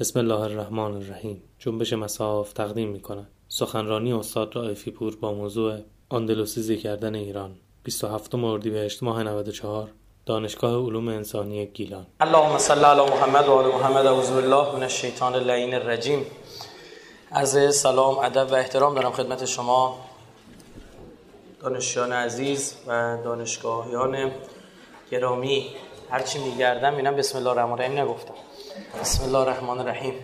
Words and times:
بسم 0.00 0.18
الله 0.18 0.40
الرحمن 0.40 0.94
الرحیم. 0.94 1.42
جنبش 1.58 1.92
مساف 1.92 2.52
تقدیم 2.52 2.88
می 2.88 3.00
کند 3.00 3.26
سخنرانی 3.48 4.12
استاد 4.12 4.56
رائفی 4.56 4.90
پور 4.90 5.16
با 5.16 5.32
موضوع 5.32 5.78
آندلوسیزی 6.08 6.76
کردن 6.76 7.14
ایران. 7.14 7.56
27 7.84 8.34
اردیبهشت 8.34 9.02
ماه 9.02 9.22
94 9.22 9.88
دانشگاه 10.26 10.86
علوم 10.86 11.08
انسانی 11.08 11.66
گیلان. 11.66 12.06
اللهم 12.20 12.58
صل 12.58 12.84
علی 12.84 13.10
محمد 13.10 13.48
و 13.48 13.52
آل 13.52 13.66
محمد. 13.66 14.06
اعوذ 14.06 14.30
بالله 14.30 14.74
من 14.76 14.82
الشیطان 14.82 15.34
اللعین 15.34 15.74
الرجیم. 15.74 16.26
از 17.30 17.74
سلام 17.74 18.18
ادب 18.18 18.52
و 18.52 18.54
احترام 18.54 18.94
دارم 18.94 19.12
خدمت 19.12 19.44
شما 19.44 19.98
دانشجویان 21.60 22.12
عزیز 22.12 22.74
و 22.86 23.18
دانشگاهیان 23.24 24.30
گرامی. 25.10 25.66
هرچی 26.10 26.38
میگردم 26.38 26.96
اینم 26.96 27.16
بسم 27.16 27.38
الله 27.38 27.50
الرحمن 27.50 27.72
الرحیم 27.72 27.98
نگفتم. 27.98 28.34
بسم 28.78 29.24
الله 29.24 29.38
الرحمن 29.38 29.78
الرحیم. 29.78 30.14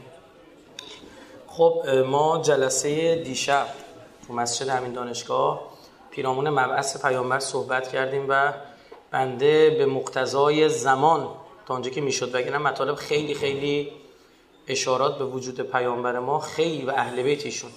خب 1.47 1.89
ما 2.07 2.43
جلسه 2.43 3.15
دیشب 3.15 3.67
تو 4.27 4.33
مسجد 4.33 4.69
همین 4.69 4.93
دانشگاه 4.93 5.61
پیرامون 6.11 6.51
مبعث 6.51 7.03
پیامبر 7.07 7.39
صحبت 7.39 7.89
کردیم 7.89 8.27
و 8.29 8.53
بنده 9.11 9.71
به 9.71 9.87
مقتضای 9.87 10.69
زمان 10.69 11.29
تا 11.67 11.75
آنجا 11.75 11.91
که 11.91 12.01
می‌شد 12.01 12.35
وگرنه 12.35 12.59
مطالب 12.59 12.95
خیلی 12.95 13.35
خیلی 13.35 13.93
اشارات 14.69 15.19
به 15.19 15.25
وجود 15.25 15.61
پیامبر 15.61 16.19
ما 16.19 16.39
خیلی 16.39 16.85
و 16.85 16.91
اهل 16.91 17.23
بیتشون 17.23 17.71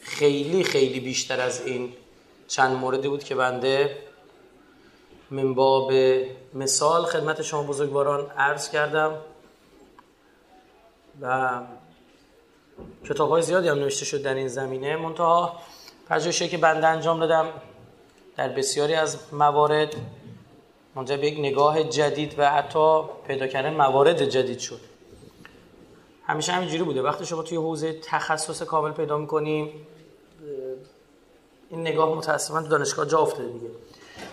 خیلی 0.00 0.64
خیلی 0.64 1.00
بیشتر 1.00 1.40
از 1.40 1.66
این 1.66 1.92
چند 2.48 2.76
موردی 2.76 3.08
بود 3.08 3.24
که 3.24 3.34
بنده 3.34 3.96
من 5.30 5.54
باب 5.54 5.92
مثال 6.54 7.04
خدمت 7.04 7.42
شما 7.42 7.62
بزرگواران 7.62 8.30
عرض 8.30 8.70
کردم. 8.70 9.14
و 11.20 11.60
کتاب 13.08 13.30
های 13.30 13.42
زیادی 13.42 13.68
هم 13.68 13.78
نوشته 13.78 14.04
شد 14.04 14.22
در 14.22 14.34
این 14.34 14.48
زمینه. 14.48 14.96
منتها 14.96 15.60
پژوهشی 16.08 16.48
که 16.48 16.58
بنده 16.58 16.86
انجام 16.86 17.20
دادم 17.20 17.48
در 18.36 18.48
بسیاری 18.48 18.94
از 18.94 19.18
موارد 19.32 19.94
منجر 20.94 21.16
به 21.16 21.26
یک 21.26 21.38
نگاه 21.38 21.84
جدید 21.84 22.34
و 22.38 22.50
حتی 22.50 23.02
پیدا 23.26 23.46
کردن 23.46 23.74
موارد 23.74 24.24
جدید 24.24 24.58
شد. 24.58 24.80
همیشه 26.26 26.52
همینجوری 26.52 26.82
بوده. 26.82 27.02
وقتی 27.02 27.26
شما 27.26 27.42
توی 27.42 27.58
حوزه 27.58 28.00
تخصص 28.02 28.62
کامل 28.62 28.92
پیدا 28.92 29.18
می‌کنیم 29.18 29.86
این 31.70 31.80
نگاه 31.80 32.14
متاسفانه 32.14 32.62
تو 32.62 32.70
دانشگاه 32.70 33.06
جا 33.06 33.18
افتاده 33.18 33.48
دیگه. 33.48 33.68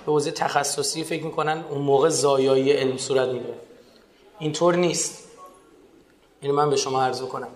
به 0.06 0.12
حوزه 0.12 0.32
تخصصی 0.32 1.04
فکر 1.04 1.24
می‌کنن 1.24 1.64
اون 1.70 1.82
موقع 1.82 2.10
زایایی 2.10 2.72
علم 2.72 2.98
صورت 2.98 3.30
می‌گیره 3.30 3.54
اینطور 4.40 4.76
نیست. 4.76 5.24
اینو 6.44 6.56
من 6.56 6.70
به 6.70 6.76
شما 6.76 7.04
عرض 7.04 7.22
کنم 7.22 7.48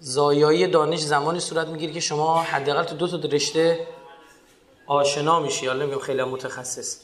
زایایی 0.00 0.66
دانش 0.66 1.00
زمانی 1.00 1.40
صورت 1.40 1.66
می‌گیره 1.66 1.92
که 1.92 2.00
شما 2.00 2.42
حداقل 2.42 2.84
تو 2.84 2.96
دو 2.96 3.08
تا 3.08 3.28
رشته 3.28 3.86
آشنا 4.86 5.40
میشی 5.40 5.66
حالا 5.66 5.84
نمیگم 5.84 6.00
خیلی 6.00 6.22
متخصص. 6.22 7.00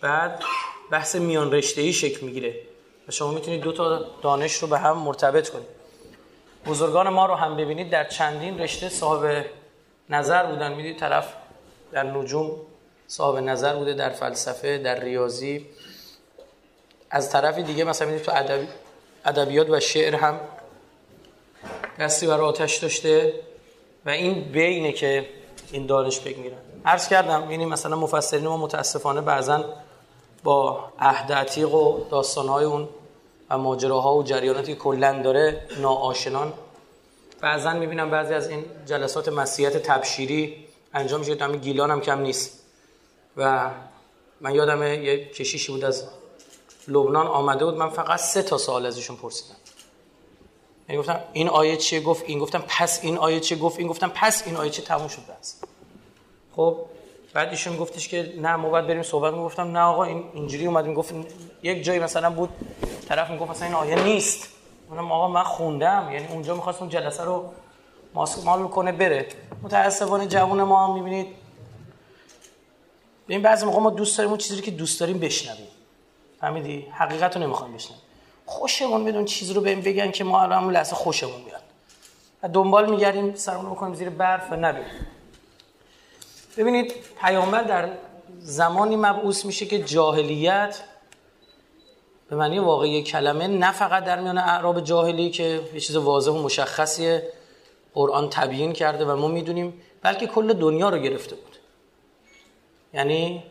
بعد 0.00 0.42
بحث 0.90 1.16
میان 1.16 1.52
رشته 1.52 1.80
ای 1.80 1.92
شکل 1.92 2.26
می‌گیره 2.26 2.60
و 3.08 3.10
شما 3.10 3.30
می‌تونید 3.30 3.60
دو 3.60 3.72
تا 3.72 4.04
دانش 4.22 4.54
رو 4.54 4.68
به 4.68 4.78
هم 4.78 4.98
مرتبط 4.98 5.48
کنید. 5.48 5.66
بزرگان 6.66 7.08
ما 7.08 7.26
رو 7.26 7.34
هم 7.34 7.56
ببینید 7.56 7.90
در 7.90 8.04
چندین 8.04 8.58
رشته 8.58 8.88
صاحب 8.88 9.44
نظر 10.10 10.46
بودن. 10.46 10.72
می‌دید 10.72 10.98
طرف 10.98 11.34
در 11.92 12.02
نجوم 12.02 12.50
صاحب 13.06 13.38
نظر 13.38 13.76
بوده 13.76 13.94
در 13.94 14.10
فلسفه 14.10 14.78
در 14.78 15.00
ریاضی. 15.00 15.66
از 17.10 17.30
طرفی 17.30 17.62
دیگه 17.62 17.84
مثلا 17.84 18.08
می‌دید 18.08 18.24
تو 18.24 18.32
ادبیات 19.24 19.70
و 19.70 19.80
شعر 19.80 20.14
هم 20.14 20.40
دستی 21.98 22.26
بر 22.26 22.40
آتش 22.40 22.76
داشته 22.76 23.34
و 24.06 24.10
این 24.10 24.52
بینه 24.52 24.92
که 24.92 25.28
این 25.72 25.86
دانش 25.86 26.20
میرن 26.26 26.58
عرض 26.84 27.08
کردم 27.08 27.50
یعنی 27.50 27.66
مثلا 27.66 27.96
مفسرین 27.96 28.44
ما 28.44 28.56
متاسفانه 28.56 29.20
بعضا 29.20 29.64
با 30.44 30.84
عهد 30.98 31.32
عتیق 31.32 31.74
و 31.74 32.04
داستانهای 32.10 32.64
اون 32.64 32.88
و 33.50 33.58
ماجراها 33.58 34.14
و 34.14 34.22
جریاناتی 34.22 34.74
که 34.74 34.78
کلا 34.78 35.22
داره 35.22 35.66
ناآشنان. 35.78 36.52
بعضا 37.40 37.72
می‌بینم 37.72 38.10
بعضی 38.10 38.34
از 38.34 38.48
این 38.48 38.64
جلسات 38.86 39.28
مسیحیت 39.28 39.76
تبشیری 39.76 40.66
انجام 40.94 41.20
میشه. 41.20 41.36
همین 41.40 41.60
گیلان 41.60 41.90
هم 41.90 42.00
کم 42.00 42.20
نیست. 42.20 42.64
و 43.36 43.70
من 44.40 44.54
یادم 44.54 44.82
یه 44.82 45.24
کشیشی 45.24 45.72
بود 45.72 45.84
از 45.84 46.04
لبنان 46.88 47.26
آمده 47.26 47.64
بود 47.64 47.74
من 47.74 47.90
فقط 47.90 48.20
سه 48.20 48.42
تا 48.42 48.58
سوال 48.58 48.86
ازشون 48.86 49.16
پرسیدم. 49.16 49.56
یعنی 50.88 51.00
گفتم 51.00 51.20
این 51.32 51.48
آیه 51.48 51.76
چیه؟ 51.76 52.00
گفت 52.00 52.24
این. 52.26 52.38
گفتم 52.38 52.64
پس 52.68 53.00
این 53.02 53.18
آیه 53.18 53.40
چیه؟ 53.40 53.58
گفت 53.58 53.78
این. 53.78 53.88
گفتم 53.88 54.08
پس 54.08 54.42
این 54.46 54.56
آیه 54.56 54.70
چه 54.70 54.82
تموم 54.82 55.08
شد 55.08 55.22
بس 55.40 55.60
خب 56.56 56.78
بعد 57.34 57.48
ایشون 57.48 57.76
گفتش 57.76 58.08
که 58.08 58.34
نه 58.36 58.56
ما 58.56 58.68
باید 58.68 58.86
بریم 58.86 59.02
صحبت 59.02 59.34
گفتم 59.34 59.62
نه 59.62 59.80
آقا 59.80 60.04
این 60.04 60.24
اینجوری 60.34 60.66
اومد 60.66 60.94
گفت 60.94 61.14
یک 61.62 61.84
جایی 61.84 62.00
مثلا 62.00 62.30
بود 62.30 62.48
طرف 63.08 63.30
می‌گفت 63.30 63.50
مثلا 63.50 63.66
این 63.66 63.74
آیه 63.74 64.04
نیست. 64.04 64.48
اونم 64.90 65.12
آقا 65.12 65.28
من 65.28 65.42
خوندم. 65.42 66.08
یعنی 66.12 66.26
اونجا 66.26 66.54
می‌خواست 66.54 66.80
اون 66.80 66.90
جلسه 66.90 67.24
رو 67.24 67.52
ماسک 68.14 68.44
مال 68.44 68.68
کنه 68.68 68.92
بره. 68.92 69.28
متاسفانه 69.62 70.26
جوون 70.26 70.62
ما 70.62 70.86
هم 70.86 70.94
می‌بینید. 70.94 71.26
این 73.26 73.42
بعضی 73.42 73.66
موقع 73.66 73.80
ما 73.80 73.90
دوست 73.90 74.18
داریم 74.18 74.30
اون 74.30 74.38
چیزی 74.38 74.62
که 74.62 74.70
دوست 74.70 75.00
داریم 75.00 75.18
بشنویم. 75.18 75.68
فهمیدی؟ 76.40 76.86
حقیقت 76.92 77.36
رو 77.36 77.42
نمی‌خوایم 77.42 77.74
بشنویم 77.74 78.02
خوشمون 78.46 79.04
بدون 79.04 79.24
چیزی 79.24 79.54
رو 79.54 79.60
بهم 79.60 79.80
بگن 79.80 80.10
که 80.10 80.24
ما 80.24 80.42
الان 80.42 80.70
لحظه 80.70 80.94
خوشمون 80.94 81.40
میاد. 81.40 81.62
و 82.42 82.48
دنبال 82.48 82.90
میگردیم 82.90 83.34
سرمون 83.34 83.70
بکنیم 83.70 83.94
زیر 83.94 84.10
برف 84.10 84.52
و 84.52 84.56
نبینیم. 84.56 85.06
ببینید 86.56 86.94
پیامبر 87.20 87.62
در 87.62 87.88
زمانی 88.38 88.96
مبعوث 88.96 89.44
میشه 89.44 89.66
که 89.66 89.82
جاهلیت 89.84 90.80
به 92.30 92.36
معنی 92.36 92.58
واقعی 92.58 93.02
کلمه 93.02 93.46
نه 93.46 93.72
فقط 93.72 94.04
در 94.04 94.20
میان 94.20 94.38
اعراب 94.38 94.80
جاهلی 94.80 95.30
که 95.30 95.60
یه 95.74 95.80
چیز 95.80 95.96
واضح 95.96 96.30
و 96.30 96.42
مشخصی 96.42 97.18
قرآن 97.94 98.30
تبیین 98.30 98.72
کرده 98.72 99.04
و 99.04 99.16
ما 99.16 99.28
می‌دونیم 99.28 99.80
بلکه 100.02 100.26
کل 100.26 100.52
دنیا 100.52 100.88
رو 100.88 100.98
گرفته 100.98 101.36
بود. 101.36 101.56
یعنی 102.94 103.42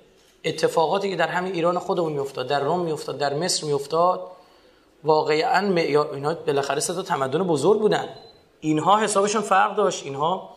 اتفاقاتی 0.46 1.10
که 1.10 1.16
در 1.16 1.28
همین 1.28 1.54
ایران 1.54 1.80
خودمون 1.80 2.14
میافتاد 2.14 2.48
در 2.48 2.60
روم 2.60 2.80
میافتاد 2.80 3.18
در 3.18 3.34
مصر 3.34 3.66
میافتاد 3.66 4.32
واقعا 5.04 5.68
معیار 5.68 6.14
اینا 6.14 6.34
بالاخره 6.34 6.80
سه 6.80 7.04
تمدن 7.04 7.44
بزرگ 7.44 7.80
بودن. 7.80 8.10
اینها 8.60 8.98
حسابشون 9.00 9.42
فرق 9.42 9.76
داشت. 9.76 10.06
اینها 10.06 10.50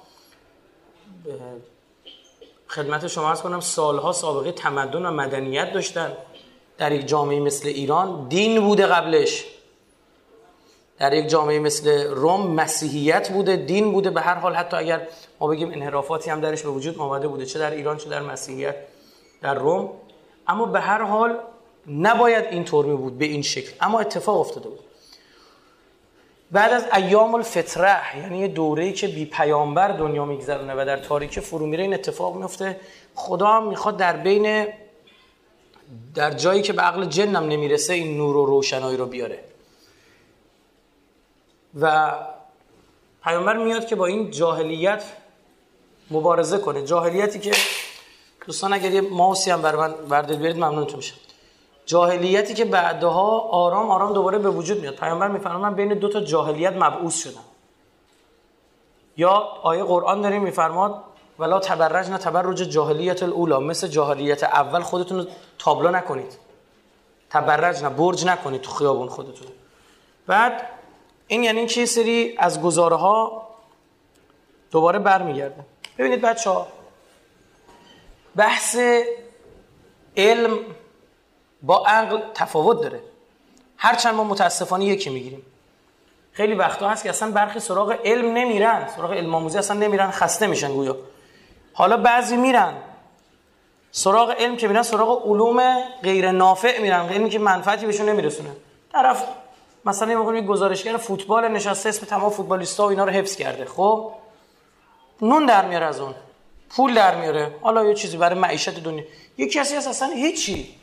خدمت 2.69 3.07
شما 3.07 3.31
از 3.31 3.43
کنم 3.43 3.61
سالها 3.61 4.13
سابقه 4.13 4.53
تمدن 4.53 5.07
و 5.07 5.11
مدنیت 5.11 5.73
داشتن. 5.73 6.13
در 6.79 6.93
یک 6.93 7.07
جامعه 7.07 7.41
مثل 7.41 7.69
ایران 7.69 8.29
دین 8.29 8.61
بوده 8.61 8.87
قبلش. 8.87 9.45
در 10.99 11.13
یک 11.13 11.29
جامعه 11.29 11.59
مثل 11.59 12.05
روم 12.05 12.47
مسیحیت 12.47 13.31
بوده 13.33 13.57
دین 13.57 13.93
بوده. 13.93 14.11
به 14.11 14.21
هر 14.21 14.35
حال 14.35 14.55
حتی 14.55 14.77
اگر 14.77 15.09
ما 15.41 15.47
بگیم 15.47 15.73
انحرافاتی 15.73 16.31
هم 16.31 16.41
درش 16.41 16.63
به 16.63 16.69
وجود 16.69 16.99
آمده 16.99 17.29
بوده 17.29 17.47
چه 17.47 17.59
در 17.59 17.71
ایران 17.71 17.97
چه 17.97 18.09
در 18.09 18.23
مسیحیت. 18.23 18.77
در 19.43 19.55
روم 19.55 19.91
اما 20.47 20.65
به 20.65 20.81
هر 20.81 21.03
حال 21.03 21.39
نباید 21.89 22.45
این 22.45 22.65
طور 22.65 22.85
می 22.85 22.97
بود 22.97 23.19
به 23.19 23.25
این 23.25 23.43
شکل 23.43 23.73
اما 23.81 24.01
اتفاق 24.01 24.41
افتاده 24.41 24.69
بود. 24.69 24.81
بعد 26.51 26.73
از 26.73 26.87
ایام 26.97 27.35
الفتره 27.35 28.19
یعنی 28.19 28.39
یه 28.39 28.49
دوره‌ای 28.49 28.93
که 28.93 29.09
بی 29.09 29.25
پیامبر 29.25 29.89
دنیا 29.89 30.25
میگذرونه 30.25 30.75
و 30.75 30.85
در 30.85 30.97
تاریکی 30.97 31.41
فرو 31.41 31.67
میره 31.67 31.83
این 31.83 31.95
اتفاق 31.95 32.37
میفته 32.37 32.81
خدا 33.15 33.47
هم 33.47 33.69
می‌خواد 33.69 33.97
در 33.97 34.17
بین 34.17 34.67
در 36.15 36.31
جایی 36.31 36.63
که 36.63 36.73
به 36.73 36.83
عقل 36.83 37.05
جنم 37.05 37.45
نمی‌رسه 37.45 37.93
این 37.93 38.17
نور 38.17 38.37
و 38.37 38.47
روشنایی 38.47 38.97
رو 38.97 39.07
بیاره. 39.07 39.45
و 41.81 42.13
پیامبر 43.25 43.57
میاد 43.57 43.87
که 43.87 43.97
با 43.97 44.07
این 44.07 44.31
جاهلیت 44.31 45.05
مبارزه 46.11 46.59
کنه. 46.59 46.83
جاهلیتی 46.83 47.39
که 47.39 47.53
دوستان 48.47 48.73
اگر 48.73 48.91
یه 48.91 49.01
ماوسی 49.01 49.51
هم 49.51 49.63
بر 49.63 49.77
من 49.77 49.93
بردید 50.09 50.41
برید 50.41 50.57
ممنونتون 50.57 50.97
میشم. 50.97 51.17
جاهلیتی 51.87 52.55
که 52.55 52.65
بعدها 52.65 53.39
آرام 53.39 53.91
آرام 53.91 54.13
دوباره 54.13 54.39
به 54.39 54.51
وجود 54.51 54.81
میاد. 54.81 54.95
پیامبر 54.95 55.29
میفرماد 55.29 55.63
من 55.63 55.75
بین 55.75 55.89
دو 55.89 56.09
تا 56.09 56.21
جاهلیت 56.21 56.73
مبعوث 56.73 57.17
شدم. 57.17 57.45
یا 59.17 59.31
آیه 59.63 59.85
قرآن 59.85 60.21
داریم 60.21 60.43
میفرماد 60.43 61.03
ولا 61.39 61.59
تبرج 61.59 62.11
نه 62.11 62.19
تبرج 62.19 62.57
جاهلیت 62.57 63.23
الاولا 63.23 63.61
مثل 63.61 63.89
جاهلیت 63.89 64.43
اول 64.43 64.81
خودتون 64.81 65.19
رو 65.19 65.27
تابلو 65.59 65.91
نکنید. 65.91 66.39
تبرج 67.31 67.83
نه 67.83 67.89
برج 67.89 68.27
نکنید 68.27 68.61
تو 68.61 68.71
خیابون 68.71 69.09
خودتون. 69.09 69.49
بعد 70.27 70.67
این 71.27 71.45
یعنی 71.45 71.67
چه 71.67 71.87
سری 71.87 72.35
از 72.39 72.63
گزاره 72.63 72.97
ها 72.97 73.49
دوباره 74.71 74.99
برمیگرده. 74.99 75.65
ببینید 75.99 76.21
بچه 76.21 76.51
ها 76.51 76.67
بحث 78.37 78.77
علم 80.17 80.59
با 81.63 81.87
عقل 81.87 82.21
تفاوت 82.35 82.83
داره. 82.83 83.01
هرچند 83.77 84.15
ما 84.15 84.25
متاسفانه 84.25 84.85
یکی 84.85 85.11
می‌گیریم. 85.11 85.43
خیلی 86.33 86.55
وقتا 86.55 86.89
هست 86.89 87.03
که 87.03 87.11
اصلا 87.11 87.31
برخی 87.31 87.61
سراغ 87.61 87.97
علم 88.05 88.33
نمیرن. 88.35 88.89
سراغ 88.97 89.13
علم 89.13 89.35
آموزی 89.35 89.59
اصلا 89.59 89.77
نمیرن 89.77 90.11
خسته 90.11 90.47
میشن 90.47 90.73
گویا. 90.73 90.97
حالا 91.73 91.97
بعضی 91.97 92.37
میرن. 92.37 92.75
سراغ 93.93 94.31
علم 94.31 94.57
که 94.57 94.69
میرن 94.69 94.83
سراغ 94.83 95.27
علوم 95.27 95.83
غیر 96.03 96.31
نافع 96.31 96.81
میرن. 96.83 97.09
علمی 97.09 97.31
که 97.31 97.39
منفعتی 97.39 97.87
بهشون 97.87 98.09
نمیرسونه. 98.09 98.51
طرف 98.93 99.25
مثلا 99.85 100.35
یه 100.35 100.41
گزارشگر 100.41 100.97
فوتبال 100.97 101.49
نشسته 101.49 101.89
اسم 101.89 102.07
تمام 102.07 102.31
فوتبالیستا 102.31 102.87
و 102.87 102.91
اینا 102.91 103.05
رو 103.05 103.11
حفظ 103.11 103.37
کرده. 103.37 103.65
خب 103.65 104.13
نون 105.23 105.47
در 105.47 105.65
میاره 105.65 105.87
از 105.87 106.01
اون. 106.01 106.15
پول 106.77 106.95
در 106.95 107.15
میاره. 107.15 107.55
حالا 107.63 107.85
یه 107.85 107.95
چیزی 107.95 108.17
برای 108.17 108.39
معیشت 108.39 108.85
دنیا. 108.85 109.05
یه 109.39 109.49
کسی 109.49 109.77
هست 109.77 109.89
اصلا 109.89 110.09
هیچی. 110.09 110.75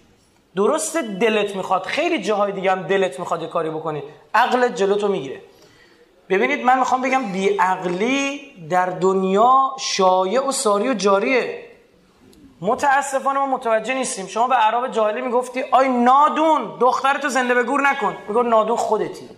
درست 0.55 0.97
دلت 0.97 1.55
می‌خواد. 1.55 1.83
خیلی 1.83 2.21
جاهای 2.21 2.51
دیگه 2.51 2.71
هم 2.71 2.83
دلت 2.83 3.19
می‌خواد 3.19 3.41
یه 3.41 3.47
کاری 3.47 3.69
بکنی. 3.69 4.03
عقلت 4.33 4.75
جلوتو 4.75 5.07
می‌گیره. 5.07 5.41
ببینید 6.29 6.65
من 6.65 6.79
می‌خوام 6.79 7.01
بگم 7.01 7.31
بیعقلی 7.31 8.53
در 8.69 8.85
دنیا 8.85 9.71
شایع 9.79 10.47
و 10.47 10.51
ساری 10.51 10.89
و 10.89 10.93
جاریه. 10.93 11.63
متاسفانه 12.61 13.39
ما 13.39 13.45
متوجه 13.45 13.93
نیستیم. 13.93 14.27
شما 14.27 14.47
به 14.47 14.55
عرب 14.55 14.91
جاهلی 14.91 15.21
می‌گفتی 15.21 15.63
آی 15.71 15.89
نادون 15.89 16.77
دخترتو 16.79 17.29
زنده 17.29 17.53
به 17.53 17.63
گور 17.63 17.81
نکن. 17.81 18.17
میگو 18.27 18.43
نادون 18.43 18.77
خودتی. 18.77 19.29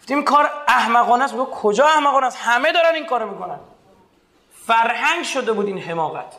گفتیم 0.00 0.24
کار 0.24 0.50
احمقانه 0.68 1.24
است. 1.24 1.36
کجا 1.36 1.86
احمقانه 1.86 2.26
است؟ 2.26 2.38
همه 2.40 2.72
دارن 2.72 2.94
این 2.94 3.06
کارو 3.06 3.30
می‌کنن. 3.30 3.58
فرهنگ 4.66 5.24
شده 5.24 5.52
بود 5.52 5.66
این 5.66 5.78
حماقت. 5.78 6.32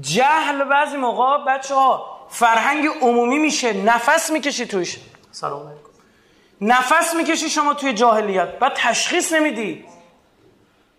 جهل 0.00 0.64
بعضی 0.64 0.96
موقع 0.96 1.44
بچه 1.44 1.74
ها 1.74 2.20
فرهنگ 2.30 2.86
عمومی 3.00 3.38
میشه 3.38 3.72
نفس 3.72 4.30
می‌کشی 4.30 4.66
توش 4.66 4.96
سلام 5.32 5.66
علیکم. 5.66 5.88
نفس 6.60 7.14
می‌کشی 7.14 7.50
شما 7.50 7.74
توی 7.74 7.92
جاهلیت 7.92 8.58
بعد 8.58 8.72
تشخیص 8.74 9.32
نمیدی. 9.32 9.84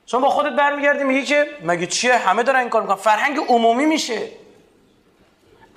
شما 0.06 0.22
با 0.22 0.30
خودت 0.30 0.52
برمیگردی 0.56 1.04
میگی 1.04 1.24
که 1.24 1.50
مگه 1.64 1.88
چیه؟ 1.88 2.18
همه 2.18 2.44
دارن 2.44 2.60
این 2.60 2.70
کار 2.70 2.82
می‌کنن. 2.82 2.96
فرهنگ 2.96 3.38
عمومی 3.38 3.86
میشه. 3.86 4.30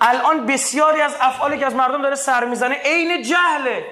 الان 0.01 0.45
بسیاری 0.45 1.01
از 1.01 1.15
افعالی 1.21 1.57
که 1.57 1.65
از 1.65 1.75
مردم 1.75 2.01
داره 2.01 2.15
سر 2.15 2.45
می‌زنه 2.45 2.75
عین 2.75 3.23
جهله. 3.23 3.85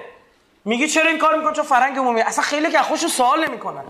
میگی 0.64 0.88
چرا 0.88 1.10
این 1.10 1.18
کار 1.18 1.36
می‌کنه 1.36 1.52
چون 1.52 1.64
فرهنگ 1.64 1.98
عمومی. 1.98 2.20
اصلا 2.20 2.44
خیلی 2.44 2.70
که 2.70 2.78
خوش 2.78 3.06
سوال 3.06 3.48
نمی‌کنن. 3.48 3.84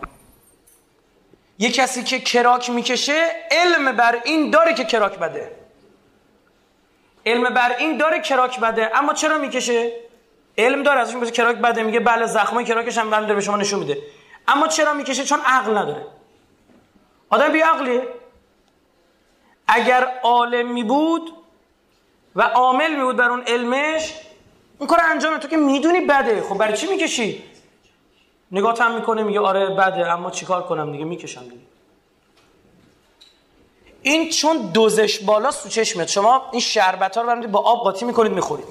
یه 1.58 1.70
کسی 1.70 2.02
که 2.02 2.20
کراک 2.20 2.70
می‌کشه 2.70 3.26
علم 3.50 3.96
بر 3.96 4.20
این 4.24 4.50
داره 4.50 4.74
که 4.74 4.84
کراک 4.84 5.18
بده. 5.18 5.52
علم 7.26 7.54
بر 7.54 7.76
این 7.78 7.96
داره 7.96 8.20
کراک 8.20 8.60
بده. 8.60 8.98
اما 8.98 9.14
چرا 9.14 9.38
می‌کشه؟ 9.38 9.92
علم 10.58 10.82
داره 10.82 11.00
ازش 11.00 11.14
میگه 11.14 11.30
کراک 11.30 11.56
بده. 11.56 11.82
میگه 11.82 12.00
بله 12.00 12.26
زخمای 12.26 12.64
کراکش 12.64 12.98
هم 12.98 13.10
داره 13.10 13.34
به 13.34 13.40
شما 13.40 13.56
نشون 13.56 13.78
میده. 13.78 13.98
اما 14.48 14.68
چرا 14.68 14.94
می‌کشه؟ 14.94 15.24
چون 15.24 15.40
عقل 15.40 15.78
نداره. 15.78 16.06
آدم 17.30 17.52
بی 17.52 17.60
عقلیه 17.60 18.02
اگر 19.68 20.08
عالم 20.22 20.72
می 20.72 20.84
بود 20.84 21.32
و 22.36 22.42
عامل 22.42 22.94
می 22.94 23.02
بود 23.02 23.16
بر 23.16 23.30
اون 23.30 23.42
علمش 23.42 24.14
اون 24.78 24.88
کار 24.88 25.00
انجام 25.04 25.38
تو 25.38 25.48
که 25.48 25.56
می‌دونی 25.56 26.00
بده. 26.00 26.42
خب 26.42 26.58
برای 26.58 26.76
چی 26.76 26.86
می‌کشی؟ 26.86 27.44
نگاه 28.52 28.78
هم 28.78 28.94
می‌کنه 28.94 29.22
میگه 29.22 29.40
آره 29.40 29.66
بده 29.66 30.12
اما 30.12 30.30
چیکار 30.30 30.62
کنم 30.62 30.92
دیگه؟ 30.92 31.04
می‌کشم 31.04 31.42
دیگه. 31.42 31.56
این 34.02 34.30
چون 34.30 34.56
دوزش 34.56 35.18
بالاست 35.18 35.62
تو 35.62 35.68
چشمت. 35.68 36.08
شما 36.08 36.48
این 36.52 36.60
شربت 36.60 37.16
ها 37.16 37.22
رو 37.22 37.48
با 37.48 37.58
آب 37.58 37.78
قاطی 37.82 38.04
می‌کنید 38.04 38.32
می‌خورید. 38.32 38.66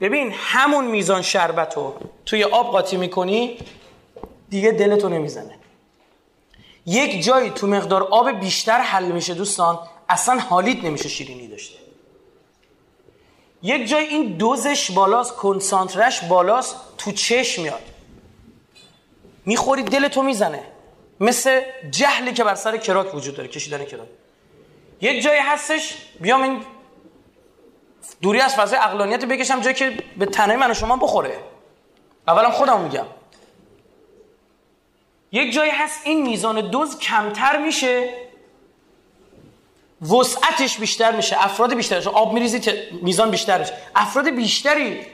ببین 0.00 0.32
همون 0.36 0.84
میزان 0.84 1.22
شربت 1.22 1.76
رو 1.76 1.94
توی 2.26 2.44
آب 2.44 2.72
قاطی 2.72 2.96
می‌کنی 2.96 3.58
دیگه 4.48 4.70
دلتو 4.70 5.08
نمی‌زنه. 5.08 5.58
یک 6.86 7.24
جایی 7.24 7.50
تو 7.50 7.66
مقدار 7.66 8.02
آب 8.02 8.30
بیشتر 8.30 8.80
حل 8.80 9.04
میشه 9.04 9.34
دوستان 9.34 9.78
اصلا 10.08 10.38
حالیت 10.38 10.84
نمیشه 10.84 11.08
شیرینی 11.08 11.48
داشته. 11.48 11.78
یک 13.62 13.88
جای 13.88 14.04
این 14.04 14.36
دوزش 14.36 14.90
بالاست 14.90 15.36
کنسانترش 15.36 16.24
بالاست 16.24 16.76
تو 16.98 17.12
چشم 17.12 17.62
میاد. 17.62 17.82
می‌خوری 19.46 19.82
دلتو 19.82 20.22
می‌زنه. 20.22 20.62
مثل 21.20 21.60
جهلی 21.90 22.32
که 22.32 22.44
بر 22.44 22.54
سر 22.54 22.76
کراک 22.76 23.14
وجود 23.14 23.36
داره 23.36 23.48
کشیدن 23.48 23.84
کراک. 23.84 24.08
یک 25.00 25.22
جایی 25.22 25.40
هستش 25.40 25.96
بیام 26.20 26.42
این 26.42 26.60
دوری 28.22 28.40
از 28.40 28.54
فضای 28.54 28.78
اقلانیت 28.78 29.24
بکشم 29.24 29.60
جایی 29.60 29.74
که 29.74 29.98
به 30.16 30.26
تنه 30.26 30.56
من 30.56 30.70
و 30.70 30.74
شما 30.74 30.96
بخوره. 30.96 31.38
اولم 32.28 32.50
خودم 32.50 32.80
میگم. 32.80 33.06
یک 35.32 35.52
جایی 35.52 35.70
هست 35.70 36.00
این 36.04 36.22
میزان 36.22 36.70
دوز 36.70 36.98
کمتر 36.98 37.56
میشه 37.56 38.14
وسعتش 40.10 40.78
بیشتر 40.78 41.16
میشه 41.16 41.44
افراد 41.44 41.74
بیشتر 41.74 42.08
آب 42.08 42.32
میریزی 42.32 42.72
میزان 43.02 43.30
بیشتر 43.30 43.58
میشه 43.58 43.72
افراد 43.94 44.30
بیشتری 44.30 45.06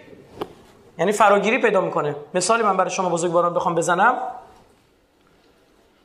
یعنی 1.02 1.12
فراگیری 1.12 1.58
پیدا 1.58 1.80
می‌کنه. 1.80 2.16
مثالی 2.34 2.62
من 2.62 2.76
برای 2.76 2.90
شما 2.90 3.08
بزرگواران 3.08 3.54
بخوام 3.54 3.74
بزنم. 3.74 4.18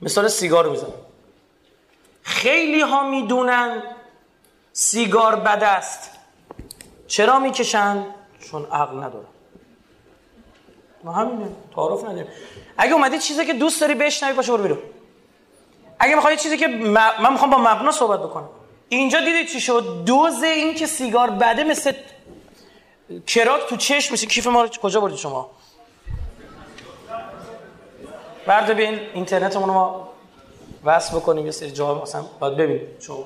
مثال 0.01 0.27
سیگار 0.27 0.69
می‌زنم. 0.69 0.93
خیلی 2.21 2.81
ها 2.81 3.09
می‌دونن 3.09 3.83
سیگار 4.73 5.35
بد 5.35 5.63
است. 5.63 6.11
چرا 7.07 7.39
می‌کشن؟ 7.39 8.05
چون 8.51 8.65
عقل 8.71 8.97
ندارن. 8.97 9.25
ما 11.03 11.11
همینه. 11.11 11.49
تعارف 11.75 12.03
نداریم. 12.03 12.27
اگه 12.77 12.93
اومدی 12.93 13.19
چیزی 13.19 13.45
که 13.45 13.53
دوست 13.53 13.81
داری 13.81 13.95
بشنوی 13.95 14.33
باشه 14.33 14.51
برو 14.51 14.63
بیرون. 14.63 14.79
اگه 15.99 16.15
می‌خوای 16.15 16.37
چیزی 16.37 16.57
که 16.57 16.67
من 16.67 17.31
می‌خوام 17.31 17.51
با 17.51 17.57
مبنا 17.57 17.91
صحبت 17.91 18.19
بکنم. 18.19 18.49
اینجا 18.89 19.19
دیدی 19.19 19.45
چی 19.45 19.61
شد؟ 19.61 20.03
دوز 20.05 20.43
این 20.43 20.75
که 20.75 20.87
سیگار 20.87 21.29
بده 21.29 21.63
مثل 21.63 21.91
کراک 23.27 23.69
تو 23.69 23.77
چشم 23.77 24.11
میشه. 24.11 24.27
کیف 24.27 24.47
ما 24.47 24.61
رو 24.61 24.67
کجا 24.67 25.01
بردی 25.01 25.17
شما؟ 25.17 25.51
برده 28.47 28.73
به 28.73 28.83
این 28.83 28.99
اینترنتمون 29.13 29.69
ما 29.69 30.09
وصل 30.83 31.17
بکنیم. 31.17 31.45
یه 31.45 31.51
سری 31.51 31.71
جاها 31.71 32.01
مثلا 32.01 32.25
باید 32.39 32.57
ببینیم 32.57 32.87
شما 32.99 33.25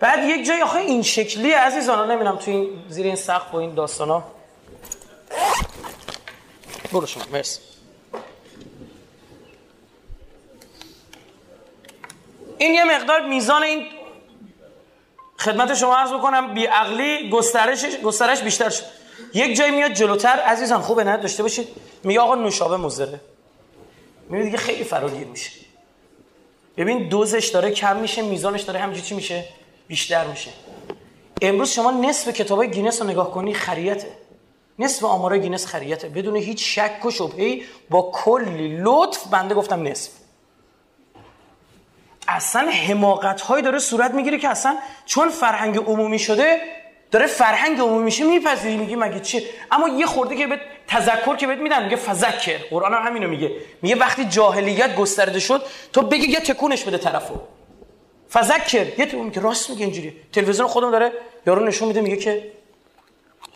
بعد 0.00 0.28
یک 0.28 0.46
جای 0.46 0.62
آخه 0.62 0.78
این 0.78 1.02
شکلی 1.02 1.50
عزیزان 1.50 2.10
نمی‌دونم 2.10 2.36
تو 2.36 2.50
این 2.50 2.82
زیر 2.88 3.06
این 3.06 3.16
سقف 3.16 3.54
و 3.54 3.56
این 3.56 3.74
داستانا. 3.74 4.22
برو 6.92 7.06
شما 7.06 7.22
مرسی. 7.32 7.60
این 12.58 12.74
یه 12.74 12.84
مقدار 12.84 13.28
میزان 13.28 13.62
این 13.62 13.86
خدمت 15.38 15.74
شما 15.74 15.96
عرض 15.96 16.12
بکنم 16.12 16.54
بی 16.54 16.64
عقلی 16.64 17.30
گسترش 17.30 17.84
گسترش 18.04 18.42
بیشتر 18.42 18.70
شد. 18.70 18.84
یک 19.34 19.56
جایی 19.56 19.72
میاد 19.72 19.92
جلوتر 19.92 20.28
عزیزان 20.28 20.80
خوبه 20.80 21.04
نه؟ 21.04 21.16
داشته 21.16 21.42
باشید. 21.42 21.68
میگه 22.04 22.20
آقا 22.20 22.34
نوشابه 22.34 22.76
مضره 22.76 23.20
می‌بینید 24.24 24.44
دیگه 24.44 24.58
خیلی 24.58 24.84
فراگیر 24.84 25.26
میشه. 25.26 25.50
ببین 26.76 27.08
دوزش 27.08 27.48
داره 27.48 27.70
کم 27.70 27.96
میشه 27.96 28.22
میزانش 28.22 28.62
داره 28.62 28.78
همینجوری 28.78 29.06
چی 29.06 29.14
میشه؟ 29.14 29.44
بیشتر 29.88 30.26
میشه. 30.26 30.50
امروز 31.42 31.70
شما 31.70 31.90
نصف 31.90 32.28
کتاب 32.28 32.64
گینس 32.64 33.02
رو 33.02 33.08
نگاه 33.08 33.30
کنی 33.30 33.54
خریته. 33.54 34.08
نصف 34.78 35.04
آمارای 35.04 35.40
گینس 35.40 35.66
خریته. 35.66 36.08
بدون 36.08 36.36
هیچ 36.36 36.78
شک 36.78 37.04
و 37.04 37.10
شبهی 37.10 37.62
با 37.90 38.10
کلی 38.14 38.78
لطف 38.82 39.26
بنده 39.26 39.54
گفتم 39.54 39.82
نصف. 39.82 40.10
اصلا 42.28 42.70
حماقت 42.70 43.40
های 43.40 43.62
داره 43.62 43.78
صورت 43.78 44.10
می‌گیره 44.10 44.38
که 44.38 44.48
اصلا 44.48 44.76
چون 45.06 45.28
فرهنگ 45.28 45.76
عمومی 45.76 46.18
شده 46.18 46.60
داره 47.10 47.26
فرهنگ 47.26 47.80
عمومی 47.80 48.04
میشه 48.04 48.24
میپذیری 48.24 48.76
میگی 48.76 48.96
مگه 48.96 49.20
چیه 49.20 49.42
اما 49.70 49.88
یه 49.88 50.06
خورده 50.06 50.36
که 50.36 50.46
به 50.46 50.60
تذکر 50.88 51.36
که 51.36 51.46
بهت 51.46 51.58
میدن 51.58 51.84
میگه 51.84 51.96
فذکر 51.96 52.58
قرآن 52.70 52.94
هم 52.94 53.06
همینو 53.06 53.28
میگه. 53.28 53.50
میگه 53.82 53.96
وقتی 53.96 54.24
جاهلیت 54.24 54.96
گسترده 54.96 55.40
شد 55.40 55.62
تو 55.92 56.02
بگی 56.02 56.26
یه 56.26 56.40
تکونش 56.40 56.84
بده 56.84 56.98
طرفو. 56.98 57.34
فذکر 58.32 58.98
یه 58.98 59.06
تو 59.06 59.30
که 59.30 59.40
راست 59.40 59.70
میگه 59.70 59.84
اینجوری. 59.84 60.16
تلویزیون 60.32 60.68
خودم 60.68 60.90
داره 60.90 61.12
یارو 61.46 61.64
نشون 61.64 61.88
میده 61.88 62.00
میگه 62.00 62.16
که 62.16 62.52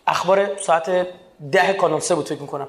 اخبار 0.07 0.57
ساعت 0.57 1.07
ده 1.51 1.73
کانال 1.73 1.99
سه 1.99 2.15
بود 2.15 2.25
فکر 2.29 2.41
می‌کنم. 2.41 2.67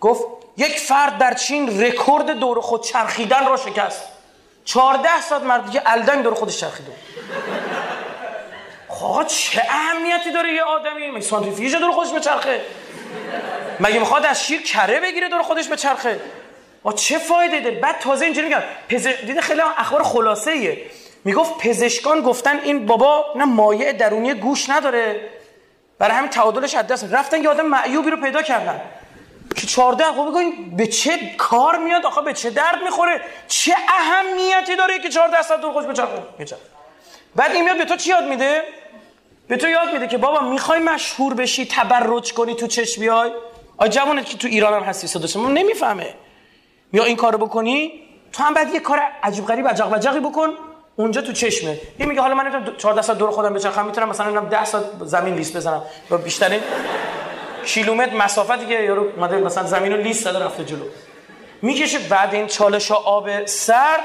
گفت 0.00 0.24
یک 0.56 0.78
فرد 0.78 1.18
در 1.18 1.34
چین 1.34 1.80
رکورد 1.80 2.30
دور 2.30 2.60
خود 2.60 2.82
چرخیدن 2.82 3.46
را 3.46 3.56
شکست. 3.56 4.02
14 4.66 5.20
ساعت 5.20 5.42
مرد 5.42 5.64
دیگه 5.66 5.82
الدنگ 5.86 6.24
دور 6.24 6.34
خودش 6.34 6.60
چرخیده. 6.60 6.92
خب 8.88 9.24
چه 9.26 9.62
اهمیتی 9.68 10.32
داره 10.32 10.52
یه 10.52 10.62
آدمی؟ 10.62 11.10
مگه 11.10 11.20
سانتریفیوژ 11.20 11.74
دور 11.74 11.92
خودش 11.92 12.12
بچرخه 12.12 12.60
مگه 13.80 13.98
می‌خواد 13.98 14.26
از 14.26 14.44
شیر 14.44 14.62
کره 14.62 15.00
بگیره 15.00 15.28
دور 15.28 15.42
خودش 15.42 15.68
بچرخه 15.68 16.20
آ 16.84 16.92
چه 16.92 17.18
فایده 17.18 17.60
داره؟ 17.60 17.80
بعد 17.80 17.98
تازه 17.98 18.24
اینجوری 18.24 18.46
میگن 18.46 18.64
پز... 18.88 19.06
دیده 19.06 19.40
خیلی 19.40 19.60
اخبار 19.60 20.02
خلاصه 20.02 20.50
ایه 20.50 20.82
می‌گفت 21.24 21.58
پزشکان 21.58 22.20
گفتن 22.20 22.58
این 22.58 22.86
بابا 22.86 23.24
نه 23.36 23.44
مایع 23.44 23.92
درونی 23.92 24.34
گوش 24.34 24.70
نداره. 24.70 25.20
برای 25.98 26.16
همین 26.16 26.30
تعادلش 26.30 26.74
از 26.74 26.86
دست 26.86 27.14
رفتن 27.14 27.42
یه 27.42 27.48
آدم 27.48 27.66
معیوبی 27.66 28.10
رو 28.10 28.16
پیدا 28.16 28.42
کردن. 28.42 28.80
که 29.56 29.66
14 29.66 30.04
خب 30.04 30.26
بگوین 30.28 30.76
به 30.76 30.86
چه 30.86 31.18
کار 31.38 31.78
میاد؟ 31.78 32.06
آخه 32.06 32.20
به 32.20 32.32
چه 32.32 32.50
درد 32.50 32.82
می‌خوره؟ 32.84 33.20
چه 33.48 33.74
اهمیتی 33.88 34.76
داره 34.76 34.98
که 34.98 35.08
14 35.08 35.42
ساعت 35.42 35.60
دور 35.60 35.72
خوش 35.72 35.84
بچرخه؟ 35.84 36.22
بعد 37.36 37.52
این 37.52 37.64
میاد 37.64 37.78
به 37.78 37.84
تو 37.84 37.96
چی 37.96 38.10
یاد 38.10 38.24
میده؟ 38.24 38.62
به 39.48 39.56
تو 39.56 39.68
یاد 39.68 39.92
میده 39.92 40.06
که 40.06 40.18
بابا 40.18 40.40
می‌خوای 40.40 40.78
مشهور 40.78 41.34
بشی 41.34 41.66
تبرج 41.66 42.32
کنی 42.32 42.54
تو 42.54 42.66
چشم 42.66 43.00
بیای؟ 43.00 43.30
آ 43.76 43.86
جوانت 43.86 44.26
که 44.26 44.38
تو 44.38 44.48
ایران 44.48 44.74
هم 44.74 44.82
هستی 44.82 45.06
صداش 45.06 45.36
نمی‌فهمه. 45.36 46.14
یا 46.92 47.04
این 47.04 47.16
کارو 47.16 47.38
بکنی؟ 47.38 47.92
تو 48.32 48.42
هم 48.42 48.54
بعد 48.54 48.74
یه 48.74 48.80
کار 48.80 49.00
عجیب 49.22 49.46
غریب 49.46 49.68
عجق 49.68 49.92
وجقی 49.92 50.20
بکن. 50.20 50.50
اونجا 50.96 51.22
تو 51.22 51.32
چشمه. 51.32 51.80
این 51.98 52.08
میگه 52.08 52.20
حالا 52.20 52.34
من 52.34 52.74
14 52.78 53.02
ساعت 53.02 53.18
دور 53.18 53.30
خودم 53.30 53.54
بچرخم 53.54 53.86
می‌تونم 53.86 54.08
مثلا 54.08 54.40
10 54.40 54.64
ساعت 54.64 54.84
زمین 55.04 55.34
لیست 55.34 55.56
بزنم. 55.56 55.82
با 56.10 56.16
بیشترین 56.16 56.60
کیلومتر 57.66 58.14
مسافتی 58.14 58.66
که 58.66 58.74
یارو 58.74 59.10
اومده 59.16 59.36
مثلا 59.36 59.64
زمین 59.64 59.92
رو 59.92 59.98
لیست 60.02 60.24
داده 60.24 60.44
رفته 60.44 60.64
جلو. 60.64 60.84
می‌کشه 61.62 61.98
بعد 61.98 62.34
این 62.34 62.46
چالش 62.46 62.92
آب 62.92 63.44
سر. 63.46 64.00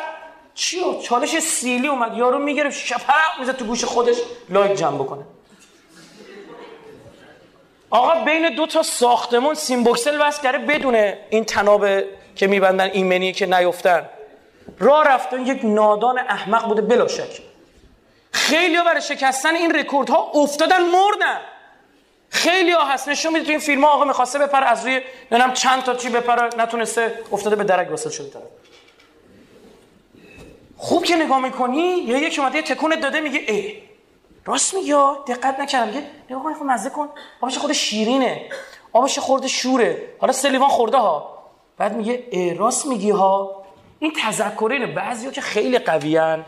چیو 0.54 1.00
چالش 1.02 1.40
سیلی 1.40 1.88
اومد. 1.88 2.18
یارو 2.18 2.38
می‌گرفت. 2.38 2.78
شفرق 2.78 3.40
می‌زد 3.40 3.56
تو 3.56 3.66
گوش 3.66 3.86
خودش 3.86 4.16
لایک 4.50 4.78
جمع 4.78 4.96
بکنه. 4.96 5.24
آقا 7.90 8.24
بین 8.24 8.56
دو 8.56 8.68
تا 8.68 8.84
ساختمون 8.84 9.56
سیمبوکسل 9.56 10.18
وصل 10.22 10.44
کرده 10.44 10.58
بدون 10.58 10.96
این 11.30 11.46
تناب 11.46 11.88
که 12.36 12.48
میبندن 12.48 12.90
ایمنی 12.94 13.32
که 13.32 13.46
نیفتن. 13.46 14.10
راه 14.80 15.08
رفتن 15.08 15.46
یک 15.46 15.60
نادان 15.64 16.20
احمق 16.20 16.68
بوده 16.68 16.82
بلا 16.82 17.08
شک. 17.08 17.42
خیلی 18.32 18.76
ها 18.76 18.84
برای 18.84 19.02
شکستن 19.02 19.56
این 19.56 19.76
رکورد 19.76 20.10
ها 20.10 20.32
افتادن 20.34 20.82
مردن. 20.82 21.42
خیلی 22.32 22.72
ها 22.72 22.86
هست. 22.86 23.10
نشون 23.10 23.34
میده 23.34 23.46
تو 23.46 23.52
این 23.52 23.60
فیلم 23.60 23.84
ها 23.84 23.90
آقا 23.90 24.06
می‌خواسته 24.06 24.40
بپره 24.40 24.66
از 24.66 24.86
روی 24.86 25.02
ننم 25.32 25.54
چند 25.54 25.84
تا 25.84 25.96
چی 25.96 26.10
بپره 26.10 26.50
نتونسته 26.58 27.20
افتاده 27.32 27.56
به 27.56 27.64
درک 27.64 27.90
واسه 27.90 28.10
شده 28.10 28.30
طرف. 28.30 28.44
خوب 30.78 31.04
که 31.04 31.16
نگاه 31.16 31.40
می‌کنی 31.40 31.98
یا 31.98 32.18
یک 32.18 32.40
اومده 32.40 32.62
تکون 32.62 33.00
داده 33.00 33.20
میگه 33.22 33.40
ای 33.48 33.76
راست 34.46 34.74
میگه 34.74 34.96
دقت 35.28 35.60
نکردم. 35.60 35.88
میگه 35.88 36.04
نگاه 36.30 36.44
کن 36.44 36.54
خب 36.54 36.66
مزه 36.66 36.90
کن. 36.90 37.10
آبش 37.42 37.58
خود 37.58 37.74
شیرینه. 37.74 38.50
آبش 38.94 39.20
خورده 39.20 39.48
شوره. 39.48 40.02
حالا 40.20 40.34
سلیوان 40.34 40.70
خورده 40.70 40.98
ها. 40.98 41.38
بعد 41.78 41.96
میگه 41.96 42.24
ای 42.32 42.54
راست 42.54 42.86
میگی 42.86 43.10
ها. 43.10 43.64
این 44.00 44.14
تذکرینه 44.26 44.88
بعضیا 44.88 45.32
که 45.32 45.42
خیلی 45.42 45.80
قویان 45.80 46.46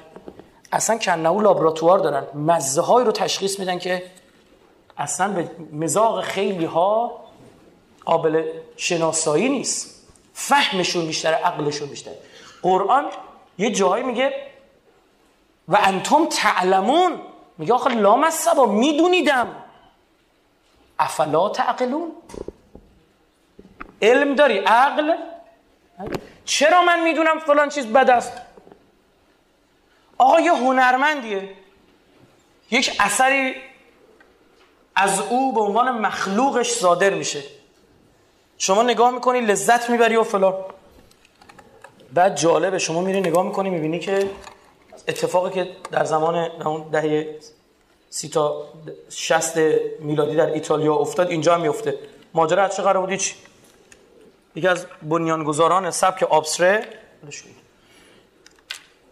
اصلا 0.72 0.98
کنهو 0.98 1.42
لابراتوار 1.42 2.00
دارن. 2.00 2.28
مزه 2.36 2.82
های 2.82 3.06
رو 3.06 3.12
تشخیص 3.12 3.60
میدن 3.60 3.80
که 3.80 4.04
اصلا 4.98 5.34
به 5.34 5.52
مزاق 5.72 6.22
خیلی 6.22 6.66
ها 6.66 7.24
قابل 8.06 8.52
شناسایی 8.78 9.50
نیست. 9.50 10.08
فهمشون 10.34 11.08
بیشتره 11.08 11.36
عقلشون 11.36 11.90
بیشتره. 11.90 12.18
قرآن 12.62 13.06
یه 13.58 13.72
جایی 13.72 14.04
میگه 14.04 14.48
و 15.68 15.78
انتم 15.84 16.26
تعلمون. 16.26 17.22
میگه 17.58 17.74
آخه 17.74 17.90
لام 17.90 18.24
از 18.24 18.34
سبا 18.34 18.66
میدونیدم. 18.66 19.56
افلا 21.00 21.50
تعقلون؟ 21.50 22.12
علم 24.02 24.36
داری؟ 24.36 24.58
عقل؟ 24.58 25.16
چرا 26.46 26.82
من 26.82 27.04
می‌دونم 27.04 27.40
فلان 27.40 27.70
چیز 27.70 27.88
بد 27.88 28.10
است؟ 28.10 28.34
آقا 30.18 30.40
یه 30.40 30.54
هنرمندیه. 30.54 31.50
یک 32.72 32.96
اثری 33.00 33.56
از 34.96 35.22
او 35.30 35.54
به 35.54 35.62
عنوان 35.62 35.92
مخلوقش 35.92 36.72
صادر 36.72 37.14
میشه. 37.14 37.44
شما 38.58 38.84
نگاه 38.84 39.12
می‌کنی 39.12 39.42
لذت 39.42 39.90
می‌بری 39.90 40.16
و 40.16 40.24
فلان. 40.24 40.54
بعد 42.14 42.38
جالبه 42.38 42.80
شما 42.80 43.02
میری 43.02 43.22
نگاه 43.22 43.44
می‌کنی 43.44 43.70
می‌بینی 43.70 44.00
که 44.00 44.30
اتفاقی 45.08 45.52
که 45.52 45.72
در 45.92 46.04
زمان 46.04 46.36
اون 46.36 46.90
دهه 46.92 47.40
سی 48.10 48.30
تا 48.30 48.64
شست 49.10 49.58
میلادی 50.00 50.36
در 50.36 50.46
ایتالیا 50.46 50.96
افتاد 50.96 51.30
اینجا 51.30 51.56
هم 51.56 51.62
میفته 51.62 52.00
ماجرا 52.34 52.68
چه 52.68 52.84
قرار 52.84 53.02
بودی 53.02 53.18
چی؟ 53.18 53.36
یکی 54.56 54.68
از 54.68 54.86
بنیانگذاران 55.02 55.92
سبک 55.92 56.24
آبسره 56.24 56.88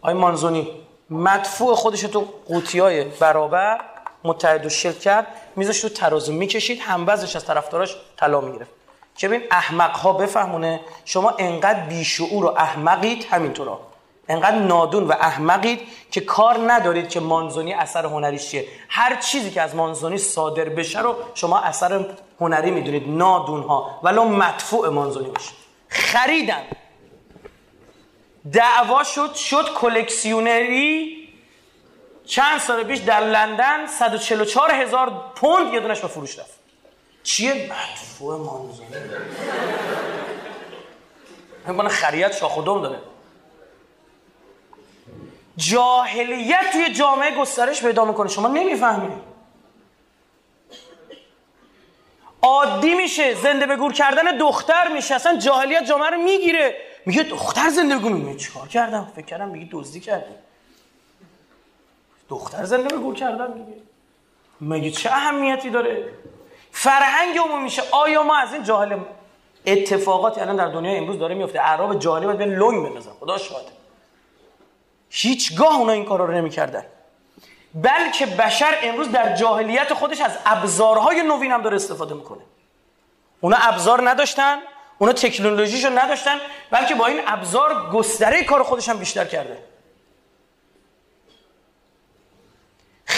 آی 0.00 0.14
مانزونی 0.14 0.68
مدفوع 1.10 1.74
خودش 1.74 2.00
تو 2.00 2.28
قوطی 2.46 2.78
های 2.78 3.04
برابر 3.04 3.80
متحد 4.24 4.66
و 4.66 4.68
کرد 4.92 5.26
میزش 5.56 5.80
تو 5.80 5.88
ترازو 5.88 6.32
می‌کشید 6.32 6.80
هموزش 6.80 7.36
از 7.36 7.44
طرفداراش 7.44 7.96
طلا 8.16 8.40
می‌گرفت. 8.40 8.70
که 9.16 9.28
ببین 9.28 9.42
احمق 9.50 9.96
ها 9.96 10.12
بفهمونه 10.12 10.80
شما 11.04 11.34
انقدر 11.38 11.80
بیشعور 11.80 12.44
و 12.44 12.48
احمقید 12.48 13.26
همینطورا. 13.30 13.80
انقدر 14.28 14.56
نادون 14.56 15.04
و 15.04 15.12
احمقید 15.12 15.80
که 16.10 16.20
کار 16.20 16.72
ندارید 16.72 17.08
که 17.08 17.20
مانزونی 17.20 17.74
اثر 17.74 18.06
هنریش 18.06 18.48
چیه. 18.48 18.68
هر 18.88 19.16
چیزی 19.16 19.50
که 19.50 19.62
از 19.62 19.74
مانزونی 19.74 20.18
صادر 20.18 20.68
بشه 20.68 21.00
رو 21.00 21.16
شما 21.34 21.58
اثر 21.58 22.06
هنری 22.40 22.70
می‌دونید 22.70 23.08
نادون 23.08 23.62
ها 23.62 24.00
ولو 24.02 24.24
مدفوع 24.24 24.88
مانزونی 24.88 25.28
باشه. 25.28 25.50
خریدن. 25.88 26.62
دعوا 28.52 29.04
شد 29.04 29.34
شد 29.34 29.74
کلکسیونری 29.74 31.21
چند 32.26 32.60
سال 32.60 32.84
پیش 32.84 32.98
در 32.98 33.20
لندن 33.20 33.86
144 33.86 34.70
هزار 34.70 35.32
پوند 35.34 35.74
یه 35.74 35.80
دونش 35.80 36.00
به 36.00 36.08
فروش 36.08 36.38
رفت. 36.38 36.58
چیه 37.22 37.52
مدفوع 37.54 38.38
مانزونی 38.38 38.88
من 41.66 41.88
خریت 41.88 42.36
شاخ 42.36 42.56
و 42.56 42.62
داره. 42.62 42.98
جاهلیت 45.56 46.72
توی 46.72 46.92
جامعه 46.92 47.36
گسترش 47.36 47.82
پیدا 47.82 48.04
می‌کنه. 48.04 48.28
شما 48.28 48.48
نمی‌فهمید. 48.48 49.12
عادی 52.42 52.94
میشه 52.94 53.34
زنده 53.34 53.66
به 53.66 53.76
گور 53.76 53.92
کردن 53.92 54.38
دختر 54.38 54.88
میشه. 54.88 55.14
اصلا 55.14 55.36
جاهلیت 55.36 55.84
جامعه 55.84 56.10
رو 56.10 56.22
می‌گیره. 56.22 56.76
میگه 57.06 57.22
دختر 57.22 57.70
زنده 57.70 57.96
بگو 57.96 58.08
میگه 58.08 58.38
چیکار 58.38 58.68
کردم؟ 58.68 59.12
فکر 59.16 59.26
کردم 59.26 59.48
میگه 59.48 59.68
دزدی 59.72 60.00
کردی. 60.00 60.34
دختر 62.32 62.64
زنده 62.64 62.88
به 62.88 62.96
گور 62.96 63.14
کردن 63.14 63.52
میگه 63.52 63.80
مگه 64.60 64.90
چه 64.90 65.10
اهمیتی 65.12 65.70
داره؟ 65.70 66.08
فرهنگ 66.70 67.38
عمومی 67.38 67.62
میشه. 67.62 67.82
آیا 67.90 68.22
ما 68.22 68.36
از 68.36 68.52
این 68.52 68.62
جاهل 68.62 68.98
اتفاقاتی 69.66 70.40
الان 70.40 70.56
در 70.56 70.68
دنیا 70.68 70.92
امروز 70.92 71.18
داره 71.18 71.34
میفته؟ 71.34 71.60
اعراب 71.60 71.98
جاهلی 71.98 72.26
باید 72.26 72.38
به 72.38 72.46
لنگ 72.46 72.84
بندازن. 72.88 73.10
خدا 73.20 73.38
شاهده 73.38 73.72
هیچگاه 75.10 75.76
اونا 75.78 75.92
این 75.92 76.04
کارا 76.04 76.24
رو 76.24 76.34
نمی‌کردن. 76.34 76.84
بلکه 77.74 78.26
بشر 78.26 78.74
امروز 78.82 79.10
در 79.10 79.36
جاهلیت 79.36 79.94
خودش 79.94 80.20
از 80.20 80.32
ابزارهای 80.46 81.22
نوین 81.22 81.52
هم 81.52 81.62
داره 81.62 81.76
استفاده 81.76 82.14
می‌کنه. 82.14 82.42
اونا 83.40 83.56
ابزار 83.60 84.10
نداشتن 84.10 84.58
اونا 84.98 85.12
تکنولوژیشو 85.12 85.98
نداشتن 85.98 86.38
بلکه 86.70 86.94
با 86.94 87.06
این 87.06 87.20
ابزار 87.26 87.90
گستره 87.92 88.44
کار 88.44 88.62
خودش 88.62 88.88
هم 88.88 88.98
بیشتر 88.98 89.24
کرده. 89.24 89.58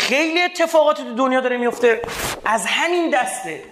خیلی 0.05 0.43
اتفاقات 0.43 0.97
تو 0.97 1.15
دنیا 1.15 1.41
داره 1.41 1.57
میفته. 1.57 2.03
از 2.45 2.67
همین 2.67 3.11
دسته. 3.11 3.65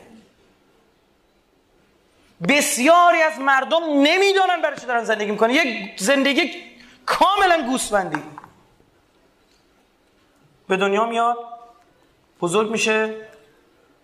بسیاری 2.48 3.22
از 3.22 3.38
مردم 3.38 3.82
نمی‌دانن 3.84 4.62
برای 4.62 4.80
چه 4.80 4.86
دارن 4.86 5.04
زندگی 5.04 5.30
می‌کنن. 5.30 5.50
یک 5.50 6.00
زندگی 6.00 6.50
کاملا 7.06 7.62
گوسفندی. 7.70 8.22
به 10.68 10.76
دنیا 10.76 11.04
میاد 11.04 11.36
بزرگ 12.40 12.70
میشه 12.70 13.14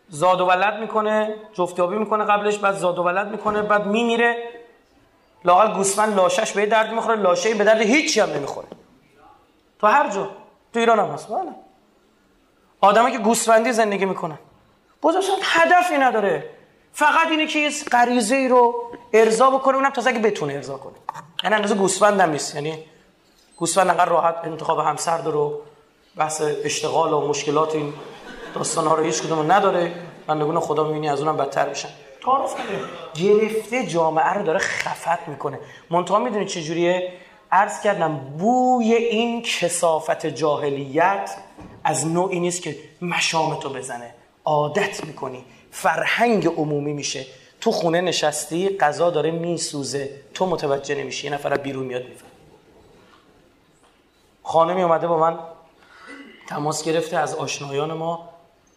زاد 0.08 0.40
و 0.40 0.46
ولد 0.46 0.80
می‌کنه 0.80 1.34
جفتیابی 1.54 1.96
می‌کنه 1.96 2.24
قبلش 2.24 2.58
بعد 2.58 2.74
زاد 2.74 2.98
و 2.98 3.02
ولد 3.02 3.28
می‌کنه 3.28 3.62
بعد 3.62 3.86
میمیره. 3.86 4.50
لاقل 5.44 5.74
گوسفند 5.74 6.16
لاشش 6.16 6.52
به 6.52 6.66
درد 6.66 6.92
می‌خوره 6.92 7.16
لاشه 7.16 7.54
به 7.54 7.64
درد 7.64 7.80
هیچی 7.80 8.20
هم 8.20 8.30
نمی‌خوره. 8.30 8.68
تو 9.80 9.86
هر 9.86 10.08
جا 10.08 10.30
تو 10.72 10.80
ایران 10.80 10.98
هم 10.98 11.06
هست 11.06 11.28
بله. 11.28 11.67
آدمایی 12.80 13.16
که 13.16 13.22
گوسفندی 13.22 13.72
زندگی 13.72 14.04
می‌کنن 14.04 14.38
بزرگسال 15.02 15.38
هدفی 15.42 15.98
نداره. 15.98 16.50
فقط 16.92 17.28
اینه 17.30 17.46
که 17.46 17.58
یه 17.58 17.70
غریزه 17.92 18.36
ای 18.36 18.48
رو 18.48 18.74
ارضا 19.12 19.50
بکنه 19.50 19.76
اونم 19.76 19.90
تا 19.90 20.02
اگه 20.06 20.18
بتونه 20.18 20.54
ارضا 20.54 20.76
کنه. 20.76 20.94
یعنی 21.44 21.54
اندازه 21.54 21.74
گوسفند 21.74 22.20
هم 22.20 22.30
نیست. 22.30 22.54
یعنی 22.54 22.78
گوسفند 23.56 23.88
انقدر 23.88 24.10
راحت 24.10 24.34
انتخاب 24.44 24.78
همسر 24.78 25.18
داره 25.18 25.36
و 25.36 25.52
بحث 26.16 26.42
اشتغال 26.64 27.12
و 27.12 27.28
مشکلات 27.28 27.74
این 27.74 27.92
داستان 28.54 28.86
ها 28.86 28.94
رو 28.94 29.04
هیچ 29.04 29.22
کدوم 29.22 29.52
نداره. 29.52 29.92
بندگون 30.26 30.60
خدا 30.60 30.84
می‌بینی 30.84 31.08
از 31.08 31.20
اونم 31.20 31.36
بدتر 31.36 31.68
میشن. 31.68 31.88
تعارف 32.22 32.54
گرفته 33.14 33.86
جامعه 33.86 34.32
رو 34.32 34.42
داره 34.42 34.58
خفت 34.58 35.28
می‌کنه. 35.28 35.58
منتها 35.90 36.18
می‌دونی 36.18 36.46
چجوریه؟ 36.46 37.12
عرض 37.52 37.80
کردم 37.80 38.14
بوی 38.38 38.94
این 38.94 39.42
کسافت 39.42 40.26
جاهلیت 40.26 41.30
از 41.84 42.06
نوعی 42.06 42.40
نیست 42.40 42.62
که 42.62 42.78
مشامتو 43.02 43.70
بزنه. 43.70 44.14
عادت 44.44 45.04
می‌کنی. 45.04 45.44
فرهنگ 45.70 46.46
عمومی 46.46 46.92
میشه. 46.92 47.26
تو 47.60 47.70
خونه 47.70 48.00
نشستی 48.00 48.76
غذا 48.76 49.10
داره 49.10 49.30
میسوزه. 49.30 50.20
تو 50.34 50.46
متوجه 50.46 50.94
نمیشی. 50.94 51.26
یه 51.26 51.32
نفر 51.32 51.56
بیرون 51.56 51.86
میاد 51.86 52.02
میفهم 52.02 52.28
خانمی 54.42 54.82
اومده 54.82 55.06
با 55.06 55.18
من 55.18 55.38
تماس 56.48 56.84
گرفته 56.84 57.16
از 57.16 57.34
آشنایان 57.34 57.92
ما. 57.92 58.28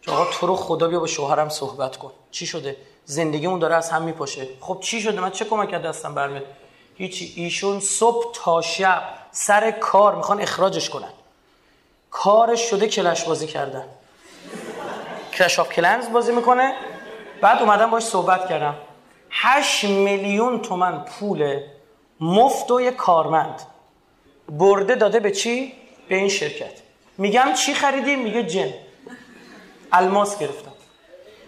که 0.02 0.10
آقا 0.10 0.24
تو 0.24 0.46
رو 0.46 0.56
خدا 0.56 0.88
بیا 0.88 1.00
با 1.00 1.06
شوهرم 1.06 1.48
صحبت 1.48 1.96
کن. 1.96 2.12
چی 2.30 2.46
شده؟ 2.46 2.76
زندگیمون 3.04 3.58
داره 3.58 3.74
از 3.74 3.90
هم 3.90 4.02
میپاشه. 4.02 4.48
خب 4.60 4.78
چی 4.80 5.00
شده؟ 5.00 5.20
من 5.20 5.30
چه 5.30 5.44
کمک 5.44 5.70
دستم 5.70 6.14
برمیاد؟ 6.14 6.44
هیچی. 6.94 7.32
ایشون 7.36 7.80
صبح 7.80 8.32
تا 8.34 8.60
شب 8.60 9.02
سر 9.32 9.70
کار 9.70 10.14
می‌خوان 10.14 10.40
اخراجش 10.40 10.90
کنن. 10.90 11.12
کارش 12.12 12.70
شده 12.70 12.88
کلش 12.88 13.24
بازی 13.24 13.46
کردن. 13.46 13.84
کلش 15.34 15.58
آف 15.58 15.72
کلنز 15.72 16.10
بازی 16.10 16.32
می‌کنه. 16.32 16.74
بعد 17.40 17.62
اومدم 17.62 17.90
باش 17.90 18.02
صحبت 18.02 18.48
کردم. 18.48 18.74
هشت 19.30 19.84
میلیون 19.84 20.62
تومن 20.62 21.04
پول 21.04 21.60
مفت 22.20 22.70
و 22.70 22.80
یه 22.80 22.90
کارمند 22.90 23.62
برده 24.48 24.94
داده 24.94 25.20
به 25.20 25.30
چی؟ 25.30 25.72
به 26.08 26.14
این 26.16 26.28
شرکت. 26.28 26.72
میگم 27.18 27.52
چی 27.54 27.74
خریدی؟ 27.74 28.16
میگه 28.16 28.42
جن. 28.42 28.72
الماس 29.92 30.38
گرفتم. 30.38 30.72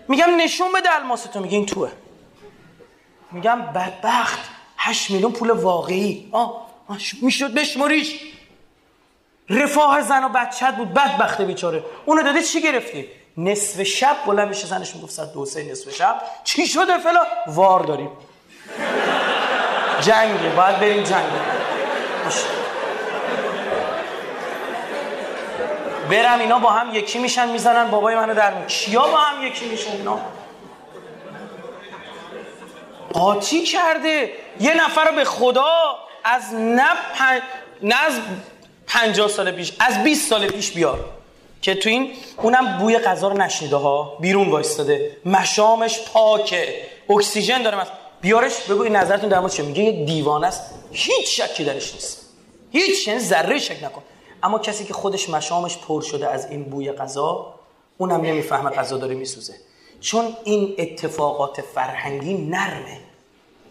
میگم 0.09 0.37
نشون 0.37 0.73
بده 0.73 0.95
الماس 0.95 1.23
تو 1.23 1.41
میگه 1.41 1.57
این 1.57 1.67
توه. 1.67 1.91
میگم 3.33 3.61
بدبخت. 3.63 4.51
هشت 4.79 5.11
میلیون 5.11 5.33
پول 5.33 5.51
واقعی. 5.51 6.29
آه, 6.33 6.67
می‌شد 7.23 7.55
بشماریش 7.55 8.34
رفاه 9.51 10.03
زن 10.03 10.25
و 10.25 10.29
بچت 10.29 10.75
بود 10.77 10.95
بدبخت 10.95 11.41
بیچاره. 11.41 11.85
اونو 12.05 12.23
داده 12.23 12.43
چی 12.43 12.63
گرفتی؟ 12.63 13.09
نصف 13.37 13.83
شب 13.83 14.17
بلند 14.27 14.49
میشه 14.49 14.67
زنش 14.67 14.95
می‌گفت 14.95 15.13
ساعت 15.13 15.33
دو 15.33 15.47
سه 15.47 15.71
نصف 15.71 15.95
شب. 15.95 16.23
چی 16.45 16.67
شده 16.67 16.99
فلا؟ 16.99 17.27
وار 17.47 17.81
داریم. 17.81 18.11
جنگه 20.01 20.49
باید 20.57 20.81
بریم 20.81 21.03
جنگ 21.03 21.25
برم 26.11 26.39
اینا 26.39 26.59
با 26.59 26.71
هم 26.71 26.95
یکی 26.95 27.19
میشن 27.19 27.49
می‌زنن 27.49 27.91
بابای 27.91 28.15
منو 28.15 28.35
در 28.35 28.55
می 28.55 28.67
کیا 28.67 29.01
با 29.01 29.19
هم 29.19 29.47
یکی 29.47 29.69
میشن 29.69 29.93
اینا؟ 29.93 30.19
قاطی 33.13 33.63
کرده. 33.63 34.33
یه 34.61 34.85
نفر 34.85 35.05
رو 35.05 35.15
به 35.15 35.25
خدا 35.25 35.99
از 36.25 36.55
نه, 36.55 36.89
پن... 37.15 37.41
پنجاه 38.95 39.29
سال 39.29 39.51
پیش 39.51 39.73
از 39.81 40.05
20 40.05 40.31
سال 40.31 40.47
پیش 40.47 40.71
بیار. 40.71 41.05
که 41.63 41.75
تو 41.75 41.89
این 41.89 42.13
اونم 42.43 42.79
بوی 42.79 42.99
غذا 42.99 43.29
رو 43.29 43.37
نشنیده 43.39 43.77
ها 43.77 44.17
بیرون 44.21 44.49
وایستاده. 44.49 45.17
مشامش 45.25 46.01
پاکه. 46.01 46.75
اکسیژن 47.11 47.63
داره 47.63 47.81
مثلا 47.81 47.93
بیارش 48.21 48.61
بگو 48.61 48.83
این 48.83 48.97
نظرتون 48.97 49.29
در 49.29 49.49
چه 49.49 49.63
میگه 49.63 49.83
یه 49.83 50.05
دیوانه 50.05 50.47
است. 50.47 50.63
هیچ 50.93 51.41
شکی 51.41 51.65
درش 51.65 51.95
نیست. 51.95 52.21
هیچ 52.73 53.09
یعنی 53.09 53.21
ذره 53.21 53.59
شک 53.59 53.85
نکن. 53.85 54.03
اما 54.43 54.59
کسی 54.59 54.85
که 54.85 54.95
خودش 54.95 55.29
مشامش 55.29 55.79
پر 55.79 56.01
شده 56.03 56.29
از 56.29 56.51
این 56.51 56.65
بوی 56.65 56.93
غذا 56.93 57.55
اونم 57.99 58.21
نمی‌فهمه 58.21 58.71
غذا 58.71 58.97
داره 58.97 59.15
میسوزه. 59.15 59.55
چون 60.01 60.37
این 60.45 60.75
اتفاقات 60.79 61.61
فرهنگی 61.61 62.35
نرمه. 62.35 63.01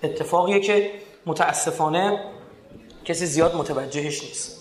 اتفاقیه 0.03 0.59
که 0.59 0.91
متاسفانه 1.25 2.19
کسی 3.05 3.25
زیاد 3.25 3.55
متوجهش 3.55 4.23
نیست. 4.23 4.52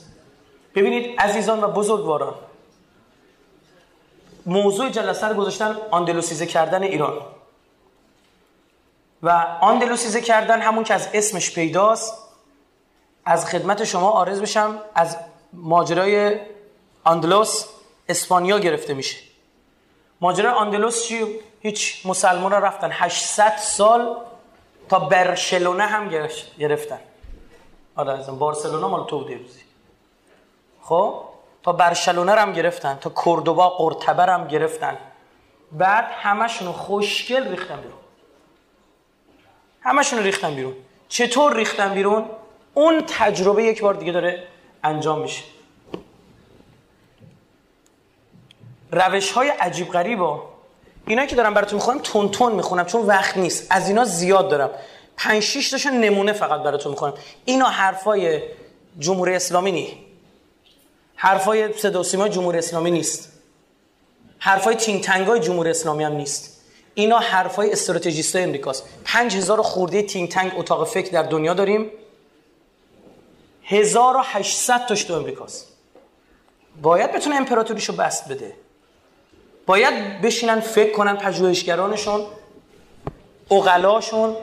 ببینید 0.74 1.20
عزیزان 1.20 1.64
و 1.64 1.68
بزرگواران 1.68 2.34
موضوع 4.46 4.88
جلسه 4.88 5.28
رو 5.28 5.34
گذاشتن 5.34 5.76
آندلوسیزه 5.90 6.46
کردن 6.46 6.82
ایران. 6.82 7.20
و 9.22 9.56
آندلوسیزه 9.60 10.20
کردن 10.20 10.60
همون 10.60 10.84
که 10.84 10.94
از 10.94 11.08
اسمش 11.14 11.54
پیداست 11.54 12.14
از 13.24 13.46
خدمت 13.46 13.84
شما 13.84 14.10
آرز 14.10 14.40
بشم 14.40 14.78
از 14.94 15.16
ماجرای 15.52 16.40
آندلوس 17.04 17.64
اسپانیا 18.08 18.58
گرفته 18.58 18.94
میشه. 18.94 19.18
ماجرای 20.20 20.52
آندلوس 20.52 21.04
چی؟ 21.04 21.26
هیچ 21.60 22.06
مسلمان 22.06 22.52
رفتن. 22.52 22.88
800 22.92 23.56
سال 23.56 24.16
تا 24.88 24.98
برشلونه 24.98 25.86
هم 25.86 26.08
گرفتن. 26.58 26.98
آره 27.96 28.12
از 28.12 28.38
بارسلونا 28.38 28.88
مال 28.88 29.06
تو 29.06 29.24
دیروزی 29.24 29.60
خب؟ 30.82 31.14
تا 31.62 31.72
برشلونه 31.72 32.32
هم 32.32 32.52
گرفتن 32.52 32.98
تا 33.00 33.12
کردوبا 33.24 33.68
قرطبه 33.70 34.22
هم 34.22 34.48
گرفتن. 34.48 34.98
بعد 35.72 36.04
همشون 36.04 36.72
خوشگل 36.72 37.48
ریختن 37.48 37.76
بیرون. 37.76 37.98
همشون 39.80 40.18
ریختن 40.18 40.54
بیرون. 40.54 40.74
چطور 41.08 41.56
ریختن 41.56 41.94
بیرون؟ 41.94 42.24
اون 42.74 43.04
تجربه 43.08 43.64
یک 43.64 43.82
بار 43.82 43.94
دیگه 43.94 44.12
داره 44.12 44.42
انجام 44.84 45.20
میشه. 45.20 45.42
روش 48.92 49.32
های 49.32 49.48
عجیب 49.48 49.88
غریبا. 49.88 50.42
اینا 51.06 51.26
که 51.26 51.36
دارم 51.36 51.54
براتون 51.54 51.76
می‌خونم 51.76 51.98
تون 51.98 52.28
تون 52.28 52.52
می‌خونم 52.52 52.84
چون 52.84 53.06
وقت 53.06 53.36
نیست. 53.36 53.66
از 53.70 53.88
اینا 53.88 54.04
زیاد 54.04 54.48
دارم. 54.48 54.70
پنج 55.16 55.42
شیش 55.42 55.70
تاشون 55.70 55.92
نمونه 55.92 56.32
فقط 56.32 56.62
براتون 56.62 56.92
می‌خونم. 56.92 57.14
اینا 57.44 57.66
حرفای 57.66 58.42
جمهوری 58.98 59.34
اسلامی 59.34 59.72
نی. 59.72 60.11
حرفای 61.22 61.72
صدا 61.72 62.02
سیما 62.02 62.28
جمهوری 62.28 62.58
اسلامی 62.58 62.90
نیست. 62.90 63.32
حرفای 64.38 64.74
تینگ 64.74 65.02
تنگای 65.02 65.40
جمهوری 65.40 65.70
اسلامی 65.70 66.04
هم 66.04 66.12
نیست. 66.12 66.60
اینا 66.94 67.18
حرفای 67.18 67.72
استراتژیست 67.72 68.36
امریکاست. 68.36 68.84
5000 69.04 69.62
خورده 69.62 70.02
تینگ 70.02 70.28
تنگ 70.28 70.52
اتاق 70.56 70.88
فکر 70.88 71.10
در 71.12 71.22
دنیا 71.22 71.54
داریم. 71.54 71.90
1800 73.64 74.86
تاش 74.86 75.04
تو 75.04 75.14
امریکاست. 75.14 75.66
باید 76.82 77.12
بتونه 77.12 77.36
امپراتوریشو 77.36 77.92
بست 77.92 78.28
بده. 78.28 78.54
باید 79.66 80.20
بشینن 80.20 80.60
فکر 80.60 80.92
کنن 80.92 81.16
پژوهشگرانشون 81.16 82.26
اقلاشون 83.50 84.36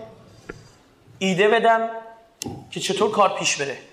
ایده 1.19 1.47
بدن 1.47 1.89
که 2.71 2.79
چطور 2.79 3.11
کار 3.11 3.35
پیش 3.39 3.57
بره. 3.57 3.88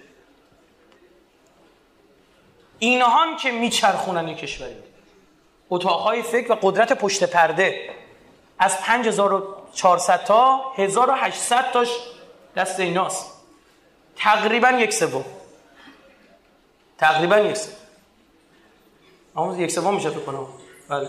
اینهان 2.79 3.37
که 3.37 3.51
میچرخونن 3.51 4.29
یک 4.29 4.39
کشوری 4.39 4.77
اتاقهای 5.71 6.23
فکر 6.23 6.53
و 6.53 6.55
قدرت 6.63 6.93
پشت 6.93 7.25
پرده. 7.25 7.91
از 8.59 8.81
5400 8.81 10.25
تا 10.25 10.73
1800 10.77 11.73
تاش 11.73 11.89
دست 12.57 12.81
ایناست. 12.81 13.33
تقریبا 14.17 14.69
یک 14.71 14.93
سوم. 14.93 15.25
تقریبا 16.99 17.39
یک 17.39 17.57
سوم. 17.57 17.75
اما 19.37 19.57
یک 19.57 19.71
سوم 19.71 19.95
میشه 19.95 20.11
فکر 20.11 20.21
کنم. 20.21 20.47
بله. 20.89 21.09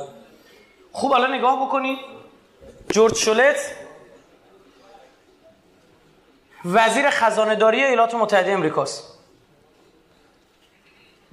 خوب 0.92 1.12
الان 1.12 1.34
نگاه 1.34 1.68
بکنید 1.68 2.00
جورج 2.90 3.16
شولت 3.16 3.76
وزیر 6.66 7.10
خزانه 7.10 7.56
داری 7.56 7.84
ایالات 7.84 8.16
متحده 8.16 8.52
امریکاست. 8.52 9.17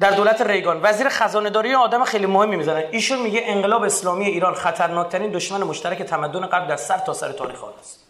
در 0.01 0.11
دولت 0.11 0.41
ریگان. 0.41 0.81
وزیر 0.83 1.09
خزانه 1.09 1.51
داری 1.51 1.75
آدم 1.75 2.05
خیلی 2.05 2.27
مهمی 2.27 2.57
می‌زنه. 2.57 2.89
ایشون 2.91 3.23
میگه 3.23 3.41
انقلاب 3.45 3.83
اسلامی 3.83 4.25
ایران 4.25 4.55
خطرناکترین 4.55 5.31
دشمن 5.31 5.63
مشترک 5.63 6.03
تمدن 6.03 6.47
غرب 6.47 6.69
در 6.69 6.77
سر 6.77 6.99
تا 6.99 7.13
سر 7.13 7.33
تاریخ 7.33 7.65
است. 7.81 8.01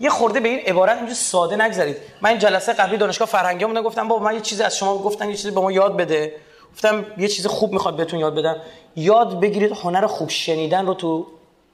یه 0.00 0.10
خورده 0.10 0.40
به 0.40 0.48
این 0.48 0.58
عبارت 0.58 0.96
اینجا 0.96 1.14
ساده 1.14 1.56
نگذارید 1.56 1.96
من 2.20 2.30
این 2.30 2.38
جلسه 2.38 2.72
قبلی 2.72 2.96
دانشگاه 2.96 3.28
فرهنگی 3.28 3.64
مونده 3.64 3.82
گفتم 3.82 4.08
بابا 4.08 4.24
من 4.24 4.34
یه 4.34 4.40
چیزی 4.40 4.62
از 4.62 4.76
شما 4.76 4.98
گفتن 4.98 5.28
یه 5.28 5.36
چیزی 5.36 5.50
به 5.50 5.60
ما 5.60 5.72
یاد 5.72 5.96
بده. 5.96 6.34
گفتم 6.74 7.06
یه 7.18 7.28
چیز 7.28 7.46
خوب 7.46 7.72
می‌خواد 7.72 7.96
بهتون 7.96 8.20
یاد 8.20 8.34
بدم. 8.34 8.56
یاد 8.96 9.40
بگیرید 9.40 9.72
هنر 9.72 10.06
خوب 10.06 10.28
شنیدن 10.28 10.86
رو 10.86 10.94
تو 10.94 11.26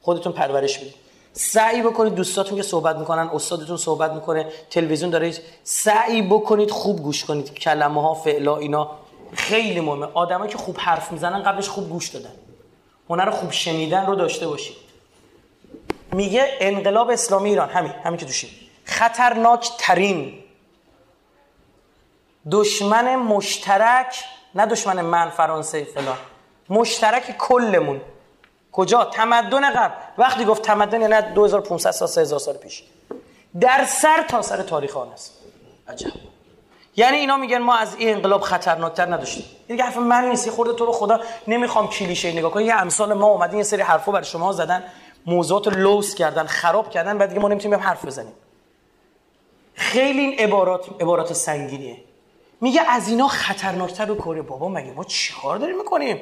خودتون 0.02 0.32
پرورش 0.32 0.78
بدید. 0.78 0.94
سعی 1.32 1.82
بکنید 1.82 2.14
دوستاتون 2.14 2.56
که 2.56 2.62
صحبت 2.62 2.96
می‌کنن 2.96 3.30
استادتون 3.34 3.76
صحبت 3.76 4.12
می‌کنه 4.12 4.46
تلویزیون 4.70 5.10
دارید 5.10 5.40
سعی 5.64 6.22
بکنید 6.22 6.70
خوب 6.70 7.02
گوش 7.02 7.24
کنید. 7.24 7.54
کلمه 7.54 8.02
ها 8.02 8.14
فعلا 8.14 8.56
اینا 8.56 8.90
خیلی 9.34 9.80
مهمه. 9.80 10.06
آدمایی 10.14 10.52
که 10.52 10.58
خوب 10.58 10.76
حرف 10.78 11.12
می‌زنن 11.12 11.42
قبلش 11.42 11.68
خوب 11.68 11.88
گوش 11.88 12.08
دادن. 12.08 12.32
هنر 13.10 13.30
خوب 13.30 13.50
شنیدن 13.50 14.06
رو 14.06 14.14
داشته 14.14 14.46
باشید. 14.46 14.76
میگه 16.12 16.56
انقلاب 16.60 17.10
اسلامی 17.10 17.48
ایران. 17.48 17.68
همین 17.70 17.92
همین 18.04 18.16
که 18.16 18.26
دوشید 18.26 18.50
خطرناک 18.84 19.70
ترین. 19.78 20.38
دشمن 22.50 23.16
مشترک 23.16 24.24
نه 24.54 24.66
دشمن 24.66 25.00
من 25.00 25.30
فرانسه 25.30 25.84
فلان. 25.84 26.18
مشترک 26.68 27.38
کلمون. 27.38 28.00
کجا؟ 28.72 29.04
تمدن 29.04 29.70
قبل. 29.70 29.94
وقتی 30.18 30.44
گفت 30.44 30.62
تمدن 30.62 31.00
یعنی 31.00 31.34
2500 31.34 31.90
سال 31.90 32.08
3000 32.08 32.38
سال 32.38 32.56
پیش. 32.56 32.82
در 33.60 33.84
سر 33.84 34.22
تا 34.28 34.42
سر 34.42 34.62
تاریخ 34.62 34.96
آن 34.96 35.08
است. 35.08 35.32
عجب. 35.88 36.10
یعنی 36.98 37.16
اینا 37.16 37.36
میگن 37.36 37.58
ما 37.58 37.76
از 37.76 37.96
این 37.96 38.14
انقلاب 38.14 38.40
خطرناکتر 38.40 39.14
نداشتیم. 39.14 39.44
دیگه 39.68 39.84
حرف 39.84 39.96
من 39.96 40.28
نیست. 40.28 40.50
خورده 40.50 40.72
تو 40.72 40.86
رو 40.86 40.92
خدا 40.92 41.20
نمی‌خوام 41.48 41.88
کلیشه 41.88 42.32
نگاه 42.32 42.50
کنم. 42.50 42.66
یه 42.66 42.74
امثال 42.74 43.14
ما 43.14 43.26
اومدین 43.26 43.58
یه 43.58 43.64
سری 43.64 43.82
حرفا 43.82 44.12
برای 44.12 44.24
شما 44.24 44.52
زدن. 44.52 44.84
موضوعات 45.26 45.66
رو 45.66 45.72
لوس 45.76 46.14
کردن 46.14 46.46
خراب 46.46 46.90
کردن 46.90 47.18
بعد 47.18 47.28
دیگه 47.28 47.40
ما 47.40 47.48
نمی‌تونیم 47.48 47.78
حرف 47.78 48.04
بزنیم. 48.04 48.32
خیلی 49.74 50.20
این 50.20 50.38
عبارات 50.38 50.86
عبارات 51.00 51.32
سنگینیه. 51.32 51.96
میگه 52.60 52.82
از 52.90 53.08
اینا 53.08 53.28
خطرناکتر 53.28 54.06
رو 54.06 54.14
کره. 54.14 54.42
بابا 54.42 54.68
مگه 54.68 54.92
ما 54.92 55.04
چیکار 55.04 55.58
داریم 55.58 55.78
می‌کنیم؟ 55.78 56.20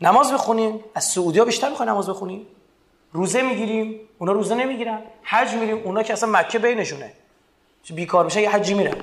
نماز 0.00 0.32
بخونیم. 0.32 0.84
از 0.94 1.04
سعودی 1.04 1.38
ها 1.38 1.44
بیشتر 1.44 1.68
می‌خوایم 1.68 1.90
نماز 1.90 2.10
بخونیم. 2.10 2.46
روزه 3.12 3.42
می‌گیریم. 3.42 4.00
اونا 4.18 4.32
روزه 4.32 4.54
نمی‌گیرن. 4.54 5.02
حج 5.22 5.54
میریم. 5.54 5.82
اونا 5.84 6.02
که 6.02 6.12
اصلا 6.12 6.28
مکه 6.32 6.58
بینشونه. 6.58 7.12
بیکار 7.94 8.24
میشه 8.24 8.40
یه 8.40 8.50
حجی 8.50 8.74
میرن. 8.74 8.96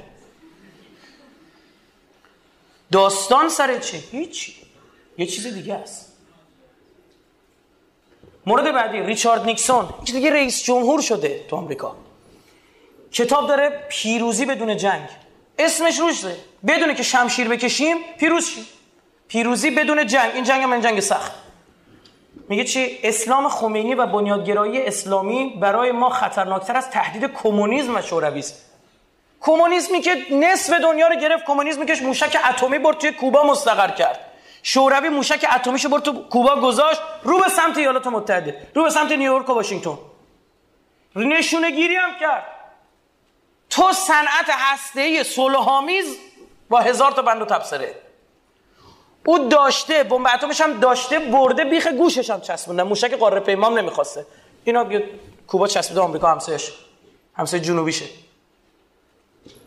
داستان 2.92 3.50
سر 3.50 3.80
چه؟ 3.80 3.98
هیچی. 3.98 4.56
یه 5.18 5.26
چیز 5.26 5.48
دیگه 5.48 5.74
است. 5.74 6.14
مورد 8.46 8.74
بعدی 8.74 9.00
ریچارد 9.00 9.46
نیکسون. 9.46 9.90
که 10.06 10.14
دیگه 10.14 10.32
رئیس 10.34 10.64
جمهور 10.64 11.02
شده 11.02 11.46
تو 11.50 11.56
آمریکا. 11.56 11.96
کتاب 13.12 13.48
داره 13.48 13.86
پیروزی 13.90 14.46
بدون 14.46 14.78
جنگ. 14.78 15.10
اسمش 15.60 16.00
روشه 16.00 16.36
بدونه 16.68 16.96
که 16.96 17.04
شمشیر 17.04 17.48
بکشیم 17.48 17.98
پیروز 18.20 18.46
شیم. 18.46 18.66
پیروزی 19.28 19.72
بدون 19.72 20.08
جنگ. 20.08 20.32
این 20.36 20.44
جنگ 20.44 20.64
من 20.64 20.82
جنگ 20.82 21.00
سخت. 21.00 21.32
میگه 22.50 22.64
چی؟ 22.64 23.00
اسلام 23.04 23.50
خمینی 23.50 23.96
و 23.96 24.06
بنیادگرایی 24.06 24.82
اسلامی 24.82 25.58
برای 25.62 25.92
ما 25.92 26.10
خطرناکتر 26.10 26.78
از 26.78 26.90
تهدید 26.90 27.32
کمونیسم 27.34 27.96
و 27.96 28.02
شوروی 28.02 28.40
است. 28.40 28.67
کمونیسمی 29.42 30.02
که 30.02 30.26
نصف 30.32 30.74
دنیا 30.74 31.08
رو 31.08 31.16
گرفت 31.16 31.46
کمونیسمی 31.46 31.86
که 31.86 31.96
موشک 31.96 32.38
اتمی 32.50 32.80
برد 32.80 32.98
توی 32.98 33.12
کوبا 33.12 33.44
مستقر 33.44 33.92
کرد. 33.92 34.20
شوروی 34.64 35.10
موشک 35.10 35.46
اتمیشو 35.56 35.90
برد 35.90 36.04
تو 36.04 36.24
کوبا 36.30 36.56
گذاشت 36.56 37.02
رو 37.24 37.40
به 37.40 37.50
سمت 37.50 37.78
ایالات 37.78 38.08
متحده 38.08 38.68
رو 38.76 38.84
به 38.84 38.90
سمت 38.90 39.12
نیویورک 39.12 39.50
و 39.50 39.54
واشنگتن. 39.54 39.98
نشونه 41.16 41.72
گیری 41.72 41.96
هم 41.96 42.20
کرد. 42.20 42.46
تو 43.70 43.94
صنعت 43.94 44.50
هسته 44.50 45.24
صلحآمیز 45.24 46.18
با 46.70 46.80
هزار 46.80 47.12
تا 47.12 47.22
بند 47.22 47.42
و 47.42 47.46
تبصره. 47.46 47.96
او 49.26 49.48
داشته 49.48 50.04
بمب 50.04 50.28
اتمش 50.34 50.62
هم 50.62 50.80
داشته 50.80 51.20
برده 51.20 51.66
بیخ 51.66 51.88
گوشش 51.88 52.30
هم 52.30 52.42
چسبونده. 52.42 52.84
موشک 52.84 53.14
قاره 53.14 53.40
پیمام 53.40 53.78
نمی‌خواسته. 53.78 54.26
اینا 54.64 54.86
کوبا 55.48 55.68
چسبیده 55.68 56.02
آمریکا 56.02 56.32
همسایش 56.32 56.72
همسایه 57.34 57.64
جنوبیشه. 57.64 58.06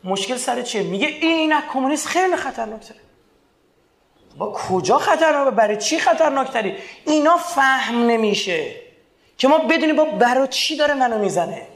مشکل 0.05 0.37
سر 0.37 0.63
چیه؟ 0.63 0.83
میگه 0.83 1.07
این 1.07 1.55
کمونیست 1.73 2.07
خیلی 2.07 2.37
خطرناکتره. 2.37 2.97
با 4.39 4.53
کجا 4.53 4.99
خطرناکه؟ 4.99 5.51
برای 5.51 5.77
چی 5.77 5.99
خطرناکتری؟ 5.99 6.77
اینا 7.07 7.37
فهم 7.37 8.07
نمیشه 8.07 8.75
که 9.39 9.49
ما 9.49 9.59
بدونیم 9.59 9.97
با 9.97 10.05
برای 10.05 10.49
چی 10.49 10.77
داره 10.77 10.95
منو 10.95 11.19
می‌زنه. 11.19 11.67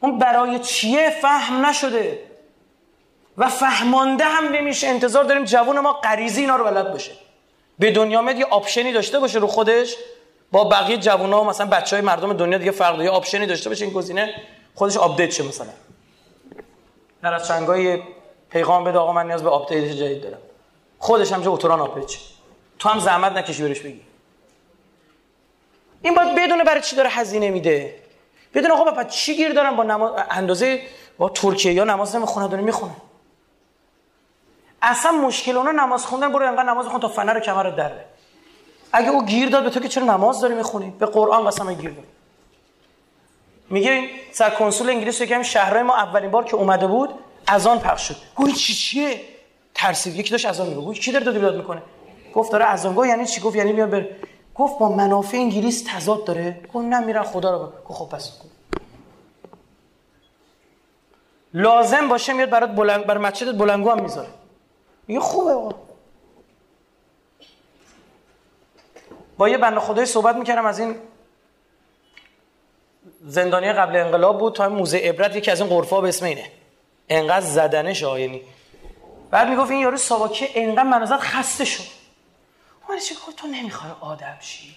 اون 0.00 0.18
برای 0.18 0.58
چیه 0.58 1.10
فهم 1.10 1.66
نشده. 1.66 2.18
و 3.38 3.48
فهمانده 3.48 4.24
هم 4.24 4.48
نمیشه. 4.48 4.88
انتظار 4.88 5.24
داریم 5.24 5.44
جوون 5.44 5.80
ما 5.80 5.92
غریزی 5.92 6.40
اینا 6.40 6.56
رو 6.56 6.64
بلد 6.64 6.92
باشه. 6.92 7.12
به 7.78 7.90
دنیا 7.90 8.22
میاد 8.22 8.38
یه 8.38 8.44
option 8.44 8.85
ی 8.85 8.92
داشته 8.92 9.18
باشه 9.18 9.38
رو 9.38 9.46
خودش. 9.46 9.96
با 10.52 10.64
بقیه 10.64 10.96
جوونا 10.96 11.40
و 11.40 11.44
مثلا 11.44 11.66
بچه 11.66 11.96
های 11.96 12.04
مردم 12.04 12.32
دنیا 12.32 12.58
دیگه 12.58 12.70
فرق 12.70 13.00
یه 13.00 13.10
option 13.10 13.41
ی 13.41 13.46
داشته 13.46 13.68
باشه 13.68 13.84
این 13.84 13.94
گزینه 13.94 14.34
خودش 14.74 14.96
update 14.96 15.30
شه 15.30 15.42
مثلا. 15.42 15.70
چنگای 17.48 18.02
پیغام 18.50 18.84
بده 18.84 18.98
آقا 18.98 19.12
من 19.12 19.26
نیاز 19.26 19.42
به 19.42 19.50
update 19.50 19.84
جدید 19.84 20.22
دارم. 20.22 20.38
خودش 20.98 21.32
هم 21.32 21.52
auto 21.52 21.68
run 21.68 21.80
update 21.80 22.18
تو 22.78 22.88
هم 22.88 22.98
زحمت 22.98 23.32
نکشی 23.32 23.62
برش 23.62 23.80
بگی. 23.80 24.00
این 26.02 26.14
باید 26.14 26.34
بدونه 26.34 26.64
برای 26.64 26.80
چی 26.80 26.96
داره 26.96 27.08
هزینه 27.08 27.50
میده. 27.50 27.94
بدون 28.54 28.70
آقا 28.70 28.84
بابا 28.84 29.04
چی 29.04 29.36
گیر 29.36 29.52
دارن 29.52 29.76
با 29.76 29.82
نماز 29.82 30.12
اندازه 30.30 30.82
با 31.18 31.28
ترکیه 31.28 31.72
یا 31.72 31.84
نماز 31.84 32.16
نمی‌خونه 32.16 32.48
داره 32.48 32.62
می‌خونه 32.62 32.92
اصلا 34.82 35.12
مشکل 35.12 35.56
اونا 35.56 35.70
نماز 35.70 36.06
خوندن 36.06 36.32
برو 36.32 36.46
انقدر 36.46 36.62
نماز 36.62 36.86
خون 36.86 37.00
تا 37.00 37.08
فنر 37.08 37.40
کمر 37.40 37.70
دره 37.70 38.04
اگه 38.92 39.08
او 39.08 39.24
گیر 39.24 39.48
داد 39.48 39.64
به 39.64 39.70
تو 39.70 39.80
که 39.80 39.88
چرا 39.88 40.04
نماز 40.04 40.40
داری 40.40 40.54
می‌خونی؟ 40.54 40.90
به 40.98 41.06
قرآن 41.06 41.46
قسم 41.46 41.74
گیر 41.74 41.90
داد. 41.90 42.04
میگه 43.70 44.08
سر 44.32 44.50
کنسول 44.50 44.88
انگلیس 44.90 45.22
که 45.22 45.42
شهرهای 45.42 45.82
ما 45.82 45.96
اولین 45.96 46.30
بار 46.30 46.44
که 46.44 46.56
اومده 46.56 46.86
بود 46.86 47.10
اذان 47.48 47.78
پخش 47.78 48.08
شد. 48.08 48.16
گوی 48.34 48.52
چی 48.52 48.74
چیه؟ 48.74 49.20
ترسید. 49.74 50.14
یکی 50.14 50.30
داشت 50.30 50.46
اذان 50.46 50.66
میگه. 50.68 51.00
کی 51.00 51.12
داره 51.12 51.24
داد 51.24 51.56
می‌کنه؟ 51.56 51.82
گفت 52.34 52.52
داره 52.52 52.64
اذان 52.64 52.94
گفت 52.94 53.08
یعنی 53.08 53.26
چی؟ 53.26 53.40
گفت 53.40 53.56
یعنی 53.56 53.72
میاد 53.72 53.90
بر 53.90 54.06
گفت 54.54 54.78
با 54.78 54.88
منافع 54.88 55.36
انگلیس 55.36 55.84
تضاد 55.88 56.24
داره. 56.24 56.60
گفت 56.74 56.84
نه 56.86 57.00
میرن 57.00 57.22
خدا 57.22 57.50
رو 57.50 57.72
گفت 57.84 57.98
خب 57.98 58.16
پس. 58.16 58.32
لازم 61.54 62.08
باشه 62.08 62.32
میاد 62.32 62.50
برات 62.50 62.70
بلند 62.70 63.06
بر 63.06 63.18
مسجدت 63.18 63.58
بلنگو 63.58 63.90
هم 63.90 64.02
می‌ذاره. 64.02 64.28
میگه 65.08 65.20
خوبه 65.20 65.52
آقا. 65.52 65.74
با 69.38 69.48
یه 69.48 69.58
بنده 69.58 69.80
خدای 69.80 70.06
صحبت 70.06 70.36
می‌کردم 70.36 70.66
از 70.66 70.78
این 70.78 70.94
زندانی 73.28 73.72
قبل 73.72 73.96
انقلاب 73.96 74.38
بود 74.38 74.54
تا 74.54 74.68
موزه 74.68 74.98
عبرت 74.98 75.36
یکی 75.36 75.50
از 75.50 75.60
این 75.60 75.70
قرفا 75.70 76.00
به 76.00 76.08
اسم 76.08 76.26
اینه. 76.26 76.50
انقدر 77.08 77.46
زدنش 77.46 78.04
آینی 78.04 78.42
بعد 79.30 79.48
می‌گفت 79.48 79.70
این 79.70 79.80
یارو 79.80 79.96
ساواکه 79.96 80.50
انقدر 80.54 80.82
منازت 80.82 81.16
خسته 81.16 81.64
شد. 81.64 81.82
من 82.88 82.98
چه 82.98 83.14
تو 83.36 83.46
نمی‌خوای 83.46 83.92
آدم 84.00 84.36
شی. 84.40 84.76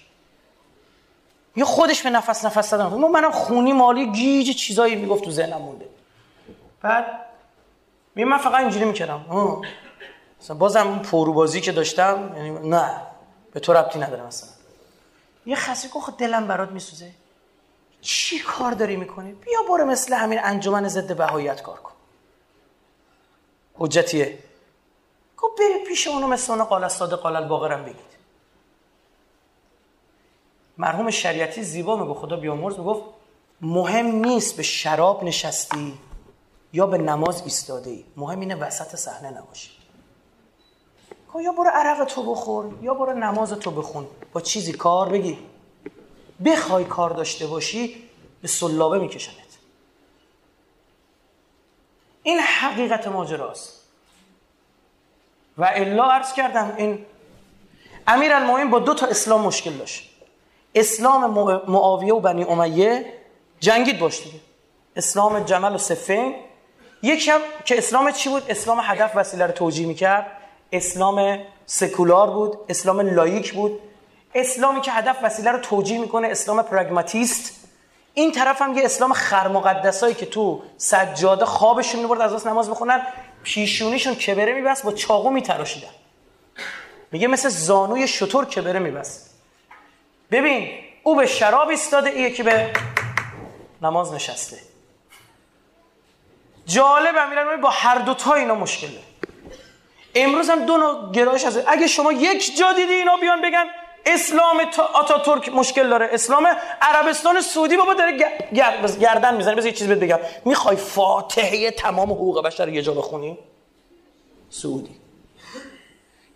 یه 1.56 1.64
خودش 1.64 2.02
به 2.02 2.10
نفس 2.10 2.44
نفس 2.44 2.70
زدن. 2.70 2.86
منم 2.86 3.30
خونی 3.30 3.72
مالی 3.72 4.12
گیج 4.12 4.56
چیزایی 4.56 4.96
می‌گفت 4.96 5.24
تو 5.24 5.30
ذهنم 5.30 5.62
مونده. 5.62 5.88
بعد 6.82 7.04
می 8.14 8.24
من 8.24 8.38
فقط 8.38 8.60
اینجوری 8.60 8.84
می‌کردم. 8.84 9.24
مثلا 10.42 10.56
بازم 10.56 10.98
پروبازی 10.98 11.60
که 11.60 11.72
داشتم 11.72 12.32
یعنی 12.36 12.68
نه. 12.68 12.90
به 13.52 13.60
تو 13.60 13.72
ربطی 13.72 13.98
نداره 13.98 14.22
مثلا. 14.22 14.48
یه 15.46 15.56
خاصی 15.56 15.88
که 15.88 16.00
خود 16.00 16.16
دلم 16.16 16.46
برات 16.46 16.70
میسوزه. 16.70 17.10
چی 18.00 18.38
کار 18.38 18.72
داری 18.72 18.96
می‌کنی؟ 18.96 19.32
بیا 19.32 19.62
برو 19.68 19.84
مثل 19.84 20.14
همین 20.14 20.38
انجمن 20.42 20.88
ضد 20.88 21.16
بهاییت 21.16 21.62
کار 21.62 21.76
کن. 21.76 21.92
حجتیه. 23.74 24.38
گفت 25.36 25.58
بری 25.58 25.84
پیش 25.88 26.06
اونو 26.06 26.26
مثل 26.26 26.52
اونو 26.52 26.64
قال 26.64 26.88
ساده 26.88 27.16
قال 27.16 27.36
الباقرم 27.36 27.82
بگید. 27.84 28.10
مرحوم 30.78 31.10
شریعتی 31.10 31.62
زیبا 31.62 31.96
میگو 31.96 32.14
خدا 32.14 32.36
بیامرز 32.36 32.78
می‌گفت 32.78 33.02
مهم 33.60 34.06
نیست 34.06 34.56
به 34.56 34.62
شراب 34.62 35.24
نشستی 35.24 35.98
یا 36.72 36.86
به 36.86 36.98
نماز 36.98 37.42
ایستاده 37.42 37.90
ای 37.90 38.04
مهم 38.16 38.40
اینه 38.40 38.54
وسط 38.54 38.96
صحنه 38.96 39.30
نباشی. 39.30 39.70
یا 41.42 41.52
برو 41.52 41.70
عرق 41.74 42.04
تو 42.04 42.30
بخور 42.30 42.78
یا 42.82 42.94
برو 42.94 43.14
نماز 43.14 43.52
تو 43.52 43.70
بخون. 43.70 44.06
با 44.32 44.40
چیزی 44.40 44.72
کار 44.72 45.08
بگی. 45.08 45.38
بخوای 46.44 46.84
کار 46.84 47.10
داشته 47.10 47.46
باشی 47.46 48.08
به 48.42 48.48
سلابه 48.48 48.98
میکشنت. 48.98 49.34
این 52.22 52.38
حقیقت 52.38 53.08
ماجراست. 53.08 53.80
و 55.58 55.64
الا 55.74 56.10
عرض 56.10 56.32
کردم 56.32 56.74
این 56.76 57.06
امیر 58.06 58.32
المومنین 58.32 58.70
با 58.70 58.78
دو 58.78 58.94
تا 58.94 59.06
اسلام 59.06 59.40
مشکل 59.40 59.72
داشت. 59.72 60.10
اسلام 60.74 61.30
معاویه 61.70 62.14
و 62.14 62.20
بنی 62.20 62.44
امیه 62.44 63.12
جنگید 63.60 63.98
باش 63.98 64.22
دیگه. 64.22 64.40
اسلام 64.96 65.40
جمل 65.40 65.74
و 65.74 65.78
صفین. 65.78 66.34
یکم 67.02 67.40
که 67.64 67.78
اسلام 67.78 68.10
چی 68.10 68.28
بود؟ 68.28 68.42
اسلام 68.48 68.80
هدف 68.82 69.12
وسیله 69.14 69.46
رو 69.46 69.52
توجیه 69.52 69.86
می‌کرد. 69.86 70.26
اسلام 70.72 71.38
سکولار 71.66 72.30
بود. 72.30 72.58
اسلام 72.68 73.00
لایک 73.00 73.54
بود. 73.54 73.80
اسلامی 74.34 74.80
که 74.80 74.92
هدف 74.92 75.16
وسیله 75.22 75.50
رو 75.50 75.58
توجیه 75.58 75.98
می‌کنه 75.98 76.28
اسلام 76.28 76.62
پراگماتیست. 76.62 77.66
این 78.14 78.32
طرف 78.32 78.62
هم 78.62 78.78
یه 78.78 78.84
اسلام 78.84 79.12
خرمقدسایی 79.12 80.14
که 80.14 80.26
تو 80.26 80.62
سجاده 80.76 81.44
خوابشون 81.44 82.00
می‌برد 82.00 82.20
از 82.20 82.46
نماز 82.46 82.70
بخونن 82.70 83.06
پیشونیشون 83.42 84.14
کبره 84.14 84.52
میبست 84.52 84.84
با 84.84 84.92
چاقو 84.92 85.30
میتراشیدن. 85.30 85.88
میگه 87.12 87.26
مثل 87.26 87.48
زانوی 87.48 88.08
شطور 88.08 88.44
کبره 88.44 88.78
میبست. 88.78 89.34
ببین 90.30 90.70
او 91.02 91.16
به 91.16 91.26
شراب 91.26 91.68
ایستاده 91.68 92.10
ایه 92.10 92.30
که 92.30 92.42
به 92.42 92.72
نماز 93.82 94.12
نشسته. 94.14 94.58
جالب 96.66 97.14
امیرالمومنین 97.18 97.60
با 97.60 97.70
هر 97.70 97.98
دوتا 97.98 98.34
اینا 98.34 98.54
مشکله. 98.54 99.00
امروز 100.14 100.50
هم 100.50 100.66
دو 100.66 100.76
نوع 100.76 101.12
گرایش 101.12 101.44
هست 101.44 101.58
اگه 101.66 101.86
شما 101.86 102.12
یک 102.12 102.56
جا 102.58 102.72
دیدی 102.72 102.92
اینا 102.92 103.16
بیان 103.16 103.40
بگن 103.42 103.64
اسلام 104.06 104.60
آتاتورک 104.94 105.48
مشکل 105.48 105.88
داره. 105.88 106.08
اسلام 106.12 106.46
عربستان 106.80 107.40
سعودی 107.40 107.76
بابا 107.76 107.94
داره 107.94 108.18
گردن 109.00 109.36
می‌زنه. 109.36 109.54
بذار 109.54 109.66
یه 109.66 109.72
چیز 109.72 109.88
بگم. 109.88 110.18
می‌خوای 110.44 110.76
فاتحه 110.76 111.70
تمام 111.70 112.12
حقوق 112.12 112.44
بشر 112.44 112.68
یه 112.68 112.82
جا 112.82 112.92
بخونی؟ 112.92 113.38
سعودی. 114.50 115.00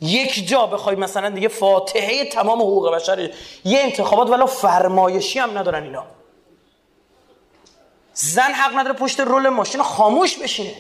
یک 0.01 0.49
جا 0.49 0.67
بخوای 0.67 0.97
مثلا 0.97 1.31
دیگه 1.31 1.49
فاتحه 1.49 2.25
تمام 2.25 2.63
حقوق 2.63 2.95
بشر 2.95 3.31
یه 3.65 3.81
انتخابات 3.81 4.31
ولی 4.31 4.47
فرمایشی 4.47 5.39
هم 5.39 5.59
ندارن 5.59 5.83
اینا. 5.83 6.05
زن 8.13 8.53
حق 8.53 8.79
نداره 8.79 8.97
پشت 8.97 9.21
رول 9.21 9.49
ماشین 9.49 9.83
خاموش 9.83 10.37
بشینه. 10.39 10.75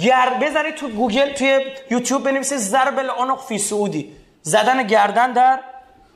گر 0.00 0.38
بزنی 0.42 0.72
تو 0.72 0.88
گوگل 0.88 1.32
توی 1.32 1.60
یوتیوب 1.90 2.24
بنویسه 2.24 2.56
ضرب 2.56 2.98
العنق 2.98 3.40
فی 3.40 3.58
سعودی. 3.58 4.16
زدن 4.42 4.86
گردن 4.86 5.32
در 5.32 5.60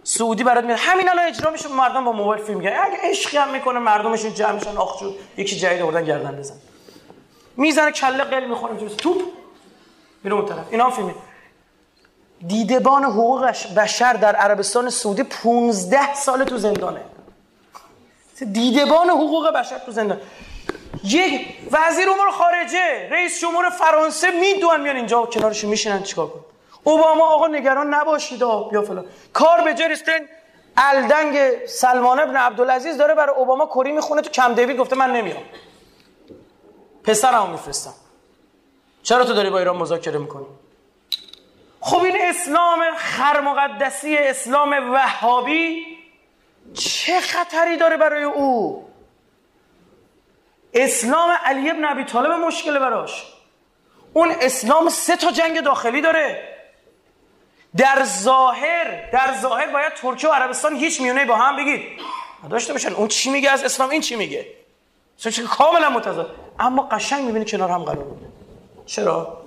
سعودی 0.08 0.44
برات 0.44 0.64
میاد. 0.64 0.78
همین 0.78 1.08
الان 1.08 1.24
اجرا 1.26 1.50
میشه. 1.50 1.68
مردم 1.68 2.04
با 2.04 2.12
موبایل 2.12 2.44
فیلم 2.44 2.58
می‌گیرن 2.58 2.80
اگه 2.82 2.98
عشقی 3.02 3.36
هم 3.36 3.50
می‌کنه 3.50 3.78
مردمشون 3.78 4.34
جمع 4.34 4.52
میشن 4.52 4.76
آخ 4.76 4.98
شد. 4.98 5.14
یکی 5.36 5.56
جدید 5.56 5.82
آوردن 5.82 6.04
گردن 6.04 6.36
بزن. 6.36 6.54
می‌زنه 7.56 7.92
کله 7.92 8.24
قل 8.24 8.44
می‌خوره 8.44 8.88
توپ. 8.88 9.22
میره 10.24 10.36
اون 10.36 10.46
طرف. 10.46 10.66
اینا 10.70 10.84
هم 10.84 10.90
فیلم 10.90 11.14
دیدبان 12.46 13.04
حقوق 13.04 13.44
بشر 13.76 14.12
در 14.12 14.36
عربستان 14.36 14.90
سعودی 14.90 15.22
15 15.22 16.14
سال 16.14 16.44
تو 16.44 16.56
زندانه. 16.56 17.00
دیدبان 18.52 19.10
حقوق 19.10 19.50
بشر 19.50 19.78
تو 19.78 19.92
زندان. 19.92 20.20
یک 21.04 21.46
وزیر 21.70 22.10
امور 22.10 22.30
خارجه 22.30 23.08
رئیس 23.10 23.40
جمهور 23.40 23.70
فرانسه 23.70 24.30
می‌دونن 24.30 24.80
میان 24.80 24.96
اینجا 24.96 25.26
کنارشون 25.26 25.70
میشینن 25.70 26.02
چیکار 26.02 26.26
کن 26.26 26.44
اوباما 26.84 27.24
آقا 27.24 27.46
نگران 27.46 27.94
نباشید 27.94 28.38
بیا 28.70 28.82
فلان. 28.82 29.06
کار 29.32 29.60
به 29.60 29.74
جریستن 29.74 30.18
الدنگ 30.76 31.66
سلمان 31.66 32.20
ابن 32.20 32.36
عبدالعزیز 32.36 32.98
داره 32.98 33.14
برای 33.14 33.36
اوباما 33.36 33.66
کری 33.66 33.92
می‌خونه 33.92 34.22
تو 34.22 34.30
کم 34.30 34.54
دیوید 34.54 34.76
گفته 34.76 34.96
من 34.96 35.12
نمیام. 35.12 35.42
پسرمو 37.04 37.46
میفرستم. 37.46 37.94
چرا 39.02 39.24
تو 39.24 39.32
داری 39.32 39.50
با 39.50 39.58
ایران 39.58 39.76
مذاکره 39.76 40.18
می‌کنی؟ 40.18 40.46
خب 41.80 42.02
این 42.02 42.16
اسلام 42.20 42.94
خرمقدسی 42.96 44.16
اسلام 44.16 44.92
وهابی 44.92 45.86
چه 46.74 47.20
خطری 47.20 47.76
داره 47.76 47.96
برای 47.96 48.22
او؟ 48.22 48.88
اسلام 50.74 51.30
علی 51.44 51.70
ابن 51.70 51.84
ابی 51.84 52.04
طالب 52.04 52.30
مشکل 52.30 52.78
براش. 52.78 53.34
اون 54.12 54.34
اسلام 54.40 54.88
سه 54.88 55.16
تا 55.16 55.30
جنگ 55.30 55.60
داخلی 55.60 56.00
داره. 56.00 56.47
در 57.78 58.04
ظاهر 58.04 59.10
در 59.10 59.34
ظاهر 59.42 59.72
باید 59.72 59.94
ترکیه 59.94 60.30
و 60.30 60.32
عربستان 60.32 60.76
هیچ 60.76 61.00
میونه 61.00 61.24
با 61.24 61.36
هم 61.36 61.56
بگید. 61.56 61.82
داشته 62.50 62.72
باشن. 62.72 62.92
اون 62.92 63.08
چی 63.08 63.30
میگه 63.30 63.50
از 63.50 63.64
اسلام 63.64 63.90
این 63.90 64.00
چی 64.00 64.16
میگه؟ 64.16 64.46
چون 65.18 65.46
کاملا 65.46 65.90
متضاد. 65.90 66.34
اما 66.58 66.82
قشنگ 66.82 67.24
می‌بینی 67.24 67.44
کنار 67.44 67.70
هم 67.70 67.84
قرار 67.84 68.04
بوده 68.04 68.26
چرا؟ 68.86 69.44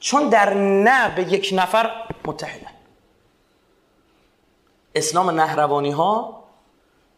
چون 0.00 0.28
در 0.28 0.54
نه 0.54 1.14
به 1.14 1.32
یک 1.32 1.50
نفر 1.52 1.90
متحدن 2.24 2.70
اسلام 4.94 5.30
نهروانی 5.30 5.90
ها 5.90 6.44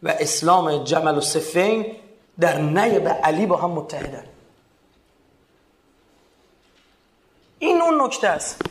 و 0.02 0.08
اسلام 0.08 0.84
جمل 0.84 1.18
و 1.18 1.20
صفین 1.20 1.96
در 2.40 2.58
نه 2.58 2.98
به 2.98 3.10
علی 3.10 3.46
با 3.46 3.56
هم 3.56 3.70
متحدن. 3.70 4.24
این 7.58 7.82
اون 7.82 8.02
نکته 8.02 8.28
است. 8.28 8.62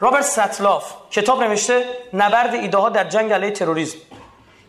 رابرت 0.00 0.24
ستلاف 0.24 0.94
کتاب 1.10 1.42
نوشته 1.42 1.88
نبرد 2.12 2.54
ایده 2.54 2.76
ها 2.76 2.88
در 2.88 3.04
جنگ 3.04 3.32
علیه 3.32 3.50
تروریسم. 3.50 3.98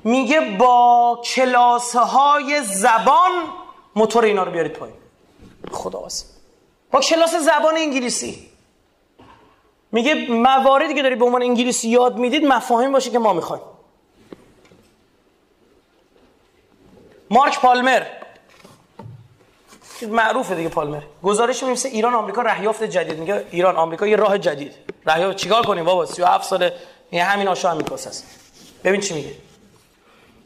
میگه 0.03 0.41
با 0.57 1.21
کلاسه 1.25 1.99
های 1.99 2.61
زبان 2.63 3.31
موتور 3.95 4.23
اینا 4.23 4.43
رو 4.43 4.51
بیارید 4.51 4.73
پایین. 4.73 4.95
خدا 5.71 6.07
با 6.91 6.99
کلاس 7.01 7.35
زبان 7.35 7.75
انگلیسی. 7.77 8.49
میگه 9.91 10.31
مواردی 10.31 10.93
که 10.93 11.01
داری 11.01 11.15
به 11.15 11.25
عنوان 11.25 11.41
انگلیسی 11.41 11.89
یاد 11.89 12.17
می‌دید 12.17 12.45
مفاهیم 12.45 12.91
باشه 12.91 13.09
که 13.09 13.19
ما 13.19 13.33
می‌خوایم. 13.33 13.63
مارک 17.29 17.59
پالمر 17.59 18.03
معروفه 20.03 20.55
دیگه 20.55 20.69
پالمر. 20.69 21.01
گزارش 21.23 21.63
میمیسه 21.63 21.89
ایران 21.89 22.13
آمریکا 22.13 22.41
رهیافت 22.41 22.83
جدید. 22.83 23.19
میگه 23.19 23.43
ایران 23.51 23.75
آمریکا 23.75 24.07
یه 24.07 24.15
راه 24.15 24.37
جدید. 24.37 24.71
رهیافت 25.05 25.37
چیکار 25.37 25.63
کنیم 25.63 25.85
بابا؟ 25.85 26.05
37 26.05 26.43
ساله. 26.43 26.73
این 27.09 27.21
همین 27.21 27.47
آشا 27.47 27.71
هم 27.71 27.77
هست. 27.93 28.23
ببین 28.83 29.01
چی 29.01 29.13
میگه. 29.13 29.31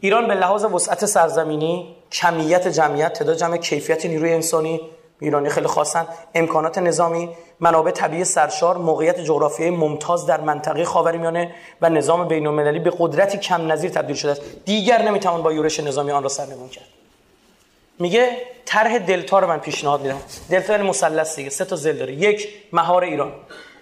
ایران 0.00 0.28
به 0.28 0.34
لحاظ 0.34 0.64
وسعت 0.64 1.06
سرزمینی 1.06 1.96
کمیت 2.12 2.68
جمعیت 2.68 3.12
تعداد 3.12 3.36
جمع 3.36 3.56
کیفیت 3.56 4.06
نیروی 4.06 4.32
انسانی 4.32 4.80
ایرانی 5.20 5.48
خیلی 5.48 5.66
خاصن 5.66 6.06
امکانات 6.34 6.78
نظامی 6.78 7.28
منابع 7.60 7.90
طبیعی 7.90 8.24
سرشار 8.24 8.76
موقعیت 8.78 9.20
جغرافیایی 9.20 9.76
ممتاز 9.76 10.26
در 10.26 10.40
منطقه 10.40 10.84
خاورمیانه 10.84 11.54
و 11.80 11.88
نظام 11.88 12.28
بین‌المللی 12.28 12.78
به 12.78 12.92
قدرتی 12.98 13.38
کم 13.38 13.72
نظیر 13.72 13.90
تبدیل 13.90 14.16
شده 14.16 14.30
است. 14.30 14.42
دیگر 14.64 15.02
نمی‌توان 15.02 15.42
با 15.42 15.52
یورش 15.52 15.80
نظامی 15.80 16.10
آن 16.10 16.22
را 16.22 16.28
سرنگون 16.28 16.68
کرد. 16.68 17.01
میگه 17.98 18.36
طرح 18.64 18.98
دلتا 18.98 19.38
رو 19.38 19.46
من 19.46 19.58
پیشنهاد 19.58 20.00
میدم. 20.00 20.20
دلتا 20.50 20.72
یعنی 20.72 20.88
مثلث 20.88 21.36
دیگه 21.36 21.50
سه 21.50 21.64
تا 21.64 21.76
زل 21.76 21.96
داره. 21.96 22.12
یک 22.12 22.48
مهار 22.72 23.04
ایران. 23.04 23.32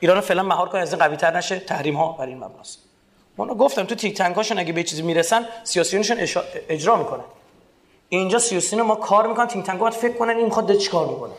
ایران 0.01 0.21
فعلا 0.21 0.43
مهار 0.43 0.69
کنه 0.69 0.81
از 0.81 0.93
این 0.93 1.03
قوی 1.03 1.17
تر 1.17 1.37
نشه. 1.37 1.59
تحریم 1.59 1.97
ها 1.97 2.13
بر 2.13 2.27
این 2.27 2.37
مبناست. 2.37 2.79
من 3.39 3.47
گفتم 3.47 3.85
تو 3.85 3.95
تیک 3.95 4.17
تنکاشون 4.17 4.59
اگه 4.59 4.73
به 4.73 4.83
چیزی 4.83 5.03
می‌رسن 5.03 5.47
سیاسیونشون 5.65 6.17
اجرا 6.69 6.97
می‌کنن. 6.97 7.25
اینجا 8.09 8.39
سیاسیون 8.39 8.83
ما 8.83 8.95
کار 8.95 9.27
می‌کنن 9.27 9.47
تیم 9.47 9.63
تنگ 9.63 9.79
باید 9.79 9.95
فکر 9.95 10.13
کنن 10.13 10.37
این 10.37 10.45
می‌خواد 10.45 10.77
چیکار 10.77 11.07
می‌کنه. 11.07 11.33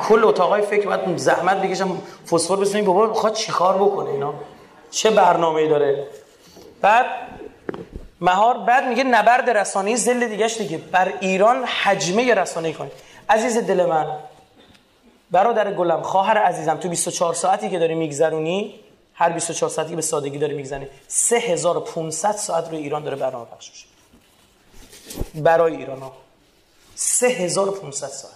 کل 0.00 0.24
اتاقای 0.24 0.62
فکر 0.62 0.88
بعد 0.88 1.16
زحمت 1.16 1.62
بکشم 1.62 2.02
فسفر 2.30 2.56
بزنیم. 2.56 2.84
بابا 2.84 3.06
می‌خواد 3.06 3.32
چیکار 3.32 3.76
بکنه 3.76 4.10
اینا؟ 4.10 4.34
چه 4.90 5.10
برنامه‌ای 5.10 5.68
داره؟ 5.68 6.06
بعد 6.80 7.06
مهار 8.20 8.58
بعد 8.58 8.84
میگه 8.84 9.04
نبرد 9.04 9.50
رسانه‌ای 9.50 9.96
زل 9.96 10.28
دیگهش 10.28 10.56
دیگه. 10.56 10.78
بر 10.78 11.12
ایران 11.20 11.64
حجمه 11.64 12.34
رسانه‌ای 12.34 12.74
کنید 12.74 12.92
عزیز 13.28 13.58
دل 13.58 13.86
من 13.86 14.18
برادر 15.30 15.72
گلم 15.72 16.02
خواهر 16.02 16.38
عزیزم 16.38 16.76
تو 16.76 16.88
24 16.88 17.34
ساعتی 17.34 17.70
که 17.70 17.78
داری 17.78 17.94
میگذرونی 17.94 18.80
هر 19.14 19.30
24 19.30 19.70
ساعتی 19.70 19.96
به 19.96 20.02
سادگی 20.02 20.38
داری 20.38 20.54
میگذنی 20.54 20.86
3500 21.08 22.32
ساعت 22.32 22.68
روی 22.68 22.78
ایران 22.78 23.04
داره 23.04 23.16
برنامه 23.16 23.44
پخش 23.44 23.70
میشه. 23.70 23.86
برای 25.34 25.76
ایران 25.76 26.02
ها. 26.02 26.12
3500 26.94 28.08
ساعت. 28.08 28.34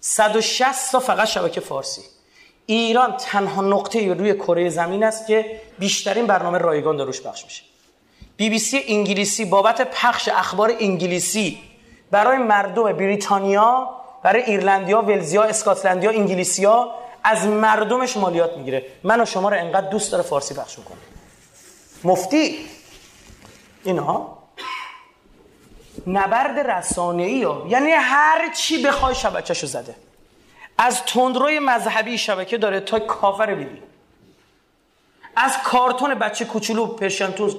160 0.00 0.92
تا 0.92 1.00
فقط 1.00 1.28
شبکه 1.28 1.60
فارسی. 1.60 2.02
ایران 2.66 3.16
تنها 3.16 3.62
نقطه 3.62 4.14
روی 4.14 4.34
کره 4.34 4.68
زمین 4.68 5.04
است 5.04 5.26
که 5.26 5.60
بیشترین 5.78 6.26
برنامه 6.26 6.58
رایگان 6.58 6.96
داروش 6.96 7.20
پخش 7.20 7.44
میشه. 7.44 7.62
بی 8.38 8.50
بی 8.50 8.58
سی 8.58 8.84
انگلیسی 8.88 9.44
بابت 9.44 9.90
پخش 9.90 10.28
اخبار 10.28 10.72
انگلیسی. 10.80 11.58
برای 12.10 12.38
مردم 12.38 12.92
بریتانیا 12.92 13.90
برای 14.22 14.42
ایرلندیا 14.42 15.02
ولزیا 15.02 15.42
اسکاتلندیا 15.42 16.10
انگلیسیا 16.10 16.94
از 17.24 17.46
مردمش 17.46 18.16
مالیات 18.16 18.56
می‌گیره. 18.56 18.86
من 19.02 19.20
و 19.20 19.24
شما 19.24 19.48
رو 19.48 19.56
انقدر 19.56 19.88
دوست 19.88 20.12
داره 20.12 20.24
فارسی 20.24 20.54
پخش 20.54 20.76
کنه 20.76 20.98
مفتی! 22.04 22.66
اینها 23.84 24.38
نبرد 26.06 26.58
رسانه‌ای 26.70 27.42
ها. 27.42 27.66
یعنی 27.68 27.90
هر 27.90 28.52
چی 28.54 28.82
بخوای 28.82 29.14
شبکهشو 29.14 29.66
زده. 29.66 29.94
از 30.78 31.04
تندروی 31.04 31.58
مذهبی 31.58 32.18
شبکه 32.18 32.58
داره 32.58 32.80
تا 32.80 32.98
کافر 32.98 33.54
بیدی 33.54 33.82
از 35.36 35.58
کارتون 35.62 36.14
بچه 36.14 36.44
کوچولو 36.44 36.86
پرشنتوز 36.86 37.56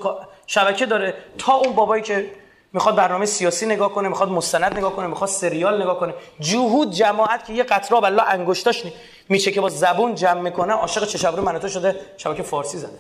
شبکه 0.50 0.86
داره. 0.86 1.14
تا 1.38 1.54
اون 1.54 1.74
بابایی 1.74 2.04
که 2.04 2.32
می‌خواد 2.74 2.96
برنامه 2.96 3.26
سیاسی 3.26 3.66
نگاه 3.66 3.94
کنه 3.94 4.10
می‌خواد 4.10 4.30
مستند 4.30 4.78
نگاه 4.78 4.96
کنه 4.96 5.08
می‌خواد 5.08 5.30
سریال 5.30 5.82
نگاه 5.82 6.00
کنه. 6.00 6.14
جهود 6.40 6.92
جماعت 6.92 7.46
که 7.46 7.54
یه 7.54 7.64
قطره 7.64 8.04
الله 8.04 8.24
انگشتاش 8.24 8.84
میشه 9.30 9.52
که 9.52 9.62
با 9.62 9.70
زبون 9.70 10.16
جمع 10.16 10.42
می‌کنه 10.42 10.74
عاشق 10.74 11.06
چشابرو 11.06 11.44
من 11.44 11.60
تو 11.60 11.68
شده 11.68 12.00
شبکه 12.18 12.44
فارسی 12.44 12.78
زده. 12.78 13.00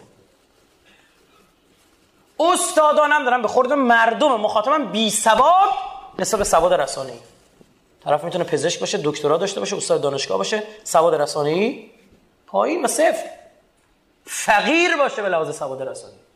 استادانم 2.40 3.26
دارن 3.26 3.42
به 3.42 3.48
خورد 3.48 3.74
مردم 3.74 4.42
مخاطبم 4.42 4.86
بی 4.86 5.10
سواد 5.10 5.70
نسبت 6.20 6.38
به 6.38 6.44
سواد 6.44 6.74
رسانه‌ای. 6.74 7.20
طرف 8.04 8.24
می‌تونه 8.24 8.44
پزشک 8.44 8.80
باشه 8.80 9.00
دکترا 9.04 9.38
داشته 9.38 9.60
باشه 9.60 9.78
استاد 9.78 10.02
دانشگاه 10.02 10.38
باشه 10.38 10.64
سواد 10.84 11.16
رسانه‌ای. 11.16 11.90
پایین 12.48 12.86
و 12.86 12.88
صفر. 12.88 13.30
فقیر 14.26 14.98
باشه 14.98 15.22
به 15.22 15.30
لحاظ 15.30 15.58
سواد 15.58 15.82
رسانه‌ای. 15.82 16.29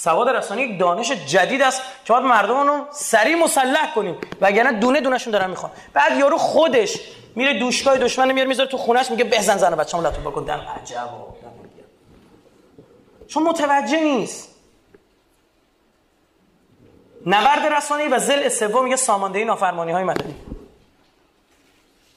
سواد 0.00 0.28
رسانه 0.28 0.62
یک 0.62 0.78
دانش 0.78 1.12
جدید 1.12 1.62
است 1.62 1.82
که 2.04 2.12
باید 2.12 2.24
مردم 2.24 2.68
رو 2.68 2.86
سریع 2.90 3.36
مسلح 3.36 3.94
کنیم. 3.94 4.16
وگرنه 4.40 4.72
دونه 4.72 5.00
دونهشون 5.00 5.32
دارن 5.32 5.50
می‌خوان. 5.50 5.72
بعد 5.92 6.18
یارو 6.18 6.38
خودش 6.38 7.00
میره 7.34 7.58
دوشگاه 7.58 7.98
دشمن 7.98 8.32
میاره 8.32 8.48
می‌ذاره 8.48 8.68
تو 8.68 8.76
خونش 8.76 9.10
میگه 9.10 9.24
بزن 9.24 9.56
زن 9.56 9.76
بچه‌مو 9.76 10.06
لطف 10.06 10.18
بکن. 10.18 10.44
دم 10.44 10.66
عجب 10.82 11.08
چون 13.28 13.42
متوجه 13.42 14.00
نیست. 14.00 14.48
نبرد 17.26 17.72
رسانه‌ای 17.72 18.08
و 18.08 18.18
زل 18.18 18.48
سوم 18.48 18.84
میگه 18.84 18.96
ساماندهی 18.96 19.44
نافرمانی 19.44 19.92
های 19.92 20.04
مدنی. 20.04 20.34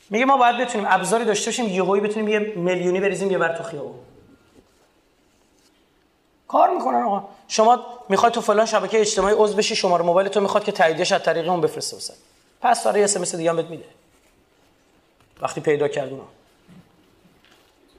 میگه 0.10 0.26
ما 0.26 0.38
باید 0.38 0.58
بتونیم 0.58 0.88
ابزاری 0.90 1.26
داشته 1.26 1.46
باشیم 1.46 1.66
یهویی 1.66 2.02
بتونیم 2.02 2.28
یه 2.28 2.40
میلیونی 2.40 3.00
بریزیم 3.00 3.32
یه 3.32 3.38
بر 3.38 3.58
تو 3.58 3.64
خیابون. 3.64 4.11
کار 6.52 6.70
می‌کنن 6.70 7.04
آقا. 7.04 7.24
شما 7.48 7.80
می‌خواد 8.10 8.32
تو 8.32 8.42
فلان 8.42 8.66
شبکه 8.66 9.00
اجتماعی 9.00 9.36
عضو 9.38 9.58
بشی 9.58 9.76
شماره 9.76 10.04
موبایل 10.04 10.28
تو 10.28 10.42
می‌خواد 10.42 10.64
که 10.64 10.72
تاییدش 10.72 11.12
از 11.12 11.24
طریق 11.24 11.50
اون 11.50 11.62
بفرسته 11.62 11.96
واسه 11.96 12.14
پس 12.62 12.84
داره 12.84 13.00
ام 13.16 13.22
اس 13.22 13.36
دیگه 13.36 13.50
هم 13.50 13.56
بهت 13.56 13.66
میده. 13.66 13.86
وقتی 15.42 15.62
پیدا 15.62 15.88
کردون 15.88 16.22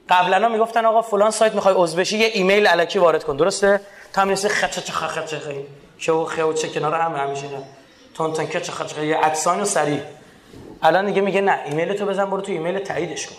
قبلا 0.08 0.48
می‌گفتن 0.48 0.84
آقا 0.84 1.02
فلان 1.02 1.30
سایت 1.30 1.54
می‌خوای 1.54 1.74
عضو 1.78 1.96
بشی 1.96 2.18
یه 2.18 2.26
ایمیل 2.26 2.66
الکی 2.66 2.98
وارد 2.98 3.24
کن. 3.24 3.36
درسته؟ 3.36 3.80
تا 4.12 4.22
هم 4.22 4.34
خچ 4.34 4.78
چه 4.78 4.92
خچ 4.92 5.34
خی 5.34 5.66
که 5.98 6.12
و 6.12 6.24
خو 6.24 6.52
چه 6.52 6.68
کنار 6.68 7.00
هم 7.00 7.16
همیشه 7.16 7.48
نه 7.48 7.62
تون 8.14 8.32
تون 8.32 8.46
که 8.46 8.60
چه 8.60 8.72
خچ 8.72 8.98
یه 8.98 9.16
عکسان 9.16 9.60
و 9.60 9.64
سری 9.64 10.02
الان 10.82 11.06
دیگه 11.06 11.20
میگه 11.20 11.40
نه 11.40 11.60
ایمیل 11.64 11.94
تو 11.94 12.06
بزن 12.06 12.24
برو 12.24 12.40
تو 12.40 12.52
ایمیل 12.52 12.78
تاییدش 12.78 13.26
کن. 13.26 13.36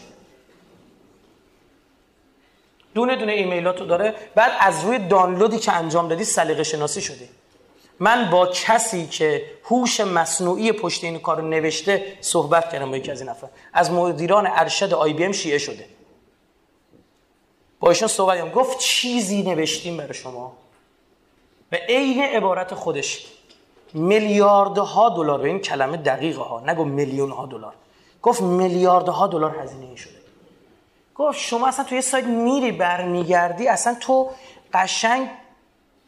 دونه 2.93 3.15
دونه 3.15 3.31
ایمیلاتو 3.31 3.85
داره. 3.85 4.15
بعد 4.35 4.51
از 4.59 4.83
روی 4.83 4.99
دانلودی 4.99 5.59
که 5.59 5.71
انجام 5.71 6.07
دادی 6.07 6.23
سلیقه 6.23 6.63
شناسی 6.63 7.01
شدی. 7.01 7.29
من 7.99 8.29
با 8.29 8.47
کسی 8.47 9.07
که 9.07 9.45
هوش 9.63 9.99
مصنوعی 9.99 10.71
پشت 10.71 11.03
این 11.03 11.19
کار 11.19 11.41
نوشته 11.41 12.17
صحبت 12.21 12.71
کردم 12.71 12.91
با 12.91 12.97
یکی 12.97 13.11
از 13.11 13.21
این 13.21 13.29
نفر. 13.29 13.47
از 13.73 13.91
مدیران 13.91 14.47
ارشد 14.51 14.93
آی 14.93 15.13
بی 15.13 15.23
ام 15.23 15.31
شیعه 15.31 15.57
شده. 15.57 15.85
با 17.79 17.89
ایشون 17.89 18.07
صحبت 18.07 18.37
کردم. 18.37 18.51
گفت 18.51 18.79
چیزی 18.79 19.43
نوشتیم 19.43 19.97
برای 19.97 20.13
شما. 20.13 20.53
به 21.69 21.81
عین 21.89 22.23
عبارت 22.23 22.73
خودش 22.73 23.25
میلیاردها 23.93 25.09
دلار. 25.09 25.41
به 25.41 25.47
این 25.47 25.59
کلمه 25.59 25.97
دقیقه 25.97 26.41
ها 26.41 26.63
نگو 26.65 26.85
میلیون 26.85 27.31
ها 27.31 27.45
دلار. 27.45 27.73
گفت 28.21 28.41
میلیاردها 28.41 29.27
دلار 29.27 29.59
هزینه 29.59 29.95
شده. 29.95 30.22
گفت 31.15 31.39
شما 31.39 31.67
اصلا 31.67 31.85
توی 31.85 32.01
سایت 32.01 32.25
میری 32.25 32.71
برمیگردی 32.71 33.67
اصلا 33.67 33.95
تو 33.99 34.31
قشنگ 34.73 35.29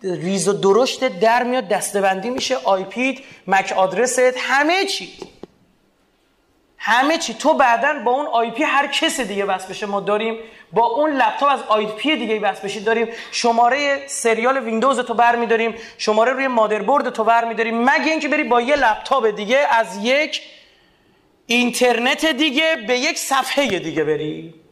ریز 0.04 0.48
و 0.48 0.54
درشت 0.54 1.20
در 1.20 1.44
میاد 1.44 1.68
دستبندی 1.68 2.30
میشه 2.30 2.56
IP 2.56 3.01
ت 3.01 3.24
MAC 3.48 3.74
address 3.78 4.14
ت 4.15 4.20
همه 4.38 4.86
چی. 4.86 5.14
همه 6.78 7.18
چی. 7.18 7.34
تو 7.34 7.54
بعدا 7.54 8.04
با 8.04 8.12
اون 8.12 8.26
IP 8.26 8.64
هر 8.64 8.88
کس 8.88 9.20
دیگه 9.20 9.46
وصل 9.46 9.66
بشه. 9.66 9.86
ما 9.86 10.00
داریم 10.00 10.38
با 10.72 10.86
اون 10.86 11.12
لپتاپ 11.12 11.50
از 11.50 11.60
IP 11.68 12.16
دیگه 12.16 12.40
وصل 12.40 12.60
بشی. 12.62 12.80
داریم 12.80 13.08
شماره 13.32 14.08
سریال 14.08 14.58
ویندوز 14.58 15.00
تو 15.00 15.14
برمیداریم 15.14 15.76
شماره 15.98 16.32
روی 16.32 16.48
مادربرد 16.48 17.10
تو 17.10 17.24
برمیداریم 17.24 17.84
مگه 17.84 18.12
اینکه 18.12 18.28
بری 18.28 18.44
با 18.44 18.62
یه 18.62 18.76
لپتاپ 18.76 19.28
دیگه 19.28 19.58
از 19.58 19.98
یک 20.04 20.42
اینترنت 21.46 22.26
دیگه 22.26 22.76
به 22.88 23.00
یک 23.00 23.18
صفحه 23.18 23.80
دیگه 23.80 24.04
بری؟ 24.04 24.65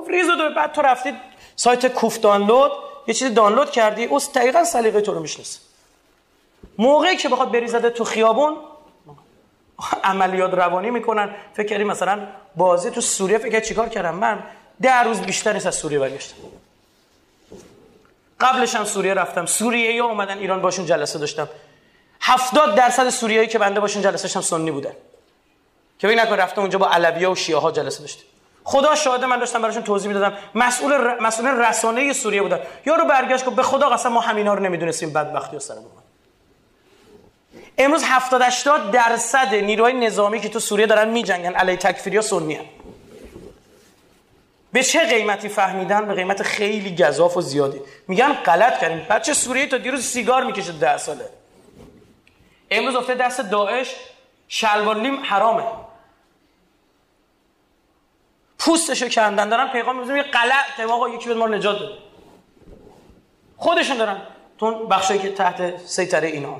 گفت 0.00 0.10
ریز 0.10 0.26
دو 0.26 0.50
بعد 0.56 0.72
تو 0.72 0.82
رفتید 0.82 1.14
سایت 1.56 1.86
کوف 1.86 2.18
دانلود 2.20 2.72
یه 3.06 3.14
چیزی 3.14 3.34
دانلود 3.34 3.70
کردی 3.70 4.04
اوس 4.04 4.32
دقیقا 4.32 4.64
سلیقه 4.64 5.00
تو 5.00 5.14
رو 5.14 5.20
می‌شناسه. 5.20 5.58
موقعی 6.78 7.16
که 7.16 7.28
بخواد 7.28 7.52
بریزده 7.52 7.90
تو 7.90 8.04
خیابون 8.04 8.56
عملیات 10.04 10.54
روانی 10.54 10.90
می‌کنن. 10.90 11.34
فکر 11.54 11.66
کردی 11.66 11.84
مثلا 11.84 12.26
بازی 12.56 12.90
تو 12.90 13.00
سوریه 13.00 13.38
فکر 13.38 13.60
چیکار 13.60 13.88
کردم؟ 13.88 14.14
من 14.14 14.42
ده 14.82 15.02
روز 15.02 15.20
بیشتر 15.20 15.52
نیست 15.52 15.66
از 15.66 15.74
سوریه 15.74 15.98
برگشتم. 15.98 16.36
قبلش 18.40 18.74
هم 18.74 18.84
سوریه 18.84 19.14
رفتم. 19.14 19.46
سوریه 19.46 19.94
یا 19.94 20.04
اومدن 20.06 20.38
ایران 20.38 20.62
باشون 20.62 20.86
جلسه 20.86 21.18
داشتم. 21.18 21.48
هفتاد 22.20 22.74
درصد 22.74 23.08
سوریایی 23.08 23.48
که 23.48 23.58
بنده 23.58 23.80
باشون 23.80 24.02
جلسه 24.02 24.38
هم 24.38 24.42
سنی 24.42 24.70
بودن. 24.70 24.92
که 25.98 26.06
ببین 26.06 26.20
نکن 26.20 26.34
رفتم 26.34 26.60
اونجا 26.60 26.78
با 26.78 26.88
علویه 26.88 27.28
و 27.28 27.34
شیعه 27.34 27.58
ها 27.58 27.70
جلسه 27.70 28.00
داشتیم 28.00 28.26
خدا 28.70 28.94
شاهده 28.94 29.26
من 29.26 29.38
داشتم 29.38 29.62
براشون 29.62 29.82
توضیح 29.82 30.08
می‌دادم. 30.08 30.36
مسئول 30.54 30.92
ر... 30.92 31.20
مسئول 31.20 31.46
رسانه 31.46 32.12
سوریه 32.12 32.42
بودن. 32.42 32.60
یارو 32.86 33.04
برگشت 33.04 33.44
گفت 33.44 33.56
به 33.56 33.62
خدا 33.62 33.88
قسم 33.88 34.08
ما 34.08 34.20
همینا 34.20 34.54
رو 34.54 34.62
نمی‌دونستیم. 34.62 35.12
بدبختی 35.12 35.56
و 35.56 35.58
سرمون 35.58 35.84
امروز 37.78 38.02
70 38.04 38.42
80 38.42 38.90
درصد 38.90 39.54
نیروهای 39.54 39.92
نظامی 39.92 40.40
که 40.40 40.48
تو 40.48 40.60
سوریه 40.60 40.86
دارن 40.86 41.08
میجنگن 41.08 41.54
علی 41.54 41.76
تکفیری 41.76 42.16
ها 42.16 42.22
سنی 42.22 42.54
هن. 42.54 42.64
به 44.72 44.82
چه 44.82 45.00
قیمتی 45.00 45.48
فهمیدن؟ 45.48 46.06
به 46.06 46.14
قیمت 46.14 46.42
خیلی 46.42 46.96
گذاف 46.96 47.36
و 47.36 47.40
زیادی. 47.40 47.80
میگن 48.08 48.32
غلط 48.32 48.80
کردیم. 48.80 49.06
بچه 49.10 49.34
سوریه 49.34 49.66
تا 49.66 49.78
دیروز 49.78 50.04
سیگار 50.04 50.44
می‌کشه 50.44 50.72
ده 50.72 50.96
ساله. 50.96 51.28
امروز 52.70 52.94
افته 52.94 53.14
دست 53.14 53.40
داعش. 53.40 53.94
شلوار 54.48 54.96
حرامه. 55.22 55.62
پوستشو 58.60 59.08
کندن. 59.08 59.48
دارن 59.48 59.68
پیغام 59.68 59.98
می‌زنن 59.98 60.16
یه 60.16 60.22
غلط 60.22 60.90
آقا 60.90 61.08
یکی 61.08 61.28
به 61.28 61.34
ما 61.34 61.46
نجات 61.46 61.76
بده 61.76 61.92
خودشون 63.56 63.96
دارن. 63.96 64.22
تو 64.58 64.86
بخشایی 64.86 65.20
که 65.20 65.32
تحت 65.32 65.86
سیطره 65.86 66.28
اینا. 66.28 66.56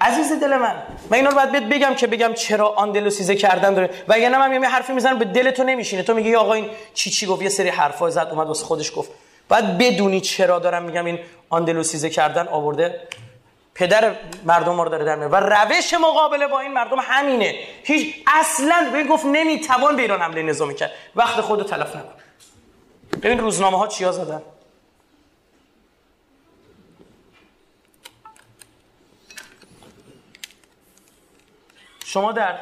عزیز 0.00 0.32
دل 0.32 0.56
من 0.56 0.82
من 1.10 1.16
اینا 1.16 1.30
رو 1.30 1.36
باید 1.36 1.52
بهت 1.52 1.62
بگم 1.62 1.94
که 1.94 2.06
بگم 2.06 2.34
چرا 2.34 2.68
آندلوسیزه 2.68 3.34
کردن 3.34 3.74
داره. 3.74 3.90
و 4.08 4.12
اگه 4.12 4.28
من 4.28 4.62
یه 4.62 4.68
حرفی 4.68 4.92
می‌زنم 4.92 5.18
به 5.18 5.24
دل 5.24 5.50
تو 5.50 5.64
نمیشینه. 5.64 6.02
تو 6.02 6.14
میگی 6.14 6.34
آقا 6.34 6.52
این 6.52 6.70
چی 6.94 7.10
چی 7.10 7.26
گفت؟ 7.26 7.42
یه 7.42 7.48
سری 7.48 7.68
حرفا 7.68 8.10
زد 8.10 8.28
اومد 8.30 8.46
واسه 8.46 8.64
خودش 8.64 8.92
گفت. 8.96 9.10
باید 9.48 9.78
بدونی 9.78 10.20
چرا 10.20 10.58
دارم 10.58 10.82
میگم 10.82 11.04
این 11.04 11.18
آندلوسیزه 11.50 12.10
کردن 12.10 12.48
آورده. 12.48 13.00
پدر 13.74 14.16
مردم 14.44 14.80
رو 14.80 14.88
داره 14.88 15.04
در 15.04 15.28
و 15.28 15.36
روش 15.36 15.94
مقابله 15.94 16.46
با 16.46 16.60
این 16.60 16.72
مردم 16.72 16.96
همینه. 17.00 17.54
هیچ 17.84 18.16
اصلا 18.26 18.90
به 18.92 19.04
گفت 19.04 19.24
نمی‌توان 19.24 19.96
به 19.96 20.02
ایران 20.02 20.20
حمله 20.22 20.42
نظامی 20.42 20.74
کرد. 20.74 20.92
وقت 21.16 21.40
خودو 21.40 21.64
تلف 21.64 21.96
نکن. 21.96 22.12
ببین 23.22 23.38
روزنامه 23.38 23.78
ها 23.78 23.86
چیا 23.86 24.12
زدن. 24.12 24.42
شما 32.04 32.32
در 32.32 32.58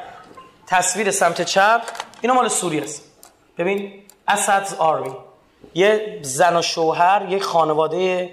تصویر 0.67 1.11
سمت 1.11 1.41
چپ 1.41 1.81
اینا 2.21 2.33
مال 2.33 2.47
سوریه 2.47 2.83
است 2.83 3.03
ببین 3.57 4.03
اسدز 4.27 4.73
آرمی 4.73 5.15
یه 5.73 6.19
زن 6.21 6.55
و 6.55 6.61
شوهر 6.61 7.25
یک 7.29 7.43
خانواده 7.43 8.29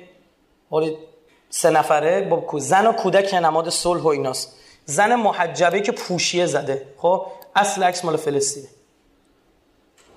سه 1.50 1.70
نفره 1.70 2.20
با 2.20 2.58
زن 2.58 2.86
و 2.86 2.92
کودک 2.92 3.34
نماد 3.34 3.68
صلح 3.68 4.02
و 4.02 4.06
ایناست. 4.06 4.56
زن 4.84 5.14
محجبه 5.14 5.80
که 5.80 5.92
پوشیه 5.92 6.46
زده. 6.46 6.86
خب؟ 6.98 7.26
اصل 7.56 7.82
عکس 7.82 8.04
مال 8.04 8.16
فلسطینه. 8.16 8.68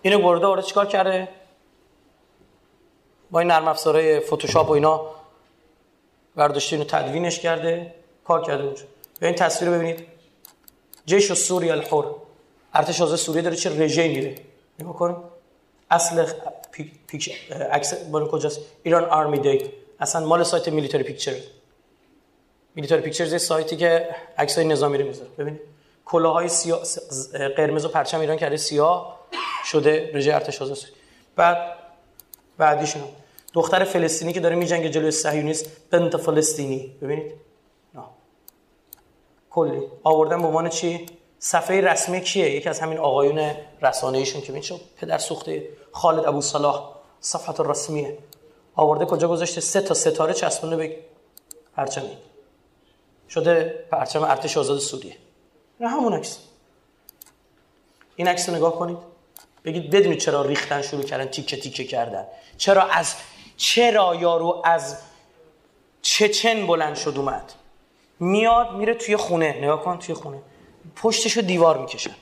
اینو 0.02 0.19
برده 0.19 0.46
آره 0.46 0.62
چیکار 0.62 0.86
کرده؟ 0.86 1.28
با 3.32 3.39
این 3.39 3.52
نرم 3.52 3.67
افزارهای 3.67 4.19
فتوشاپ 4.19 4.69
و 4.69 4.72
اینا 4.72 5.02
برداشته 6.36 6.76
اینو 6.76 6.88
تدوینش 6.89 7.39
کرده. 7.39 7.93
کار 8.24 8.41
کرده 8.41 8.63
اونجا. 8.63 8.84
به 9.19 9.28
این 9.28 9.36
تصویر 9.36 9.72
ببینید. 9.72 10.08
جیش 11.06 11.32
السوری 11.32 11.71
الحر. 11.72 12.06
ارتش 12.74 13.02
آزاد 13.02 13.17
سوریه 13.17 13.41
داره 13.41 13.56
چه 13.56 13.84
رژه 13.84 14.08
میره. 14.08 14.36
نگاه 14.80 14.93
کن. 14.93 15.24
اصل 15.91 16.26
پیک 17.08 17.52
عکس 17.72 17.93
کجاست؟ 18.32 18.60
Iran 18.84 19.06
Army 19.06 19.39
Day. 19.39 19.83
اصلا 20.04 20.26
مال 20.26 20.44
سایت 20.44 20.68
military 20.67 21.04
picture. 21.04 21.36
military 22.76 23.02
pictures 23.02 23.41
سایتی 23.42 23.78
که 23.78 24.16
عکسای 24.38 24.66
نظامی 24.66 24.98
رو 24.98 25.08
می‌ذاره. 25.08 25.30
ببینید. 25.38 25.62
کلاهای 26.06 26.50
سیاه 26.50 26.82
قرمز 27.58 27.86
و 27.86 27.89
پرچم 27.89 28.20
ایران 28.20 28.38
کرده 28.38 28.58
سیاه 28.58 29.20
شده 29.66 30.12
رژه 30.13 30.34
ارتش 30.34 30.62
آزاد 30.62 30.78
بعد 31.36 31.58
بعدیشون 32.58 33.02
دختر 33.54 33.84
فلسطینی 33.84 34.34
که 34.34 34.39
داره 34.39 34.56
میجنگه 34.56 34.89
جلوی 34.89 35.12
صهیونیست 35.12 35.66
بنت 35.89 36.18
فلسطینی. 36.18 36.96
ببینید. 37.02 37.32
کلی. 39.50 39.82
آوردن 40.04 40.42
به 40.42 40.48
عنوان 40.48 40.70
چی؟ 40.70 41.06
صفحه 41.39 41.82
رسمی 41.82 42.22
کیه؟ 42.22 42.50
یکی 42.50 42.70
از 42.70 42.80
همین 42.80 42.98
آقایون 42.98 43.52
رسانه 43.82 44.18
ایشون 44.18 44.42
که 44.42 44.52
میشه. 44.52 44.76
پدر 44.98 45.18
سوخته 45.18 45.68
خالد 45.92 46.26
ابو 46.26 46.42
صلاح 46.42 46.96
صفحه 47.20 47.56
رسمیه. 47.70 48.18
آورده 48.76 49.05
کجا 49.05 49.28
گذاشته؟ 49.28 49.61
سه 49.61 49.82
تا 49.82 49.93
ستاره 49.93 50.34
چسبونده 50.34 50.76
به 50.76 50.97
پرچمی 51.76 52.17
شده 53.30 53.86
پرچم 53.91 54.24
ارتش 54.24 54.57
آزاد 54.57 54.80
سوریه. 54.80 55.17
نه 55.80 55.89
همون 55.89 56.13
عکس. 56.13 56.39
این 58.15 58.28
عکس 58.28 58.49
رو 58.49 58.55
نگاه 58.55 58.76
کنید. 58.76 58.97
بگید 59.65 59.89
بدونید 59.89 60.19
چرا 60.19 60.41
ریختن 60.41 60.82
شروع 60.82 61.03
کردن 61.03 61.26
تیکه 61.26 61.57
تیکه 61.57 61.84
کردن. 61.84 62.26
چرا 62.57 62.84
از 62.84 63.15
چرا 63.57 64.15
یارو 64.15 64.61
از 64.65 64.97
چچن 66.01 66.67
بلند 66.67 66.95
شد 66.95 67.13
اومد؟ 67.17 67.53
میاد 68.19 68.71
میره 68.71 68.93
توی 68.93 69.17
خونه. 69.17 69.57
نگاه 69.61 69.84
کن 69.84 69.99
توی 69.99 70.15
خونه. 70.15 70.41
پشتشو 70.95 71.41
دیوار 71.41 71.78
می‌کشن 71.78 72.15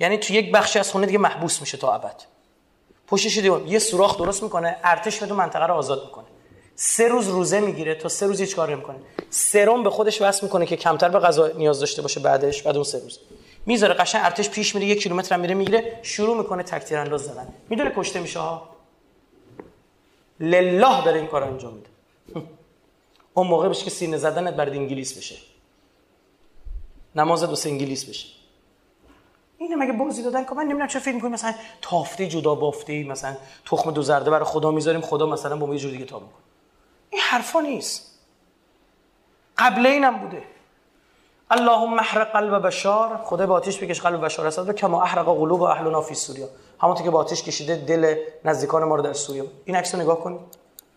یعنی 0.00 0.18
توی 0.18 0.36
یک 0.36 0.52
بخشی 0.52 0.78
از 0.78 0.90
خونه 0.90 1.06
دیگه 1.06 1.18
محبوس 1.18 1.60
میشه 1.60 1.76
تا 1.76 1.94
ابد. 1.94 2.22
پشتش 3.10 3.38
دیوار 3.38 3.66
یه 3.66 3.78
سوراخ 3.78 4.18
درست 4.18 4.42
می‌کنه 4.42 4.76
ارتش 4.84 5.22
میاد 5.22 5.34
منطقه 5.34 5.66
رو 5.66 5.74
آزاد 5.74 6.04
می‌کنه. 6.04 6.24
سه 6.74 7.08
روز 7.08 7.28
روزه 7.28 7.60
می‌گیره 7.60 7.94
تا 7.94 8.08
سه 8.08 8.26
روز 8.26 8.40
هیچ 8.40 8.56
کار 8.56 8.70
نمی‌کنه. 8.70 8.96
سرم 9.30 9.82
به 9.82 9.90
خودش 9.90 10.22
وصل 10.22 10.46
می‌کنه 10.46 10.66
که 10.66 10.76
کمتر 10.76 11.08
به 11.08 11.18
غذا 11.18 11.48
نیاز 11.48 11.80
داشته 11.80 12.02
باشه 12.02 12.20
بعدش 12.20 12.62
بعد 12.62 12.74
اون 12.74 12.84
سه 12.84 12.98
روز. 12.98 13.18
می‌ذاره 13.66 13.94
قشنگ 13.94 14.22
ارتش 14.24 14.50
پیش 14.50 14.74
میره 14.74 14.86
یک 14.86 15.02
کیلومتر 15.02 15.36
میره 15.36 15.54
می‌گیره 15.54 15.98
شروع 16.02 16.36
می‌کنه 16.36 16.62
تکتیر 16.62 16.98
انداز 16.98 17.22
زدن. 17.22 17.48
می‌دونه 17.68 17.92
کشته 17.96 18.20
میشه 18.20 18.38
ها؟ 18.38 18.68
لله 20.40 21.04
داره 21.04 21.18
این 21.18 21.26
کار 21.26 21.44
انجام 21.44 21.74
میده. 21.74 21.88
اون 23.34 23.46
موقع 23.46 23.68
بشه 23.68 23.84
که 23.84 23.90
سینه 23.90 24.16
زدنت 24.16 24.54
برای 24.54 24.78
انگلیس 24.78 25.18
بشه. 25.18 25.36
نماز 27.16 27.42
دو 27.42 27.56
انگلیس 27.70 28.04
بشه. 28.04 28.39
اینه 29.60 29.76
مگه 29.76 29.92
بازی 29.92 30.22
دادن 30.22 30.44
که 30.44 30.54
من 30.54 30.62
نمی‌دونم 30.62 30.86
چه 30.86 30.98
فکر 30.98 31.14
می‌کنیم 31.14 31.32
مثلا 31.32 31.54
تافته 31.82 32.26
جدا 32.26 32.54
بافته 32.54 33.04
مثلا 33.04 33.36
تخم 33.64 33.90
دو 33.90 34.02
زرده 34.02 34.30
برای 34.30 34.44
خدا 34.44 34.70
می‌ذاریم 34.70 35.00
خدا 35.00 35.26
مثلا 35.26 35.56
با 35.56 35.74
یه 35.74 35.80
جور 35.80 35.90
دیگه 35.90 36.04
تا 36.04 36.18
می‌کنه. 36.18 36.42
این 37.10 37.20
حرفا 37.30 37.60
نیست. 37.60 38.18
قبل 39.58 39.86
اینم 39.86 40.18
بوده. 40.18 40.42
اللهم 41.50 41.98
احرق 41.98 42.32
قلب 42.32 42.66
بشار 42.66 43.16
خدا 43.24 43.46
با 43.46 43.54
آتش 43.54 43.82
بکش 43.82 44.00
قلب 44.00 44.24
بشار 44.24 44.46
اسد 44.46 44.68
و 44.68 44.72
کما 44.72 45.02
احرق 45.02 45.24
قلوب 45.24 45.62
اهلنا 45.62 46.00
فی 46.00 46.14
سوریا. 46.14 46.48
همونطور 46.80 47.04
که 47.04 47.10
با 47.10 47.18
آتش 47.18 47.42
کشیده 47.42 47.76
دل 47.76 48.14
نزدیکان 48.44 48.84
ما 48.84 48.96
رو 48.96 49.02
در 49.02 49.12
سوریه 49.12 49.44
این 49.64 49.76
عکس 49.76 49.94
رو 49.94 50.00
نگاه 50.00 50.20
کنید 50.20 50.40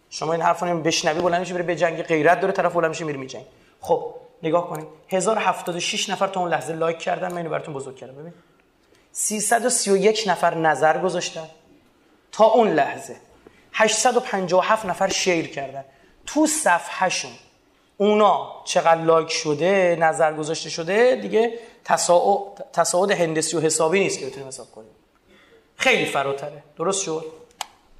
شما 0.09 0.33
این 0.33 0.41
حرفو 0.41 0.65
نمی 0.65 0.81
بشنوی 0.81 1.21
بلند 1.21 1.39
میشه 1.39 1.53
بره 1.53 1.63
به 1.63 1.75
جنگ 1.75 2.03
غیرت 2.03 2.39
داره 2.39 2.53
طرف 2.53 2.73
بلند 2.73 2.89
میشه 2.89 3.05
میره 3.05 3.17
میجنگ 3.17 3.45
خب 3.81 4.13
نگاه 4.43 4.69
کنید 4.69 4.87
1076 5.09 6.09
نفر 6.09 6.27
تا 6.27 6.39
اون 6.39 6.49
لحظه 6.49 6.73
لایک 6.73 6.99
کردن 6.99 7.31
من 7.31 7.37
اینو 7.37 7.49
براتون 7.49 7.73
بزرگ 7.73 7.95
کردم. 7.95 8.13
ببین. 8.13 8.33
331 9.13 10.23
نفر 10.27 10.55
نظر 10.55 10.97
گذاشتن. 10.97 11.47
تا 12.31 12.45
اون 12.45 12.73
لحظه. 12.73 13.15
857 13.73 14.85
نفر 14.85 15.09
شیر 15.09 15.47
کردن. 15.47 15.85
تو 16.25 16.47
صفحهشون 16.47 17.31
اونا 17.97 18.61
چقدر 18.65 19.01
لایک 19.01 19.29
شده 19.29 19.97
نظر 19.99 20.33
گذاشته 20.33 20.69
شده 20.69 21.19
دیگه 21.21 21.59
تصاعد 22.73 23.11
هندسی 23.11 23.57
و 23.57 23.59
حسابی 23.59 23.99
نیست 23.99 24.19
که 24.19 24.25
بتونیم 24.25 24.47
حساب 24.47 24.71
کنیم. 24.71 24.95
خیلی 25.75 26.05
فراتره. 26.05 26.63
درست 26.77 27.03
شد؟ 27.03 27.25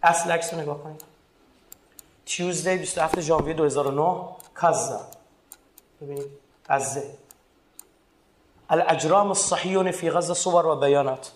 اصل 0.04 0.32
عکس 0.32 0.54
رو 0.54 0.60
نگاه 0.60 0.84
کنید. 0.84 1.02
تیوزدی 2.26 2.78
27 2.78 3.22
ژانویه 3.22 3.54
2009 3.54 4.26
کازا 4.54 5.02
ببینید 6.02 6.26
غزه 6.70 7.04
الاجرام 8.74 9.28
الصحیون 9.28 9.92
فی 9.92 10.10
غزه 10.10 10.34
صور 10.34 10.66
و 10.66 10.76
بیانات. 10.76 11.32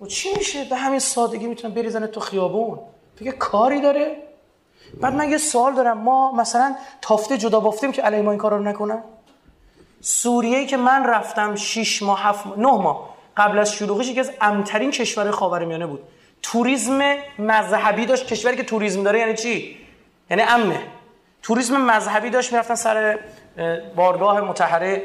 و 0.00 0.06
چی 0.06 0.34
میشه؟ 0.36 0.64
به 0.64 0.76
همین 0.76 0.98
سادگی 0.98 1.46
می‌تونن 1.46 1.74
بریزن 1.74 2.06
تو 2.06 2.20
خیابون. 2.20 2.78
دیگه 3.16 3.32
کاری 3.32 3.80
داره؟ 3.80 4.16
بعد 5.00 5.14
من 5.14 5.30
یه 5.30 5.38
سوال 5.38 5.74
دارم. 5.74 5.98
ما 5.98 6.32
مثلا 6.32 6.76
تافته 7.02 7.38
جدا 7.38 7.60
بافتیم 7.60 7.92
که 7.92 8.02
علیه 8.02 8.22
ما 8.22 8.30
این 8.30 8.40
کارا 8.40 8.56
رو 8.56 8.62
نکنن؟ 8.62 9.02
سوریه 10.00 10.66
که 10.66 10.76
من 10.76 11.04
رفتم 11.04 11.54
6 11.54 12.02
ماه 12.02 12.20
7 12.22 12.46
ماه 12.46 12.58
9 12.58 12.66
ماه 12.66 13.10
قبل 13.36 13.58
از 13.58 13.72
شلوغش 13.72 14.08
یکی 14.08 14.20
از 14.20 14.30
امترین 14.40 14.90
کشور 14.90 15.30
خاورمیانه 15.30 15.86
بود. 15.86 16.00
توریسم 16.42 17.14
مذهبی 17.38 18.06
داشت. 18.06 18.26
کشوری 18.26 18.56
که 18.56 18.62
توریسم 18.62 19.02
داره 19.02 19.18
یعنی 19.18 19.34
چی؟ 19.34 19.76
یعنی 20.30 20.42
امنه 20.42 20.80
توریسم 21.42 21.76
مذهبی 21.76 22.30
داشت. 22.30 22.52
می‌رفتن 22.52 22.74
سر 22.74 23.18
بارگاه 23.96 24.40
متحره. 24.40 25.02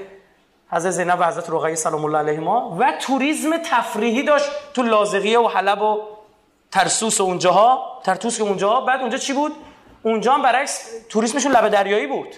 حضرت 0.75 0.91
زینب 0.91 1.19
و 1.19 1.23
حضرت 1.23 1.49
رقیه 1.49 1.75
سلام 1.75 2.05
الله 2.05 2.17
علیهما 2.17 2.77
و 2.79 2.93
توریسم 3.01 3.57
تفریحی 3.57 4.23
داشت 4.23 4.45
تو 4.73 4.83
لازقیه 4.83 5.39
و 5.39 5.47
حلب 5.47 5.81
و 5.81 6.01
ترسوس 6.71 7.21
و 7.21 7.23
اونجاها. 7.23 8.01
ترتوس 8.03 8.41
و 8.41 8.43
اونجاها. 8.43 8.81
بعد 8.81 9.01
اونجا 9.01 9.17
چی 9.17 9.33
بود؟ 9.33 9.51
اونجا 10.03 10.33
هم 10.33 10.41
برعکس 10.41 10.89
توریسمشون 11.09 11.51
لبه 11.51 11.69
دریایی 11.69 12.07
بود. 12.07 12.35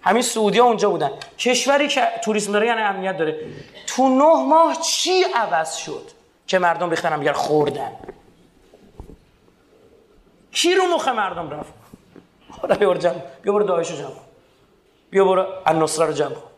همین 0.00 0.22
سعودی 0.22 0.58
ها 0.58 0.66
اونجا 0.66 0.90
بودن. 0.90 1.10
کشوری 1.38 1.88
که 1.88 2.08
توریسم 2.24 2.52
داره 2.52 2.66
یعنی 2.66 2.82
امنیت 2.82 3.16
داره. 3.16 3.40
تو 3.86 4.08
نه 4.08 4.44
ماه 4.48 4.80
چی 4.80 5.24
عوض 5.34 5.76
شد 5.76 6.10
که 6.46 6.58
مردم 6.58 6.90
بخنم 6.90 7.22
هم 7.22 7.32
خوردن؟ 7.32 7.92
کی 10.52 10.74
رو 10.74 10.84
مخ 10.84 11.08
مردم 11.08 11.50
رفت؟ 11.50 11.72
خدا 12.50 12.74
بیار 12.74 12.96
جمع 12.96 13.20
بیا 13.42 13.52
برو 13.52 13.64
داعش 13.64 13.90
رو 13.90 13.96
جمع 13.96 14.10
بیا 15.10 15.24
برو 15.24 15.46
النصره 15.66 16.06
رو 16.06 16.12
جمع 16.12 16.49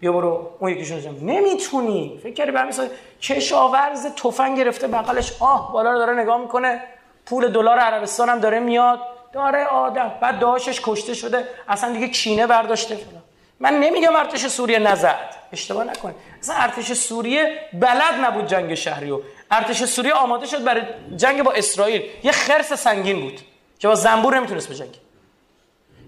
بیا 0.00 0.12
برو 0.12 0.50
اون 0.58 0.70
یکیشون 0.70 1.18
نمی‌تونی. 1.22 2.20
فکر 2.22 2.34
کردی 2.34 2.50
به 2.50 2.60
همین 2.60 2.74
کشاورز 3.22 4.06
تفنگ 4.06 4.58
گرفته 4.58 4.86
بغلش 4.86 5.32
آه 5.40 5.72
بالا 5.72 5.92
رو 5.92 5.98
داره 5.98 6.14
نگاه 6.14 6.40
می‌کنه. 6.40 6.82
پول 7.26 7.48
دلار 7.48 7.78
عربستان 7.78 8.28
هم 8.28 8.38
داره 8.38 8.60
میاد. 8.60 9.00
داره 9.32 9.64
آدم. 9.64 10.12
بعد 10.20 10.38
داشش 10.38 10.80
کشته 10.84 11.14
شده. 11.14 11.48
اصلا 11.68 11.92
دیگه 11.92 12.08
کینه 12.08 12.46
برداشته 12.46 12.94
فلان 12.94 13.22
من 13.60 13.80
نمیگم 13.80 14.16
ارتش 14.16 14.46
سوریه 14.46 14.78
نزد. 14.78 15.34
اشتباه 15.52 15.84
نکنید 15.84 16.16
اصلا 16.40 16.54
ارتش 16.54 16.92
سوریه 16.92 17.60
بلد 17.72 18.14
نبود 18.24 18.46
جنگ 18.46 18.74
شهری 18.74 19.10
و 19.10 19.20
ارتش 19.50 19.84
سوریه 19.84 20.12
آماده 20.12 20.46
شد 20.46 20.64
برای 20.64 20.82
جنگ 21.16 21.42
با 21.42 21.52
اسرائیل. 21.52 22.02
یه 22.22 22.32
خرس 22.32 22.72
سنگین 22.72 23.20
بود 23.20 23.40
که 23.78 23.88
با 23.88 23.94
زنبور 23.94 24.36
نمی‌تونست 24.36 24.70
بجنگه. 24.70 24.98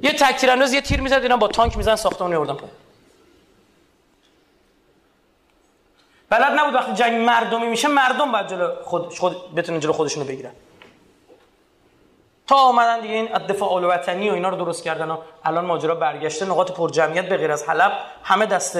یه 0.02 0.12
تکتیرانداز 0.12 0.72
یه 0.72 0.80
تیر 0.80 1.00
می‌زد 1.00 1.22
اینا 1.22 1.36
با 1.36 1.48
تانک 1.48 1.76
میزن 1.76 1.96
ساختمون 1.96 2.30
میوردن 2.30 2.54
پایین. 2.54 2.74
بلد 6.30 6.58
نبود 6.58 6.74
وقتی 6.74 6.92
جنگ 6.92 7.12
مردمی 7.12 7.66
میشه 7.66 7.88
مردم 7.88 8.32
باید 8.32 8.48
جلو 8.48 8.74
خود, 8.84 9.18
خود 9.18 9.54
بتونن 9.54 9.80
جلو 9.80 9.92
خودشونو 9.92 10.26
بگیرن. 10.26 10.52
تا 12.46 12.56
آمدن 12.56 13.00
دیگه 13.00 13.14
این 13.14 13.26
دفاع 13.26 13.72
الوطنی 13.72 14.30
و 14.30 14.34
اینا 14.34 14.48
رو 14.48 14.56
درست 14.56 14.84
کردن 14.84 15.10
و 15.10 15.16
الان 15.44 15.64
ماجرا 15.64 15.94
برگشته 15.94 16.44
نقاط 16.46 16.72
پر 16.72 16.90
جمعیت 16.90 17.28
به 17.28 17.36
غیر 17.36 17.52
از 17.52 17.68
حلب 17.68 17.92
همه 18.22 18.46
دست 18.46 18.78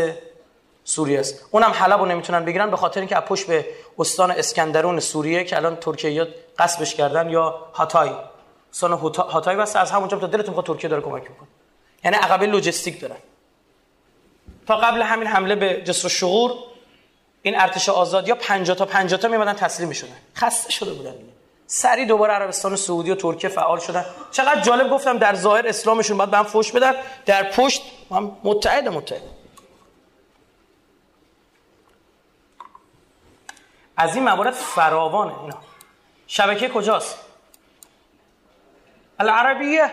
سوریه 0.85 1.21
است. 1.21 1.49
اونم 1.51 1.71
حلب 1.71 2.01
رو 2.01 2.07
نمی‌تونن 2.07 2.45
بگیرن 2.45 2.71
به 2.71 2.77
خاطر 2.77 3.01
اینکه 3.01 3.17
اپوش 3.17 3.45
به 3.45 3.67
استان 3.99 4.31
اسکندرون 4.31 5.01
سوریه 5.01 5.45
که 5.45 5.57
الان 5.57 5.77
ترکیه 5.77 6.29
قصبش 6.59 6.95
کردن 6.95 7.31
یا 7.31 7.67
هاتای. 7.73 8.11
استان 8.73 8.93
هاتای 8.93 9.57
واسه 9.57 9.79
از 9.79 9.91
همونجا 9.91 10.19
تا 10.19 10.27
دلتون 10.27 10.55
خود 10.55 10.67
ترکیه 10.67 10.91
داره 10.91 11.03
کمک 11.03 11.23
می‌کنه. 11.23 11.49
یعنی 12.05 12.17
عقبه 12.17 12.47
لوجستیک 12.47 13.01
دارن. 13.01 13.17
تا 14.67 14.77
قبل 14.77 15.03
همین 15.03 15.27
حمله 15.29 15.55
به 15.55 15.83
جسر 15.83 16.09
شغور 16.09 16.53
این 17.43 17.61
ارتش 17.61 17.89
آزاد 17.89 18.29
یا 18.29 18.35
50 18.35 18.77
تا 18.77 18.85
50 18.85 19.21
تا 19.21 19.29
میمدن 19.29 19.53
تسلیم 19.53 19.89
می‌شدن. 19.89 20.17
خسته 20.37 20.71
شده 20.71 20.93
بودن 20.93 21.15
سری 21.67 22.07
دوباره 22.07 22.33
عربستان 22.33 22.73
و 22.73 22.77
سعودی 22.77 23.11
و 23.11 23.15
ترکیه 23.15 23.51
فعال 23.51 23.79
شدن. 23.79 24.05
چقدر 24.31 24.61
جالب 24.61 24.91
گفتم 24.91 25.19
در 25.19 25.35
ظاهر 25.35 25.69
اسلامشون 25.69 26.17
باید 26.17 26.31
به 26.31 26.37
هم 26.37 26.45
فوش 26.45 26.73
بدن. 26.73 26.95
در 27.27 27.51
پشت 27.51 27.83
هم 28.11 28.37
متحد 28.45 28.89
متحد. 28.89 29.23
از 33.97 34.15
این 34.15 34.25
موارد 34.25 34.55
فراوانه. 34.55 35.41
اینا. 35.41 35.57
شبکه 36.27 36.69
کجاست؟ 36.69 37.19
العربیه. 39.19 39.91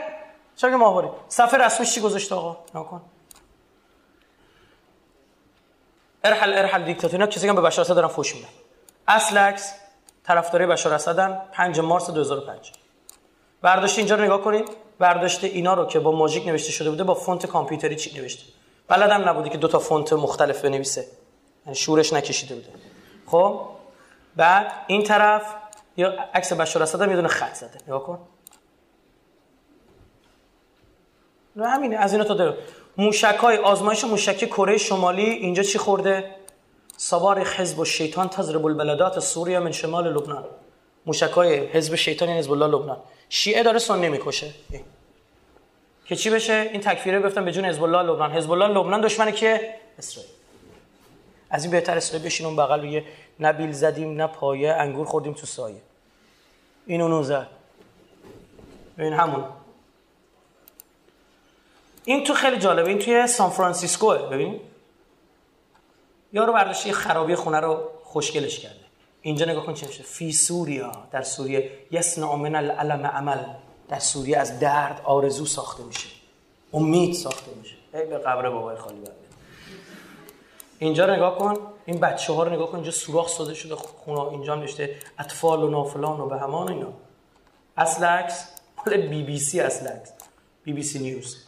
شبکه 0.55 0.75
ماهواره. 0.75 1.09
صفحه 1.27 1.59
رسمیش 1.59 1.93
چی 1.93 2.01
گذاشته 2.01 2.35
آقا؟ 2.35 2.57
نکن 2.75 3.01
ارحل 6.24 6.53
ارحل 6.53 6.84
دیکتاتوری. 6.84 7.28
کسی 7.28 7.47
که 7.47 7.53
به 7.53 7.61
بشار 7.61 7.86
اسد 7.86 7.95
دارن 7.95 8.07
فوش 8.07 8.36
میدن. 8.36 8.47
اصل 9.07 9.38
عکس 9.38 9.74
طرفدارای 10.24 10.68
بشار 10.68 10.93
اسدن 10.93 11.41
5 11.51 11.80
مارس 11.80 12.09
2005 12.09 12.72
برداشت 13.61 13.97
اینجا 13.97 14.15
رو 14.15 14.24
نگاه 14.24 14.41
کنید. 14.41 14.70
برداشت 14.99 15.43
اینا 15.43 15.74
رو 15.74 15.86
که 15.86 15.99
با 15.99 16.11
ماژیک 16.11 16.47
نوشته 16.47 16.72
شده 16.72 16.89
بوده 16.89 17.03
با 17.03 17.13
فونت 17.13 17.45
کامپیوتری 17.45 17.95
چی 17.95 18.20
نوشته؟ 18.20 18.43
بلدم 18.88 19.30
نبودی 19.30 19.49
که 19.49 19.57
دو 19.57 19.68
تا 19.68 19.80
فونت 19.80 20.13
مختلف 20.13 20.61
بنویسه. 20.61 21.05
یعنی 21.65 21.76
شورش 21.76 22.13
نکشیده 22.13 22.55
بوده. 22.55 22.70
خب؟ 23.26 23.61
بعد 24.36 24.72
این 24.88 25.03
طرف 25.03 25.55
یا 25.97 26.13
عکس 26.34 26.53
بشار 26.53 26.84
اسد 26.84 27.01
هم 27.01 27.09
یه 27.09 27.15
دونه 27.15 27.28
خط 27.28 27.53
زده. 27.53 27.80
نگاه 27.88 28.03
کن. 28.03 28.20
نه 31.55 31.68
همینه. 31.68 31.95
از 31.95 32.11
اینا 32.13 32.24
تا 32.24 32.34
داره 32.34 32.57
موشک 32.97 33.35
های 33.39 33.57
آزمایش 33.57 34.03
موشکی 34.03 34.47
کره 34.47 34.77
شمالی. 34.77 35.23
اینجا 35.23 35.63
چی 35.63 35.77
خورده؟ 35.77 36.35
سوار 36.97 37.43
حزب 37.43 37.79
الشیطان 37.79 38.29
تضرب 38.29 38.65
البلدات 38.65 39.19
سوریه 39.19 39.59
من 39.59 39.71
شمال 39.71 40.13
لبنان. 40.13 40.45
موشکای 41.05 41.57
حزب 41.57 41.95
شیطان 41.95 42.27
یعنی 42.27 42.39
حزب 42.39 42.51
الله 42.51 42.67
لبنان. 42.67 42.97
شیعه 43.29 43.63
داره 43.63 43.79
سنی 43.79 44.09
می‌کشه. 44.09 44.53
که 46.05 46.15
چی 46.15 46.29
بشه؟ 46.29 46.69
این 46.71 46.81
تکفیره 46.81 47.21
گفتم 47.21 47.45
به 47.45 47.51
جون 47.51 47.65
حزب 47.65 47.83
الله 47.83 48.01
لبنان. 48.01 48.31
حزب 48.31 48.51
الله 48.51 48.67
لبنان 48.67 49.01
دشمنه 49.01 49.31
که 49.31 49.73
اسرائیل. 49.97 50.31
از 51.49 51.63
این 51.63 51.71
بهتر 51.71 51.97
اسرائیل 51.97 52.25
بشین 52.25 52.45
اون 52.45 52.55
بغل 52.55 52.81
بگه 52.81 53.03
نه 53.39 53.71
زدیم 53.71 54.21
نه 54.21 54.27
پایه 54.27 54.73
انگور 54.73 55.05
خوردیم 55.05 55.33
تو 55.33 55.45
سایه. 55.45 55.81
این 56.87 57.01
اونو 57.01 57.43
این 58.97 59.13
همون. 59.13 59.43
این 62.07 62.23
تو 62.23 62.33
خیلی 62.33 62.57
جالبه 62.57 62.89
این 62.89 62.99
توی 62.99 63.27
سان 63.27 63.49
فرانسیسکوه. 63.49 64.17
ببین. 64.17 64.59
یارو 66.33 66.53
برداشته 66.53 66.87
یه 66.87 66.93
خرابی 66.93 67.35
خونه 67.35 67.59
رو 67.59 67.89
خوشگلش 68.03 68.59
کرده. 68.59 68.79
اینجا 69.21 69.45
نگاه 69.45 69.65
کن 69.65 69.73
چه 69.73 69.87
میشه. 69.87 70.03
فی 70.03 70.31
سوریا 70.31 70.91
در 71.11 71.21
سوریه. 71.21 71.71
یسنا 71.91 72.35
من 72.35 72.55
العلم 72.55 73.05
عمل. 73.05 73.37
در 73.89 73.99
سوریه 73.99 74.37
از 74.37 74.59
درد 74.59 75.01
آرزو 75.03 75.45
ساخته 75.45 75.83
میشه. 75.83 76.07
امید 76.73 77.13
ساخته 77.13 77.51
میشه. 77.59 77.75
ای 77.93 78.05
به 78.05 78.17
قبر 78.17 78.49
بابای 78.49 78.77
خالی 78.77 78.99
برده. 78.99 79.11
اینجا 80.79 81.15
نگاه 81.15 81.37
کن. 81.37 81.57
این 81.85 81.99
بچه 81.99 82.33
ها 82.33 82.43
رو 82.43 82.53
نگاه 82.53 82.67
کن. 82.67 82.75
اینجا 82.75 82.91
سوراخ 82.91 83.29
ساده 83.29 83.53
شده. 83.53 83.75
خونه 83.75 84.19
اینجا 84.19 84.53
هم 84.53 84.59
نوشته 84.59 84.95
اطفال 85.19 85.63
و 85.63 85.69
نافلان 85.69 86.19
و 86.19 86.25
به 86.25 86.37
همان 86.37 86.69
اینا. 86.69 86.93
اصل 87.77 88.03
عکس 88.03 88.47
مال 88.77 88.97
بی 88.97 89.23
بی 89.23 89.39
سی 89.39 89.59
اصل 89.59 89.87
عکس 89.87 90.11
بی 90.63 90.73
بی 90.73 90.83
سی 90.83 90.99
نیوز. 90.99 91.46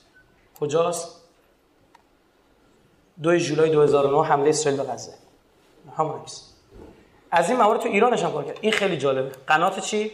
کجاست؟ 0.59 1.15
دو 3.23 3.37
جولای 3.37 3.69
2009 3.69 4.27
حمله 4.27 4.49
اسرائیل 4.49 4.81
به 4.81 4.91
غزه. 4.91 5.13
همون 5.97 6.21
عکس 6.21 6.49
از 7.31 7.49
این 7.49 7.59
موارد 7.59 7.79
تو 7.79 7.89
ایرانش 7.89 8.23
هم 8.23 8.31
کار 8.31 8.43
کرد. 8.43 8.57
این 8.61 8.71
خیلی 8.71 8.97
جالبه. 8.97 9.31
قنات 9.47 9.79
چی؟ 9.79 10.11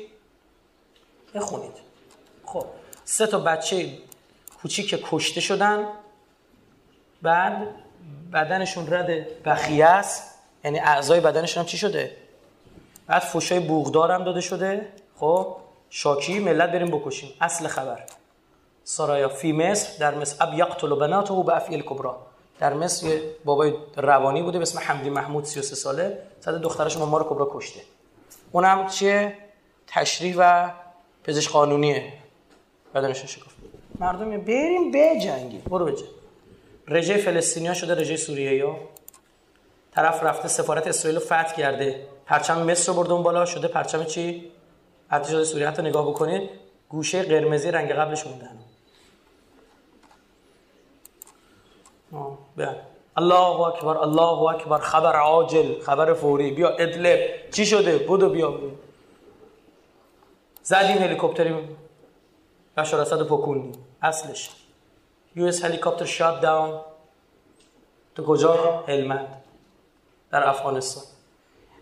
بخونید. 1.36 1.72
خب 2.46 2.66
سه 3.06 3.28
تا 3.28 3.40
بچه 3.40 3.98
کوچیک 4.62 5.06
کشته 5.12 5.42
شدن. 5.42 5.88
بعد 7.22 7.68
بدنشون 8.34 8.94
رد 8.94 9.44
بخیه 9.44 9.86
است. 9.86 10.40
یعنی 10.64 10.80
اعضای 10.80 11.20
بدنشون 11.20 11.64
هم 11.64 11.68
چی 11.70 11.78
شده؟ 11.78 12.18
بعد 13.08 13.22
فوشای 13.22 13.60
بوغدار 13.60 14.12
هم 14.12 14.24
داده 14.24 14.42
شده. 14.42 14.88
خب 15.20 15.56
شاکی 15.90 16.40
ملت 16.40 16.72
بریم 16.72 16.88
بکشیم. 16.88 17.34
اصل 17.42 17.68
خبر. 17.68 18.04
سرایا 18.88 19.30
فی 19.30 19.52
مصر 19.52 19.90
در 20.00 20.16
مصر 20.16 20.36
اب 20.44 20.54
یقتل 20.54 20.96
بناته 20.96 21.34
به 21.34 21.56
افعال 21.56 21.82
کبرا 21.82 22.18
در 22.60 22.74
مصر 22.74 23.08
یه 23.08 23.22
بابای 23.46 23.74
روانی 23.96 24.42
بوده 24.42 24.58
به 24.58 24.62
اسم 24.62 24.80
حمدی 24.80 25.10
محمود 25.10 25.44
33 25.46 25.76
ساله 25.76 26.18
صد 26.40 26.62
دخترش 26.62 26.98
ما 26.98 27.24
کبرا 27.24 27.50
کشته. 27.52 27.80
اونم 28.52 28.88
چیه؟ 28.88 29.38
تشریح 29.88 30.36
و 30.38 30.70
پزشک 31.24 31.52
قانونیه. 31.52 32.14
بدنش 32.96 33.26
شکفت 33.26 33.56
مردم 34.00 34.38
بریم 34.42 35.20
جنگی. 35.20 35.58
برو 35.58 35.86
بجنگ 35.86 36.08
رژه 36.88 37.18
فلسطینیا 37.18 37.74
شده 37.74 37.96
رژه 37.96 38.18
سوریه 38.18 38.56
یا 38.56 38.76
طرف 39.96 40.24
رفته 40.24 40.48
سفارت 40.48 40.88
اسرائیل 40.88 41.20
رو 41.20 41.26
فتح 41.26 41.56
کرده. 41.56 42.08
پرچم 42.26 42.72
مصر 42.72 42.92
رو 42.92 42.98
برده 42.98 43.14
اون 43.14 43.24
بالا. 43.24 43.46
شده 43.46 43.68
پرچم 43.68 44.04
چی؟ 44.04 44.52
ارتش 45.12 45.44
سوریه. 45.44 45.68
حتی 45.68 45.82
نگاه 45.82 46.10
بکنید 46.10 46.50
گوشه 46.90 47.24
قرمزی 47.24 47.72
رنگ 47.72 47.92
قبلش 47.92 48.28
مونده 48.28 48.65
بله. 52.58 52.82
الله 53.18 53.60
اکبر 53.60 53.98
الله 53.98 54.42
اکبر. 54.42 54.78
خبر 54.80 55.16
عاجل 55.16 55.82
خبر 55.82 56.14
فوری. 56.14 56.52
بیا 56.52 56.70
ادلب 56.70 57.20
چی 57.52 57.66
شده؟ 57.66 57.98
بودو 57.98 58.30
بیا. 58.30 58.54
زدیم 60.64 60.98
هلیکوپتری. 60.98 61.56
بشار 62.78 63.02
اسد 63.02 63.22
پکوندی. 63.22 63.80
اصلش. 64.02 64.50
یو 65.36 65.46
اس 65.46 65.66
هلیکوپتر 65.66 66.06
شات 66.06 66.42
داون. 66.42 66.82
تو 68.16 68.24
کجا؟ 68.24 68.84
هلمند. 68.88 69.44
در 70.32 70.50
افغانستان. 70.50 71.04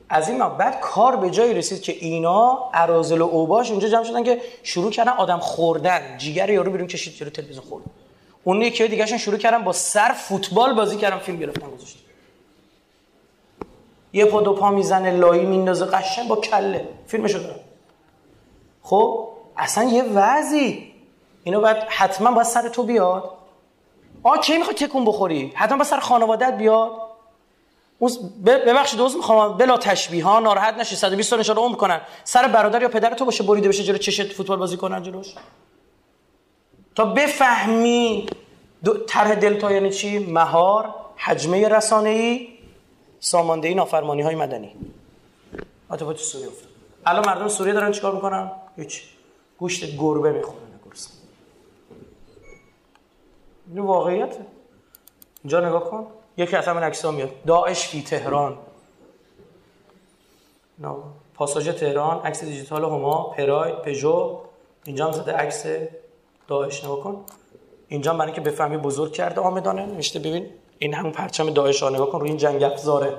از 0.09 0.29
این 0.29 0.49
بعد 0.49 0.79
کار 0.79 1.15
به 1.15 1.29
جایی 1.29 1.53
رسید 1.53 1.81
که 1.81 1.91
اینا 1.91 2.69
ارازل 2.73 3.21
و 3.21 3.25
اوباش 3.25 3.71
اونجا 3.71 3.89
جمع 3.89 4.03
شدن 4.03 4.23
که 4.23 4.41
شروع 4.63 4.91
کردن 4.91 5.11
آدم 5.11 5.39
خوردن. 5.39 6.17
جیگر 6.17 6.49
یارو 6.49 6.71
بیرون 6.71 6.87
کشید 6.87 7.15
جلو 7.15 7.29
تلویزیون 7.29 7.65
خورد. 7.65 7.83
اون 8.43 8.61
یکی 8.61 8.87
دیگهشون 8.87 9.17
شروع 9.17 9.37
کردن 9.37 9.63
با 9.63 9.71
سر 9.71 10.13
فوتبال 10.13 10.73
بازی 10.73 10.97
کردن 10.97 11.17
فیلم 11.17 11.39
گرفتن 11.39 11.67
گذاشتن. 11.69 11.99
یه 14.13 14.25
پا 14.25 14.41
دو 14.41 14.53
پا 14.53 14.71
می‌زنه 14.71 15.11
لایی 15.11 15.45
میندازه 15.45 15.85
قشنگ 15.85 16.27
با 16.27 16.35
کله. 16.35 16.87
فیلمشو 17.07 17.39
دارم. 17.39 17.59
خب 18.81 19.27
اصلا 19.57 19.83
یه 19.83 20.03
وضعی. 20.03 20.93
اینو 21.43 21.61
باید 21.61 21.77
حتما 21.77 22.31
باید 22.31 22.47
سر 22.47 22.69
تو 22.69 22.83
بیاد. 22.83 23.31
آ 24.23 24.37
کی 24.37 24.57
می‌خوای 24.57 24.75
تکون 24.75 25.05
بخوری؟ 25.05 25.51
حتما 25.55 25.77
باید 25.77 25.89
سر 25.89 25.99
خانوادت 25.99 26.57
بیاد. 26.57 26.91
ببخشید 28.45 28.99
دوست 28.99 29.15
می‌خوام 29.15 29.57
بلا 29.57 29.77
تشبیه 29.77 30.25
ها 30.25 30.39
ناراحت 30.39 30.73
نشی. 30.73 30.95
120 30.95 31.29
سال 31.29 31.39
نشاره 31.39 31.59
عمر 31.59 31.75
کنن 31.75 32.01
سر 32.23 32.47
برادر 32.47 32.81
یا 32.81 32.89
پدر 32.89 33.13
تو 33.13 33.25
باشه 33.25 33.43
بریده 33.43 33.69
بشه 33.69 33.83
جلو 33.83 33.97
چشت 33.97 34.33
فوتبال 34.33 34.57
بازی 34.57 34.77
کنن 34.77 35.03
جلوش. 35.03 35.27
تا 36.95 37.05
بفهمی 37.05 38.25
طرح 39.07 39.35
دلتا 39.35 39.71
یعنی 39.71 39.89
چی؟ 39.89 40.19
مهار 40.19 40.95
حجمه 41.15 41.67
رسانه 41.67 42.09
ای 42.09 42.49
ساماندهی 43.19 43.73
نافرمانی 43.73 44.21
های 44.21 44.35
مدنی 44.35 44.75
آتفات 45.89 46.17
سوریه 46.17 46.47
افتاد. 46.47 46.69
الان 47.05 47.25
مردم 47.25 47.47
سوریه 47.47 47.73
دارن 47.73 47.91
چیکار 47.91 48.15
می‌کنن؟ 48.15 48.51
هیچ. 48.75 49.03
گوشت 49.57 49.97
گربه 49.97 50.31
می‌خورن 50.31 50.79
گرسن 50.85 51.11
این 53.67 53.79
واقعیت. 53.79 54.37
اینجا 55.43 55.67
نگاه 55.67 55.83
کن. 55.89 56.07
یکی 56.37 56.55
از 56.55 56.67
همین 56.67 56.83
عکس‌ها 56.83 57.11
میاد. 57.11 57.29
داعش 57.47 57.87
فی 57.87 58.03
تهران. 58.03 58.57
پاساژ 61.35 61.69
تهران 61.69 62.25
عکس 62.25 62.43
دیجیتال 62.43 62.83
هما 62.83 63.23
پراید 63.37 63.81
پژو. 63.81 64.39
اینجا 64.85 65.05
هم 65.05 65.11
زده 65.11 65.31
عکس 65.31 65.65
داعش 66.47 66.83
نگاه 66.83 66.99
کن. 66.99 67.25
اینجا 67.87 68.13
برای 68.13 68.25
اینکه 68.25 68.41
بفهمی 68.41 68.77
بزرگ 68.77 69.11
کرده 69.11 69.41
آمدانه 69.41 69.85
نوشته 69.85 70.19
ببین. 70.19 70.49
این 70.79 70.93
همون 70.93 71.11
پرچم 71.11 71.49
داعش 71.49 71.83
ها 71.83 71.89
نگاه 71.89 72.09
کن 72.09 72.19
روی 72.19 72.29
این 72.29 72.37
جنگ 72.37 72.63
افزاره. 72.63 73.17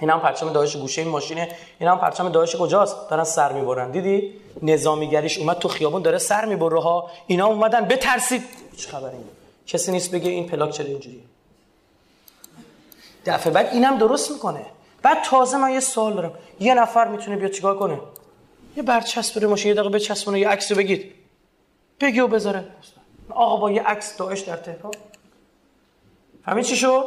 این 0.00 0.10
هم 0.10 0.20
پرچم 0.20 0.52
داعش 0.52 0.76
گوشه 0.76 1.02
این 1.02 1.10
ماشینه. 1.10 1.48
این 1.78 1.88
هم 1.88 1.98
پرچم 1.98 2.28
داعش 2.28 2.56
کجاست؟ 2.56 3.10
دارن 3.10 3.24
سر 3.24 3.52
می‌برن. 3.52 3.90
دیدی؟ 3.90 4.32
نظامیگریش 4.62 5.38
اومد 5.38 5.58
تو 5.58 5.68
خیابون 5.68 6.02
داره 6.02 6.18
سر 6.18 6.44
می‌بره 6.44 6.80
ها. 6.80 7.10
اینا 7.26 7.46
اومدن 7.46 7.80
بترسید. 7.80 8.42
چه 8.76 8.88
خبره 8.88 9.14
کسی 9.66 9.92
نیست 9.92 10.10
بگه 10.10 10.30
این 10.30 10.46
پلاک 10.46 10.70
چرا 10.70 10.86
اینجوریه. 10.86 11.20
دفعه 13.26 13.52
بعد 13.52 13.66
اینم 13.72 13.98
درست 13.98 14.30
می‌کنه. 14.30 14.66
بعد 15.02 15.24
تازه 15.24 15.56
من 15.56 15.70
یه 15.70 15.80
سوال 15.80 16.14
دارم. 16.14 16.32
یه 16.60 16.74
نفر 16.74 17.08
می‌تونه 17.08 17.36
بیاد 17.36 17.50
چیکار 17.50 17.78
کنه؟ 17.78 18.00
یه 18.76 18.82
برچسب 18.82 19.42
رو 19.42 19.50
ماشین 19.50 19.68
یه 19.68 19.74
دقیقه 19.74 19.88
بچسبونه 19.88 20.40
یه 20.40 20.48
عکس 20.48 20.72
بگید 20.72 21.12
بگی 22.00 22.20
و 22.20 22.28
بذاره. 22.28 22.64
آقا 23.30 23.56
با 23.56 23.70
یه 23.70 23.82
عکس 23.82 24.16
داعش 24.16 24.40
در 24.40 24.56
تهران. 24.56 24.92
همین 26.46 26.64
چی 26.64 26.76
شد؟ 26.76 27.06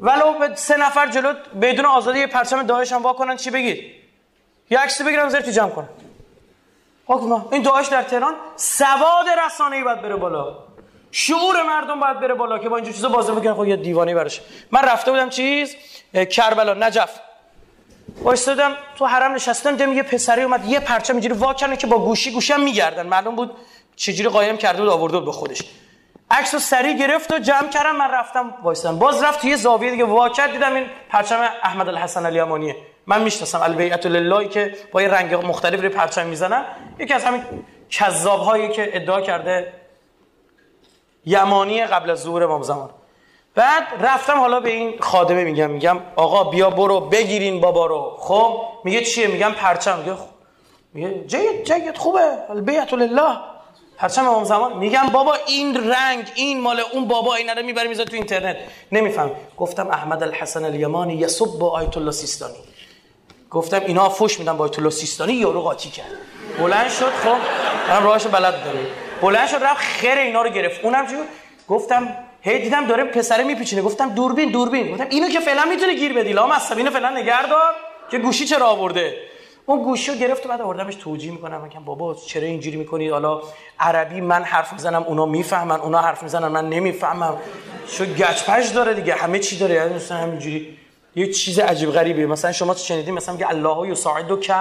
ولو 0.00 0.38
به 0.38 0.54
سه 0.54 0.76
نفر 0.76 1.08
جلو 1.08 1.32
بدون 1.62 1.84
آزادی 1.84 2.18
یه 2.18 2.26
پرچم 2.26 2.62
داعش 2.62 2.92
هم 2.92 3.02
واکنن 3.02 3.36
چی 3.36 3.50
بگید؟ 3.50 3.84
یه 4.70 4.78
عکس 4.78 5.02
بگیرم 5.02 5.28
زرتی 5.28 5.52
جمع 5.52 5.70
کنن 5.70 5.88
این 7.50 7.62
داعش 7.62 7.86
در 7.86 8.02
تهران 8.02 8.34
سواد 8.56 9.26
رسانه‌ای 9.46 9.82
باید 9.82 10.02
بره 10.02 10.16
بالا. 10.16 10.56
شعور 11.10 11.62
مردم 11.62 12.00
باید 12.00 12.20
بره 12.20 12.34
بالا 12.34 12.58
که 12.58 12.68
با 12.68 12.76
اینجور 12.76 12.94
چیزا 12.94 13.08
بازی 13.08 13.32
بکنن 13.32 13.54
خب 13.54 13.66
یه 13.66 13.76
دیوانه 13.76 14.14
برش 14.14 14.40
من 14.70 14.82
رفته 14.82 15.10
بودم 15.10 15.28
چیز؟ 15.28 15.76
کربلا 16.30 16.74
نجف. 16.74 17.20
وایستادم 18.22 18.76
تو 18.96 19.06
حرم 19.06 19.34
نشستم 19.34 19.70
دیدم 19.70 19.92
یه 19.92 20.02
پسری 20.02 20.42
اومد 20.42 20.64
یه 20.64 20.80
پرچم 20.80 21.12
اینجوری 21.12 21.34
وا 21.34 21.54
که 21.54 21.86
با 21.86 21.98
گوشی 21.98 22.52
هم 22.52 22.62
میگردن. 22.62 23.06
معلوم 23.06 23.36
بود 23.36 23.56
چجوری 23.96 24.28
قایم 24.28 24.56
کرده 24.56 24.82
بود 24.82 24.90
آورده 24.90 25.16
بود 25.16 25.24
به 25.24 25.32
خودش. 25.32 25.62
عکس 26.30 26.54
رو 26.54 26.60
سریع 26.60 26.96
گرفت 26.96 27.32
و 27.32 27.38
جمع 27.38 27.68
کردم 27.68 27.96
من 27.96 28.10
رفتم 28.10 28.54
وایستم 28.62 28.98
باز 28.98 29.22
رفت 29.22 29.40
توی 29.40 29.56
زاویه 29.56 29.90
دیگه. 29.90 30.04
واکر 30.04 30.46
دیدم 30.46 30.74
این 30.74 30.86
پرچم 31.08 31.40
احمد 31.62 31.88
الحسن 31.88 32.26
الیمانیه 32.26 32.76
من 33.06 33.22
می‌شناسم 33.22 33.62
البیعت 33.62 34.06
لله 34.06 34.48
که 34.48 34.74
با 34.92 35.02
یه 35.02 35.08
رنگ 35.08 35.34
مختلف 35.34 35.80
روی 35.80 35.88
پرچم 35.88 36.26
می‌زنن 36.26 36.64
یکی 36.98 37.14
از 37.14 37.24
همین 37.24 37.42
کذاب 37.90 38.40
هایی 38.40 38.68
که 38.68 38.96
ادعا 38.96 39.20
کرده 39.20 39.72
یمانی 41.26 41.84
قبل 41.84 42.10
از 42.10 42.22
ظهور 42.22 42.44
امام 42.44 42.62
زمان. 42.62 42.90
بعد 43.54 43.82
رفتم 44.00 44.38
حالا 44.38 44.60
به 44.60 44.70
این 44.70 44.98
خادمه 45.00 45.44
میگم 45.44 45.70
میگم 45.70 45.98
آقا 46.16 46.44
بیا 46.44 46.70
برو 46.70 47.00
بگیرین 47.00 47.60
بابا 47.60 47.86
رو. 47.86 48.16
خب 48.18 48.60
میگه 48.84 49.00
چیه؟ 49.04 49.26
میگم 49.26 49.52
پرچم. 49.52 49.98
میگه 49.98 50.14
خب. 50.14 50.28
میگه 50.94 51.24
جید 51.26 51.64
جید 51.64 51.98
خوبه. 51.98 52.38
البیعت 52.50 52.92
لله 52.94 53.53
پرچم 53.98 54.28
امام 54.28 54.44
زمان 54.44 54.78
میگم 54.78 55.06
بابا 55.12 55.34
این 55.46 55.90
رنگ 55.90 56.32
این 56.34 56.60
مال 56.60 56.80
اون 56.92 57.08
بابا 57.08 57.34
اینا 57.34 57.52
رو 57.52 57.62
می‌بره 57.62 57.88
می‌ذاره 57.88 58.10
تو 58.10 58.16
اینترنت. 58.16 58.56
نمیفهم. 58.92 59.30
گفتم 59.56 59.88
احمد 59.88 60.22
الحسن 60.22 60.64
الیمانی 60.64 61.14
یسب 61.14 61.46
با 61.46 61.70
آیت 61.70 61.96
الله 61.96 62.10
سیستانی. 62.10 62.54
گفتم 63.50 63.80
اینا 63.86 64.08
فوش 64.08 64.38
میدن 64.38 64.56
با 64.56 64.64
آیت 64.64 64.78
الله 64.78 64.90
سیستانی 64.90 65.32
یارو 65.32 65.60
قاطی 65.60 65.90
کرد. 65.90 66.06
بلند 66.58 66.90
شد 66.90 67.12
خب 67.24 67.36
من 67.88 68.02
راهشو 68.02 68.28
بلد 68.28 68.64
دارم. 68.64 68.86
بلند 69.22 69.48
شد 69.48 69.62
رفت 69.62 69.80
خیر 69.80 70.18
اینا 70.18 70.42
رو 70.42 70.50
گرفت. 70.50 70.84
اونم 70.84 71.06
چی 71.06 71.14
گفتم 71.68 72.16
هی 72.42 72.58
دیدم 72.58 72.86
داره 72.86 73.04
پسره 73.04 73.44
میپیچونه. 73.44 73.82
گفتم 73.82 74.14
دوربین 74.14 74.50
دوربین. 74.50 74.92
گفتم 74.92 75.06
اینو 75.10 75.28
که 75.28 75.40
فعلا 75.40 75.64
می‌تونه 75.64 75.94
گیر 75.94 76.12
بدی. 76.12 76.32
لام 76.32 76.52
اینو 76.76 76.90
فعلا 76.90 77.10
نگهدار. 77.10 77.74
که 78.10 78.18
گوشی 78.18 78.44
چرا 78.44 78.66
آورده؟ 78.66 79.33
اون 79.66 79.82
گوشی 79.82 80.12
رو 80.12 80.18
گرفت 80.18 80.46
و 80.46 80.48
بعد 80.48 80.60
آوردمش 80.60 80.94
توجیه 80.94 81.32
می‌کنم. 81.32 81.60
میگم 81.60 81.84
بابا 81.84 82.14
چرا 82.14 82.42
اینجوری 82.42 82.76
می‌کنید 82.76 83.10
حالا 83.10 83.40
عربی 83.80 84.20
من 84.20 84.42
حرف 84.42 84.72
می‌زنم 84.72 85.02
اونا 85.02 85.26
می‌فهمن 85.26 85.80
اونا 85.80 85.98
حرف 85.98 86.22
می‌زنن 86.22 86.48
من 86.48 86.68
نمی‌فهمم. 86.68 87.36
شو 87.86 88.04
گچپش 88.04 88.68
داره 88.68 88.94
دیگه 88.94 89.14
همه 89.14 89.38
چی 89.38 89.58
داره. 89.58 89.74
یعنی 89.74 89.94
مثلا 89.94 90.18
همینجوری. 90.18 90.78
یه 91.16 91.32
چیز 91.32 91.58
عجیب 91.58 91.90
غریبی 91.90 92.26
مثلا 92.26 92.52
شما 92.52 92.74
شنیدین 92.74 93.14
مثلا 93.14 93.34
میگه 93.34 93.48
الله 93.48 93.88
یساعدو 93.88 94.36
که 94.36 94.54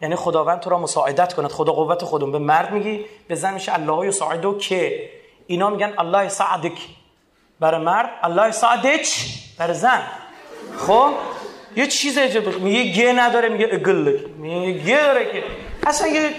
یعنی 0.00 0.16
خداوند 0.16 0.60
تو 0.60 0.70
را 0.70 0.78
مساعدت 0.78 1.32
کند. 1.34 1.50
خدا 1.50 1.72
قوت 1.72 2.04
خودم. 2.04 2.32
به 2.32 2.38
مرد 2.38 2.72
میگی 2.72 3.04
به 3.28 3.34
زن 3.34 3.54
میشه 3.54 3.74
الله 3.74 4.06
یساعدو 4.06 4.58
که 4.58 5.10
اینا 5.46 5.70
میگن 5.70 5.92
الله 5.98 6.28
سعدک 6.28 6.78
برای 7.60 7.80
مرد 7.80 8.10
الله 8.22 8.50
سعدک 8.50 9.08
برای 9.58 9.74
زن. 9.74 10.02
خب؟ 10.78 11.10
یه 11.76 11.86
چیز 11.86 12.18
عجب 12.18 12.58
میگه 12.58 12.92
گه 12.92 13.12
نداره 13.12 13.48
میگه 13.48 13.68
اگل. 13.72 14.18
میگه 14.36 14.84
گه 14.84 15.02
داره 15.02 15.32
که 15.32 15.42
اصلا 15.86 16.08
یه 16.08 16.30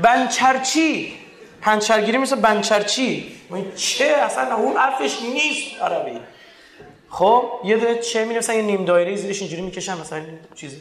بنچرچی. 0.00 1.12
پنچرگیری 1.60 2.18
مثل 2.18 2.36
بنچرچی. 2.36 3.32
چه 3.76 4.04
اصلا 4.04 4.56
اون 4.56 4.76
حرفش 4.76 5.22
نیست 5.22 5.82
عربی. 5.82 6.20
خب 7.10 7.44
یه 7.64 7.76
دونه 7.76 7.98
چه 7.98 8.24
می 8.24 8.34
یه 8.34 8.62
نیم 8.62 8.84
دایره 8.84 9.16
زیرش 9.16 9.40
اینجوری 9.40 9.62
می‌کشن 9.62 10.00
مثلا 10.00 10.22
چیزی 10.54 10.76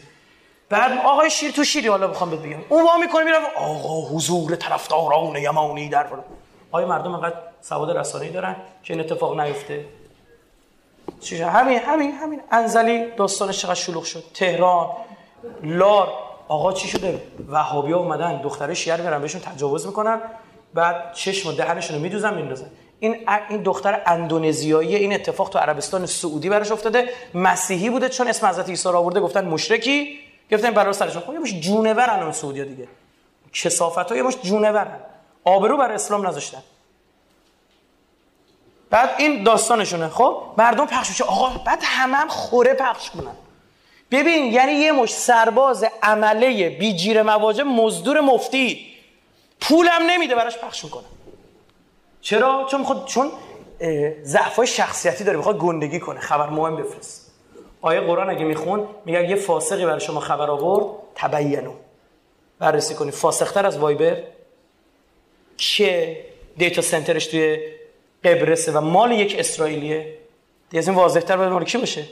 بعد 0.69 0.99
آقای 1.05 1.29
شیر 1.29 1.51
تو 1.51 1.63
شیری 1.63 1.87
حالا 1.87 2.07
بخوام 2.07 2.29
بهت 2.29 2.39
بگم. 2.39 2.59
اون 2.69 2.83
وا 2.83 2.97
می‌کنه 2.97 3.23
میره 3.23 3.37
آقا 3.57 4.15
حضور 4.15 4.55
طرفداران 4.55 5.35
یمانی 5.35 5.89
در 5.89 6.05
آیا 6.71 6.87
مردم 6.87 7.13
انقدر 7.13 7.35
سواد 7.61 7.97
رسانه‌ای 7.97 8.31
دارن 8.31 8.55
که 8.83 8.93
این 8.93 8.99
اتفاق 8.99 9.39
نیفته. 9.39 9.85
چیز 11.23 11.41
همین 11.41 11.79
همین 11.79 12.11
همین. 12.11 12.41
انزلی 12.51 13.11
داستانش 13.17 13.61
چقدر 13.61 13.73
شلوغ 13.73 14.03
شد. 14.03 14.23
تهران 14.33 14.89
لار. 15.63 16.13
آقا 16.47 16.73
چی 16.73 16.87
شده؟ 16.87 17.21
وهابیا 17.49 17.97
اومدن 17.97 18.41
دختره 18.41 18.73
شیعه 18.73 19.01
میرن 19.01 19.21
بهشون 19.21 19.41
تجاوز 19.41 19.87
می‌کنن. 19.87 20.21
بعد 20.73 21.13
چشم 21.13 21.49
و 21.49 21.51
دهنشون 21.51 21.95
رو 21.95 22.01
میدوزن 22.01 22.33
میندازن. 22.33 22.67
این 22.99 23.29
این 23.49 23.63
دختر 23.63 24.01
اندونزیایی 24.05 24.95
این 24.95 25.13
اتفاق 25.13 25.49
تو 25.49 25.59
عربستان 25.59 26.05
سعودی 26.05 26.49
براش 26.49 26.71
افتاده. 26.71 27.09
مسیحی 27.33 27.89
بوده 27.89 28.09
چون 28.09 28.27
اسم 28.27 28.47
حضرت 28.47 28.69
عیسی 28.69 28.89
رو 28.89 28.97
آورده 28.97 29.19
گفتن 29.19 29.45
مشرکی. 29.45 30.19
گفتن 30.51 30.71
برای 30.71 30.93
سرشون 30.93 31.21
خب 31.21 31.33
یه 31.33 31.61
جونورن 31.61 32.19
اون 32.19 32.31
سعودیا 32.31 32.63
دیگه. 32.63 32.87
کثافت 33.53 34.11
ها 34.11 34.15
یه 34.15 34.23
مش 34.23 34.37
جونورن. 34.43 34.99
آبرو 35.43 35.77
برای 35.77 35.95
اسلام 35.95 36.27
نذاشتن. 36.27 36.63
بعد 38.93 39.09
این 39.17 39.43
داستانشونه 39.43 40.09
خب؟ 40.09 40.41
مردم 40.57 40.85
پخش 40.85 41.09
میشه. 41.09 41.23
آقا 41.23 41.57
بعد 41.65 41.79
همه 41.83 42.17
هم 42.17 42.27
خوره 42.27 42.73
پخش 42.73 43.09
کنن. 43.09 43.35
ببین 44.11 44.53
یعنی 44.53 44.71
یه 44.71 44.91
مش 44.91 45.13
سرباز 45.13 45.85
عمله 46.03 46.69
بی 46.69 46.93
جیر 46.95 47.21
مواجه 47.21 47.63
مزدور 47.63 48.21
مفتی. 48.21 48.87
پولم 49.61 50.01
نمیده 50.07 50.35
براش 50.35 50.57
پخش 50.57 50.83
می‌کنه. 50.83 51.03
چرا؟ 52.21 52.67
چون 52.71 52.83
خود 52.83 53.05
چون 53.05 53.31
ضعفای 54.23 54.67
شخصیتی 54.67 55.23
داره 55.23 55.37
می‌خواد 55.37 55.57
گندگی 55.57 55.99
کنه. 55.99 56.19
خبر 56.19 56.49
مهم 56.49 56.75
بفرست. 56.75 57.31
آیه 57.81 58.01
قرآن 58.01 58.29
اگه 58.29 58.43
میخون 58.43 58.87
میگه 59.05 59.29
یه 59.29 59.35
فاسقی 59.35 59.85
برای 59.85 59.99
شما 59.99 60.19
خبر 60.19 60.49
آورد 60.49 60.85
تبینو. 61.15 61.73
بررسی 62.59 62.95
کنید 62.95 63.13
فاسقتر 63.13 63.65
از 63.65 63.77
وایبر. 63.77 64.23
که 65.57 66.17
دیتا 66.57 66.81
سنترش 66.81 67.25
توی 67.27 67.72
قبرسه 68.25 68.71
و 68.71 68.81
مال 68.81 69.11
یک 69.11 69.35
اسرائیلیه. 69.39 70.17
دیگه 70.69 70.79
از 70.79 70.87
این 70.87 70.97
واضحتر 70.97 71.37
باید 71.37 71.67
کی 71.67 71.77
باشه؟ 71.77 72.05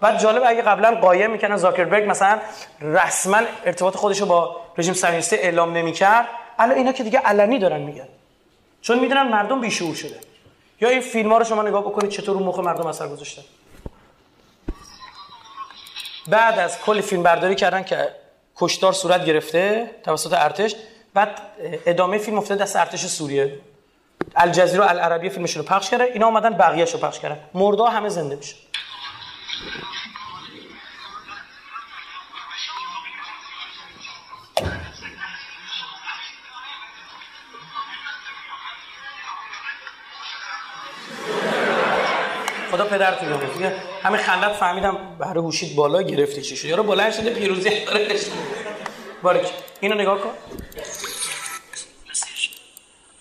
بعد 0.00 0.18
جالب 0.18 0.42
اگه 0.46 0.62
قبلا 0.62 0.94
قایم 1.00 1.30
می‌کنن 1.30 1.56
زاکربرگ 1.56 2.10
مثلا 2.10 2.38
رسما 2.80 3.40
ارتباط 3.64 3.96
خودش 3.96 4.20
رو 4.20 4.26
با 4.26 4.60
رژیم 4.78 4.94
صهیونیستی 4.94 5.36
اعلام 5.36 5.76
نمی‌کرد. 5.76 6.28
الان 6.58 6.76
اینا 6.76 6.92
که 6.92 7.04
دیگه 7.04 7.18
علنی 7.18 7.58
دارن 7.58 7.80
میگن. 7.80 8.08
چون 8.80 8.98
می‌دونن 8.98 9.22
مردم 9.22 9.60
بیشعور 9.60 9.94
شده. 9.94 10.16
یا 10.80 10.88
این 10.88 11.00
فیلم 11.00 11.32
ها 11.32 11.38
رو 11.38 11.44
شما 11.44 11.62
نگاه 11.62 11.82
بکنید 11.82 12.10
چطور 12.10 12.36
رو 12.36 12.44
مخ 12.44 12.58
مردم 12.58 12.86
اثر 12.86 13.08
گذاشتن. 13.08 13.42
بعد 16.28 16.58
از 16.58 16.80
کل 16.80 17.00
فیلم 17.00 17.22
برداری 17.22 17.54
کردن 17.54 17.82
که 17.82 18.08
کشتار 18.56 18.92
صورت 18.92 19.24
گرفته 19.24 19.90
توسط 20.04 20.32
ارتش 20.32 20.74
بعد 21.14 21.40
ادامه 21.86 22.18
فیلم 22.18 22.38
افتاده 22.38 22.62
دست 22.62 22.76
ارتش 22.76 23.06
سوریه. 23.06 23.60
الجزیره 24.36 24.90
العربیه 24.90 25.30
فیلمشون 25.30 25.62
رو 25.62 25.68
پخش 25.68 25.90
کرده. 25.90 26.04
اینا 26.04 26.26
اومدن 26.26 26.50
بقیه‌شو 26.50 26.98
رو 26.98 27.06
پخش 27.06 27.18
کردن. 27.20 27.40
مردا 27.54 27.84
همه 27.84 28.08
زنده 28.08 28.36
میشه 28.36 28.54
خدا 42.70 42.84
پدرتون 42.84 43.28
رو 43.28 43.52
دیگه 43.52 43.74
همه 44.02 44.18
خندت 44.18 44.52
فهمیدم 44.52 44.96
بهره 45.18 45.40
هوشید 45.40 45.76
بالا 45.76 46.02
گرفتی 46.02 46.42
چی 46.42 46.56
شد 46.56 46.64
یارو 46.64 46.82
بلند 46.82 47.12
شده 47.12 47.30
پیروزی 47.34 47.84
داره. 47.84 48.16
بارک 49.22 49.52
اینو 49.80 49.94
نگاه 49.94 50.18
کن. 50.18 50.30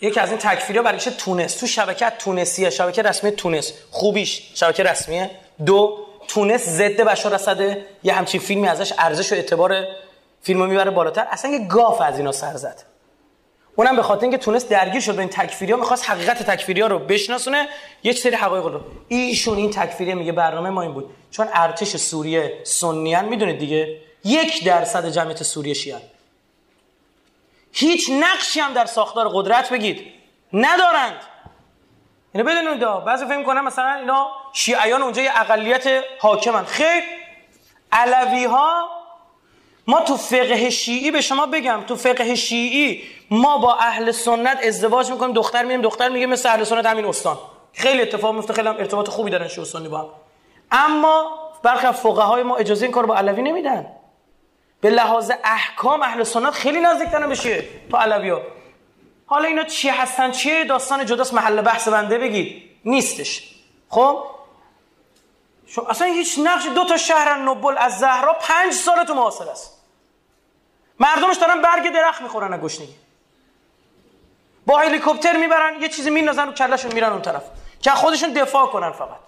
یکی 0.01 0.19
از 0.19 0.29
این 0.29 0.37
تکفیری 0.37 0.79
ها 0.79 0.83
برای 0.83 0.99
تونس 0.99 1.55
تو 1.55 1.67
شبکه 1.67 2.09
تونسیه 2.09 2.69
شبکه 2.69 3.01
رسمی 3.01 3.31
تونس 3.31 3.73
خوبیش 3.91 4.51
شبکه 4.53 4.83
رسمیه. 4.83 5.31
دو 5.65 5.97
تونس 6.27 6.63
ضد 6.69 7.01
بشار 7.01 7.33
اسده 7.33 7.85
یه 8.03 8.13
همچین 8.13 8.41
فیلمی 8.41 8.67
ازش 8.67 8.93
ارزش 8.97 9.31
و 9.31 9.35
اعتبار 9.35 9.85
فیلمو 10.41 10.65
می‌بره 10.65 10.91
بالاتر. 10.91 11.27
اصلا 11.31 11.51
یه 11.51 11.67
گاف 11.67 12.01
از 12.01 12.17
اینا 12.17 12.31
سر 12.31 12.55
زد. 12.55 12.83
اونم 13.75 13.95
به 13.95 14.01
خاطر 14.01 14.21
اینکه 14.21 14.37
تونست 14.37 14.69
درگیر 14.69 15.01
شد 15.01 15.15
با 15.15 15.19
این 15.19 15.29
تکفیری 15.29 15.71
ها 15.71 15.77
می‌خواست 15.77 16.09
حقیقت 16.09 16.43
تکفیری 16.43 16.81
ها 16.81 16.87
رو 16.87 16.99
بشناسونه. 16.99 17.67
یه 18.03 18.13
سری 18.13 18.35
حقایق 18.35 18.65
رو. 18.65 18.81
ایشون 19.07 19.57
این 19.57 19.71
تکفیری 19.71 20.13
میگه 20.13 20.31
برنامه 20.31 20.69
ما 20.69 20.81
این 20.81 20.93
بود. 20.93 21.09
چون 21.31 21.47
ارتش 21.53 21.97
سوریه 21.97 22.53
سنیان 22.63 23.25
می‌دونید 23.25 23.59
دیگه؟ 23.59 23.97
یک 24.23 24.65
درصد 24.65 25.09
جمعیت 25.09 25.43
سوریه 25.43 25.73
شیعه. 25.73 25.97
هیچ 27.79 28.09
نقشی 28.09 28.59
هم 28.59 28.73
در 28.73 28.85
ساختار 28.85 29.29
قدرت 29.33 29.69
بگید. 29.69 30.13
ندارند. 30.53 31.21
اینو 32.33 32.49
بدونید 32.49 32.79
بعضی 33.05 33.25
فکر 33.25 33.43
کنن 33.43 33.61
مثلا 33.61 33.93
اینا 33.93 34.27
شیعیان 34.53 35.01
اونجا 35.01 35.21
یه 35.21 35.31
اقلیت 35.41 36.03
حاکمن. 36.19 36.65
خیر 36.65 37.03
علوی 37.91 38.45
ها 38.45 38.89
ما 39.87 40.01
تو 40.01 40.17
فقه 40.17 40.69
شیعی 40.69 41.11
به 41.11 41.21
شما 41.21 41.45
بگم 41.45 41.83
تو 41.87 41.95
فقه 41.95 42.35
شیعی 42.35 43.03
ما 43.31 43.57
با 43.57 43.73
اهل 43.75 44.11
سنت 44.11 44.59
ازدواج 44.63 45.11
می‌کنیم 45.11 45.33
دختر 45.33 45.63
میگیم 45.63 45.81
دختر 45.81 46.09
میگه 46.09 46.25
مثل 46.25 46.49
اهل 46.49 46.63
سنت 46.63 46.85
همین 46.85 47.05
استان. 47.05 47.37
خیلی 47.73 48.01
اتفاق 48.01 48.35
میفته 48.35 48.53
خیلی 48.53 48.67
ارتباط 48.67 49.09
خوبی 49.09 49.31
دارن 49.31 49.47
شیعه 49.47 49.89
با 49.89 49.97
هم. 49.97 50.07
اما 50.71 51.39
برخی 51.63 51.87
فقهای 51.87 52.43
ما 52.43 52.55
اجازه 52.55 52.85
این 52.85 52.91
کار 52.91 53.05
با 53.05 53.15
علوی 53.15 53.41
نمیدن. 53.41 53.85
به 54.81 54.89
لحاظ 54.89 55.31
احکام 55.43 56.01
اهل 56.01 56.23
سنت 56.23 56.53
خیلی 56.53 56.79
نزدیکترن 56.79 57.29
بشه 57.29 57.63
تو 57.91 57.97
علوی 57.97 58.29
ها 58.29 58.41
حالا 59.25 59.47
اینا 59.47 59.63
چی 59.63 59.89
هستن؟ 59.89 60.31
چیه؟ 60.31 60.63
داستان 60.63 61.05
جداست. 61.05 61.33
محل 61.33 61.61
بحث 61.61 61.87
بنده 61.87 62.17
بگید. 62.17 62.69
نیستش. 62.85 63.55
خب؟ 63.89 64.23
شو 65.67 65.85
اصلا 65.89 66.07
هیچ 66.07 66.39
نقش 66.43 66.65
دو 66.65 66.85
تا 66.85 66.97
شهر 66.97 67.37
نوبل 67.37 67.77
از 67.77 67.99
زهرا 67.99 68.33
پنج 68.33 68.73
سال 68.73 69.03
تو 69.03 69.13
معاصر 69.13 69.49
است. 69.49 69.83
مردمش 70.99 71.35
دارن 71.37 71.61
برگ 71.61 71.93
درخت 71.93 72.21
می‌خورن 72.21 72.53
از 72.53 72.59
گشنگی. 72.59 72.95
با 74.65 74.79
هلیکوپتر 74.79 75.37
می‌برن 75.37 75.81
یه 75.81 75.89
چیزی 75.89 76.09
میندازن 76.09 76.47
رو 76.47 76.53
کلشون 76.53 76.93
میرن 76.93 77.11
اون 77.11 77.21
طرف. 77.21 77.43
که 77.81 77.91
خودشون 77.91 78.33
دفاع 78.33 78.67
کنن 78.67 78.91
فقط. 78.91 79.19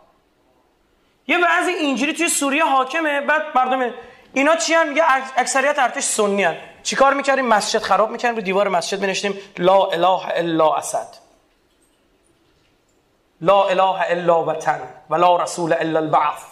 یه 1.28 1.38
بعضی 1.38 1.72
اینجوری 1.72 2.14
توی 2.14 2.30
سوریه 2.30 2.66
حاکمه 2.66 3.22
بعد 3.22 3.42
مردم 3.56 3.94
اینا 4.34 4.56
چی 4.56 4.74
هم 4.74 4.90
میگه 4.90 5.04
اکثریت 5.38 5.80
ارتش 5.80 6.04
سنی 6.04 6.44
هن. 6.44 6.58
چیکار 6.84 7.14
می‌کردیم؟ 7.14 7.46
مسجد 7.46 7.80
خراب 7.80 8.12
می‌کردیم 8.12 8.36
رو 8.36 8.42
دیوار 8.42 8.68
مسجد 8.68 9.02
بنشتیم 9.02 9.40
لا 9.58 9.86
اله 9.86 10.28
الا 10.36 10.74
اسد. 10.74 11.08
لا 13.42 13.64
اله 13.64 14.02
الا 14.10 14.44
وطن 14.46 14.80
و 15.10 15.16
لا 15.16 15.44
رسول 15.44 15.74
الا 15.74 16.00
البعث. 16.00 16.44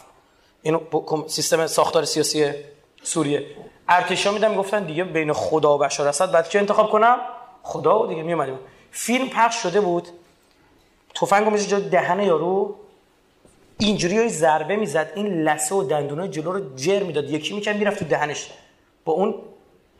اینو 0.61 0.79
سیستم 1.27 1.67
ساختار 1.67 2.05
سیاسی 2.05 2.51
سوریه. 3.03 3.45
ارتشا 3.89 4.31
میدم 4.31 4.55
گفتن 4.55 4.83
دیگه 4.83 5.03
بین 5.03 5.33
خدا 5.33 5.75
و 5.75 5.77
بشار 5.77 6.07
اسد 6.07 6.31
بعد 6.31 6.49
چه 6.49 6.59
انتخاب 6.59 6.89
کنم؟ 6.89 7.17
خدا 7.63 7.99
و 8.03 8.07
دیگه 8.07 8.23
میومدیم 8.23 8.59
فیلم 8.91 9.29
پخش 9.29 9.55
شده 9.55 9.81
بود. 9.81 10.07
تفنگو 11.15 11.49
میشه 11.49 11.65
جلو 11.67 11.89
دهن 11.89 12.19
یارو. 12.19 12.75
اینجوری 13.79 14.29
ضربه 14.29 14.75
می‌زد 14.75 15.11
این 15.15 15.27
لسه 15.43 15.75
و 15.75 15.83
دندونای 15.83 16.27
جلو 16.29 16.51
رو 16.51 16.75
جر 16.75 17.03
می‌داد. 17.03 17.29
یکی 17.29 17.55
می‌کرد 17.55 17.77
می‌رفت 17.77 17.99
تو 17.99 18.05
دهنش. 18.05 18.49
با 19.05 19.13
اون 19.13 19.35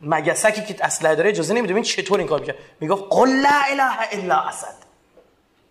مگسکی 0.02 0.62
که 0.62 0.84
اسلحه 0.84 1.14
داره 1.14 1.30
اجازه 1.30 1.54
نمیده 1.54 1.74
این 1.74 1.82
چطور 1.82 2.18
این 2.18 2.28
کار 2.28 2.40
می‌کرد. 2.40 2.56
می‌گفت 2.80 3.04
قل 3.10 3.28
لا 3.28 3.62
اله 3.70 3.92
الا 4.12 4.36
اسد. 4.36 4.74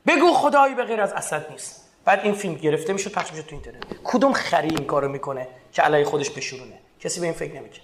بگو 0.08 0.34
خدایی 0.34 0.76
به 0.76 0.84
غیر 0.84 1.02
از 1.02 1.14
اسد 1.14 1.52
نیست. 1.52 1.84
بعد 2.06 2.20
این 2.24 2.34
فیلم 2.34 2.56
گرفته 2.56 2.94
می‌شد 2.94 3.12
پخش 3.12 3.32
می‌شد 3.32 3.46
تو 3.46 3.56
اینترنت. 3.56 3.84
کدوم 4.04 4.34
خری 4.34 4.70
این 4.70 4.86
کارو 4.86 5.08
می‌کنه 5.08 5.48
که 5.74 5.82
علی 5.82 6.04
خودش 6.04 6.30
بشورونه؟ 6.30 6.80
کسی 7.00 7.20
به 7.20 7.26
این 7.26 7.36
فکر 7.36 7.54
نمی‌کنه 7.54 7.82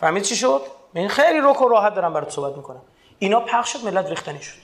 فهمید 0.00 0.22
چی 0.22 0.36
شد؟ 0.36 0.62
من 0.94 1.08
خیلی 1.08 1.38
روک 1.38 1.62
و 1.62 1.68
راحت 1.68 1.94
دارم 1.94 2.12
برات 2.12 2.30
صحبت 2.30 2.56
می‌کنم. 2.56 2.82
اینا 3.18 3.40
پخش 3.40 3.72
شد 3.72 3.84
ملت 3.84 4.06
ریختنی 4.06 4.42
شد. 4.42 4.58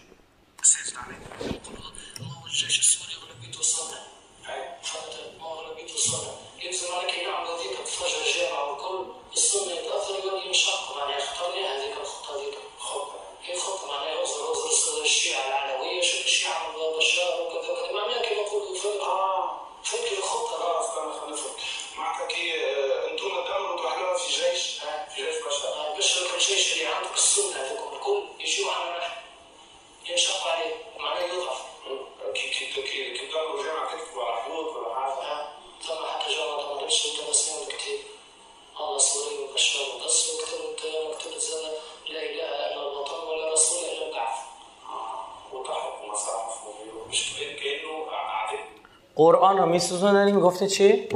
قرآن 49.19 49.59
رو 49.59 49.67
میسوزونن 49.67 50.17
این 50.17 50.41
گفته 50.41 50.67
چی؟ 50.67 51.09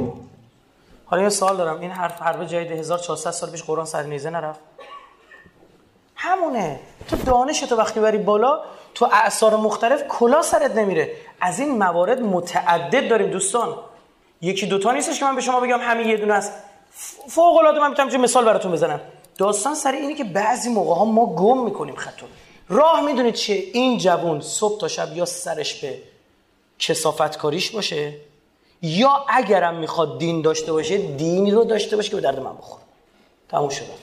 حالا 1.05 1.23
یه 1.23 1.29
سوال 1.29 1.57
دارم. 1.57 1.79
این 1.79 1.91
حرف 1.91 2.21
حرف 2.21 2.41
جدید 2.41 2.71
1400 2.71 3.31
سال 3.31 3.49
پیش 3.49 3.63
قرآن 3.63 3.85
سر 3.85 4.03
نیزه 4.03 4.29
نرفت. 4.29 4.59
همونه. 6.15 6.79
تو 7.09 7.15
دانش 7.15 7.59
تو 7.59 7.75
وقتی 7.75 7.99
بری 7.99 8.17
بالا 8.17 8.59
تو 8.93 9.09
اعثار 9.11 9.55
مختلف 9.55 10.03
کلا 10.07 10.41
سرت 10.41 10.75
نمیره. 10.75 11.11
از 11.41 11.59
این 11.59 11.77
موارد 11.77 12.21
متعدد 12.21 13.09
داریم 13.09 13.29
دوستان. 13.29 13.75
یکی 14.41 14.65
دوتا 14.65 14.91
نیستش 14.91 15.19
که 15.19 15.25
من 15.25 15.35
به 15.35 15.41
شما 15.41 15.59
بگم 15.59 15.79
همین 15.81 16.07
یه 16.07 16.17
دونه 16.17 16.33
است. 16.33 16.53
فوق 17.29 17.57
العاده 17.57 17.79
من 17.79 17.89
می‌تونم 17.89 18.09
چه 18.09 18.17
مثال 18.17 18.45
براتون 18.45 18.71
بزنم. 18.71 18.99
داستان 19.37 19.75
سر 19.75 19.91
اینه 19.91 20.15
که 20.15 20.23
بعضی 20.23 20.69
موقع 20.69 20.95
ها 20.95 21.05
ما 21.05 21.25
گم 21.25 21.63
می‌کنیم 21.63 21.95
خطو 21.95 22.25
راه 22.69 23.01
می‌دونید 23.01 23.33
چیه؟ 23.33 23.63
این 23.73 23.97
جوون 23.97 24.41
صبح 24.41 24.79
تا 24.79 24.87
شب 24.87 25.17
یا 25.17 25.25
سرش 25.25 25.81
به 25.81 26.12
کسافت 26.79 27.37
کاریش 27.37 27.71
باشه؟ 27.71 28.13
یا 28.81 29.25
اگرم 29.29 29.75
می‌خواد 29.75 30.19
دین 30.19 30.41
داشته 30.41 30.71
باشه 30.71 30.97
دینی 30.97 31.51
رو 31.51 31.63
داشته 31.63 31.95
باشه 31.95 32.09
که 32.09 32.15
به 32.15 32.21
درد 32.21 32.39
من 32.39 32.57
بخوره. 32.57 32.83
تموم 33.49 33.69
شده 33.69 33.93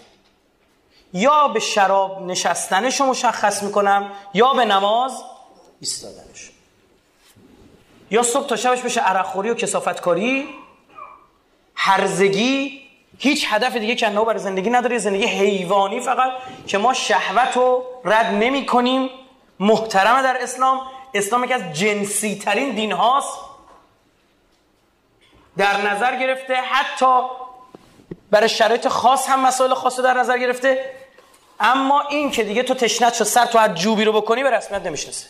یا 1.12 1.48
به 1.48 1.60
شراب 1.60 2.22
نشستنش 2.22 3.00
رو 3.00 3.06
مشخص 3.06 3.62
می‌کنم 3.62 4.10
یا 4.34 4.52
به 4.52 4.64
نماز 4.64 5.22
ایستادنش. 5.80 6.50
یا 8.10 8.22
صبح 8.22 8.46
تا 8.46 8.56
شبش 8.56 8.80
بشه 8.80 9.00
عرقخوری 9.00 9.50
و 9.50 9.54
کسافت 9.54 10.00
کاری 10.00 10.48
هرزگی 11.74 12.80
هیچ 13.18 13.46
هدف 13.48 13.76
دیگه 13.76 13.96
کنه 13.96 14.24
برای 14.24 14.38
زندگی 14.38 14.70
نداره 14.70 14.98
زندگی 14.98 15.24
حیوانی 15.24 16.00
فقط 16.00 16.32
که 16.66 16.78
ما 16.78 16.94
شهوت 16.94 17.56
رو 17.56 17.84
رد 18.04 18.26
نمی 18.26 18.66
کنیم 18.66 19.10
محترمه 19.60 20.22
در 20.22 20.36
اسلام 20.40 20.80
اسلام 21.14 21.44
یکی 21.44 21.54
از 21.54 21.72
جنسی 21.72 22.34
ترین 22.34 22.74
دین 22.74 22.92
هاست. 22.92 23.38
در 25.56 25.90
نظر 25.90 26.16
گرفته 26.16 26.54
حتی 26.54 27.22
برای 28.30 28.48
شرایط 28.48 28.88
خاص 28.88 29.28
هم 29.28 29.46
مسائل 29.46 29.74
خاص 29.74 30.00
در 30.00 30.14
نظر 30.14 30.38
گرفته. 30.38 30.94
اما 31.61 32.00
این 32.00 32.30
که 32.30 32.44
دیگه 32.44 32.62
تو 32.62 32.74
تشنت 32.74 33.14
شد 33.14 33.24
سر 33.24 33.46
تو 33.46 33.58
از 33.58 33.74
جوبی 33.74 34.04
رو 34.04 34.12
بکنی 34.12 34.42
به 34.42 34.50
رسمیت 34.50 34.86
نمی‌شناسه. 34.86 35.26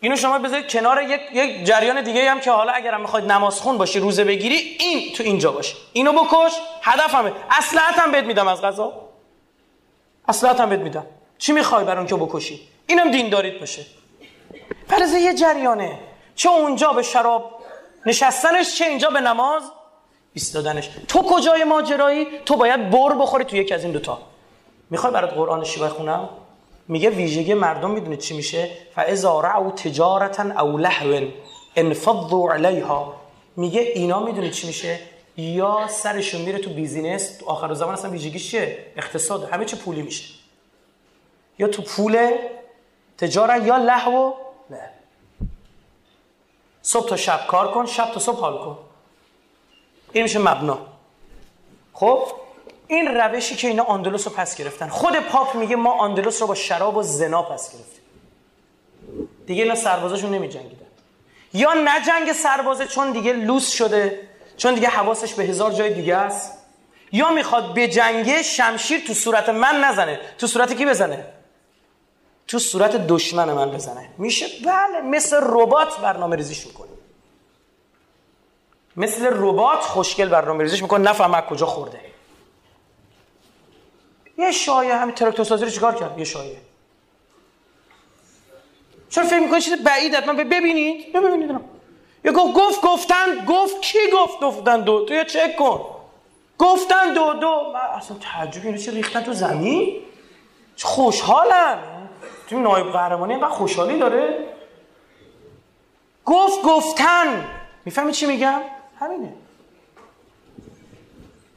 اینو 0.00 0.16
شما 0.16 0.38
بذارید 0.38 0.68
کنار 0.70 1.02
یک, 1.02 1.20
یک 1.32 1.64
جریان 1.64 2.02
دیگه 2.02 2.30
هم 2.30 2.40
که 2.40 2.50
حالا 2.50 2.72
اگرم 2.72 3.00
می‌خواید 3.00 3.32
نماز 3.32 3.60
خون 3.60 3.78
باشی 3.78 4.00
روزه 4.00 4.24
بگیری 4.24 4.56
این 4.56 5.12
تو 5.12 5.22
اینجا 5.22 5.52
باشه. 5.52 5.76
اینو 5.92 6.12
بکش 6.12 6.52
هدفمه. 6.82 7.32
اصلحت 7.50 7.98
هم 7.98 8.12
بهت 8.12 8.24
میدم 8.24 8.48
از 8.48 8.62
غذا. 8.62 8.92
اصلحت 10.28 10.60
هم 10.60 10.68
بهت 10.68 10.80
میدم. 10.80 11.06
چی 11.38 11.52
می‌خوای 11.52 11.84
برای 11.84 11.98
اون 11.98 12.06
که 12.06 12.16
بکشی؟ 12.16 12.60
اینم 12.86 13.10
دین 13.10 13.28
دارید 13.28 13.60
باشه 13.60 13.86
فرض 14.88 15.14
یه 15.14 15.34
جریانه. 15.34 15.98
چه 16.34 16.50
اونجا 16.50 16.92
به 16.92 17.02
شراب 17.02 17.62
نشستنش 18.06 18.78
چه 18.78 18.84
اینجا 18.84 19.10
به 19.10 19.20
نماز 19.20 19.62
ایستادنش. 20.32 20.90
تو 21.08 21.22
کجای 21.22 21.64
ماجرایی؟ 21.64 22.26
تو 22.44 22.56
باید 22.56 22.90
بر 22.90 23.14
بخوری 23.14 23.44
تو 23.44 23.56
یکی 23.56 23.74
از 23.74 23.84
این 23.84 23.92
دوتا. 23.92 24.18
می‌خوای 24.90 25.12
برات 25.12 25.30
قرآن 25.30 25.64
شیوه 25.64 25.88
خونم؟ 25.88 26.28
میگه 26.88 27.10
ویژگی 27.10 27.54
مردم 27.54 27.90
می‌دونید 27.90 28.18
چی 28.18 28.36
میشه. 28.36 28.70
فاذا 28.94 29.40
رعوا 29.40 29.70
تجارتا 29.70 30.62
او 30.62 30.78
لهو 30.78 31.26
انفضوا 31.76 32.52
علیها 32.52 33.14
میگه 33.56 33.80
اینا 33.80 34.20
می‌دونید 34.20 34.52
چی 34.52 34.66
میشه؟ 34.66 34.98
یا 35.36 35.88
سرشون 35.88 36.40
میره 36.40 36.58
تو 36.58 36.70
business. 36.70 37.38
تو 37.38 37.46
آخر 37.46 37.74
زمان 37.74 37.92
اصلا 37.92 38.10
ویژگیش 38.10 38.50
چیه؟ 38.50 38.78
اقتصاد. 38.96 39.48
همه 39.52 39.64
چی 39.64 39.76
پولی 39.76 40.02
میشه. 40.02 40.24
یا 41.58 41.68
تو 41.68 41.82
پول 41.82 42.38
تجارت 43.18 43.66
یا 43.66 43.76
لهو 43.76 44.32
نه. 44.70 44.90
صبح 46.82 47.08
تا 47.08 47.16
شب 47.16 47.46
کار 47.46 47.72
کن 47.72 47.86
شب 47.86 48.10
تا 48.10 48.20
صبح 48.20 48.40
حال 48.40 48.58
کن. 48.58 48.78
این 50.12 50.22
میشه 50.22 50.38
مبنا. 50.38 50.78
خب؟ 51.92 52.22
این 52.86 53.08
روشی 53.08 53.56
که 53.56 53.68
اینا 53.68 53.82
آندلس 53.82 54.26
رو 54.26 54.32
پس 54.32 54.56
گرفتن. 54.56 54.88
خود 54.88 55.20
پاپ 55.20 55.54
میگه 55.54 55.76
ما 55.76 55.92
آندلس 55.92 56.40
رو 56.40 56.48
با 56.48 56.54
شراب 56.54 56.96
و 56.96 57.02
زنا 57.02 57.42
پس 57.42 57.72
گرفتیم. 57.72 58.02
دیگه 59.46 59.62
اینا 59.62 59.74
سربازاشون 59.74 60.30
نمی 60.30 60.48
جنگیدن 60.48 60.86
یا 61.52 61.72
نه 61.72 62.04
جنگ 62.06 62.32
سربازه 62.32 62.86
چون 62.86 63.12
دیگه 63.12 63.32
لوس 63.32 63.70
شده 63.70 64.28
چون 64.56 64.74
دیگه 64.74 64.88
حواسش 64.88 65.34
به 65.34 65.42
هزار 65.42 65.72
جای 65.72 65.94
دیگه 65.94 66.16
است. 66.16 66.52
یا 67.12 67.30
می‌خواد 67.30 67.74
به 67.74 67.88
جنگه 67.88 68.42
شمشیر 68.42 69.00
تو 69.06 69.14
صورت 69.14 69.48
من 69.48 69.80
نزنه. 69.84 70.20
تو 70.38 70.46
صورت 70.46 70.76
کی 70.76 70.86
بزنه؟ 70.86 71.26
تو 72.48 72.58
صورت 72.58 73.06
دشمن 73.06 73.52
من 73.52 73.70
بزنه. 73.70 74.08
میشه؟ 74.18 74.46
بله 74.64 75.00
مثل 75.00 75.36
ربات 75.42 76.00
برنامه 76.00 76.36
ریزیش 76.36 76.66
می‌کنه 76.66 76.88
مثل 78.96 79.26
ربات 79.32 79.80
خوشگل 79.80 80.28
برنامه 80.28 80.62
ریزیش 80.62 80.82
می‌کنه 80.82 81.10
نفهم 81.10 81.40
کجا 81.40 81.66
خورده. 81.66 82.00
یه 84.38 84.52
شایعه 84.52 84.96
همین 84.96 85.14
تراکتور 85.14 85.44
سازی 85.44 85.64
رو 85.64 85.70
چیکار 85.70 85.94
کرد؟ 85.94 86.18
یه 86.18 86.24
شایعه. 86.24 86.60
چرا 89.10 89.24
فکر 89.24 89.38
می‌کنید 89.38 89.62
چیز 89.62 89.82
بعید 89.82 90.14
حتما 90.14 90.32
ببینید. 90.32 91.12
ببینید. 91.12 91.60
یا 92.24 92.32
گفت 92.32 92.54
گفت 92.54 92.80
گفتن 92.82 93.44
گفت 93.48 93.82
کی 93.82 93.98
گفت 94.14 94.40
گفتن 94.40 94.80
دو 94.80 95.04
تو 95.04 95.14
یه 95.14 95.24
چک 95.24 95.56
کن. 95.58 95.86
گفتن 96.58 97.14
دو 97.14 97.32
دو. 97.32 97.72
من 97.74 97.80
اصلا 97.80 98.16
تعجب 98.20 98.66
اینو 98.66 98.78
چه 98.78 98.92
ریختن 98.92 99.22
تو 99.22 99.32
زمین؟ 99.32 100.02
خوشحالم 100.82 101.95
تو 102.48 102.60
نایب 102.60 102.92
قهرمانی 102.92 103.32
اینقدر 103.32 103.52
خوشحالی 103.52 103.98
داره. 103.98 104.46
گفت 106.24 106.62
گفتن. 106.62 107.48
می‌فهمی 107.84 108.12
چی 108.12 108.26
میگم؟ 108.26 108.60
همینه. 109.00 109.32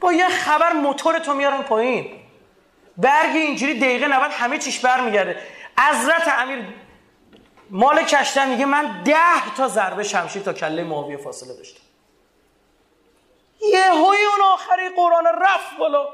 با 0.00 0.12
یه 0.12 0.28
خبر 0.28 0.72
موتور 0.72 1.18
تو 1.18 1.34
میارن 1.34 1.62
پایین. 1.62 2.20
برگ 2.96 3.36
اینجوری 3.36 3.80
دقیقه 3.80 4.08
90 4.08 4.30
همه 4.30 4.58
چیش 4.58 4.80
برمیگرده. 4.80 5.36
حضرت 5.78 6.28
امیر 6.28 6.64
مال 7.70 8.02
کشتن 8.02 8.48
میگه 8.48 8.64
من 8.64 9.02
ده 9.04 9.54
تا 9.56 9.68
ضربه 9.68 10.02
شمشیر 10.02 10.42
تا 10.42 10.52
کله 10.52 10.84
معاویه 10.84 11.16
فاصله 11.16 11.56
داشتم. 11.56 11.80
یه 13.72 13.90
هوی 13.90 14.24
اون 14.24 14.40
آخری 14.52 14.88
قرآن 14.96 15.24
رفت 15.26 15.76
بالا. 15.78 16.08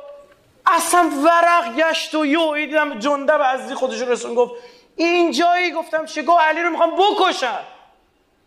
اصلا 0.66 1.10
ورق 1.24 1.76
گشت 1.76 2.14
و 2.14 2.26
یو 2.26 2.54
دیدم 2.54 2.98
جنده 2.98 3.38
به 3.38 3.46
ازدی 3.46 3.74
خودش 3.74 4.00
رسون 4.00 4.34
گفت 4.34 4.54
اینجایی 4.96 5.72
گفتم 5.72 6.04
چه؟ 6.04 6.24
علی 6.40 6.62
رو 6.62 6.70
می‌خوام 6.70 6.90
بکشن 6.90 7.58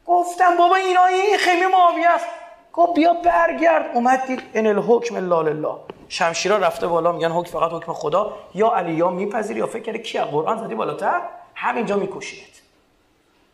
گفتم 0.05 0.57
بابا 0.57 0.75
اینا 0.75 1.05
این 1.05 1.37
خیمه 1.37 1.67
معاویه 1.67 2.09
است. 2.09 2.25
گفت 2.73 2.93
بیا 2.93 3.13
برگرد. 3.13 3.91
اومد 3.93 4.25
دید 4.27 4.41
ان 4.53 4.67
الحکم 4.67 5.15
الا 5.15 5.41
لله. 5.41 5.75
شمشیرا 6.09 6.57
رفته 6.57 6.87
بالا 6.87 7.11
میگن 7.11 7.31
حکم 7.31 7.51
فقط 7.51 7.71
حکم 7.71 7.93
خدا. 7.93 8.37
یا 8.55 8.67
علی 8.69 8.93
یا 8.93 9.09
میپذیری 9.09 9.59
یا 9.59 9.65
فکر 9.65 9.83
کردی 9.83 9.99
کی 9.99 10.19
قرآن 10.19 10.57
زدی 10.57 10.75
بالاتر؟ 10.75 11.21
همینجا 11.55 11.95
می‌کشید 11.95 12.49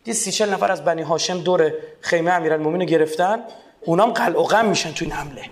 دید 0.03 0.15
سی 0.15 0.31
چل 0.31 0.49
نفر 0.49 0.71
از 0.71 0.85
بنی 0.85 1.01
هاشم 1.01 1.37
دور 1.41 1.71
خیمه 2.01 2.31
امیرالمومنین 2.31 2.87
گرفتن. 2.87 3.43
اونام 3.85 4.11
قلع 4.11 4.59
و 4.59 4.63
میشن 4.63 4.91
تو 4.91 5.05
این 5.05 5.13
حمله. 5.13 5.49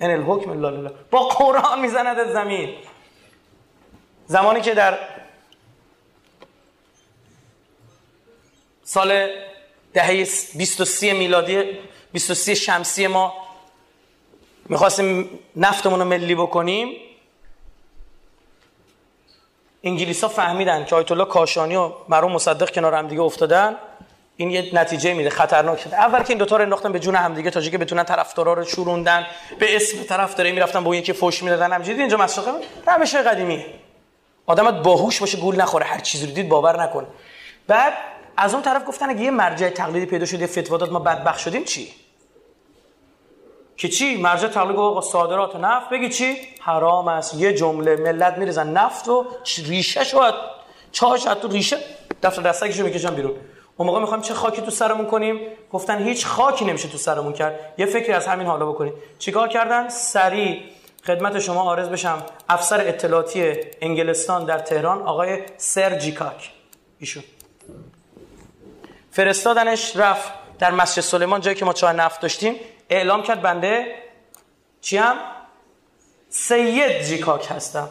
ان 0.00 0.10
الحکم 0.10 0.66
لله. 0.66 0.90
با 1.10 1.28
قرآن 1.28 1.80
می‌زند 1.80 2.32
زمین. 2.32 2.74
زمانی 4.26 4.60
که 4.60 4.74
در 4.74 4.98
سال 8.84 9.28
دهه 9.92 10.26
23 10.54 11.12
میلادی 11.12 11.78
23 12.12 12.54
شمسی 12.54 13.06
ما 13.06 13.34
می‌خواستیم 14.68 15.38
نفتمون 15.56 15.98
رو 15.98 16.04
ملی 16.04 16.34
بکنیم 16.34 16.96
انگلیس 19.84 20.24
ها 20.24 20.28
فهمیدن 20.28 20.84
که 20.84 20.96
آیت 20.96 21.12
الله 21.12 21.24
کاشانی 21.24 21.76
و 21.76 21.92
مرحوم 22.08 22.32
مصدق 22.32 22.70
کنار 22.74 22.94
هم 22.94 23.08
دیگه 23.08 23.22
افتادن. 23.22 23.76
این 24.36 24.50
یه 24.50 24.70
نتیجه 24.72 25.14
میده 25.14 25.30
خطرناک 25.30 25.80
شده. 25.80 25.96
اول 25.96 26.18
که 26.18 26.28
این 26.28 26.38
دو 26.38 26.44
تا 26.44 26.56
رو 26.56 26.62
انداختن 26.62 26.92
به 26.92 26.98
جون 26.98 27.14
همدیگه 27.14 27.50
تا 27.50 27.60
که 27.60 27.78
بتونن 27.78 28.04
طرفدارا 28.04 28.52
رو 28.52 28.64
شوروندن 28.64 29.26
به 29.58 29.76
اسم 29.76 30.02
طرفدارای 30.02 30.52
می‌رفتن 30.52 30.84
با 30.84 30.86
اون 30.86 30.96
یکی 30.96 31.12
فوش 31.12 31.42
می‌دادن. 31.42 31.72
همینجوری 31.72 32.00
اینجا 32.00 32.16
مسخره 32.16 32.54
روش 32.86 33.14
قدیمی. 33.14 33.64
آدمت 34.46 34.74
باهوش 34.82 35.20
باشه 35.20 35.38
گول 35.38 35.60
نخوره. 35.60 35.86
هر 35.86 36.00
چیزی 36.00 36.26
رو 36.26 36.32
دید 36.32 36.48
باور 36.48 36.82
نکنه 36.82 37.06
بعد 37.66 37.92
از 38.36 38.54
اون 38.54 38.62
طرف 38.62 38.88
گفتن 38.88 39.10
اگه 39.10 39.20
یه 39.20 39.30
مرجع 39.30 39.68
تقلیدی 39.68 40.06
پیدا 40.06 40.26
شد 40.26 40.40
یه 40.40 40.46
فتوا 40.46 40.76
داد 40.76 40.92
ما 40.92 40.98
بدبخت 40.98 41.38
شدیم 41.38 41.64
چی؟ 41.64 41.88
که 43.76 43.88
چی؟ 43.88 44.16
مرجع 44.16 44.48
تقلید 44.48 44.76
آقا 44.76 45.00
صادرات 45.00 45.56
نفت. 45.56 45.90
بگی 45.90 46.08
چی؟ 46.08 46.36
حرام 46.60 47.08
است. 47.08 47.34
یه 47.34 47.54
جمله 47.54 47.96
ملت 47.96 48.38
میریزن 48.38 48.68
نفت 48.72 49.08
و 49.08 49.26
ریشه 49.66 50.04
شد 50.04 50.34
چاش 50.92 51.22
تو 51.22 51.48
ریشه. 51.48 51.78
دفتر 52.22 52.42
دستکشو 52.42 52.84
می‌کشن 52.84 53.14
بیرون. 53.14 53.34
اون 53.76 53.88
موقع 53.88 54.00
می‌خوایم 54.00 54.22
چه 54.22 54.34
خاکی 54.34 54.62
تو 54.62 54.70
سرمون 54.70 55.06
کنیم؟ 55.06 55.40
گفتن 55.72 56.04
هیچ 56.04 56.26
خاکی 56.26 56.64
نمیشه 56.64 56.88
تو 56.88 56.98
سرمون 56.98 57.32
کرد. 57.32 57.74
یه 57.78 57.86
فکری 57.86 58.12
از 58.12 58.26
همین 58.26 58.46
حالا 58.46 58.66
بکنیم 58.66 58.92
چیکار 59.18 59.48
کردن؟ 59.48 59.88
سریع 59.88 60.62
خدمت 61.06 61.38
شما 61.38 61.62
عارض 61.62 61.88
بشم. 61.88 62.22
افسر 62.48 62.88
اطلاعاتی 62.88 63.54
انگلستان 63.80 64.44
در 64.44 64.58
تهران 64.58 65.02
آقای 65.02 65.42
سر 65.56 65.98
جیکاک 65.98 66.50
ایشون. 66.98 67.24
فرستادنش 69.10 69.96
رفت 69.96 70.32
در 70.58 70.70
مسجد 70.70 71.02
سلیمان 71.02 71.40
جایی 71.40 71.56
که 71.56 71.64
ما 71.64 71.72
چای 71.72 71.96
نفت 71.96 72.20
داشتیم. 72.20 72.54
اعلام 72.90 73.22
کرد 73.22 73.42
بنده 73.42 73.94
چی 74.80 74.96
هم 74.96 75.16
سید 76.28 77.02
جیکاک 77.02 77.46
هستم. 77.50 77.88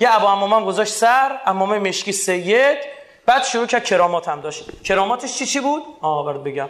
یه 0.00 0.14
ابا 0.14 0.32
امامم 0.32 0.64
گذاشت 0.64 0.92
سر 0.92 1.40
امامه 1.46 1.78
مشکی 1.78 2.12
سید. 2.12 2.95
بعد 3.26 3.44
شروع 3.44 3.66
کرد 3.66 3.84
کرامات 3.84 4.28
هم 4.28 4.40
داشت. 4.40 4.82
کراماتش 4.82 5.38
چی 5.38 5.46
چی 5.46 5.60
بود؟ 5.60 5.82
آه 6.00 6.26
برات 6.26 6.44
بگم. 6.44 6.68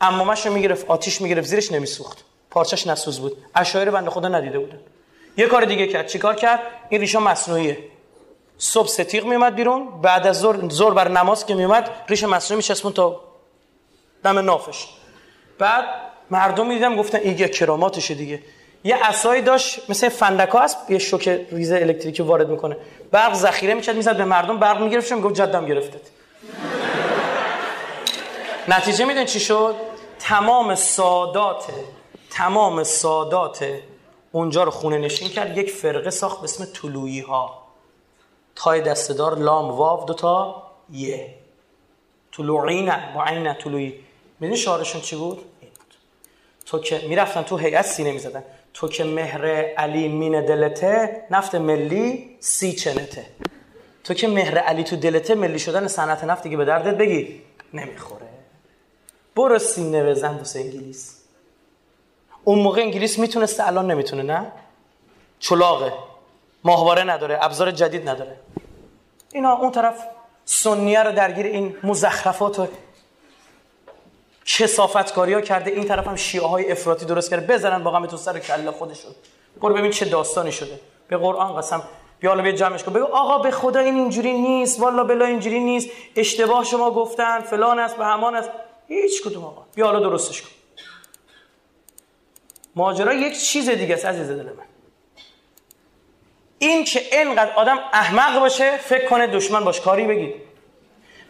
امامش 0.00 0.46
رو 0.46 0.52
می‌گرفت 0.52 0.86
آتیش 0.86 1.20
می‌گرفت 1.20 1.46
زیرش 1.46 1.72
نمیسوخت. 1.72 2.24
پارچش 2.50 2.86
نسوز 2.86 3.20
بود. 3.20 3.36
اشایر 3.54 3.90
بنده 3.90 4.10
خدا 4.10 4.28
ندیده 4.28 4.58
بودن. 4.58 4.80
یه 5.36 5.46
کار 5.46 5.64
دیگه 5.64 5.86
کرد. 5.86 6.06
چیکار 6.06 6.34
کرد؟ 6.34 6.60
این 6.88 7.00
ریشه 7.00 7.18
مصنوعیه. 7.18 7.78
صبح 8.58 8.88
ستیق 8.88 9.24
میومد 9.24 9.54
بیرون 9.54 10.00
بعد 10.00 10.26
از 10.26 10.40
ظهر 10.40 10.68
زور 10.68 10.94
بر 10.94 11.08
نماز 11.08 11.46
که 11.46 11.54
میومد 11.54 11.90
ریشه 12.08 12.26
مصنوعی 12.26 12.56
میچسبون 12.56 12.92
تا 12.92 13.20
دم 14.24 14.38
نافش. 14.38 14.86
بعد 15.58 15.84
مردم 16.30 16.66
می‌دیدم 16.66 16.96
گفتن 16.96 17.18
این 17.18 17.48
کراماتشه 17.48 18.14
دیگه. 18.14 18.42
یه 18.84 18.96
عصایی 18.96 19.42
داشت 19.42 19.90
مثل 19.90 20.08
فندکا 20.08 20.58
هست 20.58 20.90
یه 20.90 20.98
شوک 20.98 21.28
ریزه 21.28 21.76
الکتریکی 21.76 22.22
وارد 22.22 22.48
می‌کنه. 22.48 22.76
برق 23.10 23.34
ذخیره 23.34 23.74
می‌کرد 23.74 23.96
می‌زد 23.96 24.16
به 24.16 24.24
مردم 24.24 24.58
برق 24.58 24.80
می‌گرفت 24.82 25.12
می‌گفت 25.12 25.34
جدم 25.34 25.66
گرفتت. 25.66 26.00
نتیجه 28.68 29.04
میدون 29.04 29.24
چی 29.24 29.40
شد؟ 29.40 29.74
تمام 30.18 30.74
سادات 30.74 31.64
تمام 32.30 32.84
سادات 32.84 33.66
اونجا 34.32 34.62
رو 34.64 34.70
خونه 34.70 34.98
نشین 34.98 35.28
کرد 35.28 35.58
یک 35.58 35.70
فرقه 35.70 36.10
ساخت 36.10 36.38
به 36.38 36.44
اسم 36.44 36.64
طلویی 36.64 37.20
ها 37.20 37.62
تای 38.54 38.80
دستدار 38.80 39.38
لام 39.38 39.70
واو 39.70 40.04
دوتا 40.04 40.62
یه 40.92 41.34
طلوعی 42.32 42.90
با 43.14 43.24
عین 43.24 43.42
نه 43.42 43.54
طلوعی. 43.54 43.94
می‌دونی 44.40 44.56
شعارشون 44.56 45.00
چی 45.00 45.16
بود؟ 45.16 45.44
تو 46.66 46.78
که 46.78 47.02
می‌رفتن 47.08 47.42
تو 47.42 47.56
هیئت 47.56 47.86
سینه 47.86 48.12
می‌زدن. 48.12 48.44
تو 48.78 48.88
که 48.88 49.04
مهر 49.04 49.46
علی 49.74 50.08
مین 50.08 50.44
دلته 50.44 51.22
نفت 51.30 51.54
ملی 51.54 52.36
سی 52.40 52.72
چنته. 52.72 53.26
تو 54.04 54.14
که 54.14 54.28
مهر 54.28 54.58
علی 54.58 54.84
تو 54.84 54.96
دلته 54.96 55.34
ملی 55.34 55.58
شدن 55.58 55.86
صنعت 55.86 56.24
نفت 56.24 56.42
دیگه 56.42 56.56
به 56.56 56.64
دردت 56.64 56.98
بگی 56.98 57.42
نمی‌خوره. 57.74 58.26
برو 59.36 59.58
سینه 59.58 60.04
بزن 60.04 60.34
واسه 60.34 60.60
انگلیس. 60.60 61.16
اون 62.44 62.58
موقع 62.58 62.80
انگلیس 62.80 63.18
می‌تونسته 63.18 63.66
الان 63.66 63.90
نمی‌تونه 63.90 64.22
نه؟ 64.22 64.46
چلاقه 65.38 65.92
ماهواره 66.64 67.02
نداره 67.02 67.38
ابزار 67.44 67.70
جدید 67.70 68.08
نداره. 68.08 68.36
اینا 69.32 69.52
اون 69.52 69.72
طرف 69.72 70.04
سنیه 70.44 71.02
رو 71.02 71.12
درگیر 71.12 71.46
این 71.46 71.76
مزخرفات 71.82 72.58
و 72.58 72.66
کسافتکاری 74.56 75.34
ها 75.34 75.40
کرده. 75.40 75.70
این 75.70 75.84
طرف 75.84 76.06
هم 76.06 76.16
شیعه 76.16 76.46
های 76.46 76.72
افراطی 76.72 77.06
درست 77.06 77.30
کرده. 77.30 77.54
بزنن 77.54 77.84
با 77.84 78.06
تو 78.06 78.16
سر 78.16 78.38
کله 78.38 78.70
خودشون. 78.70 79.10
برو 79.60 79.74
ببین 79.74 79.90
چه 79.90 80.04
داستانی 80.04 80.52
شده. 80.52 80.80
به 81.08 81.16
قرآن 81.16 81.56
قسم. 81.56 81.82
بیا 82.20 82.30
حالا 82.30 82.52
جمعش 82.52 82.84
کن. 82.84 82.92
بگو 82.92 83.04
آقا 83.04 83.38
به 83.38 83.50
خدا 83.50 83.80
این 83.80 83.94
اینجوری 83.94 84.32
نیست. 84.32 84.80
والا 84.80 85.04
بلا 85.04 85.24
اینجوری 85.24 85.60
نیست. 85.60 85.90
اشتباه 86.16 86.64
شما 86.64 86.90
گفتن. 86.90 87.40
فلان 87.40 87.78
است 87.78 87.96
به 87.96 88.04
همان 88.04 88.34
است. 88.34 88.50
هیچ 88.88 89.22
کدوم 89.22 89.44
آقا. 89.44 89.62
بیا 89.74 89.86
حالا 89.86 90.00
درستش 90.00 90.42
کن. 90.42 90.48
ماجرا 92.76 93.12
یک 93.12 93.40
چیز 93.40 93.70
دیگه 93.70 93.94
است 93.94 94.04
عزیز 94.04 94.28
دل 94.28 94.42
من. 94.42 94.64
این 96.58 96.84
که 96.84 97.02
اینقدر 97.12 97.52
آدم 97.52 97.78
احمق 97.92 98.40
باشه 98.40 98.76
فکر 98.76 99.08
کنه 99.08 99.26
دشمن 99.26 99.64
باش 99.64 99.80
کاری 99.80 100.06
بگید 100.06 100.34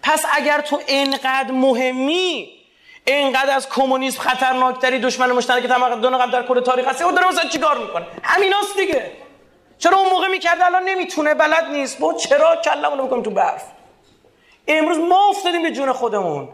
پس 0.02 0.24
اگر 0.32 0.60
تو 0.60 0.80
اینقدر 0.86 1.50
مهمی 1.50 2.57
اینقدر 3.12 3.56
از 3.56 3.68
کمونیسم 3.68 4.20
خطرناکتری 4.20 4.98
دشمن 4.98 5.32
مشترک 5.32 5.66
تمدن 5.66 6.18
قبل 6.18 6.30
در 6.30 6.42
کل 6.42 6.60
تاریخ 6.60 6.88
هست 6.88 7.02
او 7.02 7.12
داره 7.12 7.26
واسه 7.26 7.48
چیکار 7.48 7.78
می‌کنه؟ 7.78 8.06
همیناست 8.22 8.76
دیگه. 8.76 9.10
چرا 9.78 9.96
اون 9.96 10.08
موقع 10.10 10.28
می‌کرد 10.28 10.62
الان 10.62 10.82
نمی‌تونه 10.84 11.34
بلد 11.34 11.64
نیست. 11.64 11.98
با 11.98 12.14
چرا 12.14 12.56
کلمونو 12.56 13.06
بکنیم 13.06 13.22
تو 13.22 13.30
برف؟ 13.30 13.62
امروز 14.68 14.98
ما 14.98 15.28
افتادیم 15.28 15.62
به 15.62 15.70
جون 15.70 15.92
خودمون. 15.92 16.48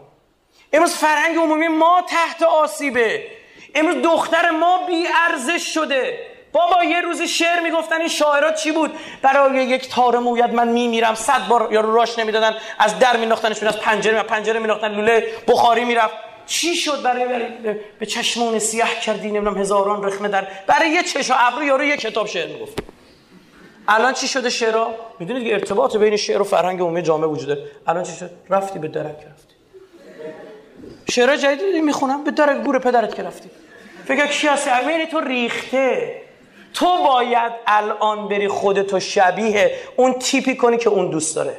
امروز 0.73 0.95
فرهنگ 0.95 1.37
عمومی 1.37 1.67
ما 1.67 2.01
تحت 2.09 2.43
آسیبه. 2.43 3.27
امروز 3.75 4.03
دختر 4.03 4.49
ما 4.49 4.87
بی 4.87 5.07
ارزش 5.29 5.73
شده. 5.73 6.19
بابا 6.53 6.83
یه 6.83 7.01
روزی 7.01 7.27
شعر 7.27 7.59
می‌گفتن 7.59 7.99
این 7.99 8.07
شاعرات 8.07 8.55
چی 8.55 8.71
بود؟ 8.71 8.99
برای 9.21 9.65
یک 9.65 9.89
تار 9.89 10.19
موید 10.19 10.53
من 10.53 10.67
میمیرم. 10.67 11.15
صد 11.15 11.47
بار 11.47 11.67
یا 11.71 11.81
راش 11.81 12.19
نمی‌دادن. 12.19 12.55
از 12.79 12.99
در 12.99 13.17
میناختنش 13.17 13.63
از 13.63 13.79
پنجره 13.79 14.23
پنجره 14.23 14.59
میناختن 14.59 14.95
لوله 14.95 15.33
بخاری 15.47 15.83
می‌رفت. 15.85 16.24
چی 16.45 16.75
شد 16.75 17.01
برای, 17.01 17.25
برای 17.25 17.75
به 17.99 18.05
چشمون 18.05 18.59
سیاه 18.59 18.99
کردی؟ 18.99 19.27
نمی‌دونم 19.27 19.57
هزاران 19.57 20.03
رخنه 20.03 20.27
در 20.27 20.47
برای 20.67 20.89
یه 20.89 21.03
چش 21.03 21.31
و 21.31 21.33
ابرو 21.37 21.63
یارو 21.63 21.83
یه 21.83 21.97
کتاب 21.97 22.27
شعر 22.27 22.47
می‌گفت. 22.47 22.79
الان 23.87 24.13
چی 24.13 24.27
شده 24.27 24.49
شعرها؟ 24.49 24.95
می‌دونید 25.19 25.47
که 25.47 25.53
ارتباط 25.53 25.97
بین 25.97 26.15
شعر 26.15 26.41
و 26.41 26.43
فرهنگ 26.43 26.79
عمومی 26.79 27.01
جامعه 27.01 27.27
وجوده. 27.27 27.57
الان 27.87 28.03
چی 28.03 28.11
شد؟ 28.11 28.29
رفتی 28.49 28.79
به 28.79 28.87
درک 28.87 29.05
رفتی. 29.05 29.55
شعر 31.09 31.37
جدیدی 31.37 31.81
می‌خونم 31.81 32.23
به 32.23 32.31
درک 32.31 32.63
گور 32.63 32.79
پدرت 32.79 33.15
که 33.15 33.23
رفتی. 33.23 33.49
فکر 34.05 34.27
کی 34.27 34.47
هستی؟ 34.47 34.69
امین 34.69 35.05
تو 35.05 35.19
ریخته. 35.19 36.21
تو 36.73 37.03
باید 37.03 37.51
الان 37.67 38.27
بری 38.27 38.47
خودتو 38.47 38.99
شبیه 38.99 39.75
اون 39.95 40.13
تیپی 40.13 40.55
کنی 40.55 40.77
که 40.77 40.89
اون 40.89 41.09
دوست 41.09 41.35
داره. 41.35 41.57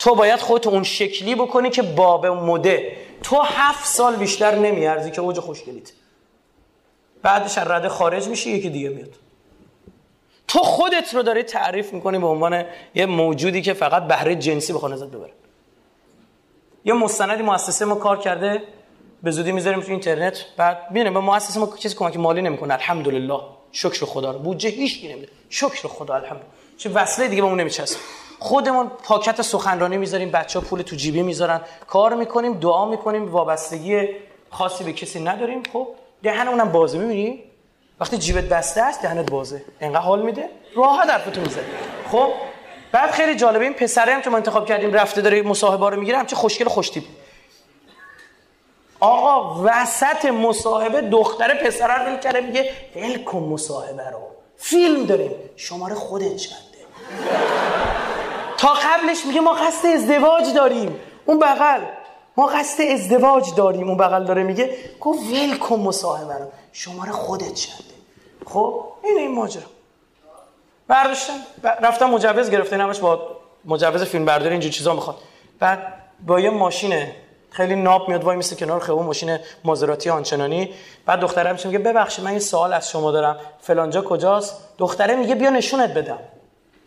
تو 0.00 0.14
باید 0.14 0.40
خودت 0.40 0.66
اون 0.66 0.82
شکلی 0.82 1.34
بکنی 1.34 1.70
که 1.70 1.82
باب 1.82 2.26
مده. 2.26 2.96
تو 3.22 3.40
هفت 3.40 3.86
سال 3.86 4.16
بیشتر 4.16 4.54
نمیارزی 4.54 5.10
که 5.10 5.20
اوج 5.20 5.38
خوشگلیت. 5.38 5.92
بعدش 7.22 7.58
رده 7.58 7.88
خارج 7.88 8.28
میشی 8.28 8.50
یکی 8.50 8.70
دیگه 8.70 8.88
میاد. 8.88 9.14
تو 10.48 10.58
خودت 10.58 11.14
رو 11.14 11.22
داری 11.22 11.42
تعریف 11.42 11.92
می‌کنی 11.92 12.18
به 12.18 12.26
عنوان 12.26 12.64
یه 12.94 13.06
موجودی 13.06 13.62
که 13.62 13.72
فقط 13.74 14.02
بهره 14.02 14.34
جنسی 14.34 14.72
بخواد 14.72 14.92
ازت 14.92 15.06
ببره. 15.06 15.32
یه 16.84 16.94
مستندی 16.94 17.42
مؤسسه 17.42 17.84
ما 17.84 17.94
کار 17.94 18.18
کرده. 18.18 18.62
به 19.22 19.30
زودی 19.30 19.52
می‌ذاریم 19.52 19.80
تو 19.80 19.90
اینترنت. 19.90 20.44
بعد 20.56 20.86
می‌بینیم 20.90 21.14
به 21.14 21.20
مؤسسه 21.20 21.60
ما 21.60 21.66
کسی 21.66 21.94
کمک 21.94 22.16
مالی 22.16 22.42
نمی‌کنه. 22.42 22.74
الحمدلله. 22.74 23.40
شکر 23.72 24.06
خدا 24.06 24.30
رو. 24.30 24.38
بودجه 24.38 24.68
هیچ 24.68 25.04
نمیده. 25.04 25.28
شکر 25.48 25.88
خدا 25.88 26.14
الحمدلله 26.14 26.48
چه 26.76 26.90
وصله 26.90 27.28
دیگه 27.28 27.42
بهمون 27.42 27.60
نمیچسبه. 27.60 28.00
خودمون 28.40 28.90
پاکت 29.04 29.42
سخنرانی 29.42 29.96
می‌ذاریم 29.96 30.30
بچه 30.30 30.58
ها 30.58 30.64
پول 30.64 30.82
تو 30.82 30.96
جیبی 30.96 31.22
می‌ذارن. 31.22 31.60
کار 31.86 32.14
می‌کنیم 32.14 32.52
دعا 32.60 32.84
می‌کنیم 32.84 33.32
وابستگی 33.32 34.08
خاصی 34.50 34.84
به 34.84 34.92
کسی 34.92 35.20
نداریم. 35.20 35.62
خب 35.72 35.88
دهن 36.22 36.48
اونم 36.48 36.72
بازه 36.72 36.98
می‌بینی؟ 36.98 37.42
وقتی 38.00 38.18
جیبت 38.18 38.44
بسته 38.44 38.82
است 38.82 39.02
دهنت 39.02 39.30
بازه. 39.30 39.62
انقدر 39.80 40.00
حال 40.00 40.22
میده 40.22 40.48
راحت 40.76 41.10
حرفتو 41.10 41.40
می‌زنی 41.40 41.64
خب 42.12 42.28
بعد 42.92 43.10
خیلی 43.10 43.34
جالبه 43.36 43.64
این 43.64 43.74
پسره 43.74 44.14
هم 44.14 44.22
که 44.22 44.30
ما 44.30 44.36
انتخاب 44.36 44.66
کردیم 44.66 44.92
رفته 44.92 45.20
داره 45.20 45.42
مصاحبه 45.42 45.90
رو 45.90 46.00
می‌گیره 46.00 46.18
هم 46.18 46.26
چه 46.26 46.36
خوشگل 46.36 46.68
خوشتیپ. 46.68 47.04
آقا 49.00 49.62
وسط 49.64 50.24
مصاحبه 50.24 51.00
دختر 51.00 51.54
پسره 51.54 52.10
رو 52.10 52.16
کرده 52.16 52.40
میگه 52.40 52.72
ول 52.96 53.40
مصاحبه 53.40 54.10
رو. 54.10 54.20
فیلم 54.56 55.06
داریم. 55.06 55.30
شماره 55.56 55.94
خودت 55.94 56.36
چنده؟ 56.36 56.60
تا 58.60 58.74
قبلش 58.74 59.26
میگه 59.26 59.40
ما 59.40 59.52
قصد 59.52 59.86
ازدواج 59.86 60.54
داریم. 60.54 61.00
اون 61.26 61.38
بغل. 61.38 61.80
ما 62.36 62.46
قصد 62.46 62.82
ازدواج 62.82 63.54
داریم. 63.56 63.88
اون 63.88 63.96
بغل 63.96 64.24
داره 64.24 64.42
میگه 64.42 64.76
گفت 65.00 65.20
ول 65.22 65.78
مصاحبه 65.78 66.34
رو. 66.34 66.46
شماره 66.72 67.12
خودت 67.12 67.54
چنده 67.54 67.94
خب؟ 68.46 68.84
این 69.04 69.18
این 69.18 69.34
ماجرا. 69.34 69.62
برداشتم 70.88 71.32
رفتم 71.62 72.10
مجوز 72.10 72.50
گرفته 72.50 72.76
نمش 72.76 72.98
با 72.98 73.20
مجوز 73.64 74.02
فیلم 74.02 74.24
برداری 74.24 74.50
اینجور 74.50 74.72
چیزا 74.72 74.94
می‌خواد 74.94 75.16
بعد 75.58 75.92
با 76.26 76.40
یه 76.40 76.50
ماشین 76.50 77.06
خیلی 77.50 77.76
ناب 77.76 78.08
میاد 78.08 78.24
وای 78.24 78.36
میسه 78.36 78.56
کنار 78.56 78.80
خیابون 78.80 79.06
ماشین 79.06 79.38
مازراتی 79.64 80.10
آنچنانی. 80.10 80.74
بعد 81.06 81.20
دخترم 81.20 81.56
میگه 81.64 81.78
ببخشید 81.78 82.24
من 82.24 82.32
یه 82.32 82.38
سوال 82.38 82.72
از 82.72 82.90
شما 82.90 83.10
دارم. 83.10 83.36
فلانجا 83.60 84.02
کجاست؟ 84.02 84.54
دختره 84.78 85.16
میگه 85.16 85.34
بیا 85.34 85.50
نشونت 85.50 85.94
بدم. 85.94 86.18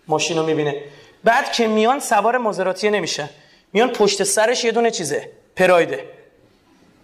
ماشین 0.08 0.40
می‌بینه. 0.40 0.84
بعد 1.24 1.52
که 1.52 1.68
میان 1.68 2.00
سوار 2.00 2.38
مازراتیه 2.38 2.92
نمیشه 2.92 3.30
میان 3.74 3.90
پشت 3.90 4.24
سرش 4.24 4.64
یه 4.64 4.72
دونه 4.72 4.92
چیزه 4.92 5.30
پرایده 5.56 6.06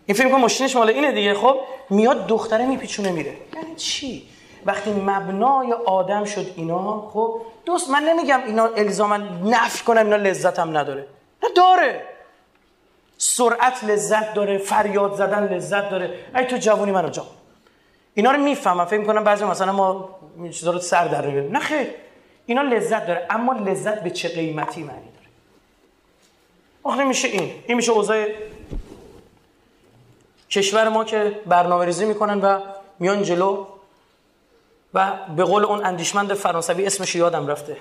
این 0.05 0.17
فکر 0.17 0.29
کنم 0.29 0.41
ماشینش 0.41 0.75
مال 0.75 0.89
اینه 0.89 1.11
دیگه 1.11 1.33
خب؟ 1.33 1.59
میاد 1.89 2.27
دختره 2.27 2.65
میپیچونه 2.65 3.11
میره. 3.11 3.33
یعنی 3.55 3.75
چی؟ 3.75 4.27
وقتی 4.65 4.91
مبنای 4.91 5.73
آدم 5.73 6.25
شد 6.25 6.53
اینا 6.55 7.09
خب؟ 7.13 7.41
دوست 7.65 7.89
من 7.89 8.03
نمیگم 8.03 8.39
اینا 8.45 8.65
الزاما 8.65 9.17
نفی 9.45 9.83
کنم 9.83 10.03
اینا 10.05 10.15
لذت 10.15 10.59
هم 10.59 10.77
نداره. 10.77 11.07
نه 11.43 11.49
داره. 11.55 12.03
سرعت 13.17 13.83
لذت 13.83 14.33
داره 14.33 14.57
فریاد 14.57 15.15
زدن 15.15 15.53
لذت 15.53 15.89
داره. 15.89 16.13
ای 16.35 16.45
تو 16.45 16.57
جوونی 16.57 16.91
منو 16.91 17.09
جا 17.09 17.25
اینا 18.13 18.31
رو 18.31 18.37
می‌فهمم. 18.37 18.85
فکر 18.85 18.99
می‌کنم 18.99 19.23
بعضی 19.23 19.45
مثلا 19.45 19.71
ما 19.71 20.09
چیزا 20.51 20.71
رو 20.71 20.79
سر 20.79 21.07
در 21.07 21.25
نه 21.25 21.59
خیر. 21.59 21.87
اینا 22.49 22.61
لذت 22.61 23.07
داره 23.07 23.27
اما 23.29 23.53
لذت 23.53 24.03
به 24.03 24.09
چه 24.09 24.29
قیمتی 24.29 24.83
معنی 24.83 24.99
داره؟ 24.99 25.27
آخه 26.83 27.03
میشه 27.03 27.27
این 27.27 27.51
این 27.67 27.77
میشه 27.77 27.91
اوضاع 27.91 28.27
کشور 30.49 30.89
ما 30.89 31.03
که 31.03 31.39
برنامه 31.45 31.85
ریزی 31.85 32.05
می‌کنن 32.05 32.41
و 32.41 32.59
میان 32.99 33.23
جلو 33.23 33.65
و 34.93 35.11
به 35.35 35.43
قول 35.43 35.65
اون 35.65 35.85
اندیشمند 35.85 36.33
فرانسوی 36.33 36.85
اسمش 36.85 37.15
یادم 37.15 37.47
رفته. 37.47 37.77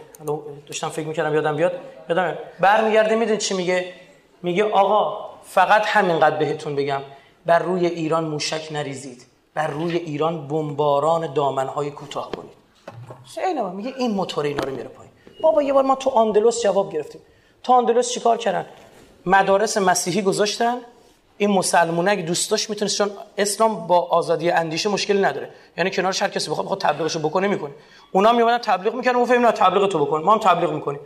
داشتم 0.66 0.88
فکر 0.88 1.06
می‌کردم 1.06 1.34
یادم 1.34 1.56
بیاد. 1.56 1.80
یادم 2.08 2.38
برمیگرده 2.60 3.16
می‌دونید 3.16 3.40
چی 3.40 3.54
میگه؟ 3.54 3.92
میگه 4.42 4.64
آقا 4.64 5.30
فقط 5.44 5.86
همینقدر 5.86 6.36
بهتون 6.36 6.76
بگم. 6.76 7.00
بر 7.46 7.58
روی 7.58 7.86
ایران 7.86 8.24
موشک 8.24 8.68
نریزید. 8.70 9.26
بر 9.54 9.66
روی 9.66 9.96
ایران 9.96 10.48
بمباران 10.48 11.32
دامنهای 11.32 11.90
کوتاه 11.90 12.30
کنید. 12.30 12.57
خیلی 13.34 13.62
میگه 13.62 13.94
این 13.98 14.10
موتور 14.10 14.44
اینا 14.44 14.62
رو 14.62 14.72
میره 14.72 14.88
پایین. 14.88 15.12
بابا 15.42 15.62
یه 15.62 15.72
بار 15.72 15.84
ما 15.84 15.94
تو 15.94 16.10
آندلوس 16.10 16.62
جواب 16.62 16.92
گرفتیم. 16.92 17.20
تو 17.62 17.72
آندلوس 17.72 18.10
چیکار 18.10 18.36
کردن؟ 18.36 18.66
مدارس 19.26 19.76
مسیحی 19.76 20.22
گذاشتن. 20.22 20.76
این 21.38 21.50
مسلمونه 21.50 22.10
اگه 22.10 22.22
دوست 22.22 22.50
داشت 22.50 22.70
می‌تونست 22.70 22.98
چون 22.98 23.10
اسلام 23.38 23.86
با 23.86 24.00
آزادی 24.00 24.50
اندیشه 24.50 24.88
مشکلی 24.88 25.20
نداره. 25.20 25.50
یعنی 25.76 25.90
کنارش 25.90 26.22
هر 26.22 26.28
کسی 26.28 26.50
بخواد 26.50 26.64
بخواد 26.64 26.80
تبلیغشو 26.80 27.18
بکنه 27.18 27.48
می‌کنه. 27.48 27.70
اونا 28.12 28.32
میومدن 28.32 28.58
تبلیغ 28.58 28.94
می‌کردن. 28.94 29.18
و 29.18 29.24
فهمیدن 29.24 29.50
تبلیغ 29.50 29.88
تو 29.88 30.04
بکن. 30.04 30.22
ما 30.22 30.32
هم 30.32 30.38
تبلیغ 30.38 30.72
می‌کنیم. 30.72 31.00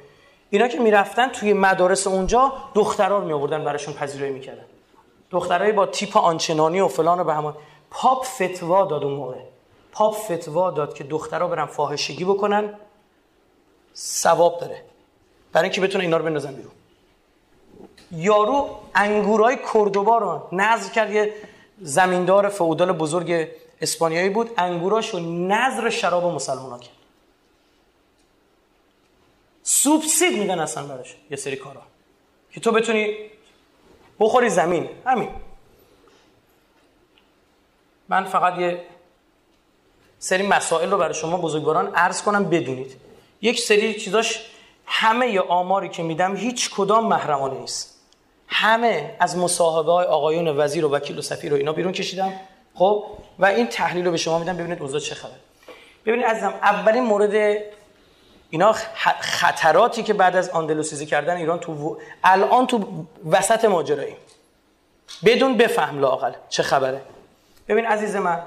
اینا 0.51 0.69
که 0.69 0.79
می‌رفتن 0.79 1.29
توی 1.29 1.53
مدارس 1.53 2.07
اونجا 2.07 2.53
دخترا 2.75 3.19
رو 3.19 3.25
میآوردن 3.25 3.65
براشون 3.65 3.95
پذیرایی 3.95 4.33
می‌کردن. 4.33 4.65
دخترای 5.31 5.73
با 5.73 5.87
تیپ 5.87 6.17
آنچنانی 6.17 6.81
و 6.81 6.89
فلان 6.89 7.21
و 7.21 7.25
بهمان 7.25 7.57
پاپ 7.91 8.25
فتوا 8.25 8.85
داد 8.85 9.05
اون 9.05 9.13
موقع. 9.13 9.37
پاپ 9.93 10.15
فتوا 10.15 10.71
داد 10.71 10.95
که 10.95 11.05
دخترها 11.05 11.49
برن 11.49 11.67
فاحشگی 11.67 12.25
بکنن 12.25 12.75
ثواب 13.97 14.61
داره. 14.61 14.85
برای 15.53 15.65
اینکه 15.65 15.81
بتونه 15.81 16.05
اینا 16.05 16.17
رو 16.17 16.25
بندازن 16.25 16.55
بیرون. 16.55 16.73
یارو 18.13 18.81
انگورای 18.95 19.59
کردوبا 19.75 20.19
رو 20.19 20.49
نظر 20.53 20.93
کرد 20.93 21.11
یه 21.11 21.35
زمیندار 21.81 22.49
فئودال 22.49 22.93
بزرگ 22.93 23.49
اسپانیایی 23.81 24.29
بود 24.29 24.51
انگوراشو 24.59 25.19
نظر 25.21 25.91
شراب 25.91 26.25
مسلمان 26.25 26.81
کرد. 26.81 26.93
سوبسید 29.63 30.39
میدن 30.39 30.59
اصلا 30.59 30.87
براش 30.87 31.17
یه 31.31 31.37
سری 31.37 31.57
کارا. 31.57 31.83
که 32.51 32.61
تو 32.61 32.73
بتونی 32.73 33.17
بخوری 34.21 34.49
زمین. 34.49 34.89
همین. 35.07 35.29
من 38.09 38.25
فقط 38.25 38.59
یه 38.59 38.85
سری 40.23 40.47
مسائل 40.47 40.91
رو 40.91 40.99
برای 40.99 41.15
شما 41.15 41.37
بزرگواران 41.37 41.95
عرض 41.95 42.23
کنم 42.23 42.45
بدونید. 42.45 42.97
یک 43.41 43.61
سری 43.61 43.95
چیزاش 43.95 44.47
همه 44.87 45.41
آماری 45.41 45.89
که 45.89 46.03
میدم 46.03 46.37
هیچ 46.37 46.71
کدام 46.71 47.07
محرمانه 47.07 47.61
نیست. 47.61 47.99
همه 48.49 49.17
از 49.21 49.37
مصاحبه 49.37 49.93
های 49.93 50.07
آقایون 50.07 50.49
وزیر 50.49 50.85
و 50.85 50.89
وکیل 50.89 51.19
و 51.19 51.23
سفیر 51.23 51.51
رو 51.51 51.57
اینا 51.57 51.73
بیرون 51.73 51.93
کشیدم. 51.93 52.33
خب؟ 52.75 53.05
و 53.39 53.45
این 53.45 53.67
تحلیل 53.67 54.05
رو 54.05 54.11
به 54.11 54.17
شما 54.17 54.39
میدم 54.39 54.57
ببینید 54.57 54.83
اوضاع 54.83 55.01
چه 55.01 55.15
خبر 55.15 55.33
ببینید 56.07 56.27
عزیزم 56.27 56.55
اولین 56.63 57.03
مورد 57.03 57.63
اینا 58.51 58.73
خطراتی 59.21 60.03
که 60.03 60.15
بعد 60.15 60.37
از 60.37 60.51
آندلوسیزی 60.51 61.07
کردن 61.07 61.37
ایران 61.37 61.59
تو 61.61 61.99
الان 62.25 62.67
تو 62.67 63.07
وسط 63.31 63.65
ماجرایی 63.65 64.17
بدون 65.25 65.57
بفهم 65.57 66.01
لاقل 66.01 66.33
چه 66.49 66.63
خبره. 66.63 67.01
ببین 67.69 67.87
عزیز 67.87 68.17
من 68.17 68.43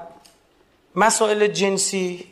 مسائل 0.95 1.47
جنسی 1.47 2.25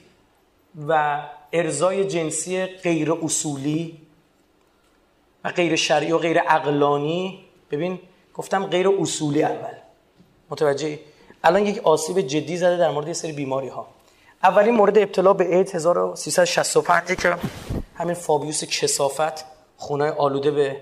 و 0.88 1.22
ارزای 1.53 2.05
جنسی 2.05 2.66
غیر 2.66 3.11
اصولی 3.14 3.97
و 5.43 5.49
غیر 5.49 5.76
شرعی 5.76 6.11
و 6.11 6.18
غیر 6.18 6.39
عقلانی. 6.39 7.45
ببین 7.72 7.99
گفتم 8.34 8.66
غیر 8.66 8.89
اصولی 8.89 9.43
اول. 9.43 9.74
متوجه 10.49 10.99
الان 11.43 11.66
یک 11.66 11.78
آسیب 11.84 12.22
جدی 12.22 12.57
زده 12.57 12.78
در 12.78 12.91
مورد 12.91 13.07
یه 13.07 13.14
سری 13.14 13.32
بیماری 13.32 13.68
ها 13.68 13.88
اولین 14.43 14.76
مورد 14.76 14.97
ابتلا 14.97 15.34
به 15.34 15.55
اید 15.55 15.76
1365 15.76 17.18
که 17.18 17.36
همین 17.95 18.14
فابیوس 18.14 18.64
کسافت 18.64 19.45
خونه 19.78 20.11
آلوده 20.11 20.51
به 20.51 20.78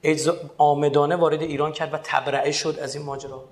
ایدز 0.00 0.30
آمدانه 0.58 1.16
وارد 1.16 1.42
ایران 1.42 1.72
کرد 1.72 1.94
و 1.94 1.98
تبرعه 2.04 2.52
شد 2.52 2.78
از 2.82 2.96
این 2.96 3.04
ماجرا. 3.04 3.44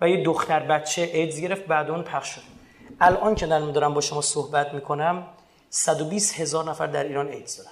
و 0.00 0.08
یه 0.08 0.24
دختر 0.24 0.60
بچه 0.60 1.02
ایدز 1.02 1.40
گرفت 1.40 1.66
بعد 1.66 1.90
اون 1.90 2.02
پخش 2.02 2.28
شد. 2.28 2.57
الان 3.00 3.34
که 3.34 3.46
دارم 3.46 3.72
دارم 3.72 3.94
با 3.94 4.00
شما 4.00 4.20
صحبت 4.20 4.74
می‌کنم 4.74 5.26
120 5.70 6.40
هزار 6.40 6.64
نفر 6.64 6.86
در 6.86 7.04
ایران 7.04 7.28
ایدز 7.28 7.56
دارن. 7.56 7.70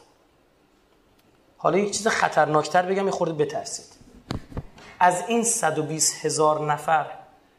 حالا 1.59 1.79
یک 1.79 1.91
چیز 1.91 2.09
خطرناکتر 2.09 2.83
بگم 2.83 3.05
یه 3.05 3.11
خورده 3.11 3.45
بترسید. 3.45 3.87
از 5.01 5.25
این 5.29 5.45
120 5.45 6.25
هزار 6.25 6.73
نفر 6.73 7.07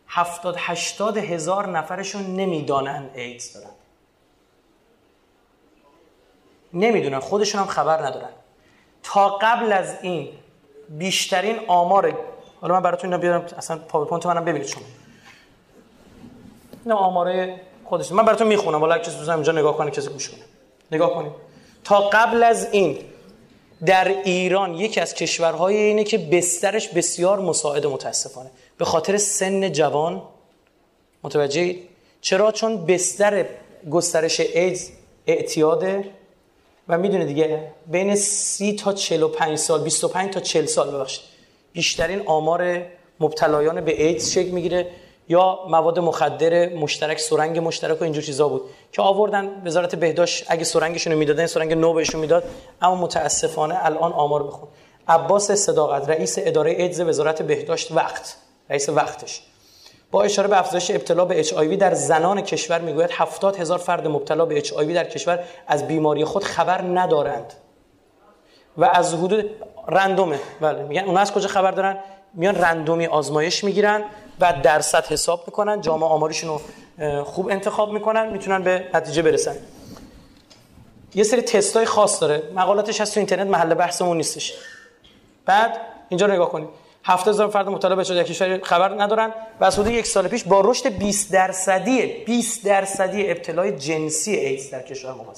70 0.08 0.56
80 0.58 1.18
هزار 1.18 1.68
نفرشون 1.68 2.36
نمی‌دانن 2.36 3.10
ایدز 3.14 3.54
دارن. 3.54 3.70
نمی‌دونن 6.74 7.20
خودشون 7.20 7.62
هم 7.62 7.68
خبر 7.68 8.06
ندارن. 8.06 8.30
تا 9.04 9.30
قبل 9.30 9.72
از 9.72 9.96
این 10.02 10.30
بیشترین 10.90 11.60
آمار 11.68 12.18
حالا 12.62 12.74
من 12.74 12.82
براتون 12.82 13.14
اینا 13.14 13.22
بیارم 13.22 13.42
اصلا 13.58 13.78
PowerPoint 13.78 14.26
منم 14.26 14.46
ببینید 14.46 14.68
شما. 14.68 14.84
نه 16.88 16.94
آماره 16.94 17.62
خودش 17.86 18.12
من 18.12 18.26
براتون 18.26 18.48
می‌خونم. 18.48 18.80
حالا 18.80 18.98
کسی 18.98 19.18
دوست 19.18 19.30
اینجا 19.30 19.52
نگاه 19.52 19.78
کنه 19.78 19.92
کسی 19.92 20.08
گوش 20.10 20.30
کنه. 20.30 20.40
نگاه 20.92 21.14
کنید. 21.14 21.32
تا 21.84 22.10
قبل 22.10 22.44
از 22.44 22.68
این 22.72 22.98
در 23.86 24.08
ایران 24.08 24.76
یکی 24.76 25.00
از 25.00 25.14
کشورهای 25.14 25.78
اینه 25.78 26.04
که 26.04 26.18
بسترش 26.18 26.88
بسیار 26.88 27.40
مساعد 27.40 27.86
متاسفانه. 27.86 28.52
به 28.78 28.86
خاطر 28.86 29.18
سن 29.18 29.72
جوان 29.72 30.22
متوجه 31.24 31.76
چرا؟ 32.22 32.52
چون 32.52 32.86
بستر 32.86 33.46
گسترش 33.92 34.40
ایدز 34.40 34.90
اعتیاده. 35.28 36.10
و 36.90 36.98
می‌دونه 36.98 37.26
دیگه 37.26 37.72
بین 37.88 38.16
30 38.16 38.76
تا 38.76 38.94
45 38.94 39.58
سال 39.58 39.82
25 39.82 40.34
تا 40.34 40.40
40 40.40 40.66
سال 40.66 40.92
ببخشید. 40.92 41.24
بیشترین 41.74 42.22
آمار 42.26 42.82
مبتلایان 43.20 43.82
به 43.82 44.04
ایدز 44.04 44.32
شکل 44.32 44.50
می‌گیره. 44.50 44.88
یا 45.30 45.60
مواد 45.70 46.00
مخدر 46.00 46.70
مشترک 46.70 47.20
سرنگ 47.20 47.60
مشترک 47.60 48.02
و 48.02 48.04
اینجور 48.04 48.24
چیزا 48.24 48.50
بود 48.50 48.62
که 48.92 49.02
آوردن 49.02 49.62
وزارت 49.66 49.96
بهداشت 49.96 50.46
اگه 50.48 50.64
سرنگشون 50.64 51.14
رو 51.14 51.20
می‌دادن 51.20 51.46
سرنگ 51.46 51.74
نو 51.74 51.94
بهشون 51.94 52.22
می‌داد. 52.22 52.44
اما 52.82 52.96
متاسفانه 52.96 53.86
الان 53.86 54.14
آمار 54.14 54.44
بخون. 54.44 54.68
عباس 55.08 55.52
صداقت 55.52 56.10
رئیس 56.10 56.36
اداره 56.42 56.72
ایدز 56.72 57.00
وزارت 57.00 57.42
بهداشت 57.42 57.92
وقت. 57.92 58.38
رئیس 58.70 58.90
وقتش. 58.90 59.42
با 60.12 60.24
اشاره 60.24 60.48
به 60.48 60.60
افزایش 60.60 60.92
ابتلا 60.92 61.26
به 61.26 61.40
اچ 61.40 61.54
در 61.54 61.94
زنان 61.94 62.42
کشور 62.42 62.82
می‌گوید 62.82 63.10
70 63.14 63.56
هزار 63.56 63.78
فرد 63.78 64.08
مبتلا 64.08 64.46
به 64.46 64.58
اچ 64.58 64.74
در 64.74 65.04
کشور 65.04 65.40
از 65.68 65.88
بیماری 65.88 66.26
خود 66.26 66.44
خبر 66.44 66.82
ندارند. 66.82 67.54
و 68.78 68.86
از 68.86 69.14
حدود 69.14 69.50
رندومه. 69.88 70.40
بله 70.62 70.84
میگن 70.84 71.04
اون 71.04 71.18
از 71.18 71.34
کجا 71.34 71.48
خبر 71.48 71.72
دارن؟ 71.72 71.98
میان 72.34 72.56
رندومی 72.56 73.06
آزمایش 73.06 73.64
می‌گیرن. 73.64 74.04
بعد 74.40 74.62
درصد 74.62 75.06
حساب 75.06 75.44
می‌کنن 75.48 75.82
جامعه 75.82 76.10
آماریشون 76.10 76.50
رو 76.50 77.24
خوب 77.24 77.50
انتخاب 77.50 77.92
می‌کنن 77.92 78.30
می‌تونن 78.30 78.64
به 78.64 78.90
نتیجه 78.94 79.22
برسن. 79.22 79.56
یه 81.16 81.24
سری 81.24 81.42
تستای 81.42 81.86
خاص 81.86 82.22
داره. 82.22 82.44
مقالاتش 82.56 83.02
هست 83.02 83.14
تو 83.14 83.20
اینترنت 83.20 83.48
محل 83.48 83.74
بحثمون 83.74 84.18
نیستش. 84.18 84.54
بعد 85.46 85.82
اینجا 86.10 86.26
رو 86.26 86.34
نگاه 86.34 86.50
کنید. 86.50 86.70
70 87.04 87.28
هزار 87.28 87.48
فرد 87.48 87.70
مبتلا 87.70 87.96
به 87.96 88.04
در 88.04 88.24
کشور 88.24 88.60
خبر 88.64 89.02
ندارن 89.04 89.34
و 89.60 89.66
از 89.66 89.80
حدود 89.80 89.92
یک 89.92 90.08
سال 90.08 90.28
پیش 90.28 90.44
با 90.44 90.62
رشد 90.62 90.88
20 90.90 91.32
درصدی 91.32 92.24
20 92.24 92.66
درصدی 92.66 93.32
ابتلای 93.32 93.72
جنسی 93.72 94.32
ایدز 94.32 94.70
در 94.70 94.82
کشور 94.82 95.14
ما 95.14 95.34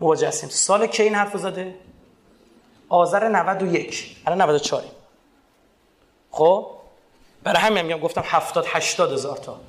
مواجه 0.00 0.28
هستیم. 0.28 0.48
سال 0.48 0.86
کی 0.86 1.02
این 1.02 1.14
حرف 1.14 1.36
زده؟ 1.36 1.74
آذر 2.88 3.28
91 3.28 4.16
الان 4.26 4.40
94 4.40 4.82
خب؟ 6.30 6.75
برای 7.46 7.62
همین 7.62 7.82
میگم 7.82 8.00
گفتم 8.00 8.22
70 8.24 8.66
80 8.68 9.12
هزار 9.12 9.36
تا. 9.36 9.60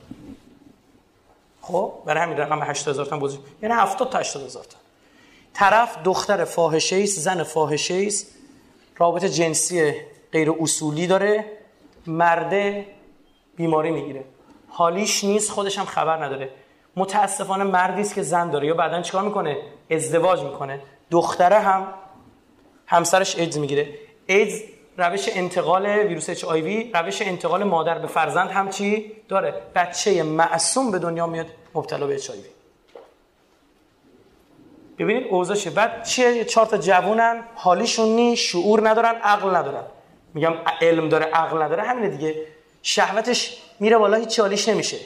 خب؟ 1.61 1.93
برای 2.05 2.23
همین 2.23 2.38
رقم 2.38 2.63
80 2.63 2.93
هزار 2.93 3.05
تا 3.05 3.17
بزرگ 3.19 3.39
یعنی 3.61 3.75
70 3.75 4.09
تا 4.09 4.19
80 4.19 4.43
هزار 4.43 4.63
تا. 4.63 4.78
طرف 5.53 5.97
دختر 6.03 6.45
فاحشه 6.45 6.95
است 6.95 7.19
زن 7.19 7.43
فاحشه 7.43 8.03
است. 8.07 8.28
رابطه 8.97 9.30
جنسی 9.30 9.93
غیر 10.32 10.51
اصولی 10.59 11.07
داره. 11.07 11.45
مرده 12.07 12.86
بیماری 13.55 13.91
می‌گیره. 13.91 14.23
حالیش 14.69 15.23
نیست 15.23 15.51
خودش 15.51 15.78
هم 15.78 15.86
خبر 15.86 16.25
نداره. 16.25 16.49
متاسفانه 16.95 17.63
مردی 17.63 18.01
است 18.01 18.15
که 18.15 18.21
زن 18.23 18.49
داره. 18.49 18.67
یا 18.67 18.73
بعدا 18.73 19.01
چیکار 19.01 19.23
می‌کنه؟ 19.23 19.57
ازدواج 19.91 20.41
می‌کنه. 20.41 20.82
دختره 21.11 21.59
هم 21.59 21.93
همسرش 22.86 23.36
ایدز 23.36 23.57
می‌گیره. 23.57 23.89
ایدز 24.28 24.61
روش 24.98 25.30
انتقال 25.34 25.86
ویروس 25.86 26.30
اچ 26.30 26.43
روش 26.93 27.22
انتقال 27.22 27.64
مادر 27.64 28.00
به 28.00 28.08
فرزند 28.08 28.50
هم 28.50 28.70
چی؟ 28.70 29.12
داره. 29.30 29.54
بچه 29.76 30.24
معصوم 30.24 30.91
به 30.91 31.00
دنیا 31.00 31.28
میاد 31.28 31.45
مبتلا 31.76 32.08
به 32.08 32.16
اچ 32.16 32.32
ببینید 35.00 35.28
اوضاعشه 35.28 35.70
بعد 35.70 36.04
چیه 36.04 36.45
چهار 36.45 36.66
تا 36.66 36.78
جوونن؟ 36.78 37.43
حالیشون 37.56 38.16
نی 38.16 38.36
شعور 38.36 38.89
ندارن 38.89 39.16
عقل 39.16 39.56
ندارن. 39.56 39.84
میگم 40.34 40.54
علم 40.82 41.10
داره 41.10 41.26
عقل 41.26 41.62
نداره. 41.62 41.84
همینه 41.84 42.10
دیگه. 42.10 42.36
شهوتش 42.82 43.58
میره 43.80 43.98
بالا 43.98 44.18
هیچ 44.18 44.39
حالیش 44.39 44.70
نمیشه. 44.70 44.98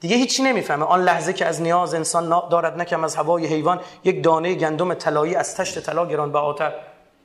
دیگه 0.00 0.16
هیچی 0.16 0.42
نمی‌فهمه. 0.42 0.84
آن 0.84 1.04
لحظه 1.04 1.32
که 1.32 1.46
از 1.46 1.62
نیاز 1.62 1.94
انسان 1.94 2.48
دارد 2.50 2.80
نکم 2.80 3.04
از 3.04 3.16
هوای 3.16 3.46
حیوان 3.46 3.80
یک 4.04 4.24
دانه 4.24 4.54
گندم 4.54 4.94
طلایی 4.94 5.34
از 5.34 5.56
تشت 5.56 5.78
طلا 5.78 6.06
گران 6.06 6.32
بهاتر 6.32 6.72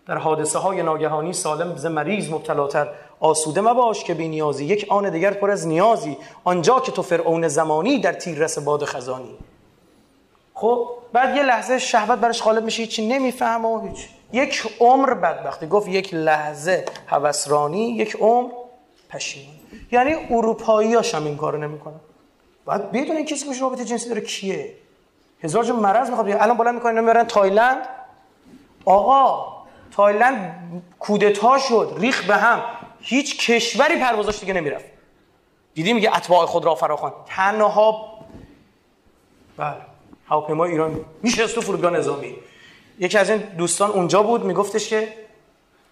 در 0.10 0.18
حادثه 0.18 0.60
های 0.60 0.84
ناگهانی 0.84 1.34
سالم 1.34 1.76
ز 1.76 1.86
مریض 1.86 2.30
مبتلاتر 2.30 2.88
آسوده 3.20 3.62
مباش 3.62 4.04
که 4.04 4.14
بی 4.14 4.28
نیازی 4.28 4.66
یک 4.66 4.86
آن 4.90 5.10
دیگر 5.10 5.34
پر 5.34 5.52
از 5.52 5.68
نیازی 5.68 6.18
آنجا 6.44 6.80
که 6.80 6.92
تو 6.92 7.02
فرعون 7.02 7.48
زمانی 7.48 8.00
در 8.00 8.14
تیر 8.14 8.38
رس 8.38 8.60
باد 8.60 8.86
خزانی. 8.86 9.38
خب 10.54 10.88
بعد 11.14 11.36
یه 11.36 11.44
لحظه 11.44 11.80
شهوت 11.80 12.20
براش 12.20 12.44
غالب 12.44 12.64
میشه 12.64 12.82
هیچی 12.82 13.08
نمی‌فهمه 13.08 13.68
و 13.68 13.88
هیچ. 13.88 14.10
یک 14.34 14.76
عمر 14.80 15.14
بدبختی. 15.14 15.68
گفت 15.68 15.88
یک 15.88 16.14
لحظه 16.14 16.86
هوسرانی 17.08 17.90
یک 17.90 18.16
عمر 18.16 18.50
پشیمانی 19.10 19.60
یعنی 19.92 20.16
اروپایی 20.30 20.96
هم 20.96 21.26
این 21.26 21.38
کارو 21.38 21.58
نمی‌کنن. 21.58 22.00
بعد 22.66 22.92
بدون 22.92 23.26
کسی 23.26 23.54
که 23.54 23.62
رابطه 23.62 23.86
جنسی 23.86 24.10
داره 24.10 24.22
کیه؟ 24.22 24.74
هزار 25.44 25.64
جون 25.64 25.76
مرض 25.76 26.10
می‌خواد 26.10 26.30
الان 26.30 26.58
بالا 26.58 26.72
می‌کنن 26.72 27.00
می‌برن 27.00 27.24
تایلند؟ 27.24 27.88
آقا 28.86 29.59
تایلند 29.92 30.84
کودتا 31.00 31.58
شد 31.58 31.96
ریخت 31.98 32.26
به 32.26 32.36
هم. 32.36 32.62
هیچ 33.02 33.50
کشوری 33.50 33.96
پروازاش 33.96 34.40
دیگه 34.40 34.54
نمی‌رفت. 34.54 34.86
دیدی 35.74 35.94
میگه 35.94 36.18
اتباع 36.18 36.46
خود 36.46 36.66
را 36.66 36.76
فراخوان. 36.76 37.14
تنها 37.26 38.20
بله 39.58 39.76
هواپیما 40.28 40.66
ایران 40.66 41.06
میشه 41.24 41.48
تو 41.48 41.62
فرودگاه 41.62 41.92
نظامی. 41.92 42.36
یکی 43.00 43.18
از 43.18 43.30
این 43.30 43.38
دوستان 43.38 43.90
اونجا 43.90 44.24
بود 44.24 44.44
میگفتش 44.44 44.90
که 44.90 45.14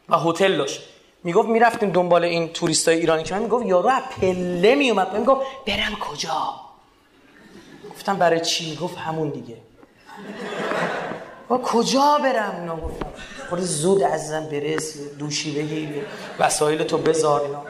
و 0.10 0.18
هتل 0.18 0.58
داشت. 0.58 0.82
می‌گفت 1.24 1.50
می‌رفتیم 1.50 1.90
دنبال 1.90 2.24
این 2.24 2.48
توریستای 2.48 2.98
ایرانی 2.98 3.24
که 3.24 3.36
من. 3.36 3.42
می‌گفت 3.42 3.66
یارو 3.66 3.90
از 3.90 4.04
پله 4.22 4.76
میومد 4.76 5.18
می‌گفت 5.18 5.42
برم 5.68 5.96
کجا؟ 6.00 6.56
گفتم 7.92 8.18
برای 8.18 8.42
چی؟ 8.42 8.70
می‌گفت 8.70 8.98
همون 8.98 9.30
دیگه. 9.30 9.58
و 11.50 11.58
کجا 11.58 12.20
برم؟ 12.24 12.56
اینا 12.60 12.76
گفتم 12.76 13.08
خود 13.50 13.60
زود 13.60 14.04
عزیزم 14.04 14.46
برس 14.46 14.98
دوشی 15.20 15.62
بگیر 15.62 16.06
وسایل 16.40 16.84
تو 16.84 16.98
بذار. 16.98 17.42
اینا. 17.42 17.64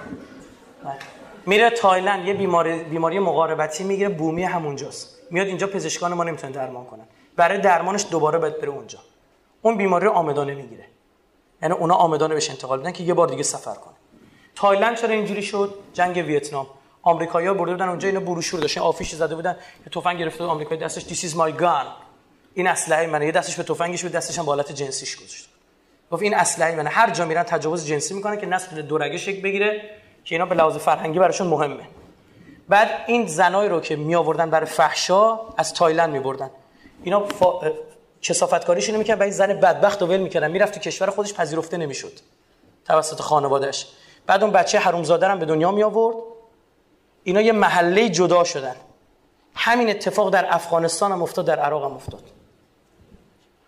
میره 1.45 1.69
تایلند 1.69 2.27
یه 2.27 2.33
بیماری 2.33 2.83
بیماری 2.83 3.19
مقاربتی 3.19 3.83
می‌گیره 3.83 4.09
بومی 4.09 4.43
همونجاست. 4.43 5.17
میاد 5.31 5.47
اینجا 5.47 5.67
پزشکان 5.67 6.13
ما 6.13 6.23
نمی‌تونن 6.23 6.51
درمان 6.51 6.85
کنن. 6.85 7.03
برای 7.35 7.57
درمانش 7.57 8.05
دوباره 8.11 8.39
باید 8.39 8.61
بره 8.61 8.69
اونجا. 8.69 8.99
اون 9.61 9.77
بیماری 9.77 10.05
رو 10.05 10.11
آمدانه 10.11 10.55
می‌گیره. 10.55 10.85
یعنی 11.61 11.73
اونا 11.73 11.95
آمدانه 11.95 12.33
بهش 12.33 12.49
انتقال 12.49 12.79
بدن 12.79 12.91
که 12.91 13.03
یه 13.03 13.13
بار 13.13 13.27
دیگه 13.27 13.43
سفر 13.43 13.73
کنه. 13.73 13.93
تایلند 14.55 14.97
چرا 14.97 15.09
اینجوری 15.09 15.43
شد؟ 15.43 15.75
جنگ 15.93 16.17
ویتنام. 16.17 16.67
آمریکایی‌ها 17.01 17.53
برده 17.53 17.71
بودن 17.71 17.89
اونجا 17.89 18.07
اینا 18.07 18.19
بروشور 18.19 18.59
داشتن 18.59 18.81
آفیش 18.81 19.15
زده 19.15 19.35
بودن. 19.35 19.57
یه 19.85 19.91
تفنگ 20.01 20.19
گرفته 20.19 20.43
آمریکایی 20.43 20.81
دستش. 20.81 21.03
This 21.03 21.31
is 21.31 21.33
my 21.33 21.63
این 22.53 22.67
اسلحه 22.67 23.07
منه 23.07 23.25
یه 23.25 23.31
دستش 23.31 23.55
به 23.55 23.63
تفنگش 23.63 24.03
بود 24.03 24.11
دستش 24.11 24.39
هم 24.39 24.45
به 24.45 24.51
حالت 24.51 24.71
جنسیش 24.71 25.15
گذاشت. 25.15 25.49
گفت 26.11 26.23
این 26.23 26.33
اسلحه 26.33 26.75
منه. 26.75 26.89
هر 26.89 27.09
جا 27.09 27.25
میرن 27.25 27.43
تجاوز 27.43 27.85
جنسی 27.85 28.13
می‌کنن 28.13 28.37
که 28.37 28.45
نسل 28.45 28.81
دورگه 28.81 29.17
شکل 29.17 29.41
بگیره 29.41 29.81
که 30.23 30.35
اینا 30.35 30.45
به 30.45 30.55
لحاظ 30.55 30.77
فرهنگی 30.77 31.19
براشون 31.19 31.47
مهمه. 31.47 31.83
بعد 32.69 32.89
این 33.07 33.27
زنایی 33.27 33.69
رو 33.69 33.79
که 33.79 33.95
می 33.95 34.15
آوردن 34.15 34.49
برای 34.49 34.65
فحشا 34.65 35.39
از 35.57 35.73
تایلند 35.73 36.13
می 36.13 36.19
بردن 36.19 36.49
اینا 37.03 37.25
فا... 37.25 37.61
کسافتکاریش 38.21 38.87
اینو 38.87 38.99
می‌کرد 38.99 39.19
و 39.19 39.23
این 39.23 39.31
زن 39.31 39.47
بدبخت 39.47 40.01
رو 40.01 40.07
ول 40.07 40.17
می‌کردن. 40.17 40.51
می‌رفت 40.51 40.73
تو 40.73 40.79
کشور 40.79 41.09
خودش 41.09 41.33
پذیرفته 41.33 41.77
نمی‌شد. 41.77 42.11
توسط 42.85 43.21
خانوادهش 43.21 43.87
بعد 44.25 44.43
اون 44.43 44.51
بچه 44.51 44.79
حرومزاده 44.79 45.27
هم 45.27 45.39
به 45.39 45.45
دنیا 45.45 45.71
می 45.71 45.83
آورد 45.83 46.15
اینا 47.23 47.41
یه 47.41 47.51
محله 47.51 48.09
جدا 48.09 48.43
شدن. 48.43 48.75
همین 49.55 49.89
اتفاق 49.89 50.29
در 50.29 50.45
افغانستان 50.49 51.11
هم 51.11 51.21
افتاد 51.21 51.45
در 51.45 51.59
عراق 51.59 51.85
هم 51.85 51.93
افتاد. 51.93 52.23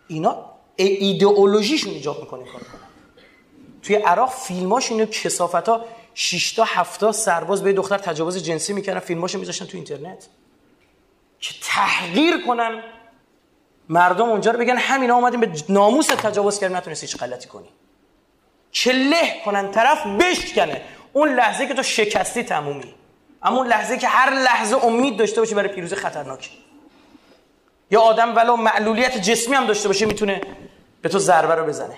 اینا 0.07 0.45
ایدئولوژیشون 0.84 1.93
ایجاب 1.93 2.19
می‌کنه 2.21 2.43
کار. 2.43 2.61
توی 3.84 3.95
عراق 3.95 4.30
فیلماش 4.30 4.91
اینو 4.91 5.05
کسافت 5.05 5.69
ها 5.69 5.86
6 6.13 6.51
تا 6.51 6.63
7 6.63 7.11
سرباز 7.11 7.63
به 7.63 7.73
دختر 7.73 7.97
تجاوز 7.97 8.43
جنسی 8.43 8.73
می‌کردن 8.73 8.99
فیلماشو 8.99 9.39
میذاشتن 9.39 9.65
تو 9.65 9.77
اینترنت. 9.77 10.27
که 11.39 11.53
تحقیر 11.61 12.45
کنن. 12.47 12.84
مردم 13.89 14.30
اونجا 14.30 14.51
رو 14.51 14.59
بگن 14.59 14.77
همینا 14.77 15.15
اومدیم 15.15 15.39
به 15.39 15.51
ناموس 15.69 16.07
تجاوز 16.07 16.59
کردیم 16.59 16.77
نتونستی 16.77 17.05
هیچ 17.05 17.17
غلطی 17.17 17.47
کنی. 17.47 17.69
که 18.71 18.91
له 18.91 19.41
کنن؟ 19.45 19.71
طرف 19.71 20.05
بشکنه. 20.05 20.82
اون 21.13 21.36
لحظه 21.36 21.67
که 21.67 21.73
تو 21.73 21.84
شکستی 21.84 22.43
تمومی. 22.43 22.93
اما 23.43 23.57
اون 23.57 23.67
لحظه 23.67 23.97
که 23.97 24.07
هر 24.07 24.34
لحظه 24.34 24.86
امید 24.86 25.17
داشته 25.17 25.41
باشی 25.41 25.55
برای 25.55 25.69
پیروزی 25.69 25.95
خطرناکی 25.95 26.51
یا 27.91 28.01
آدم 28.01 28.36
ولو 28.36 28.55
معلولیت 28.55 29.17
جسمی 29.17 29.55
هم 29.55 29.65
داشته 29.65 29.88
باشه 29.88 30.05
می‌تونه 30.05 30.41
به 31.02 31.10
تو 31.10 31.20
ضربه 31.20 31.56
رو 31.56 31.66
بزنه. 31.66 31.97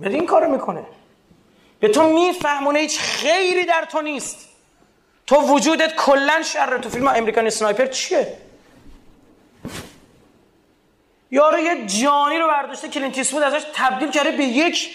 ولی 0.00 0.14
این 0.14 0.26
کارو 0.26 0.50
می‌کنه. 0.50 0.84
به 1.80 1.88
تو 1.88 2.02
میفهمونه 2.02 2.78
هیچ 2.78 3.00
خیری 3.00 3.64
در 3.64 3.84
تو 3.84 4.02
نیست. 4.02 4.48
تو 5.26 5.36
وجودت 5.36 5.96
کلا 5.96 6.42
شر. 6.42 6.78
تو 6.78 6.88
فیلم 6.88 7.08
امریکان 7.08 7.46
اسنایپر 7.46 7.86
چیه؟ 7.86 8.38
یارو 11.30 11.58
یه 11.58 11.86
جانی 11.86 12.38
رو 12.38 12.48
برداشته 12.48 12.88
کلینت 12.88 13.32
ایستوود 13.32 13.42
ازش 13.42 13.66
تبدیل 13.74 14.10
کرده 14.10 14.30
به 14.30 14.44
یک 14.44 14.90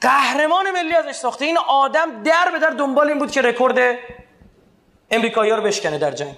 قهرمان 0.00 0.70
ملی 0.70 0.94
ازش 0.94 1.14
ساخته. 1.14 1.44
این 1.44 1.58
آدم 1.58 2.22
در 2.22 2.50
به 2.52 2.58
در 2.58 2.70
دنبال 2.70 3.08
این 3.08 3.18
بود 3.18 3.30
که 3.30 3.42
رکورد 3.42 3.98
امریکایی 5.10 5.52
رو 5.52 5.62
بشکنه 5.62 5.98
در 5.98 6.10
جنگ. 6.10 6.36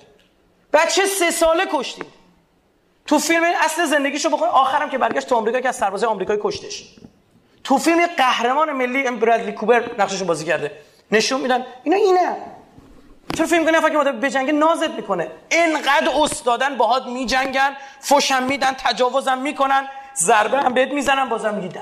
بچه 0.73 1.07
سه 1.07 1.31
ساله 1.31 1.67
کشتید 1.73 2.24
تو 3.07 3.19
فیلم 3.19 3.43
اصل 3.65 3.85
زندگیشو 3.85 4.31
بخون 4.31 4.49
آخرم 4.49 4.91
که 4.91 4.99
برگشت 4.99 5.29
تو 5.29 5.35
آمریکا 5.35 5.61
که 5.61 5.69
از 5.69 5.77
سربازای 5.77 6.11
آمریکایی 6.11 6.41
کشتش. 6.43 6.95
تو 7.65 7.79
فیلم 7.79 8.01
یه 8.01 8.07
قهرمان 8.07 8.73
ملی 8.73 9.07
ام 9.07 9.19
برادلی 9.19 9.53
کوپر 9.53 9.91
نقششو 9.99 10.25
بازی 10.25 10.45
کرده. 10.45 10.73
نشون 11.11 11.41
میدن. 11.41 11.67
اینا 11.83 11.97
اینه. 11.97 12.37
چرا 13.37 13.47
فیلم 13.47 13.65
کنه؟ 13.65 13.81
فکر 13.81 14.13
به 14.13 14.31
جنگ 14.31 14.51
نازت 14.51 14.91
می‌کنه. 14.91 15.29
اینقدر 15.51 16.09
استادن 16.23 16.77
باهات 16.77 17.07
میجنگن 17.07 17.77
فوشم 18.01 18.43
میدن 18.43 18.73
تجاوزم 18.73 19.39
می‌کنن. 19.39 19.89
ضربه 20.17 20.59
هم 20.59 20.75
بهت 20.75 20.93
می‌زنن 20.93 21.29
بازم 21.29 21.55
میگی 21.55 21.79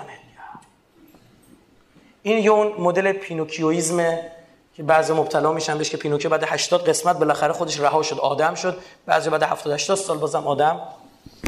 این 2.23 2.39
یه 2.39 2.51
اون 2.51 2.73
مدل 2.79 3.13
پینوکیویزمه 3.13 4.33
که 4.75 4.83
بعضی 4.83 5.13
مبتلا 5.13 5.53
میشن 5.53 5.79
بهش 5.79 5.91
که 5.91 5.97
پینوکیو 5.97 6.31
بعد 6.31 6.45
80 6.45 6.89
قسمت 6.89 7.19
بالاخره 7.19 7.53
خودش 7.53 7.81
رها 7.81 8.03
شد 8.03 8.19
آدم 8.19 8.55
شد. 8.55 8.79
بعضی 9.07 9.31
بعد 9.31 9.43
70 9.43 9.73
80 9.73 9.97
سال 9.97 10.19
بازم 10.19 10.47
آدم. 10.47 10.81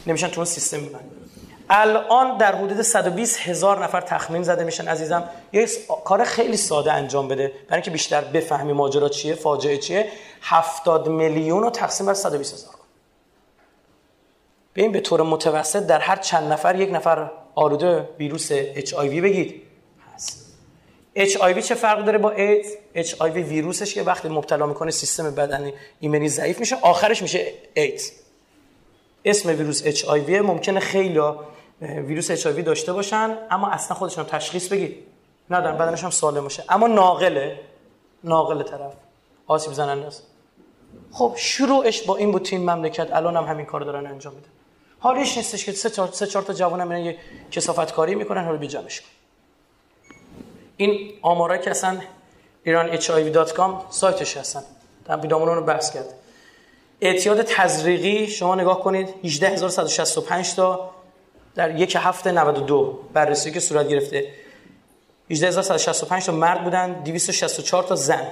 نمیشن 0.06 0.28
تو 0.28 0.44
سیستم 0.44 0.80
میبند 0.80 1.10
الان 1.70 2.38
در 2.38 2.54
حدود 2.54 2.82
120 2.82 3.40
هزار 3.40 3.84
نفر 3.84 4.00
تخمین 4.00 4.42
زده 4.42 4.64
میشن 4.64 4.88
عزیزم. 4.88 5.30
یه 5.52 5.68
کار 6.04 6.24
خیلی 6.24 6.56
ساده 6.56 6.92
انجام 6.92 7.28
بده. 7.28 7.48
برای 7.48 7.56
اینکه 7.72 7.90
بیشتر 7.90 8.20
بفهمی 8.20 8.72
ماجرا 8.72 9.08
چیه 9.08 9.34
فاجعه 9.34 9.78
چیه. 9.78 10.08
70 10.42 11.08
میلیون 11.08 11.62
رو 11.62 11.70
تقسیم 11.70 12.06
بر 12.06 12.14
120 12.14 12.54
هزار 12.54 12.72
کن. 12.72 12.84
ببین 14.74 14.92
به 14.92 15.00
طور 15.00 15.22
متوسط 15.22 15.86
در 15.86 15.98
هر 15.98 16.16
چند 16.16 16.52
نفر 16.52 16.80
یک 16.80 16.90
نفر 16.92 17.30
آلوده 17.54 18.08
ویروس 18.18 18.50
HIV 18.50 19.20
بگید. 19.20 19.62
هست. 20.14 20.54
HIV 21.16 21.62
چه 21.62 21.74
فرق 21.74 22.04
داره 22.04 22.18
با 22.18 22.32
HIV 23.20 23.42
ویروسش 23.42 23.94
که 23.94 24.02
وقتی 24.02 24.28
مبتلا 24.28 24.66
می‌کنه 24.66 24.90
سیستم 24.90 25.34
بدنی 25.34 25.74
ایمنی 26.00 26.28
ضعیف 26.28 26.60
میشه 26.60 26.76
آخرش 26.82 27.22
میشه 27.22 27.52
ایدز 27.74 28.10
اسم 29.24 29.48
ویروس 29.48 29.82
HIV 29.84 30.40
ممکنه 30.40 30.80
خیلی 30.80 31.20
ویروس 31.80 32.30
HIV 32.30 32.62
داشته 32.62 32.92
باشن 32.92 33.38
اما 33.50 33.68
اصلا 33.68 33.96
خودشون 33.96 34.24
تشخیص 34.24 34.68
بگیر 34.68 34.98
ندارن 35.50 35.78
بدنش 35.78 36.04
هم 36.04 36.10
سالم 36.10 36.42
باشه. 36.42 36.64
اما 36.68 36.86
ناقله. 36.86 37.60
ناقل 38.24 38.62
طرف. 38.62 38.92
آسیب 39.46 39.72
زننده 39.72 40.06
است. 40.06 40.22
خب 41.12 41.32
شروعش 41.36 42.02
با 42.02 42.16
این 42.16 42.32
بود 42.32 42.42
تیم 42.42 42.70
مملکت. 42.70 43.12
الان 43.12 43.36
هم 43.36 43.44
همین 43.44 43.66
کار 43.66 43.80
دارن 43.80 44.06
انجام 44.06 44.34
میدن. 44.34 44.48
حالیش 44.98 45.36
نیستش 45.36 45.64
که 45.64 45.72
سه 45.72 45.90
چهار 45.90 46.08
سه 46.12 46.26
چهار 46.26 46.44
تا 46.44 46.52
جوانم 46.52 46.88
میرن 46.88 47.00
یه 47.00 47.18
کسافت 47.50 47.92
کاری 47.92 48.14
می‌کنن 48.14 48.44
حالا 48.44 48.56
بیجامش 48.56 49.00
کن 49.00 49.06
این 50.76 51.12
آمارا 51.22 51.56
که 51.56 51.70
اصلا 51.70 51.98
ایران 52.64 52.96
hiv.com 52.96 53.70
سایتش 53.90 54.36
هستن. 54.36 54.62
ویدامون 55.08 55.48
رو 55.48 55.62
بحث 55.64 55.94
کرد. 55.94 56.14
اعتیاد 57.00 57.42
تزریقی 57.42 58.26
شما 58.26 58.54
نگاه 58.54 58.80
کنید 58.80 59.08
18165 59.22 60.54
تا 60.54 60.90
در 61.54 61.80
یک 61.80 61.96
هفته 62.00 62.32
92 62.32 62.98
بررسی 63.12 63.50
که 63.50 63.60
صورت 63.60 63.88
گرفته. 63.88 64.28
18165 65.28 66.26
تا 66.26 66.32
مرد 66.32 66.64
بودن 66.64 66.92
264 66.92 67.82
تا 67.82 67.94
زن 67.94 68.28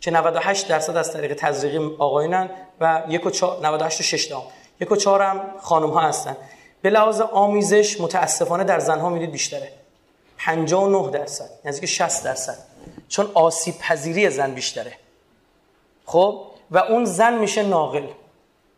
که 0.00 0.10
98 0.10 0.68
درصد 0.68 0.96
از 0.96 1.12
طریق 1.12 1.34
تزریقی 1.34 1.90
آقایونن 1.98 2.50
و 2.80 3.02
1 3.08 3.26
و 3.26 3.30
4 3.30 3.66
98 3.66 4.00
و 4.00 4.02
6 4.02 4.26
تا. 4.26 4.42
یک 4.80 4.92
و 4.92 4.96
4 4.96 5.22
هم 5.22 5.40
خانم 5.60 5.90
ها 5.90 6.00
هستن. 6.00 6.36
به 6.82 6.90
لحاظ 6.90 7.20
آمیزش 7.20 8.00
متاسفانه 8.00 8.64
در 8.64 8.78
زن 8.78 8.98
ها 8.98 9.08
می‌دید 9.08 9.32
بیشتره. 9.32 9.72
59 10.38 11.10
درصد 11.10 11.50
نزدیک 11.64 11.90
60 11.90 12.24
درصد. 12.24 12.58
چون 13.08 13.30
آسیب 13.34 13.78
پذیری 13.78 14.30
زن 14.30 14.54
بیشتره. 14.54 14.92
خب؟ 16.06 16.46
و 16.70 16.78
اون 16.78 17.04
زن 17.04 17.38
میشه 17.38 17.62
ناقل. 17.62 18.06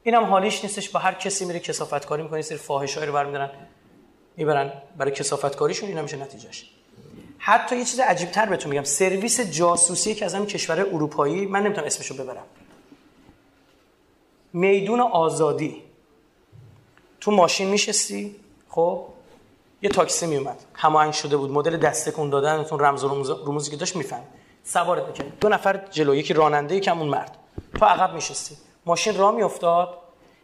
اینم 0.02 0.24
حالیش 0.24 0.64
نیستش 0.64 0.90
با 0.90 1.00
هر 1.00 1.14
کسی 1.14 1.44
میره 1.44 1.60
کسافت 1.60 2.06
کاری 2.06 2.22
می‌کنه 2.22 2.42
سری 2.42 2.58
فاحشایی 2.58 3.06
رو 3.06 3.12
برمیدارن 3.12 3.50
می‌برن 4.36 4.72
برای 4.96 5.12
کسافت 5.12 5.56
کاریشون 5.56 5.88
اینا 5.88 6.02
میشه 6.02 6.16
نتیجهش. 6.16 6.70
حتی 7.38 7.76
یه 7.76 7.84
چیز 7.84 8.00
عجیب 8.00 8.30
تر 8.30 8.46
بهتون 8.46 8.70
میگم 8.70 8.84
سرویس 8.84 9.40
جاسوسی 9.40 10.14
که 10.14 10.24
از 10.24 10.34
همین 10.34 10.46
کشور 10.46 10.80
اروپایی 10.80 11.46
من 11.46 11.62
نمی‌تونم 11.62 11.86
اسمشو 11.86 12.14
ببرم. 12.14 12.44
میدون 14.52 15.00
آزادی. 15.00 15.82
تو 17.20 17.30
ماشین 17.30 17.68
میشستی 17.68 18.36
خب 18.68 19.04
یه 19.82 19.90
تاکسی 19.90 20.26
میومد 20.26 20.64
هماهنگ 20.74 21.12
شده 21.12 21.36
بود. 21.36 21.50
مدل 21.50 21.76
دسته 21.76 22.10
کن 22.10 22.30
دادن 22.30 22.64
رمز 22.70 23.04
و 23.04 23.08
رموز 23.08 23.30
رموزی 23.30 23.70
که 23.70 23.76
داشت 23.76 23.96
میفهم 23.96 24.22
سوارت 24.64 25.06
می‌کرد. 25.06 25.38
دو 25.40 25.48
نفر 25.48 25.76
جلو 25.90 26.14
یکی 26.14 26.34
راننده 26.34 26.76
یکم 26.76 26.98
اون 26.98 27.08
مرد. 27.08 27.36
تو 27.78 27.84
عقب 27.84 28.14
میشستی 28.14 28.56
ماشین 28.86 29.18
راه 29.18 29.34
میافتاد. 29.34 29.98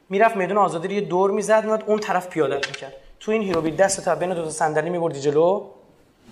می‌رفت 0.09 0.37
میدون 0.37 0.59
آزادی 0.59 0.89
رو 0.89 0.95
یه 0.95 1.01
دور 1.01 1.31
می‌زد 1.31 1.65
میاد 1.65 1.85
اون 1.87 1.99
طرف 1.99 2.29
پیاده 2.29 2.55
می‌کرد. 2.55 2.93
تو 3.21 3.33
این 3.33 3.43
هیروبی 3.43 3.71
دست 3.71 4.05
تا 4.05 4.15
بین 4.15 4.35
دو 4.35 4.45
تا 4.45 4.51
صندلی 4.51 4.91
میبردی 4.91 5.21
جلو. 5.21 5.67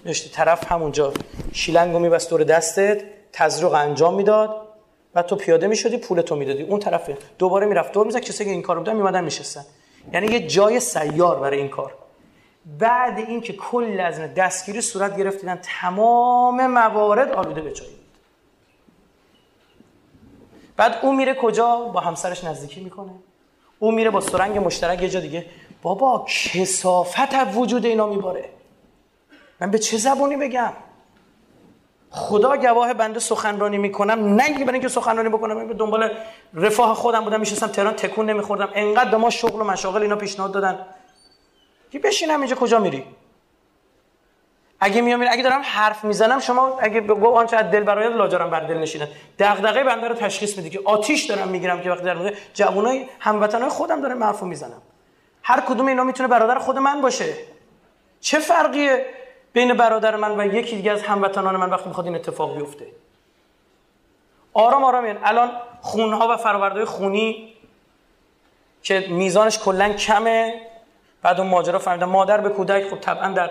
داشتی 0.04 0.30
طرف 0.30 0.72
همونجا 0.72 1.12
شیلنگو 1.52 1.98
میبست 1.98 2.30
دور 2.30 2.44
دستت 2.44 3.02
تزریق 3.32 3.72
انجام 3.72 4.14
می‌داد 4.14 4.68
و 5.14 5.22
تو 5.22 5.36
پیاده 5.36 5.66
می‌شدی 5.66 5.96
پول 5.96 6.20
تو 6.20 6.36
می‌دادی. 6.36 6.62
اون 6.62 6.80
طرف 6.80 7.10
دوباره 7.38 7.66
می‌رفت 7.66 7.92
دور 7.92 8.06
می‌زد 8.06 8.20
کسی 8.20 8.44
که 8.44 8.50
این 8.50 8.62
کارو 8.62 8.80
بودن 8.80 8.96
میمدن 8.96 9.24
میشستن. 9.24 9.64
یعنی 10.12 10.26
یه 10.26 10.46
جای 10.46 10.80
سیار 10.80 11.38
برای 11.38 11.58
این 11.58 11.68
کار. 11.68 11.94
بعد 12.78 13.18
اینکه 13.18 13.52
کل 13.52 14.00
از 14.00 14.20
دستگیری 14.34 14.80
صورت 14.80 15.16
گرفتیدن 15.16 15.60
تمام 15.62 16.66
موارد 16.66 17.32
آلوده 17.32 17.60
به 17.60 17.72
جایی. 17.72 18.01
بعد 20.76 20.98
اون 21.02 21.16
میره 21.16 21.34
کجا؟ 21.34 21.76
با 21.76 22.00
همسرش 22.00 22.44
نزدیکی 22.44 22.80
می‌کنه. 22.80 23.12
اون 23.78 23.94
میره 23.94 24.10
با 24.10 24.20
سرنگ 24.20 24.58
مشترک 24.58 25.02
یه 25.02 25.08
جا 25.08 25.20
دیگه. 25.20 25.46
بابا 25.82 26.26
کسافت 26.28 27.34
از 27.34 27.56
وجود 27.56 27.86
اینا 27.86 28.06
میباره. 28.06 28.48
من 29.60 29.70
به 29.70 29.78
چه 29.78 29.96
زبونی 29.96 30.36
بگم؟ 30.36 30.72
خدا 32.10 32.56
گواه 32.56 32.94
بنده 32.94 33.20
سخنرانی 33.20 33.78
می‌کنم. 33.78 34.34
نه 34.34 34.52
برای 34.52 34.72
اینکه 34.72 34.88
سخنرانی 34.88 35.28
بکنم 35.28 35.56
من 35.56 35.68
به 35.68 35.74
دنبال 35.74 36.10
رفاه 36.54 36.94
خودم 36.94 37.24
بودم 37.24 37.40
میشستم 37.40 37.66
تهران 37.66 37.94
تکون 37.94 38.30
نمیخوردم. 38.30 38.68
انقدر 38.74 39.10
به 39.10 39.16
ما 39.16 39.30
شغل 39.30 39.60
و 39.60 39.64
مشاغل 39.64 40.02
اینا 40.02 40.16
پیشنهاد 40.16 40.52
دادن. 40.52 40.78
که 41.90 41.98
بشینم 41.98 42.40
اینجا؟ 42.40 42.56
کجا 42.56 42.78
میری؟ 42.78 43.04
اگه 44.84 45.00
میام 45.00 45.26
اگه 45.30 45.42
دارم 45.42 45.62
حرف 45.64 46.04
می‌زنم 46.04 46.38
شما 46.38 46.78
اگه 46.80 47.00
بگو 47.00 47.34
آنچه 47.34 47.56
از 47.56 47.70
دل 47.70 47.80
برای 47.80 48.14
لاجرم 48.14 48.50
بر 48.50 48.60
دل 48.60 48.78
نشینه. 48.78 49.08
دغدغه 49.38 49.84
بنده 49.84 50.08
رو 50.08 50.14
تشخیص 50.14 50.56
میدی 50.56 50.70
که 50.70 50.80
آتیش 50.84 51.24
دارم 51.24 51.48
می‌گیرم 51.48 51.80
که 51.80 51.90
وقتی 51.90 52.04
در 52.04 52.14
مورد 52.14 52.34
جوانای 52.54 53.06
هموطنای 53.20 53.68
خودم 53.68 54.00
دارم 54.00 54.24
حرفو 54.24 54.46
می‌زنم. 54.46 54.82
هر 55.42 55.60
کدوم 55.60 55.86
اینا 55.86 56.04
می‌تونه 56.04 56.28
برادر 56.28 56.58
خود 56.58 56.78
من 56.78 57.00
باشه. 57.00 57.34
چه 58.20 58.38
فرقیه 58.38 59.06
بین 59.52 59.74
برادر 59.74 60.16
من 60.16 60.40
و 60.40 60.54
یکی 60.54 60.76
دیگه 60.76 60.92
از 60.92 61.02
هموطنان 61.02 61.56
من 61.56 61.70
وقتی 61.70 61.88
می‌خواد 61.88 62.06
این 62.06 62.14
اتفاق 62.14 62.56
بیفته؟ 62.56 62.86
آرام 64.54 64.84
آرام 64.84 65.04
این 65.04 65.18
الان 65.24 65.50
خونها 65.80 66.34
و 66.34 66.36
فرآوردهای 66.36 66.84
خونی 66.84 67.54
که 68.82 69.06
میزانش 69.10 69.58
کلا 69.58 69.92
کمه. 69.92 70.60
بعد 71.22 71.40
اون 71.40 71.48
ماجرا 71.48 71.78
فهمیدم 71.78 72.08
مادر 72.08 72.40
به 72.40 72.48
کودک 72.48 72.90
خب 72.90 73.00
طبعا 73.00 73.32
در 73.32 73.50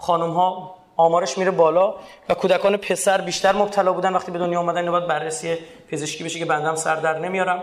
خانم 0.00 0.30
ها 0.30 0.74
آمارش 0.96 1.38
میره 1.38 1.50
بالا 1.50 1.94
و 2.28 2.34
کودکان 2.34 2.76
پسر 2.76 3.20
بیشتر 3.20 3.52
مبتلا 3.52 3.92
بودن 3.92 4.12
وقتی 4.12 4.32
به 4.32 4.38
دنیا 4.38 4.60
اومدن 4.60 4.78
اینو 4.78 4.92
باید 4.92 5.06
بررسی 5.06 5.58
پزشکی 5.90 6.24
بشه 6.24 6.38
که 6.38 6.44
بندم 6.44 6.74
سر 6.74 6.96
در 6.96 7.18
نمیارم. 7.18 7.62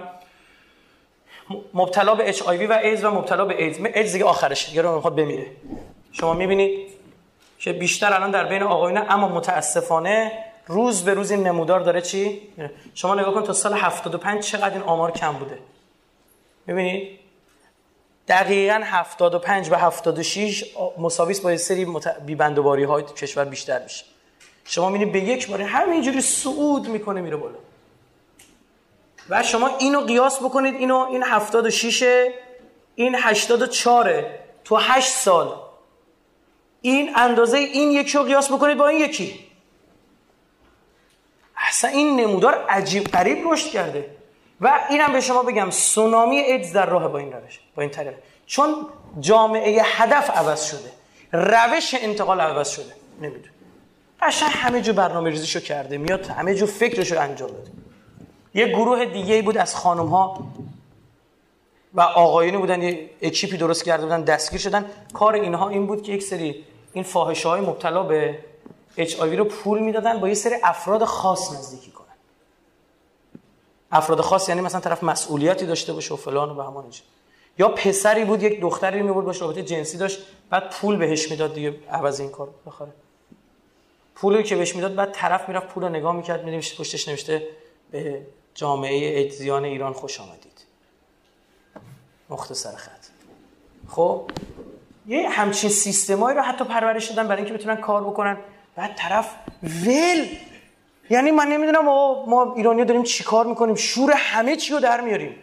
مبتلا 1.74 2.16
به 2.16 2.30
اچ 2.30 2.42
و 2.42 2.50
ایدز 2.50 3.04
و 3.04 3.12
مبتلا 3.12 3.46
به 3.46 3.64
ایدز 3.64 3.80
ایدز 3.96 4.14
دیگه 4.14 4.26
آخرش. 4.26 4.70
دیگه 4.70 4.82
می‌خواد 4.82 5.16
بمیره. 5.16 5.46
شما 6.12 6.34
می‌بینید 6.34 6.88
که 7.60 7.74
بیشتر 7.74 8.14
الان 8.14 8.32
در 8.32 8.44
بین 8.44 8.64
آقایون 8.64 9.04
اما 9.10 9.28
متاسفانه 9.28 10.32
روز 10.68 11.04
به 11.04 11.14
روز 11.14 11.32
این 11.32 11.48
نمودار 11.48 11.80
داره 11.80 12.02
چی؟ 12.02 12.42
شما 12.94 13.16
نگاه 13.16 13.34
کن 13.34 13.44
تا 13.44 13.54
سال 13.54 13.74
75 13.74 14.44
چقدر 14.44 14.74
این 14.74 14.84
آمار 14.84 15.12
کم 15.12 15.34
بوده. 15.34 15.58
ببینید 16.68 17.17
دقیقا 18.28 18.82
75 18.84 19.72
و 19.72 19.76
76 19.76 20.66
مساویس 20.98 21.40
با 21.40 21.52
یه 21.52 21.58
سری 21.58 21.86
مت... 21.86 22.20
بیبندوباری 22.20 22.84
های 22.84 23.04
کشور 23.04 23.46
بیشتر 23.46 23.84
میشه. 23.84 24.06
شما 24.66 24.90
می‌بینید 24.90 25.14
به 25.14 25.20
یک 25.20 25.48
باره 25.48 25.66
همینجوری 25.66 26.22
صعود 26.22 26.88
می‌کنه 26.88 27.22
میره 27.22 27.38
بالا. 27.38 27.58
و 29.30 29.44
شما 29.44 29.78
اینو 29.78 30.02
قیاس 30.02 30.40
بکنید 30.40 30.76
اینو 30.76 30.98
این 30.98 31.24
76 31.24 32.28
این 32.96 33.16
84 33.16 34.26
تو 34.64 34.76
8 34.76 35.10
سال. 35.10 35.56
این 36.82 37.12
اندازه 37.16 37.58
این 37.58 37.92
یکی 37.92 38.18
رو 38.18 38.24
قیاس 38.24 38.52
بکنید 38.52 38.78
با 38.78 38.88
این 38.88 39.02
یکی. 39.02 39.40
اصلا 41.58 41.90
این 41.90 42.20
نمودار 42.20 42.66
عجیب 42.70 43.04
قریب 43.04 43.38
رشد 43.52 43.70
کرده. 43.70 44.17
و 44.62 44.80
اینم 44.90 45.14
به 45.14 45.22
شما 45.22 45.44
بگم 45.44 45.70
سونامی 45.70 46.36
ایدز 46.38 46.74
در 46.74 46.86
راه 46.86 47.08
با 47.08 47.18
این 47.18 47.32
روش 47.34 47.60
با 47.76 47.82
این 47.82 47.92
طریق. 47.92 48.14
چون 48.46 48.88
جامعه 49.20 49.82
هدف 49.84 50.30
عوض 50.30 50.64
شده 50.64 50.92
روش 51.32 51.96
انتقال 52.00 52.42
عوض 52.42 52.70
شده 52.70 52.94
نمیدون 53.22 53.52
قشنگ 54.22 54.50
همه 54.52 54.82
جو 54.82 54.94
برنامه 54.94 55.30
ریزیشو 55.30 55.60
کرده 55.60 55.98
میاد 55.98 56.26
همه 56.26 56.56
جو 56.56 56.66
فکرشو 56.66 57.20
انجام 57.20 57.50
داده. 57.50 57.72
یه 58.54 58.68
گروه 58.68 59.06
دیگه 59.06 59.42
بود 59.42 59.58
از 59.58 59.76
خانم 59.76 60.06
ها 60.08 60.48
و 61.94 62.02
آقایونی 62.02 62.58
بودن 62.58 62.82
یه 62.82 63.10
اکیپی 63.22 63.58
درست 63.58 63.84
کرده 63.84 64.04
بودن 64.04 64.22
دستگیر 64.22 64.60
شدن. 64.60 64.86
کار 65.14 65.34
اینها 65.34 65.70
این 65.70 65.88
بود 65.88 66.04
که 66.04 66.12
یک 66.12 66.24
سری 66.24 66.64
این 66.94 67.04
فاحشه 67.04 67.50
های 67.50 67.62
مبتلا 67.62 68.04
به 68.04 68.40
اچ 68.98 69.20
رو 69.20 69.44
پول 69.44 69.80
می‌دادن 69.80 70.20
با 70.20 70.28
یه 70.28 70.34
سری 70.34 70.56
افراد 70.64 71.04
خاص 71.04 71.52
نزدیکی 71.52 71.92
کنن. 71.92 72.07
افراد 73.92 74.22
خاص 74.22 74.50
یعنی 74.50 74.62
مثلا 74.62 74.82
طرف 74.82 75.04
مسئولیتی 75.04 75.66
داشته 75.66 75.94
باشه 75.94 76.14
و 76.14 76.18
فلان 76.18 76.50
و 76.50 76.54
به 76.54 76.64
همان 76.64 76.86
یا 77.60 77.70
پسری 77.70 78.26
بود 78.26 78.44
یک 78.44 78.62
دختری 78.62 79.02
می 79.02 79.12
بود 79.12 79.26
باشه 79.26 79.42
رابطه 79.42 79.64
جنسی 79.64 79.98
داشت 79.98 80.20
بعد 80.50 80.70
پول 80.70 80.96
بهش 80.96 81.32
می‌داد 81.32 81.54
دیگه 81.54 81.76
عوض 81.92 82.20
این 82.20 82.30
کار 82.30 82.50
بخره 82.66 82.92
پولی 84.16 84.44
که 84.44 84.56
بهش 84.56 84.76
می‌داد 84.76 84.96
بعد 84.96 85.12
طرف 85.12 85.50
می‌رفت 85.50 85.68
پول 85.68 85.84
رو 85.84 85.90
نگاه 85.90 86.16
می‌کرد 86.16 86.46
می‌نوشت 86.46 86.78
پشتش 86.78 87.08
نوشته 87.08 87.48
به 87.92 88.22
جامعه 88.56 89.26
اجزیان 89.26 89.64
ایران 89.64 89.94
خوش 89.94 90.20
آمدید. 90.20 90.66
مختصر 92.30 92.76
خط. 92.76 93.06
خب 93.90 94.32
یه 95.08 95.30
همچین 95.30 95.70
سیستمایی 95.70 96.38
رو 96.38 96.44
حتی 96.44 96.66
پرورش 96.66 97.10
دادن 97.10 97.28
برای 97.28 97.44
اینکه 97.44 97.58
بتونن 97.58 97.76
کار 97.76 98.04
بکنن. 98.04 98.38
بعد 98.76 98.96
طرف 98.96 99.36
ول 99.64 100.26
یعنی 101.10 101.32
من 101.32 101.48
نمی‌دونم 101.48 101.86
ما, 101.86 102.54
ایرانی 102.56 102.86
داریم 102.86 103.04
چی 103.04 103.24
کار 103.24 103.46
می‌کنیم؟ 103.46 103.76
شور 103.76 104.12
همه 104.12 104.56
چی 104.56 104.74
رو 104.74 104.80
در 104.80 105.02
میاریم. 105.02 105.36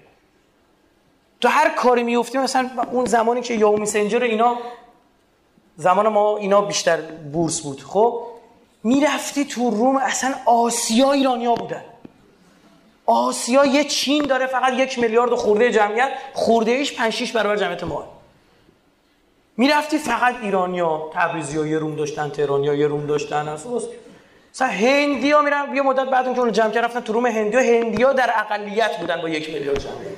تو 1.41 1.49
هر 1.49 1.69
کاری 1.69 2.03
میفتیم 2.03 2.41
مثلا 2.41 2.71
اون 2.93 3.05
زمانی 3.05 3.41
که 3.41 3.55
یاهو 3.55 3.77
میسنجر 3.77 4.23
اینا 4.23 4.59
زمان 5.77 6.09
ما 6.09 6.37
اینا 6.37 6.61
بیشتر 6.61 7.01
بورس 7.33 7.61
بود. 7.61 7.83
خب؟ 7.83 8.23
می‌رفتی 8.83 9.45
تو 9.45 9.71
روم 9.71 9.97
اصلا 9.97 10.35
آسیا 10.47 11.13
ایرانیا 11.13 11.55
بودن. 11.55 11.85
آسیا 13.07 13.65
یه 13.65 13.85
چین 13.85 14.23
داره 14.23 14.47
فقط 14.47 14.73
یک 14.73 14.99
میلیارد 14.99 15.35
خورده 15.35 15.71
جمعیت. 15.71 16.13
خورده 16.35 16.71
ایش 16.71 16.93
5 16.93 17.13
6 17.13 17.33
برابر 17.33 17.57
جمعیت 17.57 17.85
ما. 17.85 18.05
می‌رفتی 19.57 19.99
فقط 19.99 20.35
ایرانیا 20.43 21.11
تبریزی 21.15 21.59
ها 21.59 21.67
یه 21.67 21.79
روم 21.79 21.95
داشتن 21.95 22.29
تهرانی 22.29 22.69
ها 22.69 22.75
یه 22.75 22.87
روم 22.87 23.07
داشتن. 23.07 23.57
مثلا 24.55 24.69
هندی 24.69 25.31
ها 25.31 25.43
میرن 25.43 25.77
یه 25.77 25.83
مدت 25.83 26.07
بعد 26.07 26.25
اون 26.27 26.35
که 26.35 26.41
اون 26.41 26.53
جمع 26.53 26.71
کرد 26.71 26.85
رفتن 26.85 27.01
تو 27.01 27.13
روم 27.13 27.27
هندی 27.27 27.57
ها. 27.57 27.63
هندی 27.63 28.03
ها 28.03 28.13
در 28.13 28.33
اقلیت 28.37 28.99
بودن 28.99 29.23
با 29.23 29.29
یک 29.29 29.51
میلیارد 29.51 29.79
جمعیت 29.79 30.17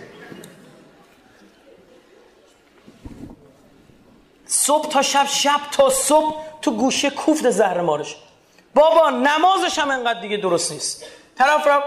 صبح 4.46 4.88
تا 4.88 5.02
شب 5.02 5.26
شب 5.26 5.60
تا 5.72 5.90
صبح 5.90 6.36
تو 6.62 6.70
گوشه 6.70 7.10
کوفت 7.10 7.50
زهر 7.50 7.80
مارش. 7.80 8.16
بابا 8.74 9.10
نمازش 9.10 9.78
هم 9.78 9.90
انقدر 9.90 10.20
دیگه 10.20 10.36
درست 10.36 10.72
نیست. 10.72 11.04
طرف 11.38 11.66
را 11.66 11.84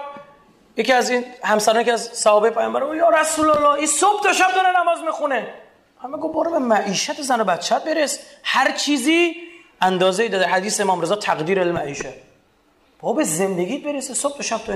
یکی 0.77 0.93
از 0.93 1.09
این 1.09 1.26
همسران 1.43 1.84
که 1.84 1.93
از 1.93 2.03
صحابه 2.03 2.49
پیامبر 2.49 2.95
یا 2.95 3.09
رسول 3.09 3.49
الله 3.49 3.69
این 3.69 3.88
صبح 3.88 4.23
تا 4.23 4.34
شب 4.34 4.51
داره 4.55 4.81
نماز 4.81 5.01
می‌خونه. 5.01 5.53
همه 6.03 6.17
گفت 6.17 6.34
برو 6.34 6.51
به 6.51 6.59
معیشت 6.59 7.21
زن 7.21 7.41
و 7.41 7.43
بچت 7.43 7.84
برس. 7.84 8.19
هر 8.43 8.71
چیزی 8.71 9.35
اندازه 9.81 10.27
داده. 10.27 10.47
حدیث 10.47 10.81
امام 10.81 11.01
رضا 11.01 11.15
تقدیر 11.15 11.59
المعیشه. 11.59 12.28
بابا 13.01 13.13
به 13.13 13.23
زندگیت 13.23 13.84
برسه 13.84 14.13
صبح 14.13 14.38
تا 14.38 14.43
شب 14.43 14.57
تو 14.57 14.73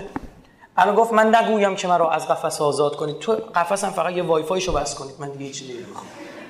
الان 0.78 0.96
گفت 0.96 1.14
من 1.14 1.36
نگویم 1.36 1.76
که 1.76 1.88
من 1.88 2.00
رو 2.00 2.06
از 2.06 2.28
قفس 2.28 2.62
آزاد 2.62 2.96
کنید. 2.96 3.20
تو 3.20 3.32
قفس 3.32 3.84
هم 3.84 3.92
فقط 3.92 4.14
یه 4.14 4.24
وای 4.24 4.44
فایشو 4.44 4.74
بس 4.74 4.96
کنید. 4.96 5.16
من 5.20 5.32
دیگه 5.32 5.52
چیزی 5.52 5.74
نمی‌خوام. 5.74 6.06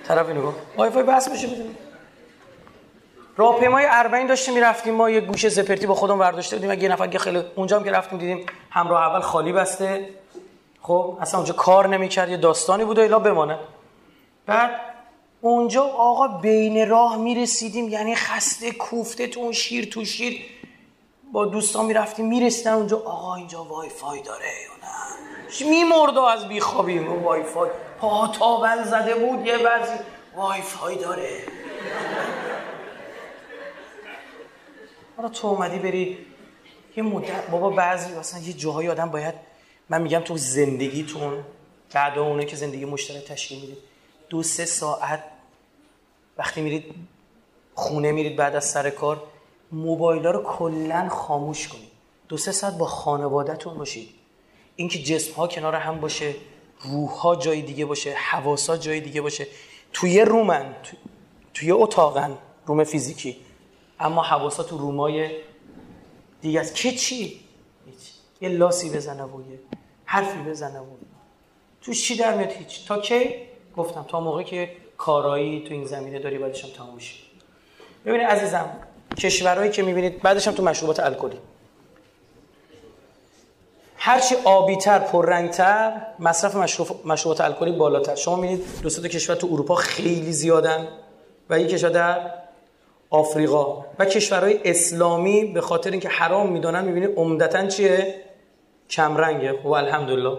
طرف 0.08 0.28
اینو 0.28 0.42
گفت 0.42 0.58
وای 0.78 0.90
فای 0.90 1.04
بس 1.04 1.30
بشه 1.30 1.48
بدونید 1.48 1.78
راهپیمای 3.38 3.86
اربعین 3.90 4.28
داشتیم 4.28 4.54
می‌رفتیم 4.54 4.94
ما 4.94 5.10
یه 5.10 5.22
گوشه 5.22 5.50
زپرتی 5.50 5.88
با 5.88 5.96
خودمون 5.96 6.20
برداشته 6.20 6.56
بودیم 6.56 6.82
یه 6.82 6.90
نفر 6.90 7.08
که 7.08 7.20
خیلی 7.20 7.44
اونجا 7.56 7.78
هم 7.78 7.84
که 7.84 7.92
رفتیم 7.92 8.20
دیدیم 8.20 8.46
همراه 8.70 9.02
اول 9.02 9.20
خالی 9.20 9.54
بسته. 9.54 10.10
خب 10.82 11.18
اصلا 11.22 11.40
اونجا 11.40 11.54
کار 11.54 11.88
نمی‌کرد 11.88 12.30
یه 12.30 12.38
داستانی 12.38 12.86
بود 12.86 13.00
و 13.00 13.02
الا 13.02 13.20
بمانه 13.20 13.60
بعد 14.46 14.72
اونجا 15.42 15.84
آقا 15.84 16.28
بین 16.28 16.90
راه 16.90 17.18
می‌رسیدیم 17.18 17.90
یعنی 17.90 18.16
خسته 18.16 18.72
کوفته 18.72 19.28
تو 19.28 19.40
اون 19.40 19.52
شیر 19.52 19.86
تو 19.86 20.06
شیر. 20.06 20.42
با 21.34 21.46
دوستان 21.46 21.86
می‌رفتیم 21.86 22.28
می‌رسیدن 22.28 22.74
اونجا 22.74 22.98
آقا 22.98 23.36
اینجا 23.36 23.64
وای 23.64 23.90
فای 23.90 24.22
داره 24.22 24.46
یا 24.46 24.88
نه؟ 24.88 25.70
میمرد 25.70 26.18
از 26.18 26.48
بیخوابی 26.48 27.00
وای 27.00 27.44
فای 27.44 27.70
پا 28.00 28.28
تاول 28.28 28.84
زده 28.84 29.16
بود 29.16 29.46
یه 29.46 29.58
بعضی 29.58 29.94
وای 30.36 30.62
فای 30.62 30.96
داره. 30.96 31.44
حالا 35.18 35.30
تو 35.30 35.48
اومدی 35.48 35.80
بری 35.80 36.18
یه 36.96 37.04
مدت 37.04 37.50
بابا 37.50 37.70
بعضی 37.70 38.16
مثلا 38.16 38.40
یه 38.40 38.54
جاهای 38.54 38.90
آدم 38.90 39.10
باید 39.10 39.36
من 39.90 40.02
میگم 40.02 40.20
تو 40.20 40.38
زندگیتون 40.38 41.44
بعد 41.94 42.18
اونه 42.18 42.46
که 42.46 42.56
زندگی 42.56 42.86
مشترک 42.86 43.24
تشکیل 43.24 43.60
می‌دید 43.60 43.78
دو 44.30 44.44
سه 44.44 44.66
ساعت 44.66 45.24
وقتی 46.38 46.62
میرید 46.62 46.96
خونه 47.74 48.12
میرید 48.12 48.36
بعد 48.36 48.56
از 48.56 48.66
سر 48.66 48.90
کار 48.90 49.24
موبایل 49.74 50.26
رو 50.26 50.44
کلا 50.44 51.10
خاموش 51.10 51.68
کنید. 51.68 51.92
دو 52.28 52.38
سه 52.38 52.52
ساعت 52.52 52.78
با 52.78 52.86
خانوادهتون 52.86 53.78
باشید. 53.78 54.10
اینکه 54.76 55.00
جسم 55.00 55.34
ها 55.34 55.48
کنار 55.48 55.76
هم 55.76 56.00
باشه 56.00 56.36
روح 56.82 57.10
ها 57.10 57.36
جای 57.36 57.62
دیگه 57.62 57.86
باشه 57.86 58.14
حواسا 58.14 58.78
جای 58.78 59.00
دیگه 59.00 59.22
باشه. 59.22 59.48
توی 59.94 60.22
رومن 60.22 60.76
تو... 60.84 60.98
توی 61.54 61.72
اتاقن 61.72 62.38
روم 62.66 62.84
فیزیکی. 62.84 63.38
اما 64.00 64.22
حواسا 64.22 64.64
تو 64.64 64.78
رومای 64.78 65.32
دیگه 66.42 66.60
است. 66.60 66.76
که 66.76 66.92
چی؟ 66.92 67.40
یه 68.42 68.50
لاسی 68.50 68.90
بزنه 68.90 69.24
و 69.24 69.52
یه 69.52 69.60
حرفی 70.06 70.40
بزنه 70.40 70.80
و 70.80 70.86
توش 71.82 72.08
چی 72.08 72.18
در 72.18 72.38
میاد 72.38 72.52
هیچ؟ 72.52 72.88
تا 72.88 73.00
کی؟ 73.00 73.36
گفتم. 73.78 74.06
تا 74.08 74.20
موقعی 74.20 74.46
که 74.46 74.72
کارایی 74.98 75.64
تو 75.64 75.74
این 75.74 75.86
زمینه 75.86 76.20
داری 76.20 76.38
بعدش 76.38 76.66
هم 76.66 76.72
تموم 76.72 76.98
ببینید 78.06 78.28
عزیزم 78.28 78.70
کشورهایی 79.18 79.72
که 79.72 79.84
می‌بینید 79.84 80.22
بعدش 80.22 80.48
هم 80.48 80.54
تو 80.54 80.64
مشروبات 80.64 81.00
الکلی. 81.00 81.40
هرچی 83.98 84.36
آبیتر 84.44 85.00
پررنگتر 85.00 86.02
مصرف 86.20 86.56
مشروب 86.56 87.08
مشروبات 87.08 87.42
الکلی 87.42 87.72
بالاتر. 87.72 88.16
شما 88.16 88.36
می‌بینید 88.36 88.66
دو 88.82 88.90
تا 88.90 89.02
کشور 89.02 89.36
تو 89.36 89.48
اروپا 89.52 89.76
خیلی 89.76 90.32
زیادن 90.32 90.88
و 91.50 91.60
یک 91.60 91.70
کشور 91.70 91.90
در 91.90 92.32
آفریقا. 93.10 93.86
و 94.00 94.06
کشورهای 94.06 94.60
اسلامی 94.66 95.46
به 95.46 95.62
خاطر 95.62 95.92
اینکه 95.92 96.10
حرام 96.10 96.52
می‌دانن 96.52 96.86
می‌بینید 96.86 97.18
عمدتا 97.18 97.68
چیه؟ 97.68 98.16
کمرنگه. 98.90 99.52
و 99.64 99.68
الحمدلله. 99.68 100.38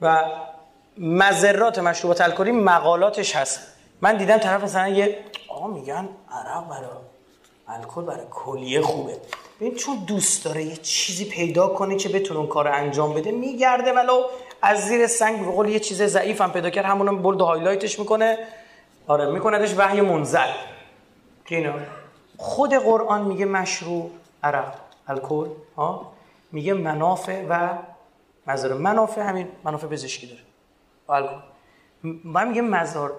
و 0.00 0.24
مذرات 0.98 1.78
مشروبات 1.78 2.20
الکلی 2.20 2.52
مقالاتش 2.52 3.36
هست. 3.36 3.60
من 4.00 4.16
دیدم 4.16 4.38
طرف 4.38 4.62
مثلا 4.62 4.88
یه 4.88 5.18
آقا 5.48 5.66
میگن 5.66 6.08
عرق 6.30 6.68
برای 6.68 6.88
الکل 7.68 8.02
برای 8.02 8.26
کلیه 8.30 8.82
خوبه. 8.82 9.16
ببین 9.60 9.74
چون 9.74 9.96
دوست 10.06 10.44
داره 10.44 10.64
یه 10.64 10.76
چیزی 10.76 11.24
پیدا 11.24 11.68
کنه 11.68 11.96
که 11.96 12.08
بتونه 12.08 12.40
اون 12.40 12.48
کار 12.48 12.68
انجام 12.68 13.14
بده 13.14 13.30
میگرده 13.30 13.92
ولو 13.92 14.22
از 14.62 14.80
زیر 14.86 15.06
سنگ 15.06 15.44
به 15.44 15.50
قول 15.52 15.68
یه 15.68 15.80
چیز 15.80 16.02
ضعیف 16.02 16.40
هم 16.40 16.52
پیدا 16.52 16.70
کرد. 16.70 16.84
همون 16.84 17.22
برد 17.22 17.40
هایلایتش 17.40 17.98
می‌کنه. 17.98 18.38
آره 19.06 19.30
میکندش 19.30 19.74
وحی 19.76 20.00
منزل. 20.00 20.52
که 21.46 21.56
اینا. 21.56 21.72
خود 22.36 22.74
قرآن 22.74 23.24
میگه 23.24 23.44
مشروع 23.44 24.10
عرق 24.42 24.74
الکل 25.08 25.48
ها؟ 25.76 26.12
میگه 26.52 26.74
منافع 26.74 27.46
و 27.48 27.78
مزار. 28.46 28.74
منافع 28.74 29.20
همین 29.20 29.48
منافع 29.64 29.86
پزشکی 29.86 30.26
داره. 30.26 30.40
الکل. 31.08 31.36
من 32.24 32.48
میگه 32.48 32.62
مزار 32.62 33.12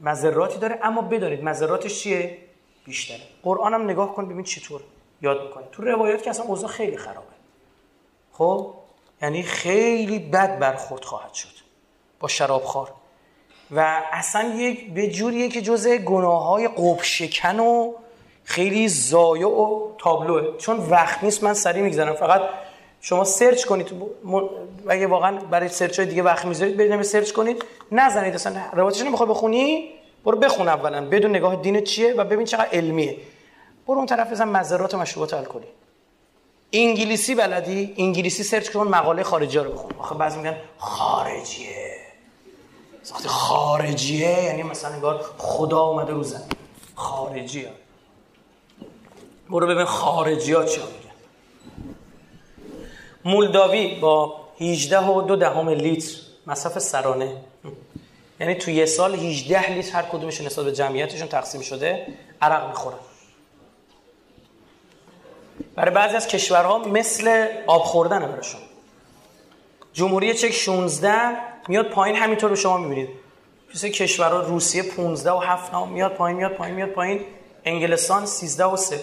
مزراتی 0.00 0.58
داره 0.58 0.78
اما 0.82 1.02
بدانید 1.02 1.44
مزراتش 1.44 2.02
چیه؟ 2.02 2.38
بیشتره. 2.86 3.20
قرآن 3.42 3.74
هم 3.74 3.82
نگاه 3.82 4.14
کن 4.14 4.28
ببین 4.28 4.44
چطور 4.44 4.80
یاد 5.22 5.42
می‌کنه 5.42 5.64
تو 5.72 5.82
روایات 5.82 6.22
که 6.22 6.30
اصلا 6.30 6.44
اوضاع 6.44 6.70
خیلی 6.70 6.96
خرابه. 6.96 7.36
خب؟ 8.32 8.74
یعنی 9.22 9.42
خیلی 9.42 10.18
بد 10.18 10.58
برخورد 10.58 11.04
خواهد 11.04 11.34
شد 11.34 11.48
با 12.20 12.28
شرابخوار. 12.28 12.92
و 13.70 14.02
اصلا 14.12 14.54
یک 14.54 14.94
به 14.94 15.10
جوریه 15.10 15.48
که 15.48 15.62
جزء 15.62 15.96
گناه 15.96 16.46
های 16.46 16.68
قبح‌شکن 16.68 17.60
و 17.60 17.92
خیلی 18.44 18.88
ضایع 18.88 19.48
و 19.48 19.88
تابلوه. 19.98 20.56
چون 20.56 20.76
وقت 20.76 21.24
نیست 21.24 21.42
من 21.44 21.54
سریع 21.54 21.82
می‌گذارم 21.82 22.14
فقط 22.14 22.42
شما 23.00 23.24
search 23.24 23.64
کنید. 23.64 23.92
اگه 24.88 25.06
واقعا 25.06 25.36
برای 25.36 25.68
search 25.68 25.98
های 25.98 26.08
دیگه 26.08 26.22
وقت 26.22 26.44
می‌ذارید 26.44 26.76
برید 26.76 27.02
search 27.02 27.32
کنید. 27.32 27.64
نزنید. 27.92 28.34
اصلا 28.34 28.62
روایتش 28.72 29.00
نمی‌خوای 29.00 29.28
بخونی؟ 29.28 29.90
برو 30.26 30.38
بخون 30.38 30.68
اولا 30.68 31.08
بدون 31.08 31.30
نگاه 31.30 31.56
دین 31.56 31.84
چیه 31.84 32.14
و 32.14 32.24
ببین 32.24 32.46
چقدر 32.46 32.68
علمیه. 32.72 33.16
برو 33.86 33.96
اون 33.96 34.06
طرف 34.06 34.30
بزن 34.32 34.48
مضرات 34.48 34.94
مشروبات 34.94 35.34
الکلی. 35.34 35.66
انگلیسی 36.72 37.34
بلدی؟ 37.34 37.94
انگلیسی 37.98 38.42
search 38.42 38.70
کن 38.70 38.88
مقاله 38.88 39.22
خارجی 39.22 39.58
رو 39.58 39.72
بخون. 39.72 39.92
آخه 39.98 40.14
بعضی 40.14 40.38
میگن 40.38 40.56
خارجیه. 40.78 41.96
وقتی 43.12 43.28
خارجیه 43.28 44.44
یعنی 44.44 44.62
مثلا 44.62 44.90
انگار 44.90 45.24
خدا 45.38 45.80
اومده 45.80 46.12
رو 46.12 46.22
زمین. 46.22 46.46
خارجیه. 46.94 47.70
برو 49.50 49.66
ببین 49.66 49.84
خارجی 49.84 50.52
ها 50.52 50.64
چی 50.64 50.80
میگن. 50.80 51.16
مولداوی 53.24 53.94
با 54.00 54.40
18 54.60 55.06
و 55.06 55.22
دو 55.22 55.36
دهم 55.36 55.68
لیتر 55.68 56.16
مصرف 56.46 56.78
سرانه 56.78 57.36
یعنی 58.40 58.54
تو 58.54 58.70
یه 58.70 58.86
سال 58.86 59.14
18 59.14 59.72
لیتر 59.72 59.92
هر 59.92 60.02
کدومش 60.02 60.40
نسبت 60.40 60.64
به 60.64 60.72
جمعیتشون 60.72 61.28
تقسیم 61.28 61.60
شده 61.60 62.06
عرق 62.42 62.68
می‌خورن. 62.68 62.98
برای 65.74 65.94
بعضی 65.94 66.16
از 66.16 66.28
کشورها 66.28 66.78
مثل 66.78 67.46
آب 67.66 67.82
خوردن 67.82 68.18
براشون. 68.18 68.60
جمهوری 69.92 70.34
چک 70.34 70.50
16 70.50 71.14
میاد 71.68 71.88
پایین 71.88 72.16
همینطور 72.16 72.50
رو 72.50 72.56
شما 72.56 72.78
می‌بینید. 72.78 73.08
مثل 73.74 73.88
کشورها 73.88 74.40
روسیه 74.40 74.82
15 74.82 75.30
و 75.30 75.38
7 75.38 75.74
میاد 75.74 76.12
پایین 76.14 76.36
میاد 76.36 76.52
پایین 76.52 76.76
میاد 76.76 76.88
پایین. 76.88 77.20
انگلستان 77.64 78.26
13 78.26 78.64
و 78.64 78.76
3 78.76 79.00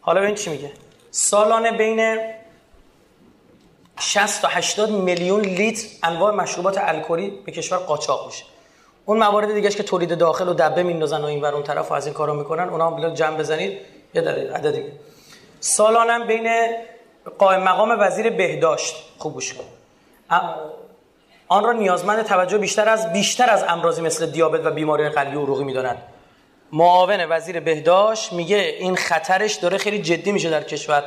حالا 0.00 0.20
ببین 0.20 0.34
چی 0.34 0.50
میگه. 0.50 0.72
سالانه 1.10 1.72
بین 1.72 2.18
60 4.00 4.42
تا 4.42 4.48
80 4.48 4.90
میلیون 4.90 5.40
لیتر 5.40 5.88
انواع 6.02 6.34
مشروبات 6.34 6.78
الکلی 6.78 7.30
به 7.30 7.52
کشور 7.52 7.78
قاچاق 7.78 8.26
میشه. 8.26 8.44
اون 9.04 9.18
موارد 9.18 9.54
دیگهش 9.54 9.76
که 9.76 9.82
تولید 9.82 10.18
داخل 10.18 10.48
و 10.48 10.54
دبه 10.54 10.82
میندازن 10.82 11.20
و 11.20 11.24
اینور 11.24 11.54
اون 11.54 11.62
طرف 11.62 11.90
و 11.90 11.94
از 11.94 12.06
این 12.06 12.14
کارا 12.14 12.34
می‌کنن. 12.34 12.68
اونا 12.68 12.86
هم 12.90 12.96
بلا 12.96 13.10
جمع 13.10 13.36
بزنید 13.36 13.78
یه 14.14 14.22
عددی 14.54 14.82
سالانه 15.60 16.24
بین 16.24 16.48
قائم 17.38 17.62
مقام 17.62 17.96
وزیر 18.00 18.30
بهداشت 18.30 18.94
خوب 19.18 19.34
گوش 19.34 19.54
آن 21.48 21.64
را 21.64 21.72
نیازمند 21.72 22.22
توجه 22.22 22.58
بیشتر 22.58 22.88
از 22.88 23.12
بیشتر 23.12 23.50
از 23.50 23.64
امراضی 23.68 24.02
مثل 24.02 24.26
دیابت 24.26 24.66
و 24.66 24.70
بیماری 24.70 25.08
قلبی 25.08 25.36
و 25.36 25.42
عروقی 25.42 25.64
می‌دانند 25.64 26.02
معاون 26.72 27.26
وزیر 27.28 27.60
بهداشت 27.60 28.32
میگه 28.32 28.56
این 28.56 28.96
خطرش 28.96 29.54
داره 29.54 29.78
خیلی 29.78 30.02
جدی 30.02 30.32
میشه 30.32 30.50
در 30.50 30.62
کشور. 30.62 31.04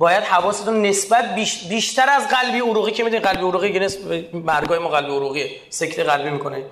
باید 0.00 0.24
حواستون 0.24 0.82
نسبت 0.82 1.34
بیشتر 1.68 2.10
از 2.10 2.28
قلبی 2.28 2.58
عروقی 2.58 2.90
که 2.90 3.04
می‌دونید 3.04 3.26
قلبی 3.26 3.42
عروقی 3.42 3.72
که 3.72 3.88
مرگای 4.32 4.78
ما 4.78 4.88
قلبی 4.88 5.12
عروقیه 5.12 5.50
سکته 5.70 6.04
قلبی 6.04 6.30
می‌کنه. 6.30 6.64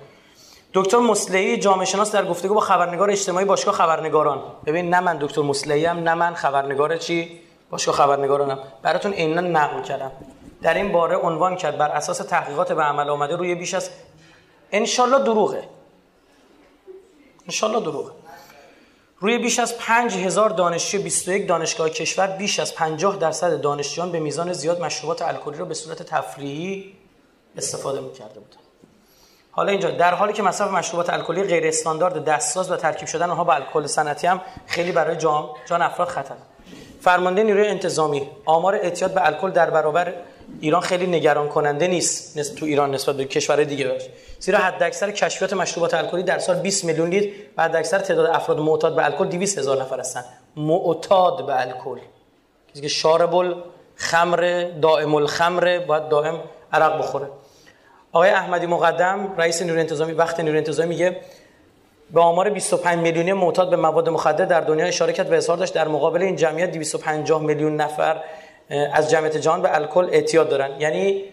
دکتر 0.73 0.97
مسلحی 0.97 1.57
جامعه 1.57 1.85
شناس 1.85 2.11
در 2.11 2.25
گفتگو 2.25 2.53
با 2.53 2.59
خبرنگار 2.61 3.11
اجتماعی 3.11 3.45
باشگاه 3.45 3.73
خبرنگاران. 3.73 4.43
ببین 4.65 4.89
نه 4.89 4.99
من 4.99 5.17
دکتر 5.17 5.41
مسلحی 5.41 5.85
ام 5.85 5.99
نه 5.99 6.13
من 6.13 6.33
خبرنگار 6.33 6.97
چی؟ 6.97 7.39
باشگاه 7.69 7.95
خبرنگارانم. 7.95 8.59
براتون 8.81 9.13
عینا 9.13 9.41
نقل 9.41 9.81
کردم. 9.81 10.11
در 10.61 10.73
این 10.73 10.91
باره 10.91 11.17
عنوان 11.17 11.55
کرد 11.55 11.77
بر 11.77 11.87
اساس 11.87 12.17
تحقیقات 12.17 12.71
به 12.71 12.83
عمل 12.83 13.09
آمده 13.09 13.35
روی 13.35 13.55
بیش 13.55 13.73
از 13.73 13.89
انشالله 14.71 15.23
دروغه. 15.23 15.63
انشالله 17.45 17.79
دروغه. 17.79 18.11
روی 19.21 19.37
بیش 19.37 19.59
از 19.59 19.77
5000 19.77 20.49
دانشجو 20.49 21.01
21 21.01 21.47
دانشگاه 21.47 21.89
کشور 21.89 22.27
بیش 22.27 22.59
از 22.59 22.75
50 22.75 23.17
درصد 23.17 23.61
دانشجویان 23.61 24.11
به 24.11 24.19
میزان 24.19 24.53
زیاد 24.53 24.81
مشروبات 24.81 25.21
الکلی 25.21 25.57
را 25.57 25.65
به 25.65 25.73
صورت 25.73 26.03
تفریحی 26.03 26.93
استفاده 27.57 28.01
می‌کرده 28.01 28.39
بودند. 28.39 28.63
حالا 29.51 29.71
اینجا 29.71 29.91
در 29.91 30.13
حالی 30.13 30.33
که 30.33 30.43
مصرف 30.43 30.71
مشروبات 30.71 31.09
الکلی 31.09 31.43
غیر 31.43 31.67
استاندارد 31.67 32.25
دستساز 32.25 32.71
و 32.71 32.75
ترکیب 32.75 33.07
شدن 33.07 33.29
آنها 33.29 33.43
با 33.43 33.53
الکل 33.53 33.87
صنعتی 33.87 34.27
هم 34.27 34.41
خیلی 34.67 34.91
برای 34.91 35.15
جان 35.15 35.49
جان 35.65 35.81
افراد 35.81 36.07
خطر 36.07 36.35
فرمانده 37.01 37.43
نیروی 37.43 37.67
انتظامی 37.67 38.27
آمار 38.45 38.75
اعتیاد 38.75 39.13
به 39.13 39.25
الکل 39.25 39.51
در 39.51 39.69
برابر 39.69 40.13
ایران 40.61 40.81
خیلی 40.81 41.07
نگران 41.07 41.49
کننده 41.49 41.87
نیست 41.87 42.55
تو 42.55 42.65
ایران 42.65 42.91
نسبت 42.91 43.15
به 43.15 43.25
کشورهای 43.25 43.65
دیگه 43.65 43.87
باشه 43.87 44.09
زیرا 44.39 44.59
حد 44.59 44.83
اکثر 44.83 45.11
کشفیات 45.11 45.53
مشروبات 45.53 45.93
الکلی 45.93 46.23
در 46.23 46.39
سال 46.39 46.59
20 46.59 46.85
میلیون 46.85 47.09
لیتر 47.09 47.29
و 47.57 47.63
حد 47.63 47.75
اکثر 47.75 47.99
تعداد 47.99 48.25
افراد 48.25 48.59
معتاد 48.59 48.95
به 48.95 49.05
الکل 49.05 49.25
200 49.25 49.57
هزار 49.57 49.81
نفر 49.81 49.99
هستند. 49.99 50.25
معتاد 50.55 51.45
به 51.45 51.61
الکل. 51.61 51.99
کسی 52.71 52.81
که 52.81 52.87
شارب 52.87 53.55
خمر 53.95 54.71
دائم 54.81 55.15
الخمر 55.15 55.79
باید 55.79 56.09
دائم 56.09 56.39
عرق 56.73 56.99
بخوره. 56.99 57.27
آقای 58.11 58.29
احمدی 58.29 58.65
مقدم 58.65 59.33
رئیس 59.37 59.61
نیروی 59.61 59.79
انتظامی 59.79 60.11
وقت 60.11 60.39
نیروی 60.39 60.57
انتظامی 60.57 60.89
میگه 60.89 61.17
به 62.13 62.21
آمار 62.21 62.49
25 62.49 62.99
میلیونی 62.99 63.33
معتاد 63.33 63.69
به 63.69 63.75
مواد 63.75 64.09
مخدر 64.09 64.45
در 64.45 64.61
دنیا 64.61 64.85
اشاره 64.85 65.13
کرد 65.13 65.31
و 65.31 65.33
اظهار 65.33 65.57
داشت 65.57 65.73
در 65.73 65.87
مقابل 65.87 66.21
این 66.21 66.35
جمعیت 66.35 66.71
250 66.71 67.41
میلیون 67.41 67.75
نفر 67.75 68.23
از 68.93 69.09
جمعیت 69.09 69.37
جهان 69.37 69.61
به 69.61 69.75
الکل 69.75 70.09
اعتیاد 70.11 70.49
دارن. 70.49 70.81
یعنی 70.81 71.23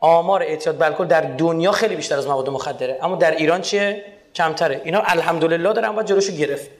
آمار 0.00 0.42
اعتیاد 0.42 0.78
به 0.78 0.84
الکل 0.84 1.04
در 1.04 1.20
دنیا 1.20 1.72
خیلی 1.72 1.96
بیشتر 1.96 2.18
از 2.18 2.26
مواد 2.26 2.50
مخدره. 2.50 2.98
اما 3.02 3.16
در 3.16 3.30
ایران 3.30 3.60
چیه؟ 3.60 4.04
کمتره. 4.34 4.80
اینا 4.84 5.02
الحمدلله 5.04 5.72
دارن 5.72 5.98
و 5.98 6.02
جلوشو 6.02 6.32
گرفت. 6.32 6.70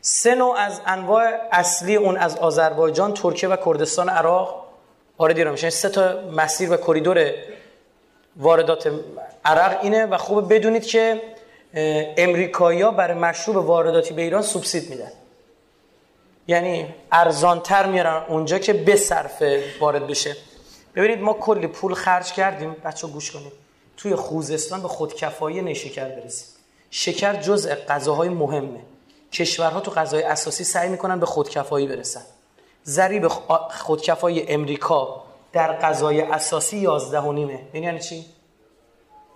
سه 0.00 0.34
نوع 0.34 0.56
از 0.58 0.80
انواع 0.86 1.30
اصلی 1.52 1.96
اون 1.96 2.16
از 2.16 2.36
آذربایجان، 2.36 3.14
ترکیه 3.14 3.48
و 3.48 3.56
کردستان 3.56 4.08
عراق 4.08 4.66
وارد 5.18 5.38
ایران 5.38 5.52
میشن. 5.52 5.70
سه 5.70 5.88
تا 5.88 6.14
مسیر 6.36 6.72
و 6.72 6.76
کریدور 6.76 7.30
واردات 8.36 8.90
عرق 9.44 9.78
اینه 9.82 10.06
و 10.06 10.16
خوب 10.16 10.54
بدونید 10.54 10.86
که 10.86 11.22
امریکایی‌ها 12.16 12.90
برای 12.90 13.14
مشروب 13.14 13.56
وارداتی 13.56 14.14
به 14.14 14.22
ایران 14.22 14.42
سوبسید 14.42 14.90
میدن. 14.90 15.12
یعنی 16.48 16.94
ارزانتر 17.12 17.86
میارن 17.86 18.22
اونجا 18.28 18.58
که 18.58 18.72
به 18.72 18.96
صرفه 18.96 19.64
وارد 19.80 20.06
بشه. 20.06 20.36
ببینید 20.94 21.20
ما 21.20 21.32
کلی 21.32 21.66
پول 21.66 21.94
خرج 21.94 22.32
کردیم 22.32 22.72
بچه 22.72 23.06
گوش 23.06 23.30
کنید. 23.30 23.52
توی 23.96 24.14
خوزستان 24.14 24.82
به 24.82 24.88
خودکفایی 24.88 25.62
نیشکر 25.62 26.08
برسیم. 26.08 26.48
شکر 26.90 27.40
جزء 27.40 27.74
غذاهای 27.74 28.28
مهمه. 28.28 28.80
کشورها 29.32 29.80
تو 29.80 29.90
غذای 29.90 30.22
اساسی 30.22 30.64
سعی 30.64 30.88
می‌کنن 30.88 31.20
به 31.20 31.26
خودکفایی 31.26 31.86
برسن. 31.86 32.22
ضریب 32.84 33.28
خودکفایی 33.70 34.42
امریکا 34.48 35.22
در 35.52 35.78
غذای 35.78 36.20
اساسی 36.20 36.78
11 36.78 37.20
و 37.20 37.32
نیمه. 37.32 37.60
یعنی 37.74 38.00
چی؟ 38.00 38.26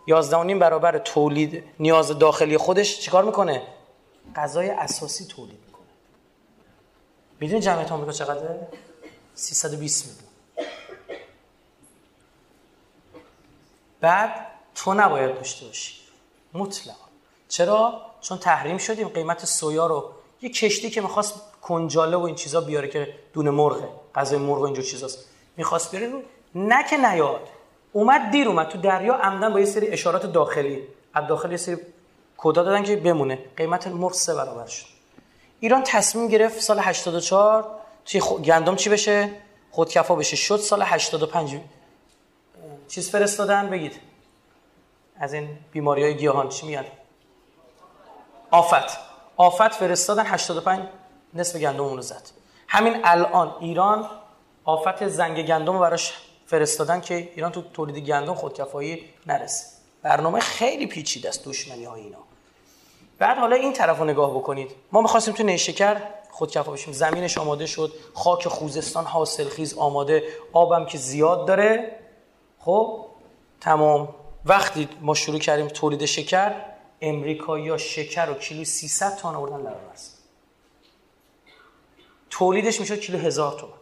11 0.07 0.37
و 0.37 0.45
نیم 0.45 0.59
برابر 0.59 0.99
تولید 0.99 1.65
نیاز 1.79 2.19
داخلی 2.19 2.57
خودش 2.57 3.01
چیکار 3.01 3.25
می‌کنه؟ 3.25 3.63
غذای 4.37 4.71
اساسی 4.71 5.25
تولید 5.25 5.59
می‌کنه. 5.67 5.87
می‌دونی 7.41 7.61
جمعیت 7.61 7.93
آمریکا 7.93 8.13
چقدره؟ 8.13 8.69
320 9.35 10.07
میلیون 10.07 10.24
بعد 14.05 14.47
تو 14.75 14.95
نباید 14.95 15.35
داشته 15.35 15.67
باشی. 15.67 15.95
مطلق 16.55 16.95
چرا؟ 17.49 18.01
چون 18.21 18.39
تحریم 18.39 18.79
شدیم 18.79 19.09
قیمت 19.09 19.45
سویا 19.45 19.87
رو. 19.87 20.11
یه 20.43 20.51
کشتی 20.51 20.91
که 20.91 21.01
می‌خواست 21.01 21.35
کنجاله 21.63 22.17
و 22.17 22.21
این 22.21 22.35
چیزا 22.35 22.61
بیاره 22.61 22.89
که 22.89 23.15
دونه 23.33 23.51
مرغه 23.51 23.89
غذای 24.15 24.39
مرغ 24.39 24.61
و 24.61 24.65
اینجور 24.65 24.85
چیزاست. 24.85 25.25
می‌خواست 25.57 25.91
بیاره 25.91 26.23
نه 26.55 26.85
که 26.91 26.97
نیاد. 26.97 27.49
اومد 27.93 28.31
دیر 28.31 28.49
اومد. 28.49 28.69
تو 28.69 28.79
دریا 28.79 29.15
عمدن 29.15 29.53
با 29.53 29.61
یه 29.61 29.67
سری 29.67 29.89
اشارات 29.89 30.33
داخلی. 30.33 30.83
از 31.15 31.27
داخل 31.27 31.51
یه 31.51 31.57
سری 31.57 31.77
کدا 32.37 32.63
دادن 32.63 32.83
که 32.83 32.97
بمونه. 32.97 33.39
قیمت 33.57 33.87
مرغ 33.87 34.13
سه 34.13 34.35
برابر 34.35 34.67
شد. 34.67 34.87
ایران 35.61 35.83
تصمیم 35.83 36.29
گرفت 36.29 36.61
سال 36.61 36.79
84 36.79 37.67
توی 38.07 38.21
گندم 38.21 38.77
چی 38.77 38.91
بشه؟ 38.91 39.31
خودکفا 39.71 40.15
بشه. 40.15 40.37
شد 40.37 40.57
سال 40.57 40.83
85 40.83 41.61
چیز 42.95 43.11
فرستادن 43.11 43.71
بگید. 43.71 44.01
از 45.17 45.33
این 45.33 45.49
بیماری 45.73 46.03
های 46.03 46.17
گیاهان 46.17 46.49
چی 46.49 46.67
میاد 46.67 46.85
آفت. 48.51 48.99
آفت 49.37 49.69
فرستادن 49.69 50.27
85 50.27 50.83
نصف 51.35 51.57
گندم 51.57 51.95
رو 51.95 52.03
زد. 52.03 52.23
همین 52.69 53.01
الان 53.05 53.55
ایران 53.61 54.11
آفت 54.65 55.09
زنگ 55.09 55.47
گندم 55.47 55.79
براش 55.79 56.13
فرستادن 56.47 57.01
که 57.01 57.15
ایران 57.15 57.53
تو 57.53 57.63
تولید 57.63 58.05
گندم 58.05 58.35
خودکفایی 58.35 59.05
نرسه. 59.27 59.67
برنامه 60.03 60.41
خیلی 60.41 60.87
پیچیده 60.87 61.29
است 61.29 61.49
دشمنی 61.49 61.85
های 61.85 62.01
اینا. 62.01 62.19
بعد 63.19 63.39
حالا 63.39 63.57
این 63.57 63.73
طرف 63.73 63.99
رو 63.99 64.05
نگاه 64.05 64.35
بکنید. 64.35 64.71
ما 64.93 65.01
می‌خواستیم 65.01 65.35
تو 65.35 65.43
نیشکر 65.43 65.97
خودکفا 66.31 66.73
بشیم. 66.73 66.93
زمینش 66.93 67.39
آماده 67.39 67.67
شد. 67.67 67.93
خاک 68.15 68.49
خوزستان 68.49 69.05
حاصل 69.05 69.49
خیز 69.49 69.79
آماده. 69.79 70.23
آبم 70.53 70.87
که 70.87 70.99
زیاد 70.99 71.47
داره. 71.47 72.04
خب 72.65 73.07
تمام. 73.61 74.15
وقتی 74.45 74.89
ما 75.01 75.15
شروع 75.15 75.39
کردیم 75.39 75.69
تولید 75.69 76.05
شکر 76.05 76.55
امریکا 77.01 77.59
یا 77.59 77.77
شکر 77.77 78.31
و 78.31 78.35
کیلو 78.35 78.65
300 78.65 79.17
تومن 79.17 79.35
آوردن 79.35 79.57
لرارس 79.57 80.19
تولیدش 82.31 82.81
می‌شد 82.81 83.01
کیلو 83.01 83.19
هزار 83.19 83.61
تومن 83.61 83.73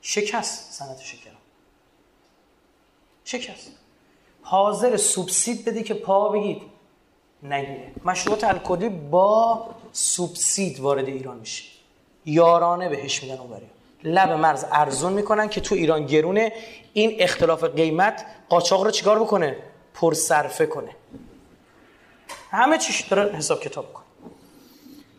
شکست 0.00 0.72
صنعت 0.72 1.00
شکر. 1.00 1.30
شکست. 3.24 3.72
حاضر 4.42 4.96
سوبسید 4.96 5.64
بدی 5.64 5.82
که 5.82 5.94
پا 5.94 6.28
بگید. 6.28 6.62
نگیره. 7.42 7.92
مشروبات 8.04 8.44
الکلی 8.44 8.88
با 8.88 9.66
سوبسید 9.92 10.80
وارد 10.80 11.08
ایران 11.08 11.36
میشه. 11.36 11.64
یارانه 12.24 12.88
بهش 12.88 13.22
میدن 13.22 13.38
اون 13.38 13.50
لب 14.04 14.30
مرز 14.30 14.64
ارزون 14.72 15.12
می‌کنن 15.12 15.48
که 15.48 15.60
تو 15.60 15.74
ایران 15.74 16.06
گرونه 16.06 16.52
این 16.92 17.16
اختلاف 17.18 17.64
قیمت 17.64 18.24
قاچاق 18.48 18.84
رو 18.84 18.90
چیکار 18.90 19.18
بکنه؟ 19.18 19.56
پرصرفه 19.94 20.66
کنه. 20.66 20.90
همه 22.50 22.78
چیش 22.78 23.00
داره 23.00 23.32
حساب 23.32 23.60
کتاب 23.60 23.92
کنه 23.92 24.06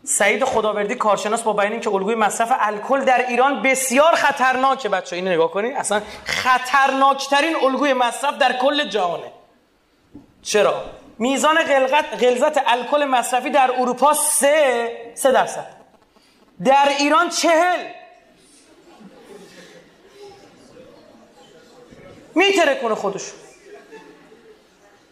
سعید 0.04 0.44
خداوردی 0.44 0.94
کارشناس 0.94 1.42
با 1.42 1.52
بیان 1.52 1.80
که 1.80 1.90
الگوی 1.90 2.14
مصرف 2.14 2.52
الکل 2.60 3.04
در 3.04 3.26
ایران 3.28 3.62
بسیار 3.62 4.14
خطرناکه. 4.14 4.88
بچه 4.88 5.16
اینو 5.16 5.30
نگاه 5.30 5.50
کنید 5.50 5.76
اصلا 5.76 6.02
خطرناکترین 6.24 7.56
الگوی 7.62 7.92
مصرف 7.92 8.38
در 8.38 8.52
کل 8.52 8.88
جهانه. 8.88 9.32
چرا؟ 10.42 10.84
میزان 11.18 11.62
غلظت 12.20 12.58
الکل 12.66 13.04
مصرفی 13.04 13.50
در 13.50 13.70
اروپا 13.78 14.14
سه 14.14 15.12
سه 15.14 15.32
درصد. 15.32 15.66
در 16.64 16.88
ایران 16.98 17.28
چهل. 17.28 17.84
میتره 22.34 22.74
کنه 22.74 22.94
خودش 22.94 23.22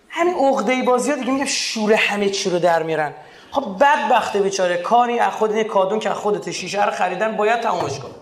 همین 0.09 0.35
عقده 0.35 0.83
بازی 0.83 1.11
ها 1.11 1.17
دیگه 1.17 1.33
میگه 1.33 1.47
شور 1.47 1.93
همه 1.93 2.31
چی 2.31 2.51
رو 2.51 2.59
در 2.59 2.83
میرن. 2.83 3.15
خب 3.51 3.77
بدبخته 3.81 4.41
بیچاره. 4.41 4.77
کاری 4.77 5.19
از 5.19 5.33
خود 5.33 5.63
کادون 5.63 5.99
که 5.99 6.11
خودت 6.11 6.51
شیشه 6.51 6.85
رو 6.85 6.93
خریدن 6.93 7.37
باید 7.37 7.61
تمامش 7.61 7.99
کنه. 7.99 8.13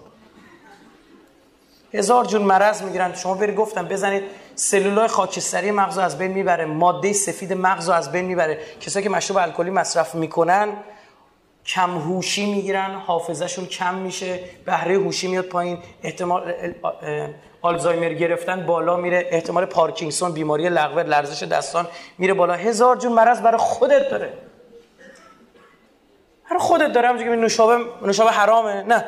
هزار 1.95 2.25
جون 2.25 2.43
مرض 2.43 2.83
می‌گیرن. 2.83 3.15
شما 3.15 3.35
بری 3.35 3.55
گفتم 3.55 3.89
بزنید. 3.89 4.23
سلولای 4.55 5.09
خاکستری 5.09 5.71
مغز 5.71 5.99
از 5.99 6.19
بین 6.19 6.31
می‌بره. 6.31 6.65
ماده 6.65 7.13
سفید 7.13 7.53
مغز 7.53 7.89
از 7.89 8.13
بین 8.13 8.25
می‌بره. 8.25 8.59
کسایی 8.81 9.03
که 9.03 9.11
مشروب 9.11 9.39
الکلی 9.39 9.71
مصرف 9.71 10.15
می‌کنن 10.15 10.69
کم 11.67 11.99
هوشی 11.99 12.53
می‌گیرن. 12.53 12.95
حافظهشون 12.95 13.67
کم 13.67 13.95
میشه. 13.95 14.41
بهره 14.67 14.95
هوشی 14.95 15.29
میاد 15.29 15.45
پایین. 15.45 15.79
احتمال 16.03 16.55
آلزایمر 17.65 18.13
گرفتن 18.13 18.67
بالا 18.67 18.97
میره. 18.97 19.27
احتمال 19.31 19.65
پارکینسون 19.65 20.33
بیماری 20.33 20.69
لغوه 20.69 21.03
لرزش 21.03 21.43
دستان 21.43 21.87
میره 22.19 22.35
بالا. 22.35 22.55
هزار 22.55 22.97
جون 22.97 23.13
مرض 23.13 23.41
برای 23.41 23.59
خودت 23.59 24.11
داره. 24.11 24.33
هر 26.45 26.59
خودت 26.59 26.93
داره. 26.93 27.09
همونجوری 27.09 27.31
که 27.31 27.37
نوشابه 27.37 27.85
نوشابه 28.03 28.31
حرامه. 28.31 28.83
نه. 28.83 29.05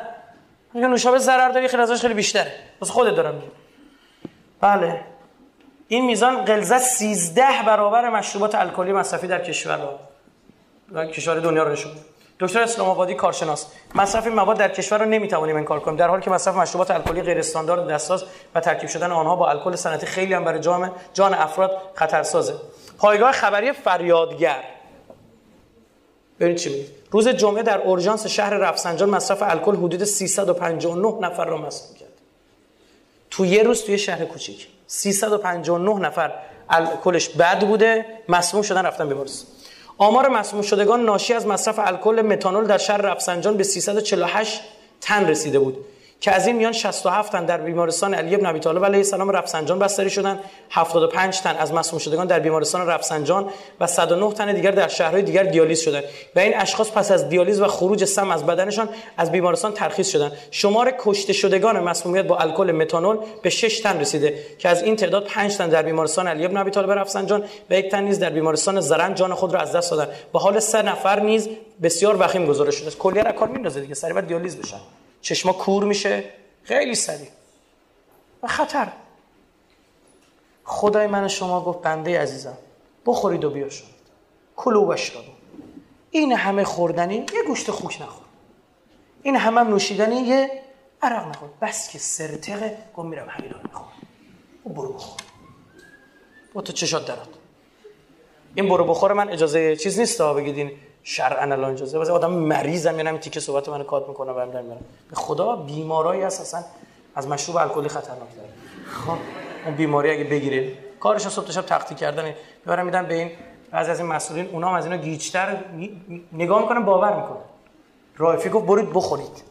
نوشابه 0.75 1.17
ضرر 1.17 1.49
داره 1.49 1.67
خیلی 1.67 1.83
ازش 1.83 2.01
خیلی 2.01 2.13
بیشتره. 2.13 2.51
بس 2.81 2.89
خودت 2.89 3.15
دارم 3.15 3.41
بله. 4.61 5.01
این 5.87 6.05
میزان 6.05 6.45
غلظت 6.45 6.77
13 6.77 7.43
برابر 7.65 8.09
مشروبات 8.09 8.55
الکلی 8.55 8.91
مصرفی 8.91 9.27
در 9.27 9.43
کشور 9.43 9.79
و 10.91 11.05
کشور 11.05 11.39
دنیا 11.39 11.63
رو 11.63 11.71
نشون 11.71 11.91
دکتر 12.39 12.61
اسلام 12.61 12.89
آبادی 12.89 13.15
کارشناس. 13.15 13.65
مصرف 13.95 14.25
این 14.25 14.35
مواد 14.35 14.57
در 14.57 14.69
کشور 14.69 14.99
رو 14.99 15.05
نمی‌توانیم 15.05 15.55
انکار 15.55 15.79
کنیم. 15.79 15.97
در 15.97 16.07
حالی 16.07 16.23
که 16.23 16.29
مصرف 16.29 16.55
مشروبات 16.55 16.91
الکلی 16.91 17.21
غیر 17.21 17.39
استاندارد 17.39 17.87
دستساز 17.87 18.23
و 18.55 18.59
ترکیب 18.59 18.89
شدن 18.89 19.11
آنها 19.11 19.35
با 19.35 19.49
الکل 19.49 19.75
صنعتی 19.75 20.05
خیلی 20.05 20.33
هم 20.33 20.45
برای 20.45 20.59
جان 20.59 20.91
جان 21.13 21.33
افراد 21.33 21.81
خطرسازه. 21.93 22.53
پایگاه 22.97 23.31
خبری 23.31 23.71
فریادگر. 23.71 24.63
ببینید 26.39 26.57
چی 26.57 26.69
میگه. 26.69 26.85
روز 27.11 27.27
جمعه 27.27 27.63
در 27.63 27.81
اورژانس 27.81 28.27
شهر 28.27 28.53
رفسنجان 28.53 29.09
مصرف 29.09 29.41
الکل 29.41 29.75
حدود 29.75 30.03
359 30.03 31.13
نفر 31.21 31.45
را 31.45 31.57
مصرف 31.57 31.97
کرد 31.97 32.09
تو 33.31 33.45
یه 33.45 33.63
روز 33.63 33.83
توی 33.83 33.97
شهر 33.97 34.25
کوچیک. 34.25 34.67
359 34.87 35.93
نفر 35.99 36.31
الکلش 36.69 37.29
بد 37.29 37.67
بوده 37.67 38.05
مسموم 38.29 38.63
شدن 38.63 38.85
رفتن 38.85 39.09
بیمارستان. 39.09 39.56
آمار 39.97 40.29
مسموم 40.29 40.61
شدگان 40.61 41.05
ناشی 41.05 41.33
از 41.33 41.47
مصرف 41.47 41.79
الکل 41.79 42.21
متانول 42.21 42.67
در 42.67 42.77
شهر 42.77 42.97
رفسنجان 42.97 43.57
به 43.57 43.63
348 43.63 44.61
تن 45.01 45.27
رسیده 45.27 45.59
بود. 45.59 45.85
که 46.21 46.31
از 46.31 46.47
این 46.47 46.55
میان 46.55 46.71
67 46.71 47.31
تن 47.31 47.45
در 47.45 47.57
بیمارستان 47.57 48.13
علی 48.13 48.35
ابن 48.35 48.45
ابی 48.45 48.59
طالب 48.59 48.85
علیه 48.85 48.97
السلام 48.97 49.29
رفسنجان 49.29 49.79
بستری 49.79 50.09
شدند 50.09 50.39
75 50.71 51.41
تن 51.41 51.55
از 51.55 51.73
مسموم 51.73 51.99
شدگان 51.99 52.27
در 52.27 52.39
بیمارستان 52.39 52.87
رفسنجان 52.87 53.49
و 53.79 53.87
109 53.87 54.33
تن 54.33 54.53
دیگر 54.53 54.71
در 54.71 54.87
شهرهای 54.87 55.21
دیگر 55.21 55.43
دیالیز 55.43 55.79
شدند 55.79 56.03
و 56.35 56.39
این 56.39 56.57
اشخاص 56.57 56.91
پس 56.91 57.11
از 57.11 57.29
دیالیز 57.29 57.61
و 57.61 57.67
خروج 57.67 58.05
سم 58.05 58.31
از 58.31 58.45
بدنشان 58.45 58.89
از 59.17 59.31
بیمارستان 59.31 59.73
ترخیص 59.73 60.09
شدند 60.09 60.31
شمار 60.51 60.93
کشته 60.99 61.33
شدگان 61.33 61.79
مسمومیت 61.79 62.25
با 62.25 62.37
الکل 62.37 62.71
متانول 62.71 63.17
به 63.41 63.49
6 63.49 63.79
تن 63.79 63.99
رسیده 63.99 64.33
که 64.59 64.69
از 64.69 64.83
این 64.83 64.95
تعداد 64.95 65.25
5 65.25 65.57
تن 65.57 65.69
در 65.69 65.81
بیمارستان 65.81 66.27
علی 66.27 66.45
ابن 66.45 66.57
ابی 66.57 66.71
طالب 66.71 66.91
رفسنجان 66.91 67.43
و 67.69 67.73
یک 67.73 67.91
تن 67.91 68.03
نیز 68.03 68.19
در 68.19 68.29
بیمارستان 68.29 68.79
زرند 68.79 69.15
جان 69.15 69.33
خود 69.33 69.53
را 69.53 69.59
از 69.59 69.71
دست 69.71 69.91
دادند 69.91 70.09
و 70.33 70.39
حال 70.39 70.59
سه 70.59 70.81
نفر 70.81 71.19
نیز 71.19 71.49
بسیار 71.83 72.17
وخیم 72.19 72.45
گزارش 72.45 72.75
شده. 72.75 72.87
است 72.87 72.97
کلیه 72.97 73.23
را 73.23 73.31
کار 73.31 73.47
میندازه 73.47 73.81
دیگه 73.81 73.93
سریع 73.93 74.21
دیالیز 74.21 74.57
بشن 74.57 74.79
چشما 75.21 75.53
کور 75.53 75.83
میشه. 75.83 76.23
خیلی 76.63 76.95
سریع. 76.95 77.29
و 78.43 78.47
خطر. 78.47 78.91
خدای 80.63 81.07
من 81.07 81.27
شما 81.27 81.61
گفت 81.61 81.81
بنده 81.81 82.21
عزیزم 82.21 82.57
بخورید 83.05 83.43
و 83.43 83.49
بیا 83.49 83.69
شد 83.69 83.85
کلو 84.55 84.85
بشربو 84.85 85.31
این 86.11 86.31
همه 86.31 86.63
خوردنی 86.63 87.15
یه 87.15 87.43
گوشت 87.47 87.71
خوک 87.71 88.01
نخور. 88.01 88.25
این 89.23 89.35
همه 89.35 89.59
هم 89.59 89.67
نوشیدنی 89.67 90.15
یه 90.15 90.61
عرق 91.01 91.27
نخور. 91.27 91.49
بس 91.61 91.89
که 91.89 91.99
سرتقه 91.99 92.77
گم 92.95 93.05
میرم 93.05 93.27
همین 93.29 93.51
رو 93.51 93.59
می‌خورم. 93.63 93.91
برو 94.65 94.93
بخور. 94.93 95.21
با 96.53 96.61
تو 96.61 96.73
چشات 96.73 97.05
درات 97.05 97.27
این 98.55 98.69
برو 98.69 98.83
بخور 98.83 99.13
من 99.13 99.29
اجازه 99.29 99.75
چیز 99.75 99.99
نیست 99.99 100.21
ها 100.21 100.33
بگید 100.33 100.57
این 100.57 100.71
شرعا 101.09 101.41
الان 101.41 101.71
اجازه 101.71 101.97
واسه 101.97 102.11
آدم 102.11 102.31
مریضم 102.31 102.99
یعنی 102.99 103.17
تیکه 103.17 103.39
صحبت 103.39 103.69
منو 103.69 103.83
کات 103.83 104.07
می‌کنه 104.07 104.31
و 104.31 104.45
میرم 104.45 104.77
به 105.09 105.15
خدا 105.15 105.55
بیمارایی 105.55 106.21
هست 106.21 106.41
اصلا 106.41 106.63
از 107.15 107.27
مشروب 107.27 107.57
الکلی 107.57 107.89
خطرناک 107.89 108.35
داره. 108.35 108.49
خب 108.91 109.17
اون 109.65 109.75
بیماری 109.75 110.11
اگه 110.11 110.23
بگیرید 110.23 110.77
کارش 110.99 111.27
صبح 111.27 111.45
تا 111.45 111.51
شب 111.51 111.61
تختی 111.61 111.95
کردن. 111.95 112.33
می‌برن 112.65 112.85
میدن 112.85 113.05
به 113.05 113.13
این 113.13 113.31
بعضی 113.71 113.91
از 113.91 113.99
این 113.99 114.09
مسئولین 114.09 114.49
اونا 114.51 114.67
هم 114.69 114.73
از 114.73 114.85
اینا 114.85 114.97
گیجتر 114.97 115.57
نگاه 116.33 116.61
می‌کنن 116.61 116.85
باور 116.85 117.15
می‌کنن. 117.15 117.41
رایفی 118.17 118.49
گفت 118.49 118.65
برید 118.65 118.93
بخورید. 118.93 119.43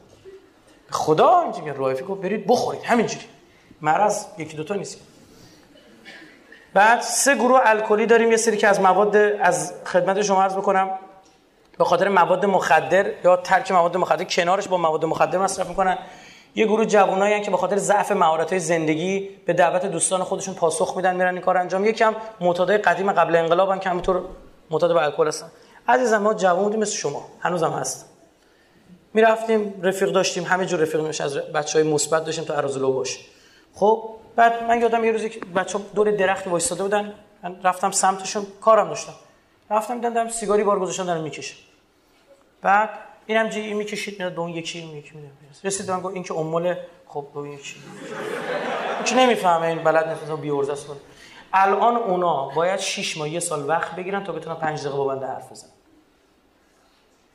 خدا 0.90 1.40
اینجوری 1.40 1.72
رایفی 1.78 2.04
گفت 2.04 2.20
برید 2.20 2.46
بخورید. 2.46 2.82
همینجوری. 2.82 3.24
مرض 3.80 4.24
یکی 4.38 4.56
دوتا 4.56 4.74
نیست. 4.74 5.00
بعد 6.74 7.00
سه 7.00 7.34
گروه 7.34 7.60
الکلی 7.64 8.06
داریم. 8.06 8.30
یه 8.30 8.36
سری 8.36 8.56
که 8.56 8.68
از 8.68 8.80
مواد 8.80 9.16
از 9.16 9.72
خدمت 9.84 10.22
شما 10.22 10.42
عرض 10.42 10.56
بکنم. 10.56 10.98
به 11.78 11.84
خاطر 11.84 12.08
مواد 12.08 12.44
مخدر 12.44 13.10
یا 13.24 13.36
ترک 13.36 13.72
مواد 13.72 13.96
مخدر 13.96 14.24
کنارش 14.24 14.68
با 14.68 14.76
مواد 14.76 15.04
مخدر 15.04 15.38
مصرف 15.38 15.68
می‌کنن. 15.68 15.98
یه 16.54 16.66
گروه 16.66 16.84
جوانایی 16.84 17.40
که 17.40 17.50
به 17.50 17.56
خاطر 17.56 17.76
ضعف 17.76 18.12
مهارت‌های 18.12 18.60
زندگی 18.60 19.28
به 19.46 19.52
دعوت 19.52 19.86
دوستان 19.86 20.24
خودشون 20.24 20.54
پاسخ 20.54 20.96
میدن 20.96 21.16
میرن 21.16 21.34
این 21.34 21.42
کار 21.42 21.56
انجام. 21.56 21.84
یکم 21.84 22.14
معتادای 22.40 22.78
قدیم 22.78 23.12
قبل 23.12 23.36
انقلاب 23.36 23.80
که 23.80 23.90
همینطور 23.90 24.22
معتاد 24.70 24.94
به 24.94 25.02
الکل 25.02 25.28
هستن. 25.28 25.46
عزیزم 25.88 26.18
ما 26.18 26.34
جوان 26.34 26.64
بودیم 26.64 26.80
مثل 26.80 26.96
شما. 26.96 27.24
هنوزم 27.40 27.70
هست. 27.70 28.12
می‌رفتیم 29.14 29.80
رفیق 29.82 30.12
داشتیم. 30.12 30.44
همه 30.44 30.66
جور 30.66 30.80
رفیق 30.80 31.00
میشه 31.00 31.24
از 31.24 31.36
بچهای 31.36 31.82
مثبت 31.82 32.24
داشتیم 32.24 32.44
تو 32.44 32.52
ارازلو 32.52 32.92
باش. 32.92 33.18
خب 33.74 34.04
بعد 34.36 34.62
من 34.62 34.80
یادم 34.80 35.04
یه 35.04 35.12
روزی 35.12 35.28
بچه‌ها 35.28 35.84
دور 35.94 36.10
درخت 36.10 36.46
وایساده 36.46 36.82
بودن. 36.82 37.14
من 37.42 37.56
رفتم 37.64 37.90
سمتشون 37.90 38.46
کارم 38.60 38.88
داشتم. 38.88 39.12
رفتم 39.70 40.00
دیدم 40.00 40.28
سیگاری 40.28 40.64
بار 40.64 40.80
گذاشتن 40.80 41.04
دارن 41.04 41.20
می‌کشه. 41.20 41.54
بعد 42.62 42.90
اینم 43.26 43.48
جی 43.48 43.74
می‌کشید 43.74 44.18
میاد 44.18 44.34
به 44.34 44.40
اون 44.40 44.50
یکی 44.50 44.78
این 44.78 44.90
میاد 44.90 45.32
رسید 45.64 45.90
من 45.90 46.00
گفت 46.00 46.14
این 46.14 46.24
که 46.24 46.34
امول 46.34 46.74
خب 47.06 47.26
به 47.34 47.40
اون 47.40 47.52
یکی. 47.52 47.76
چه 49.04 49.16
نمی‌فهمه 49.16 49.66
این 49.66 49.84
بلد 49.84 50.08
نیست 50.08 50.40
بی 50.40 50.50
ارزه 50.50 50.72
است. 50.72 50.86
الان 51.52 51.96
اونا 51.96 52.48
باید 52.48 52.80
6 52.80 53.16
ماه 53.16 53.28
یه 53.28 53.40
سال 53.40 53.68
وقت 53.68 53.96
بگیرن 53.96 54.24
تا 54.24 54.32
بتونن 54.32 54.54
5 54.56 54.80
دقیقه 54.80 54.96
با 54.96 55.04
بنده 55.04 55.26
حرف 55.26 55.52
بزنن. 55.52 55.70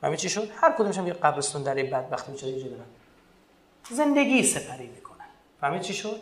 همین 0.03 0.15
چی 0.15 0.29
شد؟ 0.29 0.49
هر 0.55 0.71
کدومش 0.71 0.97
هم 0.97 1.07
یه 1.07 1.13
قبرستون 1.13 1.63
در 1.63 1.75
این 1.75 1.89
بدبخت 1.89 2.29
میشه 2.29 2.47
یه 2.47 2.69
دارن 2.69 2.85
زندگی 3.91 4.43
سپری 4.43 4.87
می‌کنن. 4.87 5.25
فهمید 5.61 5.81
چی 5.81 5.93
شد؟ 5.93 6.21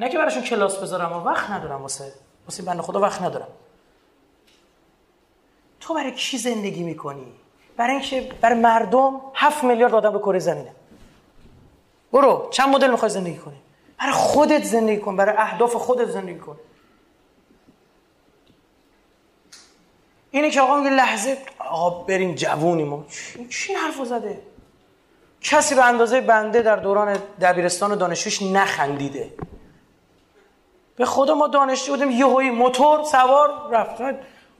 نه 0.00 0.08
که 0.08 0.18
براشون 0.18 0.42
کلاس 0.42 0.76
بذارم 0.76 1.12
و 1.12 1.16
وقت 1.16 1.50
ندارم 1.50 1.82
واسه 1.82 2.12
واسه 2.46 2.62
بنده 2.62 2.82
خدا 2.82 3.00
وقت 3.00 3.22
ندارم. 3.22 3.48
تو 5.84 5.94
برای 5.94 6.12
کی 6.12 6.38
زندگی 6.38 6.82
می‌کنی؟ 6.82 7.32
برای 7.76 7.92
اینکه 7.92 8.28
برای 8.40 8.58
مردم 8.58 9.20
هفت 9.34 9.64
میلیارد 9.64 9.94
آدم 9.94 10.12
رو 10.12 10.18
کره 10.18 10.38
زمینه. 10.38 10.74
برو 12.12 12.48
چند 12.50 12.68
مدل 12.68 12.90
می‌خوای 12.90 13.10
زندگی 13.10 13.38
کنی؟ 13.38 13.56
برای 13.98 14.12
خودت 14.12 14.64
زندگی 14.64 15.00
کن 15.00 15.16
برای 15.16 15.34
اهداف 15.38 15.74
خودت 15.74 16.10
زندگی 16.10 16.38
کن. 16.38 16.56
اینه 20.30 20.50
که 20.50 20.60
آقا 20.60 20.76
میگه 20.76 20.90
لحظه 20.90 21.38
آقا 21.58 21.90
بریم 22.02 22.34
جوونیم. 22.34 22.88
ما 22.88 23.04
چی 23.50 23.74
حرف 23.74 24.04
زده؟ 24.04 24.42
کسی 25.40 25.74
به 25.74 25.84
اندازه 25.84 26.20
بنده 26.20 26.62
در 26.62 26.76
دوران 26.76 27.18
دبیرستان 27.40 27.92
و 27.92 27.96
دانشجویش 27.96 28.42
نخندیده. 28.42 29.34
به 30.96 31.04
خدا 31.04 31.34
ما 31.34 31.48
دانشجو 31.48 31.92
بودیم 31.92 32.10
یهویی 32.10 32.50
موتور 32.50 33.04
سوار 33.04 33.68
رفت. 33.70 34.02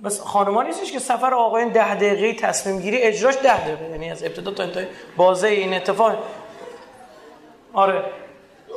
بس 0.05 0.21
خانما 0.21 0.63
نیستش 0.63 0.93
که 0.93 0.99
سفر 0.99 1.35
آقایان 1.35 1.69
ده 1.69 1.95
دقیقه 1.95 2.41
تصمیم 2.41 2.81
گیری 2.81 3.03
اجراش 3.03 3.35
ده 3.37 3.65
دقیقه. 3.65 3.91
یعنی 3.91 4.11
از 4.11 4.23
ابتدا 4.25 4.51
تا 4.51 4.63
انتهای 4.63 4.87
بازه 5.17 5.49
این 5.49 5.75
اتفاق. 5.75 6.13
آره. 7.73 8.05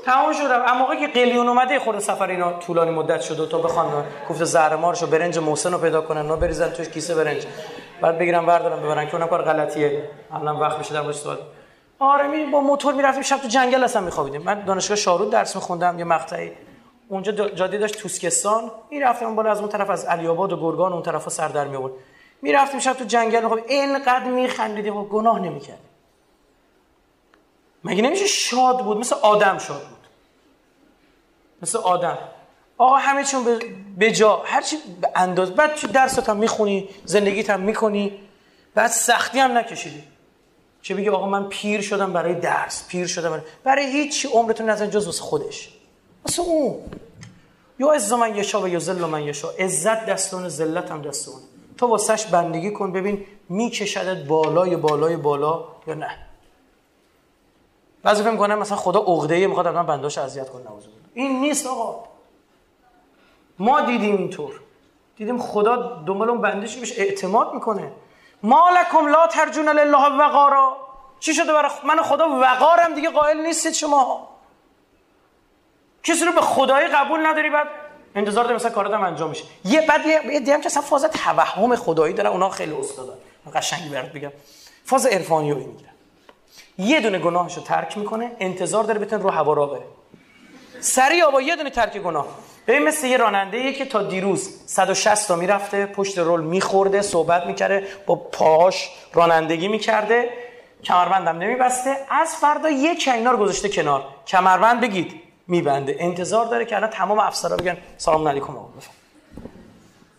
تمام 0.05 0.33
شد. 0.33 0.51
اما 0.51 0.79
موقعی 0.79 0.99
که 0.99 1.07
قلیون 1.07 1.47
اومده 1.47 1.79
خورده 1.79 1.99
سفر 1.99 2.27
اینا 2.27 2.53
طولانی 2.53 2.91
مدت 2.91 3.21
شده 3.21 3.45
تا 3.45 3.57
بخوان 3.57 4.05
کوفت 4.27 4.43
زهرمارش 4.43 5.03
و 5.03 5.07
برنج 5.07 5.37
محسن 5.39 5.71
رو 5.71 5.77
پیدا 5.77 6.01
کنن. 6.01 6.21
اونا 6.21 6.35
بریزن 6.35 6.69
توش 6.69 6.89
کیسه 6.89 7.15
برنج. 7.15 7.45
بعد 8.01 8.17
بگیرن 8.17 8.45
بردارن 8.45 8.83
ببرن. 8.83 9.07
که 9.07 9.15
اونم 9.15 9.27
کار 9.27 9.41
غلطیه. 9.41 10.09
الان 10.33 10.59
وقت 10.59 10.77
میشه 10.77 10.93
در 10.93 11.11
سوال. 11.11 11.37
آره 11.99 12.27
می 12.27 12.45
با 12.45 12.59
موتور 12.59 12.93
می‌رفتیم 12.93 13.23
شب 13.23 13.37
تو 13.37 13.47
جنگل 13.47 13.83
اصلا 13.83 14.01
میخوابیدیم. 14.01 14.41
من 14.41 14.65
دانشگاه 14.65 14.97
شارود 14.97 15.29
درس 15.29 15.55
میخوندم 15.55 15.99
یه 15.99 16.05
مقطعی. 16.05 16.51
اونجا 17.09 17.31
جاده 17.31 17.77
داشت 17.77 17.97
توسکستان. 17.97 18.71
می‌رفتیم 18.91 19.35
بالا 19.35 19.51
از 19.51 19.59
اون 19.59 19.69
طرف 19.69 19.89
از 19.89 20.05
علی 20.05 20.27
آباد 20.27 20.53
و 20.53 20.57
گرگان 20.57 20.93
اون 20.93 21.01
طرفا 21.01 21.29
سر 21.29 21.47
در 21.47 21.67
می 21.67 21.75
آورد 21.75 21.93
می‌رفتیم 22.41 22.79
شب 22.79 22.93
تو 22.93 23.05
جنگل. 23.05 23.47
خب 23.47 23.59
اینقدر 23.67 24.23
میخندیدیم 24.23 24.97
و 24.97 25.05
گناه 25.05 25.39
نمی‌کردیم. 25.39 25.89
مگه 27.83 28.01
نمیشه 28.01 28.27
شاد 28.27 28.83
بود؟ 28.83 28.97
مثل 28.97 29.15
آدم 29.21 29.57
شاد 29.57 29.81
بود. 29.81 30.07
مثل 31.61 31.77
آدم. 31.77 32.17
آقا 32.77 32.95
همه 32.95 33.23
چون 33.23 33.59
به 33.97 34.11
جا. 34.11 34.41
هر 34.45 34.61
چی 34.61 34.77
به 35.01 35.11
انداز 35.15 35.51
بعد 35.51 35.75
چی 35.75 35.87
درست 35.87 36.29
هم 36.29 36.37
می‌خونی 36.37 36.89
زندگیت 37.05 37.49
هم 37.49 37.61
می‌کنی. 37.61 38.19
بعد 38.75 38.91
سختی 38.91 39.39
هم 39.39 39.57
نکشیدی. 39.57 40.03
چه 40.81 40.95
بگی 40.95 41.09
آقا 41.09 41.27
من 41.27 41.49
پیر 41.49 41.81
شدم 41.81 42.13
برای 42.13 42.35
درس 42.35 42.87
پیر 42.87 43.07
شدم 43.07 43.29
برای, 43.29 43.41
برای 43.63 43.85
هیچ 43.85 44.25
عمرتون 44.25 44.69
نزن 44.69 44.89
جز 44.89 45.19
خودش. 45.19 45.76
مثل 46.27 46.41
اون. 46.41 46.75
یا 47.79 47.91
عز 47.91 48.13
من 48.13 48.35
یشا 48.35 48.61
و 48.61 48.67
یا 48.67 48.79
ذل 48.79 49.05
من 49.05 49.23
یشا 49.23 49.49
عزت 49.59 50.05
دستون 50.05 50.49
ذلت 50.49 50.91
هم 50.91 51.01
دستون 51.01 51.41
تو 51.77 51.87
واسش 51.87 52.25
بندگی 52.25 52.71
کن 52.71 52.91
ببین 52.91 53.25
میکشدت 53.49 54.27
بالای 54.27 54.75
بالای 54.75 55.17
بالا 55.17 55.63
یا 55.87 55.93
نه. 55.93 56.09
بعضی 58.03 58.23
فکر 58.23 58.31
می‌کنن 58.31 58.55
مثلا 58.55 58.77
خدا 58.77 58.99
عقده 58.99 59.47
می‌خواد 59.47 59.67
من 59.67 59.85
بنداش 59.85 60.17
اذیت 60.17 60.49
کنه 60.49 60.61
نوزه 60.71 60.87
این 61.13 61.41
نیست 61.41 61.67
آقا. 61.67 62.03
ما 63.59 63.81
دیدیم 63.81 64.17
اینطور 64.17 64.59
دیدیم 65.17 65.39
خدا 65.39 66.03
دنبال 66.05 66.29
اون 66.29 66.41
بندش 66.41 66.75
بهش 66.75 66.99
اعتماد 66.99 67.53
می‌کنه. 67.53 67.91
مالکم 68.43 69.07
لا 69.07 69.27
ترجون 69.27 69.69
لله 69.69 70.17
وقارا 70.19 70.77
چی 71.19 71.33
شده 71.33 71.53
برای 71.53 71.71
من 71.83 72.01
خدا 72.01 72.29
وقارم 72.29 72.95
دیگه 72.95 73.09
قائل 73.09 73.37
نیستید 73.37 73.73
شما. 73.73 74.36
کسی 76.03 76.25
رو 76.25 76.31
به 76.31 76.41
خدایی 76.41 76.87
قبول 76.87 77.25
نداری 77.25 77.49
بعد؟ 77.49 77.67
انتظار 78.15 78.43
داری 78.43 78.55
مثلا 78.55 78.71
کارات 78.71 78.93
هم 78.93 79.03
انجام 79.03 79.29
میشه. 79.29 79.43
یه 79.65 79.81
بعد 79.81 80.05
یه 80.05 80.39
دیدم 80.39 80.61
که 80.61 80.65
اصلا 80.65 80.81
فاز 80.81 81.03
توهم 81.03 81.75
خدایی 81.75 82.13
داره 82.13 82.29
اونا 82.29 82.49
خیلی 82.49 82.71
استادن 82.71 83.13
قشنگی 83.55 83.89
برات 83.89 84.11
بگم. 84.11 84.31
فاز 84.85 85.05
عرفانی 85.05 85.51
رو 85.51 85.57
می‌گیرن. 85.57 85.91
یه 86.77 87.01
دونه 87.01 87.19
گناهشو 87.19 87.61
ترک 87.61 87.97
می‌کنه 87.97 88.31
انتظار 88.39 88.83
داره 88.83 88.99
بتونه 88.99 89.23
رو 89.23 89.29
هوا 89.29 89.53
را 89.53 89.65
بره. 89.65 89.83
سریع 90.79 91.29
با 91.29 91.41
یه 91.41 91.55
دونه 91.55 91.69
ترک 91.69 91.97
گناه. 91.97 92.27
ببین 92.67 92.83
مثل 92.83 93.07
یه 93.07 93.17
راننده 93.17 93.73
که 93.73 93.85
تا 93.85 94.03
دیروز 94.03 94.49
160 94.65 95.27
تا 95.27 95.35
می‌رفته 95.35 95.85
پشت 95.85 96.17
رول 96.17 96.41
میخورده 96.41 97.01
صحبت 97.01 97.45
می‌کرده 97.45 97.87
با 98.05 98.15
پاهاش 98.15 98.89
رانندگی 99.13 99.67
می‌کرده 99.67 100.29
کمربندم 100.83 101.37
نمیبسته. 101.37 101.97
از 102.09 102.35
فردا 102.35 102.69
اینا 102.69 103.31
رو 103.31 103.37
گذاشته 103.37 103.69
کنار. 103.69 104.03
کمربند 104.27 104.81
بگید. 104.81 105.26
میبنده. 105.47 105.95
انتظار 105.99 106.45
داره 106.45 106.65
که 106.65 106.75
الان 106.75 106.89
تمام 106.89 107.19
افسرا 107.19 107.57
بگن 107.57 107.77
سلام 107.97 108.27
علیکم 108.27 108.57
آقا 108.57 108.67
بفهم 108.77 108.93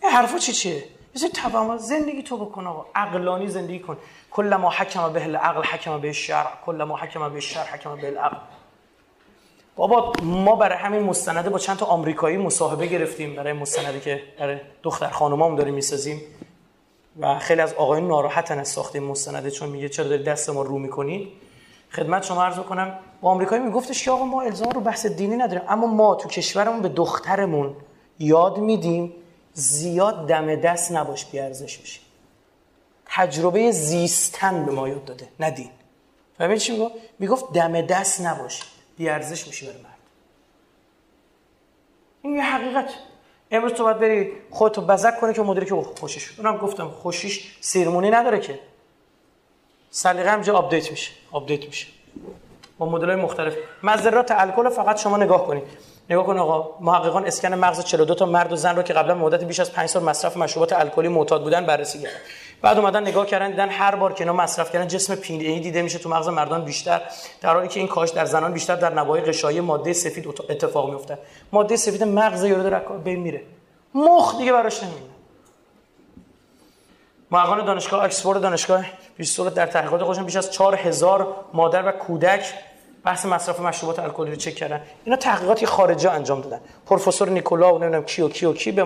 این 0.03 0.13
حرفا 0.13 0.39
چی 0.39 0.53
چیه؟ 0.53 0.85
مثل 1.15 1.29
تمام 1.29 1.77
زندگی 1.77 2.23
تو 2.23 2.37
بکن 2.37 2.67
آقا. 2.67 2.87
عقلانی 2.95 3.49
زندگی 3.49 3.79
کن. 3.79 3.97
کل 4.31 4.57
ما 4.57 4.71
حکم 4.71 5.13
به 5.13 5.23
العقل 5.23 5.63
حکم 5.63 6.01
به 6.01 6.09
الشرع. 6.09 6.51
کل 6.67 6.85
ما 6.85 6.97
حکم 6.97 7.29
به 7.29 7.35
الشرع 7.35 7.65
حکم 7.65 7.97
به 7.97 8.07
العقل. 8.07 8.37
بابا 9.77 10.13
ما 10.23 10.57
برای 10.57 10.79
همین 10.79 11.03
مستنده 11.03 11.51
با 11.51 11.59
چند 11.59 11.77
تا 11.77 11.87
آمریکایی 11.87 12.37
مصاحبه 12.37 12.87
گرفتیم. 12.87 13.37
برای 13.37 13.53
مستندی 13.53 14.01
که 14.01 14.23
برای 14.39 14.59
دختر 14.83 15.09
خانمام 15.09 15.57
داریم 15.57 15.75
می‌سازیم. 15.75 16.21
و 17.21 17.39
خیلی 17.39 17.61
از 17.61 17.75
آقایون 17.75 18.09
ناراحتن 18.09 18.59
از 18.59 18.69
ساخت 18.69 18.97
مستنده 18.97 19.51
چون 19.51 19.69
میگه 19.69 19.89
چرا 19.89 20.17
دست 20.17 20.51
ما 20.51 20.63
رو 20.63 20.79
می‌کنی 20.79 21.33
خدمت 21.91 22.25
شما 22.25 22.45
عرض 22.45 22.59
کنم 22.59 22.99
با 23.21 23.31
آمریکایی 23.31 23.63
میگفتش 23.63 24.05
که 24.05 24.11
آقا 24.11 24.25
ما 24.25 24.43
الزام 24.43 24.71
رو 24.71 24.81
بحث 24.81 25.07
دینی 25.07 25.37
نداریم 25.37 25.63
اما 25.69 25.87
ما 25.87 26.15
تو 26.15 26.29
کشورمون 26.29 26.83
به 26.83 26.89
دخترمون 26.89 27.77
یاد 28.19 28.59
میدیم 28.59 29.13
زیاد 29.53 30.29
دم 30.29 30.55
دست 30.55 30.93
نباش 30.93 31.25
بیارزش 31.25 31.79
بشی. 31.79 32.01
تجربه 33.07 33.71
زیستن 33.71 34.65
به 34.65 34.73
ما 34.73 34.89
یاد 34.89 35.05
داده 35.05 35.29
ندین 35.41 35.71
فهمید 36.39 36.59
چی 36.59 36.73
می‌گفت؟ 36.73 36.95
می‌گفت 37.19 37.53
دم 37.53 37.81
دست 37.81 38.21
نباش 38.21 38.63
بیارزش 38.97 39.47
میشی 39.47 39.67
برای 39.67 39.83
مرد. 39.83 39.93
این 42.23 42.37
یه 42.37 42.43
حقیقت. 42.43 42.91
امروز 43.51 43.73
تو 43.73 43.85
باید 43.85 43.99
بری 43.99 44.33
خودتو 44.51 44.81
بزک 44.81 45.21
کنی 45.21 45.35
که 45.35 45.43
مدیری 45.43 45.67
که 45.67 45.75
خوشش 45.75 46.39
اونم 46.39 46.57
گفتم 46.57 46.89
خوشیش 46.89 47.59
سیرمونی 47.61 48.11
نداره 48.11 48.41
که. 48.41 48.59
سلیقه 49.91 50.31
هم 50.31 50.51
update 50.51 50.91
میشه 50.91 51.11
update 51.33 51.67
میشه. 51.67 51.87
با 52.79 52.87
مدل 52.87 53.15
مختلف. 53.15 53.55
مذرات 53.83 54.31
الکل 54.31 54.69
فقط 54.69 55.01
شما 55.01 55.17
نگاه 55.17 55.47
کنید. 55.47 55.65
نگاه 56.11 56.27
کن 56.27 56.39
آقا 56.39 56.71
محققان 56.81 57.27
اسکن 57.27 57.55
مغز 57.55 57.85
42 57.85 58.15
تا 58.15 58.27
مرد 58.27 58.53
و 58.53 58.57
زن 58.57 58.77
رو 58.77 58.83
که 58.83 58.93
قبلا 58.93 59.15
مدت 59.15 59.45
بیش 59.45 59.61
از 59.61 59.73
5 59.73 59.89
سال 59.89 60.03
مصرف 60.03 60.37
مشروبات 60.37 60.73
الکلی 60.73 61.09
معتاد 61.09 61.43
بودن 61.43 61.67
بررسی 61.67 61.99
کردن. 61.99 62.17
بعد 62.63 62.79
اومدن 62.79 63.03
نگاه 63.03 63.27
کردن 63.27 63.51
دیدن 63.51 63.69
هر 63.69 63.95
بار 63.95 64.13
که 64.13 64.25
اینا 64.25 64.33
مصرف 64.33 64.73
کردن 64.73 64.89
جسم 64.89 65.15
پینه‌ای 65.15 65.61
دیده 65.61 65.83
میشه 65.83 65.99
تو 65.99 66.09
مغز 66.09 66.29
مردان 66.29 66.65
بیشتر. 66.65 67.01
در 67.41 67.55
حالی 67.55 67.69
که 67.69 67.81
این 67.81 67.89
کاهش 67.89 68.11
در 68.11 68.25
زنان 68.25 68.53
بیشتر 68.53 68.75
در 68.75 68.95
نواحی 68.95 69.23
غشایی 69.23 69.61
ماده 69.61 69.93
سفید 69.93 70.27
اتفاق 70.29 70.91
میفته 70.91 71.19
ماده 71.53 71.77
سفید 71.77 72.03
مغز 72.03 72.45
یارو 72.45 72.71
در 72.71 72.79
بین 72.79 73.21
میره. 73.21 73.43
مخ 73.95 74.39
دیگه 74.39 74.53
براش 74.53 74.83
نمیمونه. 74.83 75.05
محققان 77.31 77.65
دانشگاه 77.65 78.05
اکسفورد 78.05 78.43
دانشگاه 78.43 78.85
بریستول 79.17 79.51
در 79.51 79.67
تحقیقات 79.67 80.03
خودشون 80.03 80.25
بیش 80.25 80.37
از 80.37 80.51
4000 80.51 81.35
مادر 81.55 81.89
و 81.89 81.93
کودک 81.93 82.55
بحث 83.09 83.27
مصرف 83.27 83.61
مشروبات 83.61 83.99
الکلی 83.99 84.31
رو 84.31 84.37
چک 84.37 84.55
کردن. 84.55 84.81
اینا 85.05 85.17
تحقیقاتی 85.17 85.67
خارجی 85.67 86.09
انجام 86.09 86.41
دادن. 86.41 86.61
پروفسور 86.87 87.29
نیکولا 87.29 87.75
و 87.75 87.79
نمی‌دونم 87.79 88.05
کی 88.05 88.23
و 88.23 88.29
کی 88.29 88.47
و 88.47 88.53
کی 88.53 88.77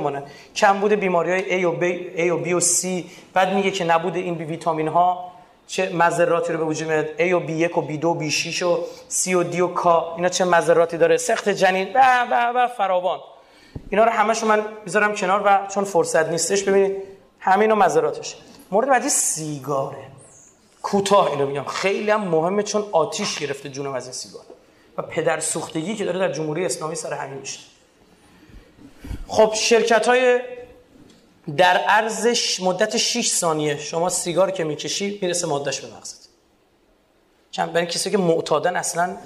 کمبود 0.56 0.92
بیماری 0.92 1.30
های 1.30 1.62
A 1.62 1.66
و 1.66 1.80
B, 1.80 1.84
A 2.16 2.30
و 2.30 2.44
B 2.44 2.48
و 2.48 2.60
C. 2.60 3.04
بعد 3.34 3.54
میگه 3.54 3.70
که 3.70 3.84
نبود 3.84 4.16
این 4.16 4.34
بی 4.34 4.44
ویتامین 4.44 4.88
ها 4.88 5.32
چه 5.66 5.92
مضراتی 5.92 6.52
رو 6.52 6.58
به 6.58 6.64
وجود 6.64 6.88
میاد؟ 6.88 7.06
A 7.06 7.32
و 7.32 7.40
B1 7.46 7.78
و 7.78 7.88
B2 7.88 8.04
و 8.04 8.30
B6 8.30 8.62
و 8.62 8.78
C 9.10 9.28
و 9.28 9.52
D 9.52 9.60
و 9.60 9.74
K. 9.74 9.86
اینا 10.16 10.28
چه 10.28 10.44
مضراتی 10.44 10.96
داره؟ 10.98 11.16
سخت 11.16 11.48
جنین. 11.48 11.88
و 11.94 12.26
و 12.30 12.52
و 12.58 12.68
فراوان. 12.68 13.18
اینا 13.90 14.04
رو 14.04 14.10
همشو 14.10 14.46
من 14.46 14.62
می‌ذارم 14.84 15.14
کنار 15.14 15.42
و 15.44 15.66
چون 15.74 15.84
فرصت 15.84 16.28
نیستش 16.28 16.62
ببینید. 16.62 16.96
همینو 17.40 17.74
مضراتش 17.74 18.36
مورد 18.70 18.88
بعدی 18.88 19.08
سیگاره. 19.08 20.11
کوتاه 20.82 21.30
اینو 21.30 21.46
میگم 21.46 21.64
خیلی 21.64 22.10
هم 22.10 22.28
مهمه 22.28 22.62
چون 22.62 22.88
آتیش 22.92 23.38
گرفته 23.38 23.68
جونم 23.68 23.92
از 23.92 24.04
این 24.04 24.12
سیگار. 24.12 24.42
و 24.98 25.02
پدر 25.02 25.40
سوختگی 25.40 25.96
که 25.96 26.04
داره 26.04 26.18
در 26.18 26.32
جمهوری 26.32 26.66
اسلامی 26.66 26.94
سر 26.94 27.12
همین 27.12 27.38
میشه. 27.38 27.60
خب 29.28 29.54
شرکت 29.54 30.08
های 30.08 30.40
در 31.56 31.76
عرض 31.76 32.26
مدت 32.62 32.96
6 32.96 33.30
ثانیه 33.30 33.78
شما 33.78 34.08
سیگار 34.08 34.50
که 34.50 34.64
می‌کشی 34.64 35.18
می‌رسه 35.22 35.46
مادهش 35.46 35.80
به 35.80 35.96
مغزت. 35.96 36.28
چند 37.50 37.72
برای 37.72 37.86
کسی 37.86 38.10
که 38.10 38.18
معتادن 38.18 38.76
اصلا 38.76 39.16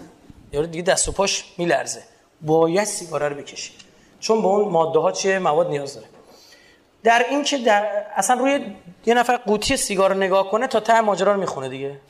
یارو 0.53 0.67
دیگه 0.67 0.83
دست 0.83 1.09
و 1.09 1.13
پاش 1.13 1.45
میلرزه. 1.59 2.03
باید 2.43 2.85
سیگار 2.85 3.29
رو 3.29 3.37
بکشی. 3.37 3.73
چون 4.21 4.43
به 4.43 4.49
اون 4.49 4.69
ماده 4.69 4.99
ها 4.99 5.13
چیه؟ 5.13 5.39
مواد 5.39 5.69
نیاز 5.69 5.95
داره. 5.95 6.07
در 7.07 7.27
این 7.31 7.45
که 7.45 7.59
در 7.59 8.05
اصلا 8.17 8.37
روی 8.37 8.61
یه 9.07 9.15
نفر 9.15 9.37
قوطی 9.37 9.77
سیگار 9.77 10.17
نگاه 10.17 10.51
کنه 10.51 10.67
تا 10.67 10.81
ته 10.81 11.01
ماجرا 11.01 11.33
رو 11.33 11.41
می‌خونه 11.41 11.69
دیگه. 11.69 12.01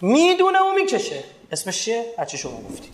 می‌دونه 0.00 0.58
و 0.58 0.72
می‌کشه. 0.72 1.24
اسمش 1.52 1.84
چیه؟ 1.84 2.04
هرچی 2.18 2.38
شما 2.38 2.60
گفتی. 2.60 2.88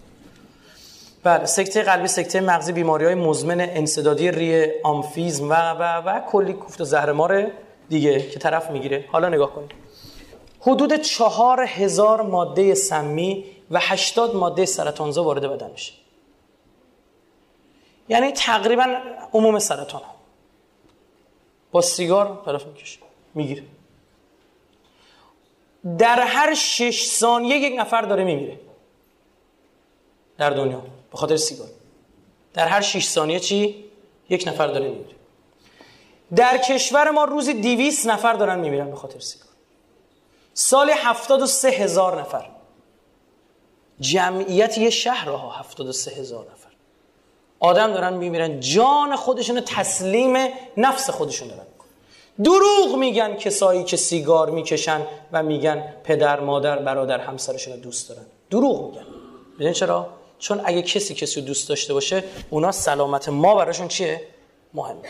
بله 1.23 1.47
سکته 1.47 1.82
قلبی 1.82 2.09
سکته 2.09 2.41
مغزی 2.41 2.73
بیماری 2.73 3.05
های 3.05 3.15
مزمن 3.15 3.61
انصدادی 3.61 4.31
ری 4.31 4.81
آمفیزم 4.82 5.51
و 5.51 5.55
و 5.55 5.82
و 5.82 6.20
کلی 6.20 6.53
کوفت 6.53 6.81
و 6.81 6.85
زهرمار 6.85 7.51
دیگه 7.89 8.28
که 8.28 8.39
طرف 8.39 8.70
می‌گیره. 8.70 9.05
حالا 9.12 9.28
نگاه 9.28 9.55
کنید. 9.55 9.73
حدود 10.61 10.95
چهار 10.95 11.61
هزار 11.61 12.23
ماده 12.23 12.74
سمی 12.74 13.45
و 13.70 13.78
هشتاد 13.81 14.35
ماده 14.37 14.66
سرطانزا 14.66 15.24
وارد 15.24 15.43
بدن 15.43 15.70
میشه. 15.70 15.93
یعنی 18.09 18.32
تقریبا 18.32 18.97
عموم 19.32 19.59
سرطان 19.59 20.03
با 21.73 21.81
سیگار 21.81 22.43
طرف 22.45 22.67
می‌کشه 22.67 22.99
می‌گیره. 23.35 23.63
در 25.99 26.21
هر 26.21 26.55
شش 26.55 27.07
ثانیه 27.07 27.57
یک 27.57 27.81
نفر 27.81 28.03
داره 28.03 28.25
میمیره. 28.25 28.61
در 30.39 30.51
دنیا 30.51 30.83
به 31.11 31.19
خاطر 31.19 31.37
سیگار. 31.37 31.69
در 32.55 32.69
هر 32.69 32.81
شش 32.81 33.07
ثانیه 33.07 33.41
چی؟ 33.41 33.85
یک 34.31 34.45
نفر 34.47 34.67
داره 34.67 34.89
میمیره. 34.89 35.17
در 36.37 36.59
کشور 36.59 37.11
ما 37.11 37.25
روزی 37.25 37.55
دیویس 37.55 38.07
نفر 38.07 38.33
دارن 38.33 38.59
میمیرن 38.59 38.91
به 38.91 38.97
خاطر 38.97 39.19
سیگار. 39.19 39.49
سال 40.55 40.91
هفتاد 40.91 41.43
و 41.43 41.47
سه 41.47 41.69
هزار 41.69 42.21
نفر. 42.21 42.51
جمعیت 44.01 44.79
یه 44.79 44.91
شهر 44.91 45.29
ها 45.29 45.51
هفتاد 45.51 45.87
و 45.87 45.93
سه 45.93 46.11
هزار 46.11 46.47
نفر. 46.53 46.70
آدم 47.61 47.93
دارن 47.93 48.15
میمیرن. 48.15 48.61
جان 48.61 49.16
خودشون 49.16 49.61
تسلیم 49.61 50.37
نفس 50.77 51.11
خودشون 51.11 51.49
دارن. 51.49 51.66
دروغ 52.45 52.97
میگن 52.99 53.35
کسایی 53.35 53.85
که 53.85 53.97
سیگار 53.97 54.51
می‌کشن 54.51 55.01
و 55.32 55.43
میگن 55.43 55.95
پدر 56.05 56.41
مادر 56.41 56.78
برادر 56.78 57.20
همسرشون 57.20 57.77
دوست 57.77 58.09
دارن. 58.09 58.23
دروغ 58.51 58.91
میگن. 58.91 59.07
ببین 59.61 59.73
چرا؟ 59.73 60.09
چون 60.39 60.61
اگه 60.65 60.82
کسی 60.82 61.15
کسی 61.15 61.41
دوست 61.41 61.69
داشته 61.69 61.95
باشه 61.95 62.24
اونا 62.51 62.73
سلامت 62.73 63.28
ما 63.28 63.55
براشون 63.55 63.89
چیه؟ 63.89 64.20
مهمه. 64.74 65.01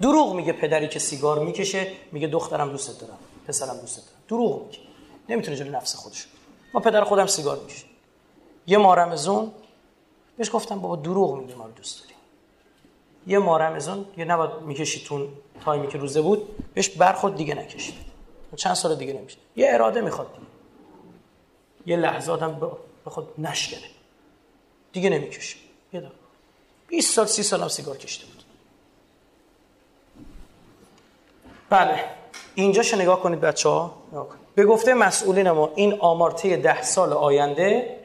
دروغ 0.00 0.34
میگه 0.34 0.52
پدری 0.52 0.88
که 0.88 0.98
سیگار 0.98 1.38
می‌کشه 1.38 1.86
میگه 2.12 2.26
دخترم 2.26 2.70
دوست 2.70 3.00
دارم 3.00 3.18
پسرم 3.48 3.76
دوست 3.80 3.96
دارم. 3.96 4.08
دروغ 4.28 4.66
میگه. 4.66 4.78
نمی‌تونه 5.28 5.56
جلوی 5.56 5.70
نفس 5.70 5.94
خودش. 5.94 6.26
ما 6.74 6.80
پدر 6.80 7.04
خودم 7.04 7.26
سیگار 7.26 7.58
می‌کشه 7.58 7.84
یه 8.66 8.78
مارمزون 8.78 9.52
بهش 10.36 10.50
گفتم 10.52 10.78
بابا 10.78 10.96
دروغ 10.96 11.36
میگه 11.36 11.54
ما 11.54 11.66
رو 11.66 11.72
دوست 11.72 12.02
داری. 12.02 12.14
یه 13.26 13.38
مارمزون 13.38 14.06
یه 14.16 14.24
نباید 14.24 14.50
می‌کشی 14.60 15.04
تون 15.04 15.28
تایمی 15.64 15.88
که 15.88 15.98
روزه 15.98 16.20
بود 16.20 16.48
بهش 16.74 16.88
برخود 16.88 17.36
دیگه 17.36 17.54
نکشید 17.54 17.94
چند 18.56 18.74
سال 18.74 18.94
دیگه 18.94 19.12
نمیشه. 19.12 19.38
یه 19.56 19.68
اراده 19.70 20.00
می‌خواد 20.00 20.26
دیگه. 20.34 20.46
یه 21.86 21.96
لحظه 21.96 22.32
آدم 22.32 22.70
بخواد 23.06 23.28
نشکنه. 23.38 23.90
دیگه 24.92 25.10
نمی‌کشه. 25.10 25.56
یه 25.92 26.00
دار 26.00 26.12
20 26.88 27.14
سال 27.14 27.26
30 27.26 27.42
سال 27.42 27.60
هم 27.60 27.68
سیگار 27.68 27.96
کشته 27.96 28.26
بود. 28.26 28.42
بله. 31.70 32.04
اینجاش 32.54 32.94
نگاه 32.94 33.20
کنید 33.20 33.40
بچه 33.40 33.68
ها 33.68 33.94
به 34.54 34.64
گفته 34.64 34.94
مسئولین 34.94 35.50
ما 35.50 35.72
این 35.74 36.00
آمارته 36.00 36.56
ده 36.56 36.82
سال 36.82 37.12
آینده 37.12 37.95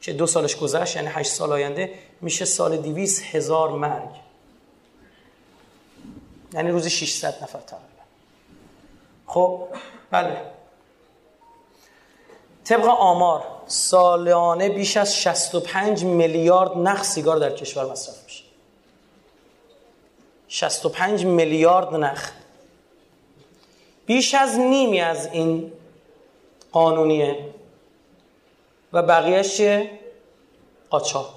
که 0.00 0.12
دو 0.12 0.26
سالش 0.26 0.56
گذشت 0.56 0.96
یعنی 0.96 1.08
هشت 1.08 1.32
سال 1.32 1.52
آینده 1.52 1.94
میشه 2.20 2.44
سال 2.44 2.76
دیویس 2.76 3.22
هزار 3.22 3.70
مرگ. 3.70 4.10
یعنی 6.52 6.70
روزی 6.70 6.90
600 6.90 7.42
نفر 7.42 7.60
تقریبا. 7.60 7.86
خب 9.26 9.68
بله. 10.10 10.42
طبق 12.64 12.84
آمار 12.84 13.44
سالانه 13.66 14.68
بیش 14.68 14.96
از 14.96 15.16
65 15.16 16.04
میلیارد 16.04 16.78
نخ 16.78 17.04
سیگار 17.04 17.36
در 17.36 17.50
کشور 17.50 17.84
مصرف 17.92 18.24
میشه. 18.24 18.44
65 20.48 21.24
میلیارد 21.24 21.94
نخ. 21.94 22.30
بیش 24.06 24.34
از 24.34 24.58
نیمی 24.58 25.00
از 25.00 25.26
این 25.26 25.72
قانونیه. 26.72 27.38
و 28.92 29.02
بقیهش 29.02 29.56
چیه؟ 29.56 29.90
قاچاق. 30.90 31.34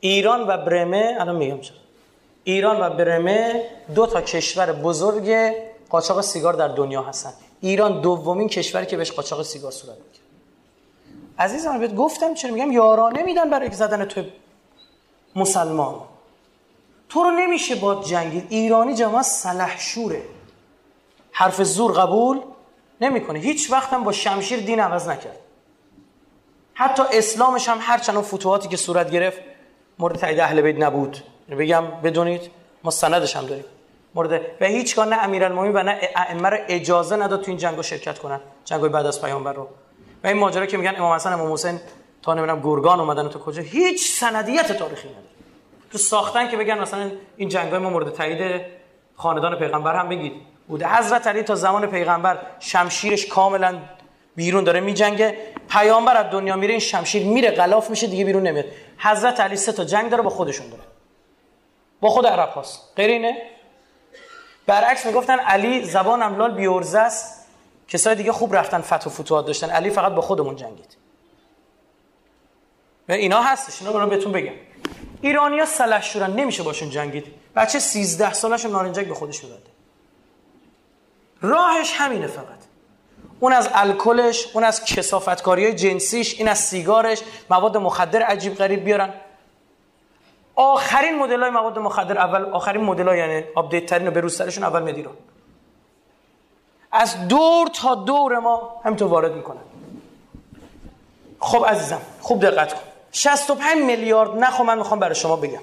ایران 0.00 0.40
و 0.40 0.56
برمه 0.56 1.16
الان 1.20 1.36
میگم 1.36 1.60
چرا. 1.60 1.76
ایران 2.44 2.80
و 2.80 2.90
برمه 2.90 3.64
دو 3.94 4.06
تا 4.06 4.20
کشور 4.20 4.72
بزرگ 4.72 5.54
قاچاق 5.90 6.20
سیگار 6.20 6.54
در 6.54 6.68
دنیا 6.68 7.02
هستن. 7.02 7.32
ایران 7.60 8.00
دومین 8.00 8.48
کشوری 8.48 8.86
که 8.86 8.96
بهش 8.96 9.12
قاچاق 9.12 9.42
سیگار 9.42 9.72
صورت 9.72 9.96
می‌گیره. 9.96 10.24
عزیزم 11.38 11.78
بهت 11.78 11.94
گفتم 11.94 12.34
چرا 12.34 12.54
میگم؟ 12.54 12.72
یارانه 12.72 13.22
میدن 13.22 13.50
برای 13.50 13.70
زدن 13.70 14.04
تو 14.04 14.24
مسلمان. 15.36 15.94
تو 17.08 17.22
رو 17.22 17.30
نمیشه 17.30 17.74
با 17.74 17.94
جنگید. 17.94 18.46
ایرانی 18.48 18.94
جماعت 18.94 19.24
سلحشوره 19.24 20.22
حرف 21.32 21.62
زور 21.62 21.92
قبول 21.92 22.40
نمی‌کنه. 23.00 23.38
هیچ 23.38 23.70
وقت 23.70 23.92
هم 23.92 24.04
با 24.04 24.12
شمشیر 24.12 24.60
دین 24.60 24.80
عوض 24.80 25.08
نکرد. 25.08 25.38
حتی 26.80 27.02
اسلامش 27.12 27.68
هم 27.68 27.78
هر 27.80 27.98
چند 27.98 28.20
فتوحاتی 28.20 28.68
که 28.68 28.76
صورت 28.76 29.10
گرفت 29.10 29.38
مورد 29.98 30.16
تایید 30.16 30.40
اهل 30.40 30.60
بیت 30.60 30.76
نبود. 30.82 31.16
بگم 31.50 31.84
بدونید 32.04 32.50
ما 32.84 32.90
سندش 32.90 33.36
هم 33.36 33.46
داریم. 33.46 33.64
مورد 34.14 34.40
و 34.60 34.64
هیچگاه 34.64 35.06
نه 35.06 35.16
امیرالمومنین 35.16 35.72
و 35.76 35.82
نه 35.82 36.00
ائمه 36.16 36.48
رو 36.48 36.58
اجازه 36.68 37.16
نداد 37.16 37.42
تو 37.42 37.50
این 37.50 37.58
جنگو 37.58 37.82
شرکت 37.82 38.18
کنن 38.18 38.40
جنگو 38.64 38.88
بعد 38.88 39.06
از 39.06 39.22
پیامبر 39.22 39.52
رو. 39.52 39.68
و 40.24 40.26
این 40.26 40.36
ماجرا 40.36 40.66
که 40.66 40.76
میگن 40.76 40.94
امام 40.96 41.12
حسن 41.12 41.32
امام 41.32 41.52
حسین 41.52 41.80
تا 42.22 42.34
نمی‌دونم 42.34 42.60
گرگان 42.60 43.00
اومدن 43.00 43.28
تو 43.28 43.38
کجا 43.38 43.62
هیچ 43.62 44.12
سندیت 44.12 44.72
تاریخی 44.72 45.08
نداره. 45.08 45.24
تو 45.92 45.98
ساختن 45.98 46.48
که 46.48 46.56
بگن 46.56 46.78
مثلا 46.78 47.10
این 47.36 47.48
جنگای 47.48 47.78
ما 47.78 47.90
مورد 47.90 48.12
تایید 48.12 48.62
خاندان 49.16 49.58
پیغمبر 49.58 49.94
هم 49.94 50.08
بگید. 50.08 50.32
بوده. 50.68 50.88
حضرت 50.88 51.26
علی 51.26 51.42
تا 51.42 51.54
زمان 51.54 51.86
پیغمبر 51.86 52.38
شمشیرش 52.60 53.26
کاملا 53.26 53.78
بیرون 54.36 54.64
داره 54.64 54.80
میجنگه. 54.80 55.36
پیامبر 55.68 56.16
از 56.16 56.32
دنیا 56.32 56.56
میره 56.56 56.70
این 56.70 56.80
شمشیر 56.80 57.26
میره 57.26 57.50
غلاف 57.50 57.90
میشه 57.90 58.06
دیگه 58.06 58.24
بیرون 58.24 58.42
نمیاد. 58.42 58.64
حضرت 58.98 59.40
علی 59.40 59.56
سه 59.56 59.72
تا 59.72 59.84
جنگ 59.84 60.10
داره 60.10 60.22
با 60.22 60.30
خودشون 60.30 60.68
داره. 60.68 60.82
با 62.00 62.10
خود 62.10 62.26
عرب 62.26 62.48
هاست. 62.48 62.80
غیر 62.96 63.10
اینه؟ 63.10 63.42
برعکس 64.66 65.06
می‌گفتن 65.06 65.38
علی 65.38 65.84
زبان 65.84 66.22
املال 66.22 66.54
بیورزه 66.54 66.98
است. 66.98 67.46
کسای 67.88 68.14
دیگه 68.14 68.32
خوب 68.32 68.56
رفتن 68.56 68.80
فتح 68.80 69.06
و 69.06 69.10
فتوحات 69.10 69.46
داشتن. 69.46 69.70
علی 69.70 69.90
فقط 69.90 70.12
با 70.12 70.20
خودمون 70.20 70.56
جنگید. 70.56 70.96
و 73.08 73.12
اینا 73.12 73.42
هستش. 73.42 73.82
اینا 73.82 74.06
بهتون 74.06 74.32
بگم. 74.32 74.52
ایرانیا 75.20 75.66
سلحشورن 75.66 76.32
نمیشه 76.32 76.62
باشون 76.62 76.90
جنگید. 76.90 77.26
بچه 77.56 77.78
13 77.78 78.32
سالش 78.32 78.64
نارنجک 78.64 79.04
به 79.04 79.14
خودش 79.14 79.40
ببنده 79.40 79.70
راهش 81.42 81.92
همینه 81.96 82.26
فقط. 82.26 82.59
اون 83.40 83.52
از 83.52 83.68
الکلش 83.74 84.46
اون 84.54 84.64
از 84.64 84.84
کثافتکاری 84.84 85.74
جنسیش 85.74 86.38
این 86.38 86.48
از 86.48 86.58
سیگارش 86.58 87.22
مواد 87.50 87.76
مخدر 87.76 88.22
عجیب 88.22 88.54
غریب 88.54 88.84
بیارن. 88.84 89.14
آخرین 90.54 91.18
مدل 91.18 91.40
های 91.40 91.50
مواد 91.50 91.78
مخدر 91.78 92.18
اول 92.18 92.44
آخرین 92.44 92.84
مدل 92.84 93.08
های 93.08 93.18
یعنی 93.18 93.44
update 93.54 93.86
ترین 93.86 94.08
و 94.08 94.10
بروز 94.10 94.36
سرشون 94.36 94.64
اول 94.64 94.82
مدیران 94.82 95.14
از 96.92 97.28
دور 97.28 97.68
تا 97.68 97.94
دور 97.94 98.38
ما 98.38 98.80
همینطور 98.84 99.08
وارد 99.08 99.32
می‌کنن. 99.32 99.60
خب 101.40 101.66
عزیزم 101.66 102.00
خوب 102.20 102.46
دقت 102.46 102.74
کن. 102.74 102.80
65 103.12 103.82
میلیارد 103.82 104.30
نخو 104.30 104.64
من 104.64 104.78
می‌خوام 104.78 105.00
برای 105.00 105.14
شما 105.14 105.36
بگم. 105.36 105.60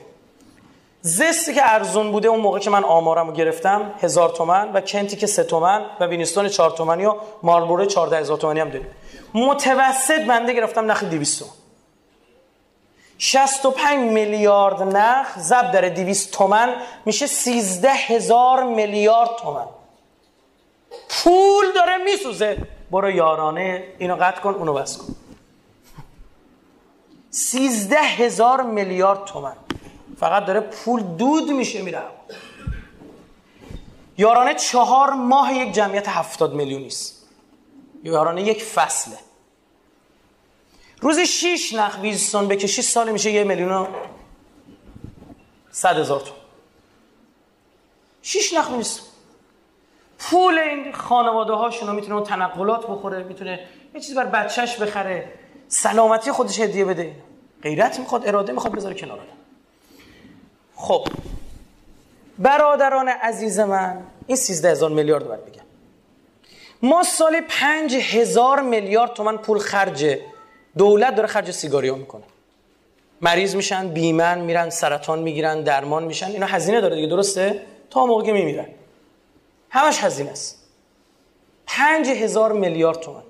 زستی 1.08 1.54
که 1.54 1.74
ارزون 1.74 2.12
بوده 2.12 2.28
اون 2.28 2.40
موقع 2.40 2.60
که 2.60 2.70
من 2.70 2.84
آمارم 2.84 3.28
رو 3.28 3.34
گرفتم 3.34 3.94
هزار 4.02 4.30
تومن 4.30 4.72
و 4.74 4.82
کنتی 4.82 5.16
که 5.16 5.28
سه 5.28 5.44
تومن 5.44 5.86
و 6.00 6.06
وینستون 6.06 6.50
چهار 6.50 6.72
تومنی 6.72 7.06
و 7.06 7.16
مارلبورو 7.44 7.86
چهارده 7.86 8.18
هزار 8.18 8.38
تومنی 8.38 8.60
هم 8.60 8.70
داریم. 8.70 8.88
متوسط 9.34 10.22
بنده 10.22 10.54
گرفتم 10.54 10.92
نخ 10.92 11.04
200 11.04 11.44
65 13.18 14.12
میلیارد 14.12 14.82
نخ 14.82 15.40
ضرب 15.40 15.72
در 15.72 15.90
200 15.90 16.32
تومن 16.32 16.76
میشه 17.06 17.28
13 17.28 17.90
هزار 17.90 18.64
میلیارد 18.64 19.30
تومن. 19.44 19.66
پول 21.10 21.66
داره 21.76 21.98
میسوزه. 21.98 22.58
برو 22.92 23.12
یارانه 23.12 23.84
اینو 23.98 24.16
قطع 24.16 24.42
کن 24.42 24.54
اونو 24.54 24.74
بس 24.74 24.98
کن. 24.98 25.16
13 27.32 27.98
هزار 27.98 28.62
میلیارد 28.62 29.26
تومن. 29.26 29.56
فقط 30.20 30.46
داره 30.46 30.60
پول 30.60 31.02
دود 31.04 31.50
میشه 31.50 31.82
میره. 31.82 32.02
یارانه 34.18 34.54
چهار 34.54 35.14
ماه 35.14 35.54
یک 35.54 35.74
جمعیت 35.74 36.10
هفتاد 36.10 36.54
میلیونی 36.54 36.88
است 36.88 37.30
یارانه 38.04 38.42
یک 38.44 38.64
فصله. 38.64 39.18
روزی 41.02 41.28
شیش 41.28 41.74
نخ 41.74 41.98
ویزستان 42.02 42.48
بکشی 42.48 42.82
سال 42.82 43.12
میشه 43.12 43.32
یه 43.32 43.44
میلیون 43.44 43.72
و 43.72 43.88
صد 45.72 45.98
هزار 45.98 46.20
تومن 46.20 46.38
شیش 48.22 48.54
نخ 48.54 48.72
نیست. 48.72 49.02
پول 50.20 50.58
این 50.58 50.94
خانواده 50.94 51.54
هاشون 51.54 51.96
می‌تونه 51.96 52.24
تنقلات 52.26 52.88
بخوره 52.88 53.24
می‌تونه 53.24 53.68
یه 53.94 54.02
چیزی 54.02 54.14
بر 54.14 54.26
بچهش 54.26 54.76
بخره. 54.76 55.34
سلامتی 55.68 56.32
خودش 56.32 56.60
هدیه 56.60 56.86
بده. 56.86 57.16
غیرت 57.64 58.00
می‌خواد 58.00 58.28
اراده 58.28 58.54
می‌خواد 58.54 58.74
بذاره 58.74 58.96
کنار. 58.96 59.20
خب 60.78 61.08
برادران 62.40 63.10
عزیز 63.10 63.60
من 63.60 64.04
این 64.28 64.38
13 64.38 64.72
هزار 64.72 64.90
میلیارد 64.90 65.28
باید 65.28 65.46
بگم. 65.46 65.62
ما 66.82 67.04
سال 67.04 67.42
پنج 67.50 67.96
هزار 67.96 68.62
میلیارد 68.62 69.14
تومن 69.14 69.38
پول 69.38 69.58
خرج 69.60 70.18
دولت 70.78 71.16
داره 71.16 71.28
خرج 71.28 71.52
سیگاریا 71.52 71.96
می‌کنه. 71.96 72.24
مریض 73.22 73.56
میشن 73.56 73.88
بیمن 73.88 74.40
میرن 74.40 74.70
سرطان 74.70 75.20
می‌گیرن 75.20 75.62
درمان 75.62 76.04
میشن 76.04 76.28
اینا 76.28 76.46
هزینه 76.46 76.82
داره 76.82 76.96
دیگه 76.96 77.08
درسته؟ 77.08 77.62
تا 77.90 78.06
موقع 78.06 78.32
میمیرن. 78.32 78.68
همش 79.70 80.04
هزینه 80.04 80.32
است. 80.32 80.64
پنج 81.68 82.08
هزار 82.08 82.54
میلیارد 82.54 83.00
تومن 83.00 83.22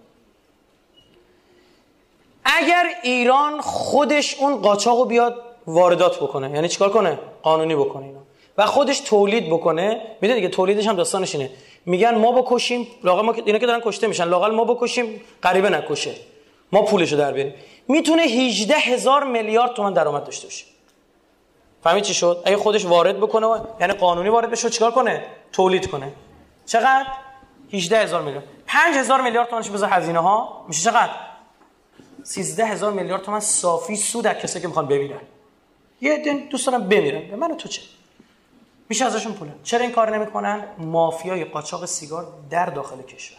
اگر 2.45 2.85
ایران 3.03 3.61
خودش 3.61 4.39
اون 4.39 4.61
قاچاقو 4.61 5.05
بیاد 5.05 5.43
واردات 5.67 6.17
بکنه 6.17 6.51
یعنی 6.51 6.67
چیکار 6.67 6.89
کنه؟ 6.91 7.19
قانونی 7.47 7.75
بکنه 7.75 8.05
اینا. 8.05 8.19
و 8.57 8.65
خودش 8.65 8.99
تولید 8.99 9.47
بکنه. 9.49 10.01
میده 10.21 10.33
دیگه 10.33 10.47
تولیدش 10.47 10.87
هم 10.87 10.95
داستانش 10.95 11.35
اینه. 11.35 11.49
میگن 11.85 12.15
ما 12.15 12.31
بکشیم 12.41 12.87
لاقل 13.03 13.21
ما 13.25 13.33
اینا 13.33 13.59
که 13.59 13.65
دارن 13.65 13.81
کشته 13.83 14.07
میشن 14.07 14.23
لاقل 14.23 14.51
ما 14.51 14.63
بکشیم 14.63 15.21
غریبه 15.43 15.69
نکشه. 15.69 16.15
ما 16.71 16.81
پولشو 16.81 17.17
در 17.17 17.31
بیاریم. 17.31 17.53
می‌تونه 17.87 18.21
18 18.21 18.75
هزار 18.75 19.23
میلیارد 19.23 19.73
تومان 19.73 19.93
درآمد 19.93 20.23
داشته 20.23 20.47
باشه. 20.47 20.65
فهمید 21.83 22.03
چی 22.03 22.13
شد؟ 22.13 22.43
اگه 22.45 22.57
خودش 22.57 22.85
وارد 22.85 23.17
بکنه 23.17 23.61
یعنی 23.79 23.93
قانونی 23.93 24.29
وارد 24.29 24.51
بشه 24.51 24.69
چیکار 24.69 24.91
کنه؟ 24.91 25.23
تولید 25.51 25.87
کنه. 25.91 26.11
چقدر؟ 26.65 27.05
18 27.73 27.99
هزار 27.99 28.21
میلیارد. 28.21 28.45
5 28.67 28.95
هزار 28.95 29.21
میلیارد 29.21 29.47
تومانش 29.47 29.69
بذار 29.69 29.89
هزینه 29.89 30.19
ها 30.19 30.65
میشه 30.67 30.83
چقدر؟ 30.83 31.11
13 32.23 32.65
هزار 32.65 32.91
میلیارد 32.91 33.21
تومان 33.21 33.39
صافی 33.39 33.95
سود 33.95 34.27
از 34.27 34.35
کسی 34.35 34.61
که 34.61 34.67
می‌خوان 34.67 34.85
ببینن. 34.87 35.21
یه 36.01 36.23
دن 36.25 36.37
دوست 36.37 36.67
دارم 36.67 36.89
بمیرن. 36.89 37.27
به 37.27 37.35
من 37.35 37.57
تو 37.57 37.69
چه؟ 37.69 37.81
میشه 38.89 39.05
ازشون 39.05 39.33
پول 39.33 39.49
چرا 39.63 39.81
این 39.81 39.91
کار 39.91 40.17
نمی‌کنن؟ 40.17 40.65
مافیای 40.77 41.43
قاچاق 41.43 41.85
سیگار 41.85 42.27
در 42.49 42.65
داخل 42.65 43.01
کشور. 43.01 43.37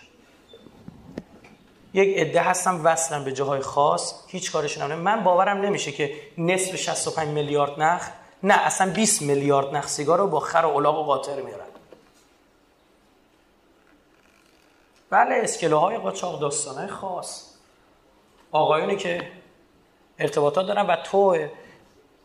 یک 1.94 2.18
عده 2.18 2.40
هستم 2.40 2.80
وصلن 2.84 3.24
به 3.24 3.32
جاهای 3.32 3.60
خاص. 3.60 4.14
هیچ 4.26 4.52
کارشون 4.52 4.82
نمی‌کنه 4.82 5.02
من 5.02 5.24
باورم 5.24 5.60
نمیشه 5.60 5.92
که 5.92 6.14
نصف 6.38 6.76
65 6.76 7.28
میلیارد 7.28 7.82
نخ 7.82 8.08
نه 8.42 8.54
اصلا 8.54 8.92
20 8.92 9.22
میلیارد 9.22 9.76
نخ 9.76 9.88
سیگار 9.88 10.18
رو 10.18 10.26
با 10.26 10.40
خر 10.40 10.64
و 10.64 10.76
الاغ 10.76 10.98
و 10.98 11.02
قاطر 11.02 11.42
میارن. 11.42 11.64
بله 15.10 15.34
اسکلوهای 15.34 15.98
قاچاق 15.98 16.40
داستانه 16.40 16.86
خاص. 16.86 17.44
آقایونی 18.52 18.96
که 18.96 19.32
ارتباطات 20.18 20.66
دارن 20.66 20.86
و 20.86 20.96
تو 20.96 21.48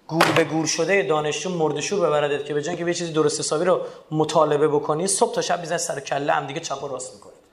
گور 0.08 0.32
به 0.36 0.44
گور 0.44 0.66
شده 0.66 1.02
دانشجو 1.02 1.50
مردشور 1.50 2.08
ببردت 2.08 2.46
که 2.46 2.54
به 2.54 2.62
که 2.62 2.86
یه 2.86 2.94
چیزی 2.94 3.14
درست 3.14 3.40
حسابی 3.40 3.66
رو 3.66 3.82
مطالبه 4.12 4.68
بکنی 4.68 5.08
صبح 5.08 5.36
تا 5.36 5.42
شب 5.42 5.60
می‌زنی 5.60 5.78
سر 5.78 6.00
کله 6.00 6.34
هم 6.34 6.48
دیگه 6.48 6.60
چپ 6.60 6.84
و 6.84 6.88
راست 6.88 7.14
می‌کنید 7.14 7.44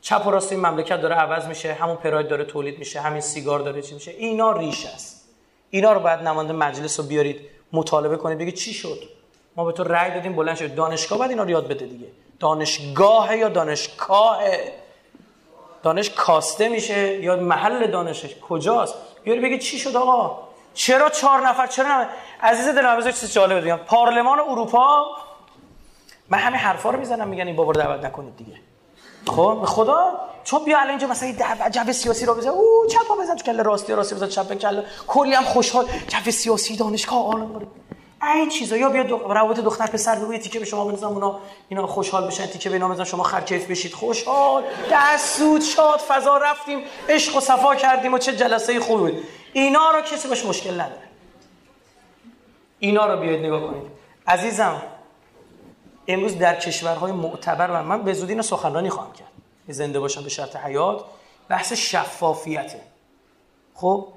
چپ 0.00 0.26
و 0.26 0.30
راست 0.30 0.52
این 0.52 0.60
مملکت 0.60 1.00
داره 1.00 1.14
عوض 1.14 1.46
میشه 1.46 1.72
همون 1.72 1.96
پراید 1.96 2.28
داره 2.28 2.44
تولید 2.44 2.78
میشه 2.78 3.00
همین 3.00 3.20
سیگار 3.20 3.60
داره 3.60 3.82
چی 3.82 3.94
میشه 3.94 4.10
اینا 4.10 4.52
ریش 4.52 4.86
است. 4.86 5.28
اینا 5.70 5.92
رو 5.92 6.00
بعد 6.00 6.22
نماینده 6.22 6.52
مجلس 6.52 7.00
رو 7.00 7.06
بیارید 7.06 7.40
مطالبه 7.72 8.16
کنید 8.16 8.38
بگید 8.38 8.54
چی 8.54 8.74
شد؟ 8.74 9.02
ما 9.56 9.64
به 9.64 9.72
تو 9.72 9.84
رأی 9.84 10.10
دادیم 10.10 10.32
بلند 10.32 10.56
شد 10.56 10.74
دانشگاه 10.74 11.18
بعد 11.18 11.30
اینا 11.30 11.42
رو 11.42 11.50
یاد 11.50 11.68
بده 11.68 11.86
دیگه. 11.86 12.06
دانشگاه 12.40 13.36
یا 13.36 13.48
دانشگاه؟ 13.48 14.38
دانش 15.82 16.10
کاسته 16.10 16.68
میشه 16.68 17.22
یا 17.22 17.36
محل 17.36 17.90
دانشش 17.90 18.34
کجاست؟ 18.48 18.94
بیاری 19.24 19.40
بگید 19.40 19.60
چی 19.60 19.78
شد 19.78 19.96
آقا؟ 19.96 20.49
چرا 20.74 21.08
چهار 21.08 21.48
نفر؟ 21.48 21.66
چرا 21.66 21.86
نفر؟ 21.86 22.10
عزیز 22.40 22.68
دلم 22.68 22.96
بذار 22.96 23.12
چیز 23.12 23.32
جالب 23.32 23.64
بگم. 23.64 23.76
پارلمان 23.76 24.40
اروپا 24.40 25.06
من 26.28 26.38
همین 26.38 26.60
حرفا 26.60 26.90
رو 26.90 26.98
می‌زنم 26.98 27.28
میگن 27.28 27.46
این 27.46 27.56
بابا 27.56 27.72
دعوت 27.72 28.04
نکنید 28.04 28.36
دیگه. 28.36 28.54
خب 29.26 29.62
خدا؟ 29.64 30.20
تو 30.44 30.58
بیا 30.64 30.78
الان 30.78 30.90
اینجا 30.90 31.06
مثلا 31.06 31.28
یه 31.28 31.34
دعوا 31.34 31.68
جو 31.68 31.92
سیاسی 31.92 32.26
رو 32.26 32.34
بزن. 32.34 32.48
او 32.48 32.86
چپا 32.90 33.16
بزن 33.16 33.36
تو 33.36 33.44
کله 33.44 33.62
راستی 33.62 33.92
راستی 33.92 34.14
بزن 34.14 34.28
چپ 34.28 34.54
کله. 34.54 34.84
کلی 35.06 35.34
هم 35.34 35.44
خوشحال. 35.44 35.86
جو 36.08 36.30
سیاسی 36.30 36.76
دانشگاه 36.76 37.34
داره 37.34 37.66
این 38.22 38.48
چیزا 38.48 38.76
یا 38.76 38.88
بیا 38.88 39.02
دو... 39.02 39.16
روابط 39.18 39.60
دختر 39.60 39.86
پسر 39.86 40.18
بگو 40.18 40.38
تیکه 40.38 40.58
به 40.58 40.64
شما 40.64 40.84
بنزن 40.84 41.06
اونا 41.06 41.38
اینا 41.68 41.86
خوشحال 41.86 42.26
بشن 42.26 42.46
تیکه 42.46 42.68
به 42.68 42.74
اینا 42.74 42.88
بزن 42.88 43.04
شما 43.04 43.22
خرکیف 43.22 43.70
بشید. 43.70 43.92
خوشحال. 43.92 44.62
دست 44.92 45.38
سود 45.38 45.60
شاد 45.60 45.98
فضا 45.98 46.36
رفتیم 46.36 46.78
عشق 47.08 47.36
و 47.36 47.40
صفا 47.40 47.74
کردیم 47.74 48.14
و 48.14 48.18
چه 48.18 48.36
جلسه 48.36 48.80
خوبی 48.80 49.12
بود. 49.12 49.22
اینا 49.52 49.90
رو 49.90 50.00
کسی 50.00 50.28
باش 50.28 50.44
مشکل 50.44 50.74
نداره. 50.74 51.02
اینا 52.78 53.14
رو 53.14 53.20
بیاید 53.20 53.44
نگاه 53.44 53.60
کنید. 53.60 53.90
عزیزم 54.26 54.82
امروز 56.08 56.38
در 56.38 56.54
کشورهای 56.54 57.12
معتبر 57.12 57.70
و 57.70 57.82
من 57.82 58.02
به 58.02 58.12
زودی 58.12 58.32
اینو 58.32 58.42
سخنرانی 58.42 58.90
خواهم 58.90 59.12
کرد. 59.12 59.28
زنده 59.68 60.00
باشم 60.00 60.22
به 60.22 60.28
شرط 60.28 60.56
حیات. 60.56 61.04
بحث 61.48 61.72
شفافیته. 61.72 62.80
خب 63.74 64.08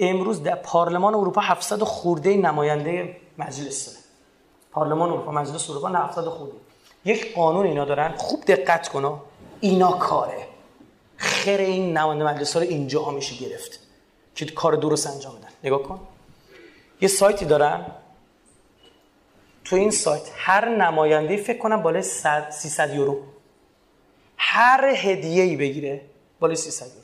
امروز 0.00 0.42
در 0.42 0.54
پارلمان 0.54 1.14
اروپا 1.14 1.40
700 1.40 1.82
خورده 1.82 2.36
نماینده 2.36 3.16
مجلس. 3.38 3.96
پارلمان 4.72 5.10
اروپا 5.10 5.32
مجلس 5.32 5.70
اروپا 5.70 5.88
700 5.88 6.24
خورده 6.24 6.54
یک 7.04 7.34
قانون 7.34 7.66
اینا 7.66 7.84
دارن. 7.84 8.16
خوب 8.16 8.44
دقت 8.44 8.88
کن 8.88 9.20
اینا 9.60 9.92
کاره. 9.92 10.48
خیر 11.16 11.60
این 11.60 11.96
نماینده 11.96 12.24
مجلس 12.24 12.52
ها 12.52 12.62
رو 12.62 12.68
اینجا 12.68 13.10
میشه 13.10 13.36
گرفت 13.36 13.80
که 14.34 14.46
کار 14.46 14.76
درست 14.76 15.06
انجام 15.06 15.36
بدن. 15.38 15.48
نگاه 15.64 15.82
کن. 15.82 16.00
یه 17.00 17.08
سایتی 17.08 17.44
دارن. 17.44 17.86
تو 19.64 19.76
این 19.76 19.90
سایت 19.90 20.22
هر 20.36 20.68
نماینده 20.68 21.36
فکر 21.36 21.58
کنم 21.58 21.82
بالای 21.82 22.02
300 22.02 22.94
یورو. 22.94 23.22
هر 24.36 24.84
هدیه 24.84 25.42
ای 25.42 25.56
بگیره 25.56 26.00
بالای 26.40 26.56
300 26.56 26.86
یورو. 26.86 26.98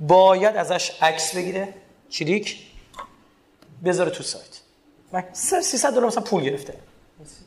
باید 0.00 0.56
ازش 0.56 1.02
عکس 1.02 1.36
بگیره. 1.36 1.74
چریک 2.08 2.66
بذاره 3.84 4.10
تو 4.10 4.22
سایت. 4.22 4.53
و 5.14 5.22
300 5.32 5.92
دلار 5.92 6.06
مثلا 6.06 6.22
پول 6.22 6.42
گرفته. 6.42 6.74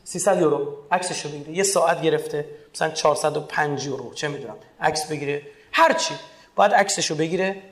300 0.04 0.40
یورو. 0.40 0.76
عکسش 0.92 1.24
رو 1.24 1.30
بگیره 1.30 1.52
یه 1.56 1.62
ساعت 1.62 2.02
گرفته. 2.02 2.44
مثلا 2.74 2.90
405 2.90 3.86
یورو. 3.86 4.14
چه 4.14 4.28
می‌دونم. 4.28 4.56
عکس 4.80 5.06
بگیره. 5.06 5.42
هر 5.72 5.92
چی. 5.92 6.14
باید 6.56 6.72
رو 7.10 7.16
بگیره. 7.16 7.62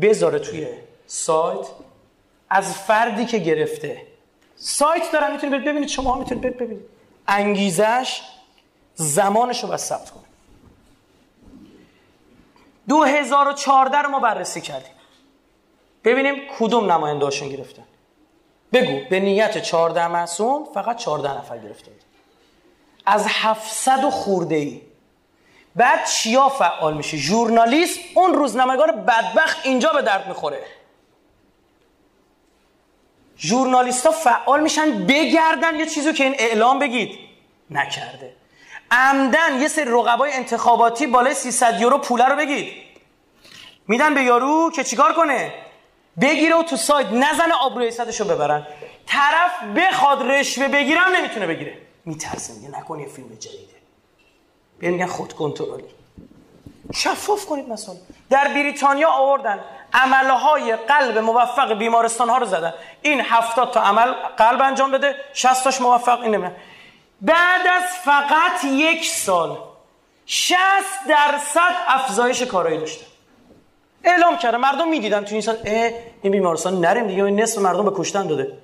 بذاره 0.00 0.38
توی 0.38 0.68
سایت. 1.06 1.66
از 2.50 2.72
فردی 2.72 3.26
که 3.26 3.38
گرفته. 3.38 4.02
سایت 4.56 5.12
دارم 5.12 5.32
می‌تونید 5.32 5.64
ببینید 5.64 5.88
شما 5.88 6.18
می‌تونید 6.18 6.56
ببینید 6.56 6.82
انگیزش 7.28 8.22
زمانش 8.94 9.62
رو 9.62 9.68
بس 9.68 9.84
ثبت 9.84 10.10
کنه 10.10 10.24
2014 12.88 13.98
رو 13.98 14.08
ما 14.08 14.20
بررسی 14.20 14.60
کردیم. 14.60 14.92
ببینیم 16.04 16.34
کدوم 16.58 16.92
نمایندهاشون 16.92 17.48
گرفتن. 17.48 17.82
بگو 18.72 19.00
به 19.10 19.20
نیت 19.20 19.58
14 19.58 20.08
معصوم 20.08 20.64
فقط 20.74 20.96
14 20.96 21.38
نفر 21.38 21.58
گرفته 21.58 21.90
بود 21.90 22.00
از 23.06 23.26
700 23.28 24.10
خورده 24.10 24.54
ای 24.54 24.80
بعد 25.76 26.06
چیا 26.06 26.48
فعال 26.48 26.96
میشه؟ 26.96 27.16
ژورنالیست 27.16 28.00
اون 28.14 28.34
روزنامه‌نگار 28.34 28.92
بدبخت 28.92 29.66
اینجا 29.66 29.92
به 29.92 30.02
درد 30.02 30.28
می‌خوره. 30.28 30.64
ژورنالیستا 33.38 34.10
فعال 34.10 34.60
میشن 34.60 35.06
بگردن 35.06 35.78
یه 35.78 35.86
چیزی 35.86 36.12
که 36.12 36.24
این 36.24 36.34
اعلام 36.38 36.78
بگید. 36.78 37.18
نکرده. 37.70 38.36
عمدن 38.90 39.60
یه 39.60 39.68
سری 39.68 39.84
رقبای 39.84 40.32
انتخاباتی 40.32 41.06
بالای 41.06 41.34
300 41.34 41.80
یورو 41.80 41.98
پوله 41.98 42.24
رو 42.24 42.36
بگید. 42.36 42.72
میدن 43.88 44.14
به 44.14 44.22
یارو 44.22 44.70
که 44.70 44.84
چیکار 44.84 45.12
کنه؟ 45.12 45.54
بگیره 46.20 46.54
و 46.54 46.62
تو 46.62 46.76
سایت 46.76 47.06
نزنه 47.06 47.54
آبروی 47.60 47.90
صدشو 47.90 48.24
ببرن. 48.24 48.66
طرف 49.06 49.62
بخواد 49.76 50.22
رشوه 50.22 50.68
بگیرم 50.68 51.08
نمی‌تونه 51.16 51.46
بگیره. 51.46 51.78
میترسه 52.04 52.54
میگه 52.54 52.78
نکن 52.78 53.00
یه 53.00 53.08
فیلم 53.08 53.28
جدیده. 53.28 53.74
بهم 54.78 54.92
میگن 54.92 55.06
خود 55.06 55.32
کنترلی. 55.32 55.84
شفاف 56.94 57.46
کنید 57.46 57.68
مثلا. 57.68 57.94
در 58.30 58.48
بریتانیا 58.48 59.10
آوردن. 59.10 59.60
عملهای 59.92 60.76
قلب 60.76 61.18
موفق 61.18 61.72
بیمارستان 61.72 62.28
ها 62.28 62.38
رو 62.38 62.46
زدن. 62.46 62.74
این 63.02 63.20
هفتاد 63.20 63.72
تا 63.72 63.80
عمل 63.80 64.12
قلب 64.12 64.62
انجام 64.62 64.90
بده 64.90 65.14
60 65.32 65.64
تاش 65.64 65.80
موفق 65.80 66.20
این 66.20 66.34
نمیدن 66.34 66.56
بعد 67.20 67.66
از 67.66 67.82
فقط 68.04 68.64
یک 68.64 69.04
سال 69.04 69.58
60 70.26 70.56
درصد 71.08 71.74
افزایش 71.86 72.42
کارایی 72.42 72.78
داشته 72.78 73.06
اعلام 74.04 74.36
کرده 74.36 74.56
مردم 74.56 74.88
می‌دیدن 74.88 75.24
تو 75.24 75.32
این 75.32 75.40
سال 75.40 75.56
اه 75.64 75.90
این 76.22 76.32
بیمارستان 76.32 76.80
نریم 76.80 77.06
دیگه. 77.06 77.24
این 77.24 77.40
نصف 77.40 77.58
مردم 77.58 77.84
به 77.84 77.92
کشتن 77.96 78.26
داده. 78.26 78.58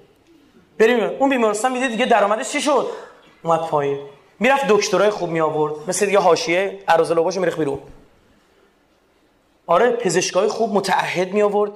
بریم. 0.78 1.10
اون 1.18 1.30
بیمارستان 1.30 1.72
می‌دید 1.72 1.90
دیگه 1.90 2.06
درآمدش 2.06 2.52
چی 2.52 2.60
شد؟ 2.60 2.86
اومد 3.42 3.60
پایین. 3.60 3.98
می‌رفت 4.40 4.66
دکترای 4.68 5.10
خوب 5.10 5.30
می 5.30 5.40
آورد 5.40 5.74
مثل 5.88 6.06
دیگه 6.06 6.18
حاشیه 6.18 6.78
عروض 6.88 7.12
لوباشو 7.12 7.40
میرخ 7.40 7.58
بیرون. 7.58 7.78
آره 9.66 9.90
پزشکای 9.90 10.48
خوب 10.48 10.74
متعهد 10.74 11.32
می 11.32 11.42
آورد 11.42 11.72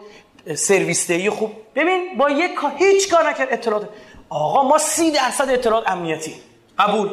سرویس 0.55 1.11
خوب. 1.31 1.53
ببین 1.75 2.19
با 2.19 2.31
یک 2.31 2.51
هیچ 2.79 3.11
کار 3.11 3.29
نکرد 3.29 3.49
اطلاعات. 3.51 3.89
آقا 4.29 4.63
ما 4.63 4.79
سی 4.79 5.11
درصد 5.11 5.51
اطلاعات 5.51 5.91
امنیتی. 5.91 6.35
قبول. 6.79 7.11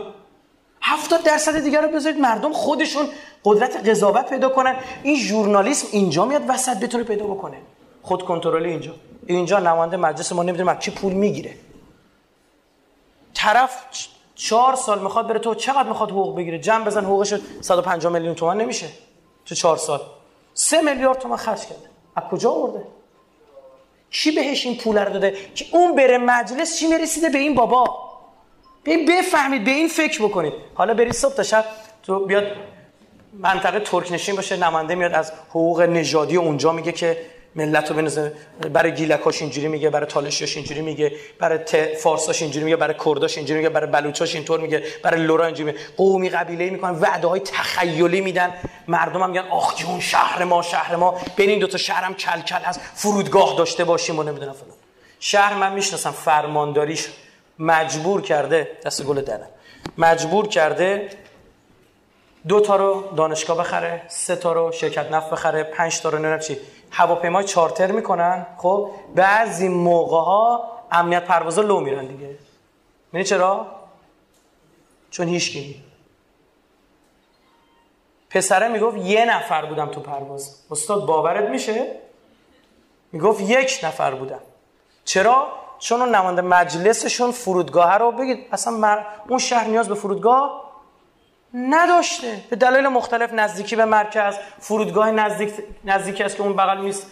70 0.81 1.23
درصد 1.23 1.59
دیگر 1.59 1.81
رو 1.81 1.87
بذارید 1.87 2.19
مردم 2.19 2.53
خودشون 2.53 3.05
قدرت 3.45 3.89
قضاوت 3.89 4.29
پیدا 4.29 4.49
کنن. 4.49 4.75
این 5.03 5.15
ژورنالیسم 5.15 5.87
اینجا 5.91 6.25
میاد 6.25 6.43
وسط 6.47 6.77
بتونه 6.77 7.03
پیدا 7.03 7.25
بکنه. 7.25 7.57
خود 8.03 8.25
کنترلی 8.25 8.69
اینجا. 8.69 8.91
اینجا 9.27 9.59
نماینده 9.59 9.97
مجلس 9.97 10.31
ما 10.31 10.43
نمی‌دونیم 10.43 10.67
از 10.67 10.77
کی 10.77 10.91
پول 10.91 11.13
می‌گیره. 11.13 11.53
طرف 13.33 13.83
چهار 14.35 14.75
سال 14.75 14.99
می‌خواد 14.99 15.27
بره 15.27 15.39
تو 15.39 15.55
چقدر 15.55 15.89
می‌خواد 15.89 16.09
حقوق 16.09 16.37
بگیره؟ 16.37 16.59
جمع 16.59 16.85
بزن 16.85 17.05
حقوقش 17.05 17.33
150 17.61 18.13
میلیون 18.13 18.35
تومان 18.35 18.61
نمیشه 18.61 18.87
تو 19.45 19.55
چهار 19.55 19.77
سال. 19.77 20.01
سه 20.53 20.81
میلیارد 20.81 21.19
تومان 21.19 21.37
خرج 21.37 21.61
کرده. 21.61 21.89
از 22.15 22.23
کجا 22.31 22.51
آورده؟ 22.51 22.85
کی 24.11 24.31
بهش 24.31 24.65
این 24.65 24.77
پول 24.77 24.97
رو 24.97 25.13
داده؟ 25.13 25.37
که 25.55 25.65
اون 25.71 25.95
بره 25.95 26.17
مجلس 26.17 26.79
چی 26.79 26.87
می‌رسیده 26.87 27.29
به 27.29 27.37
این 27.37 27.55
بابا؟ 27.55 28.06
این 28.87 29.05
بفهمید 29.05 29.63
به 29.63 29.71
این 29.71 29.87
فکر 29.87 30.23
بکنید. 30.23 30.53
حالا 30.75 30.93
برید 30.93 31.13
صبح 31.13 31.33
تا 31.33 31.43
شب 31.43 31.65
تو 32.03 32.25
بیاد 32.25 32.43
منطقه 33.33 33.79
ترک 33.79 34.11
نشین 34.11 34.35
باشه 34.35 34.57
نماینده 34.57 34.95
میاد 34.95 35.13
از 35.13 35.31
حقوق 35.49 35.81
نژادی 35.81 36.37
اونجا 36.37 36.71
میگه 36.71 36.91
که 36.91 37.17
ملت 37.55 37.89
رو 37.89 37.95
بنزه 37.95 38.33
برای 38.73 38.91
گیلکاش 38.93 39.41
اینجوری 39.41 39.67
میگه 39.67 39.89
برای 39.89 40.05
تالشیاش 40.05 40.57
اینجوری 40.57 40.81
میگه 40.81 41.11
برای 41.39 41.59
فارساش 41.95 42.41
اینجوری 42.41 42.65
میگه 42.65 42.75
برای 42.75 42.95
کرداش 43.05 43.37
اینجوری 43.37 43.59
میگه 43.59 43.69
برای 43.69 43.91
بلوچاش 43.91 44.35
اینطور 44.35 44.59
میگه 44.59 44.83
برای 45.03 45.21
لورا 45.21 45.45
اینجوری 45.45 45.71
میگه. 45.71 45.83
قومی 45.97 46.29
قبیله 46.29 46.69
می‌کنن 46.69 46.91
وعده 46.91 47.27
های 47.27 47.39
تخیلی 47.39 48.21
میدن. 48.21 48.53
مردم 48.87 49.21
هم 49.21 49.29
میگن 49.29 49.47
آخ 49.49 49.75
جون 49.75 49.99
شهر 49.99 50.43
ما 50.43 50.61
شهر 50.61 50.95
ما. 50.95 51.21
بین 51.35 51.49
این 51.49 51.59
دو 51.59 51.67
تا 51.67 51.77
شهرم 51.77 52.13
کل 52.13 52.41
کل 52.41 52.59
از 52.65 52.79
فرودگاه 52.95 53.55
داشته 53.57 53.83
باشیم 53.83 54.19
و 54.19 54.23
نمی‌دونم 54.23 54.53
فلان. 54.53 54.75
شهر 55.19 55.53
من 55.53 55.73
می‌شناسم 55.73 56.11
فرمانداریش 56.11 57.07
مجبور 57.59 58.21
کرده 58.21 58.77
دست 58.85 59.03
گل 59.03 59.21
دلم 59.21 59.47
مجبور 59.97 60.47
کرده 60.47 61.09
دو 62.47 62.59
تا 62.59 62.75
رو 62.75 63.03
دانشگاه 63.15 63.57
بخره 63.57 64.01
سه 64.07 64.35
تا 64.35 64.53
رو 64.53 64.71
شرکت 64.71 65.11
نفت 65.11 65.29
بخره 65.29 65.63
پنج 65.63 66.01
تا 66.01 66.09
رو 66.09 66.17
نمی‌دونم 66.17 66.39
چی. 66.39 66.57
هواپیمای 66.91 67.43
چارتر 67.43 67.91
می‌کنن 67.91 68.45
خب؟ 68.57 68.91
بعضی 69.15 69.67
موقع 69.67 70.17
ها 70.17 70.71
امنیت 70.91 71.23
پروازا 71.23 71.61
لو 71.61 71.79
میرن 71.79 72.05
دیگه. 72.05 72.27
می‌دونی 73.11 73.23
چرا؟ 73.23 73.67
چون 75.11 75.27
هیچ 75.27 75.57
پسره 78.29 78.67
می‌گفت 78.67 78.97
یه 78.97 79.25
نفر 79.25 79.65
بودم 79.65 79.85
تو 79.85 80.01
پرواز. 80.01 80.63
استاد 80.71 81.05
باورت 81.05 81.49
میشه؟ 81.49 81.91
می‌گفت 83.11 83.41
یک 83.41 83.79
نفر 83.83 84.11
بودم. 84.11 84.41
چرا؟ 85.05 85.47
چون 85.79 86.01
اون 86.01 86.15
نماینده 86.15 86.41
مجلسشون 86.41 87.31
فرودگاه 87.31 87.97
رو 87.97 88.11
بگید 88.11 88.47
اصلا 88.51 89.03
اون 89.27 89.39
شهر 89.39 89.67
نیاز 89.67 89.89
به 89.89 89.95
فرودگاه 89.95 90.63
نداشته. 91.53 92.43
به 92.49 92.55
دلایل 92.55 92.87
مختلف 92.87 93.33
نزدیکی 93.33 93.75
به 93.75 93.85
مرکز 93.85 94.35
فرودگاه 94.59 95.11
نزدیک 95.11 95.53
نزدیکی 95.85 96.23
است 96.23 96.35
که 96.35 96.43
اون 96.43 96.53
بغل 96.53 96.77
نیست 96.77 97.11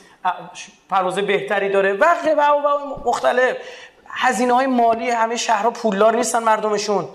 پرواز 0.89 1.15
بهتری 1.15 1.69
داره. 1.69 1.93
و 1.93 2.05
و 2.37 2.41
و 2.41 2.99
مختلف. 3.05 3.55
هزینه 4.07 4.53
های 4.53 4.67
مالی 4.67 5.09
همه 5.09 5.35
شهرها 5.35 5.71
پولدار 5.71 6.15
نیستن 6.15 6.43
مردمشون. 6.43 7.07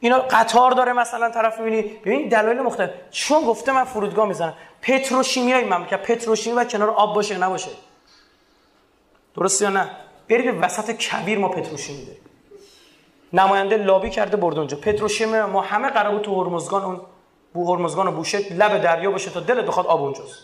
اینا 0.00 0.18
قطار 0.18 0.70
داره 0.70 0.92
مثلا 0.92 1.30
طرف 1.30 1.58
می‌بینی. 1.58 1.82
ببین 1.82 2.28
دلایل 2.28 2.60
مختلف. 2.60 2.90
چون 3.10 3.44
گفته 3.44 3.72
من 3.72 3.84
فرودگاه 3.84 4.26
می‌زنم. 4.26 4.54
پتروشیمیای 4.82 5.64
مملکت. 5.64 6.02
پتروشیمی 6.02 6.56
و 6.56 6.64
کنار 6.64 6.90
آب 6.90 7.14
باشه 7.14 7.38
نباشه. 7.38 7.70
درست 9.36 9.62
یا 9.62 9.68
نه؟ 9.68 9.90
برید 10.28 10.54
وسط 10.62 10.90
کبیر 10.90 11.38
ما 11.38 11.48
پتروشیمی 11.48 12.04
داریم 12.04 12.20
نماینده 13.32 13.76
لابی 13.76 14.10
کرده 14.10 14.36
برد 14.36 14.58
اونجا. 14.58 14.76
پتروشیمی 14.76 15.40
ما 15.40 15.60
همه 15.60 15.90
قرار 15.90 16.12
بود 16.12 16.22
تو 16.22 16.44
هرمزگان 16.44 16.84
اون 16.84 17.00
بو 17.54 17.74
هرمزگان 17.74 18.06
و 18.06 18.10
بوشهر 18.10 18.52
لب 18.52 18.82
دریا 18.82 19.10
باشه 19.10 19.30
تا 19.30 19.40
دلت 19.40 19.64
بخواد 19.66 19.86
آب 19.86 20.02
اونجاست. 20.02 20.38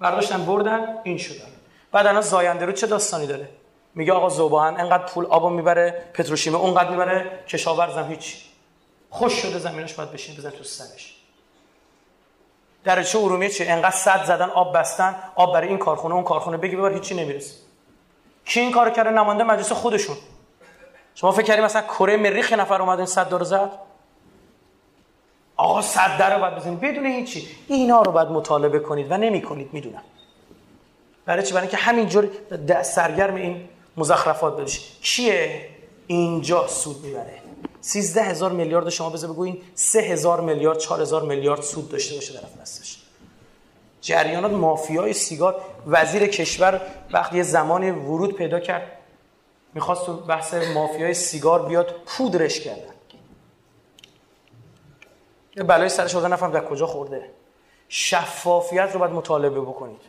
برداشتن 0.00 0.46
بردن 0.46 0.98
این 1.04 1.18
شدن 1.18 1.48
بعد 1.92 2.06
الان 2.06 2.20
زاینده 2.20 2.66
رو 2.66 2.72
چه 2.72 2.86
داستانی 2.86 3.26
داره؟ 3.26 3.48
میگه 3.94 4.12
آقا 4.12 4.28
زوبان 4.28 4.80
انقدر 4.80 5.06
پول 5.06 5.26
آبو 5.26 5.48
می‌بره 5.48 6.04
پتروشیمه 6.14 6.58
اونقدر 6.58 6.90
می‌بره 6.90 7.44
کشاورزم 7.48 8.08
هیچ. 8.08 8.36
خوش 9.10 9.32
شده 9.32 9.58
زمینش 9.58 9.94
باید 9.94 10.12
بشین 10.12 10.36
بزن 10.36 10.50
تو 10.50 10.64
سرش. 10.64 11.16
درچه 12.84 13.18
ارومیه 13.18 13.48
چه 13.48 13.64
انقدر 13.68 13.96
صد 13.96 14.24
زدن 14.24 14.50
آب 14.50 14.76
بستن 14.76 15.16
آب 15.34 15.54
برای 15.54 15.68
این 15.68 15.78
کارخونه 15.78 16.14
اون 16.14 16.24
کارخونه 16.24 16.56
بگی 16.56 16.76
ببر 16.76 16.92
هیچی 16.92 17.14
نمی‌رسه. 17.14 17.65
کی 18.46 18.60
این 18.60 18.72
کارو 18.72 18.90
کرده 18.90 19.10
نماینده 19.10 19.44
مجلس 19.44 19.72
خودشون؟ 19.72 20.16
شما 21.14 21.32
فکر 21.32 21.42
کردی 21.46 21.62
مثلا 21.62 21.82
کره 21.82 22.16
مریخ 22.16 22.52
نفر 22.52 22.82
اومد 22.82 22.98
این 22.98 23.06
صد 23.06 23.32
رو 23.32 23.44
زد؟ 23.44 23.70
آقا 25.56 25.82
صد 25.82 26.22
رو 26.22 26.40
باید 26.40 26.54
بزنید. 26.56 26.80
بدون 26.80 27.06
هیچی. 27.06 27.48
اینا 27.68 28.02
رو 28.02 28.12
باید 28.12 28.28
مطالبه 28.28 28.78
کنید 28.78 29.10
و 29.10 29.16
نمی 29.16 29.42
کنید 29.42 29.72
می‌دونم. 29.72 30.02
برای 31.26 31.42
چی؟ 31.42 31.54
برای 31.54 31.66
اینکه 31.66 31.76
همینجور 31.76 32.28
سرگرم 32.82 33.34
این 33.34 33.68
مزخرفات 33.96 34.56
بشید 34.56 34.82
کیه؟ 35.02 35.68
اینجا 36.06 36.66
سود 36.66 37.04
می‌بره. 37.04 37.42
13 37.80 38.22
هزار 38.22 38.52
میلیارد 38.52 38.88
شما 38.88 39.10
بذار 39.10 39.30
بگوین 39.30 39.62
3 39.74 40.00
هزار 40.00 40.40
میلیارد 40.40 40.78
4 40.78 41.00
هزار 41.00 41.22
میلیارد 41.22 41.60
سود 41.60 41.88
داشته 41.88 42.14
باشه 42.14 42.34
در 42.34 42.62
دستش. 42.62 42.98
جریانات 44.06 44.52
مافیای 44.52 45.12
سیگار. 45.12 45.60
وزیر 45.86 46.26
کشور 46.26 46.80
وقتی 47.10 47.36
یه 47.36 47.42
زمانی 47.42 47.90
ورود 47.90 48.34
پیدا 48.34 48.60
کرد 48.60 48.92
می‌خواست 49.74 50.06
تو 50.06 50.16
بحث 50.16 50.54
مافیای 50.54 51.14
سیگار 51.14 51.66
بیاد 51.66 51.94
پودرش 52.06 52.60
کردن 52.60 52.94
یه 55.56 55.62
بلای 55.62 55.88
سرش 55.88 56.16
آدم 56.16 56.32
نفهم 56.32 56.52
در 56.52 56.64
کجا 56.64 56.86
خورده. 56.86 57.30
شفافیت 57.88 58.90
رو 58.92 58.98
باید 58.98 59.12
مطالبه 59.12 59.60
بکنید. 59.60 60.00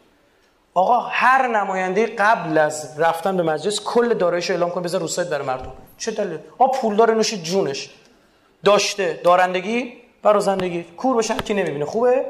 آقا 0.74 1.00
هر 1.00 1.48
نماینده 1.48 2.06
قبل 2.06 2.58
از 2.58 3.00
رفتن 3.00 3.38
به 3.38 3.44
مجلس 3.44 3.84
کل 3.84 4.14
دارایش 4.14 4.52
اعلام 4.52 4.70
کن 4.70 4.82
بذار 4.82 5.02
روسایت 5.02 5.28
برای 5.30 5.48
مردم. 5.48 5.74
چه 5.98 6.12
دلیل؟ 6.12 6.40
آقا 6.58 6.80
پولدار 6.80 7.14
نوش 7.14 7.34
جونش. 7.34 7.90
داشته 8.66 9.22
دارندگی 9.24 9.94
برازندگی 10.24 10.84
کور 10.84 11.18
بشه 11.18 11.36
کی 11.36 11.54
نمی‌بینه. 11.54 11.86
خوبه؟ 11.86 12.26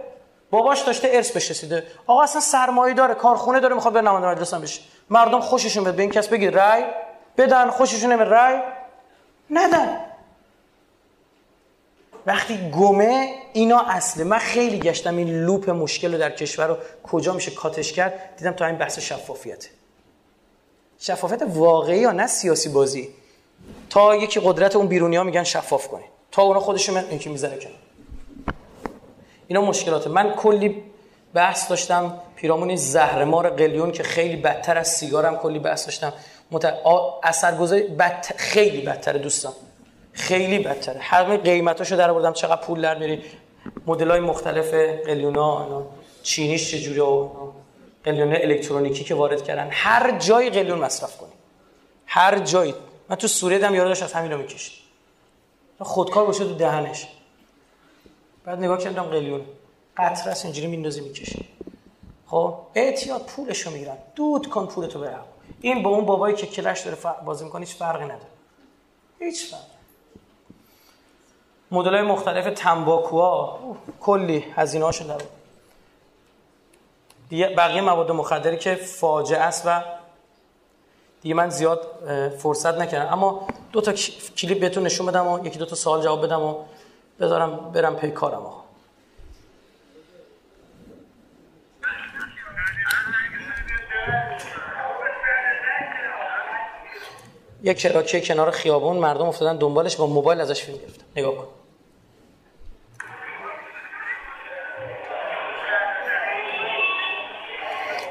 باباش 0.51 0.81
داشته 0.81 1.09
ارث 1.11 1.31
بهش 1.31 1.51
رسیده 1.51 1.83
آقا 2.07 2.23
اصلا 2.23 2.41
سرمایه 2.41 2.93
داره 2.93 3.13
کارخونه 3.13 3.59
داره 3.59 3.75
می‌خواد 3.75 3.93
به 3.93 4.01
نماینده 4.01 4.27
مجلس 4.27 4.53
هم 4.53 4.61
بشه. 4.61 4.81
مردم 5.09 5.39
خوششون 5.39 5.83
بیاد 5.83 5.95
به 5.95 6.01
این 6.01 6.11
کس 6.11 6.27
بگید 6.27 6.55
رای 6.55 6.83
بدن 7.37 7.69
خوششون 7.69 8.11
نمیاد 8.11 8.27
رای 8.27 8.59
ندن. 9.49 9.99
وقتی 12.25 12.71
گمه 12.71 13.33
اینا 13.53 13.79
اصله. 13.79 14.23
من 14.23 14.37
خیلی 14.37 14.79
گشتم 14.79 15.17
این 15.17 15.45
لوپ 15.45 15.69
مشکل 15.69 16.13
رو 16.13 16.19
در 16.19 16.31
کشور 16.31 16.67
رو 16.67 16.77
کجا 17.03 17.33
میشه 17.33 17.51
کاتش 17.51 17.93
کرد. 17.93 18.35
دیدم 18.37 18.51
تا 18.51 18.65
این 18.65 18.75
بحث 18.75 18.99
شفافیته 18.99 19.69
شفافیت 20.99 21.41
واقعی 21.47 21.99
یا 21.99 22.11
نه 22.11 22.27
سیاسی 22.27 22.69
بازی؟ 22.69 23.09
تا 23.89 24.15
یکی 24.15 24.39
قدرت 24.43 24.75
اون 24.75 24.87
بیرونی 24.87 25.15
ها 25.15 25.23
میگن 25.23 25.43
شفاف 25.43 25.87
کنی. 25.87 26.03
تا 26.31 26.41
اونا 26.41 26.59
خودشون 26.59 26.97
این 26.97 27.19
که 27.19 27.29
می‌زنه 27.29 27.57
کنه 27.57 27.86
اینا 29.47 29.61
مشکلاته. 29.61 30.09
من 30.09 30.33
کلی 30.33 30.83
بحث 31.33 31.69
داشتم. 31.69 32.19
پیرامون 32.35 32.75
زهرمار 32.75 33.49
قلیون 33.49 33.91
که 33.91 34.03
خیلی 34.03 34.35
بدتر 34.35 34.77
از 34.77 34.87
سیگارم 34.87 35.37
کلی 35.37 35.59
بحث 35.59 35.85
داشتم. 35.85 36.13
مت... 36.51 36.73
اثرگذاری 37.23 37.81
بد... 37.81 38.25
خیلی 38.37 38.81
بدتر 38.81 39.13
دوستان. 39.13 39.53
خیلی 40.13 40.59
بدتره 40.59 40.99
همه 40.99 41.37
قیمتاشو 41.37 41.95
در 41.95 42.09
آوردم. 42.09 42.33
چقدر 42.33 42.61
پول 42.61 42.81
در 42.81 42.97
میری 42.97 43.21
مدل 43.87 44.11
های 44.11 44.19
مختلف 44.19 44.73
قلیونا 45.05 45.83
چینیش 46.23 46.71
چجوری 46.71 46.99
و 46.99 47.29
قلیون 48.03 48.35
الکترونیکی 48.35 49.03
که 49.03 49.15
وارد 49.15 49.43
کردن. 49.43 49.67
هر 49.71 50.17
جای 50.17 50.49
قلیون 50.49 50.79
مصرف 50.79 51.17
کنی. 51.17 51.33
هر 52.05 52.39
جایی. 52.39 52.73
من 53.09 53.15
تو 53.15 53.27
سوریه 53.27 53.59
دم 53.59 53.75
یارو 53.75 53.89
داشت 53.89 54.03
از 54.03 54.13
همین 54.13 54.35
می‌کشید. 54.35 54.73
خودکار 55.79 56.25
باشه 56.25 56.43
تو 56.43 56.53
دهنش. 56.53 57.07
بعد 58.47 58.59
نگاه 58.59 58.77
کردم 58.77 59.03
قلیون. 59.03 59.41
قطره 59.97 60.31
است 60.31 60.45
اینجوری 60.45 60.67
میندازی 60.67 61.01
می‌کشی 61.01 61.49
خب 62.27 62.55
اعتیاد 62.75 63.21
پولشو 63.21 63.71
می‌گیرن. 63.71 63.97
دود 64.15 64.49
کن 64.49 64.65
پولتو 64.65 64.99
بره 64.99 65.19
این 65.61 65.83
با 65.83 65.89
اون 65.89 66.05
بابایی 66.05 66.35
که 66.35 66.47
کلش 66.47 66.81
داره 66.81 66.97
بازی 67.25 67.45
می‌کنه 67.45 67.65
هیچ 67.65 67.75
فرقی 67.75 68.03
نداره. 68.03 68.27
هیچ 69.19 69.51
فرقی. 69.51 69.63
مدل 71.71 71.93
های 71.93 72.01
مختلف 72.01 72.59
تنباکوها 72.59 73.59
کلی 73.99 74.37
هزینه 74.55 74.85
هاشو 74.85 75.07
در 75.07 75.21
دیگه 77.29 77.47
بقیه 77.47 77.81
مواد 77.81 78.11
مخدری 78.11 78.57
که 78.57 78.75
فاجعه 78.75 79.39
است 79.39 79.63
و 79.65 79.83
دیگه 81.21 81.35
من 81.35 81.49
زیاد 81.49 81.87
فرصت 82.37 82.77
نکردم. 82.77 83.13
اما 83.13 83.47
دو 83.71 83.81
تا 83.81 83.93
کلیپ 84.37 84.59
بهتون 84.59 84.83
نشون 84.83 85.05
بدم 85.05 85.27
و 85.27 85.45
یکی 85.45 85.59
دو 85.59 85.65
تا 85.65 85.75
سوال 85.75 86.01
جواب 86.01 86.25
بدم 86.25 86.41
و 86.41 86.55
بذارم 87.19 87.71
برم 87.71 87.95
پی 87.95 88.11
کارم 88.11 88.45
آقا. 88.45 88.63
یک 97.63 97.77
کراکه 97.77 98.21
کنار 98.21 98.51
خیابون 98.51 98.97
مردم 98.97 99.25
افتادن 99.25 99.57
دنبالش 99.57 99.95
با 99.95 100.07
موبایل 100.07 100.41
ازش 100.41 100.63
فیلم 100.63 100.77
گرفتن. 100.77 101.03
نگاه 101.15 101.35
کن. 101.35 101.47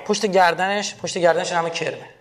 پشت 0.07 0.27
گردنش 0.27 0.95
پشت 0.95 1.19
گردنش 1.19 1.53
همه 1.53 1.71
کرمه. 1.71 2.16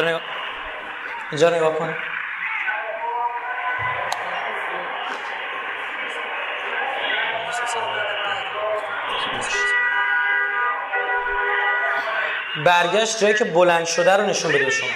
رو 0.00 0.08
نگاه 0.08 0.20
اینجا 1.30 1.48
رو 1.48 1.56
نگاه 1.56 1.74
کن. 1.74 1.94
برگشت 12.64 13.20
جایی 13.20 13.34
که 13.34 13.44
بلند 13.44 13.84
شده 13.84 14.16
رو 14.16 14.26
نشون 14.26 14.52
بده 14.52 14.70
شما. 14.70 14.88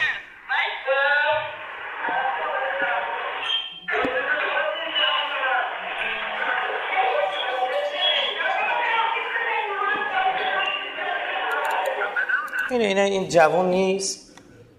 اینه 12.70 12.85
اینه 12.85 13.01
این 13.01 13.29
جوان 13.29 13.70
نیست. 13.70 14.28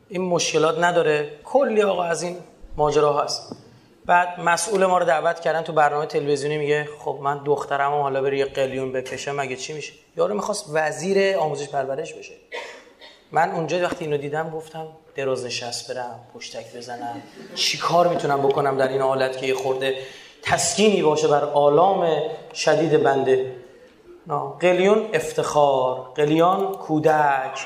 این 0.10 0.22
مشکلات 0.22 0.80
نداره. 0.80 1.30
کلی 1.44 1.81
آقا 1.81 2.03
از 2.03 2.23
این 2.23 2.38
ماجرا 2.77 3.23
هست. 3.23 3.56
بعد 4.06 4.40
مسئول 4.40 4.86
ما 4.86 4.98
رو 4.98 5.06
دعوت 5.06 5.40
کردن 5.40 5.61
تو 5.61 5.73
برنامه 5.73 6.06
تلویزیونی 6.06 6.57
میگه 6.57 6.90
خب 6.99 7.19
من 7.22 7.44
دخترم 7.44 7.91
حالا 7.91 8.22
بری 8.22 8.38
یه 8.38 8.45
قلیون 8.45 8.91
بکشم 8.91 9.36
مگه 9.36 9.56
چی 9.56 9.73
میشه؟ 9.73 9.94
یارو 10.18 10.34
می‌خواست 10.34 10.65
وزیر 10.73 11.38
آموزش 11.38 11.69
پرورش 11.69 12.14
بشه. 12.14 12.34
من 13.31 13.52
اونجا 13.52 13.80
وقتی 13.80 14.06
اینو 14.06 14.18
دیدم 14.18 14.49
گفتم 14.49 14.88
دراز 15.15 15.45
نشست 15.45 15.94
برم 15.94 16.19
پشتک 16.34 16.76
بزنم 16.76 17.22
چی 17.56 17.77
کار 17.77 18.07
می‌تونم 18.07 18.41
بکنم 18.41 18.77
در 18.77 18.88
این 18.88 19.02
حالت 19.02 19.38
که 19.38 19.48
یه 19.48 19.53
خورده 19.53 19.98
تسکینی 20.41 21.02
باشه 21.02 21.27
بر 21.27 21.44
آلام 21.44 22.07
شدید 22.53 23.03
بنده؟ 23.03 23.56
قلیون 24.60 25.10
افتخار 25.14 26.11
قلیان 26.15 26.72
کودک. 26.72 27.60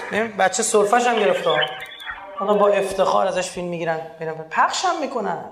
بچه 0.00 0.24
بچه 0.38 0.62
سرفش 0.62 1.06
هم 1.06 1.18
گرفته. 1.18 1.50
حالا 2.36 2.54
با 2.54 2.68
افتخار 2.68 3.26
ازش 3.26 3.50
فیلم 3.50 3.68
می‌گیرن 3.68 4.00
پخش 4.50 4.84
هم 4.84 5.00
می‌کنن. 5.00 5.44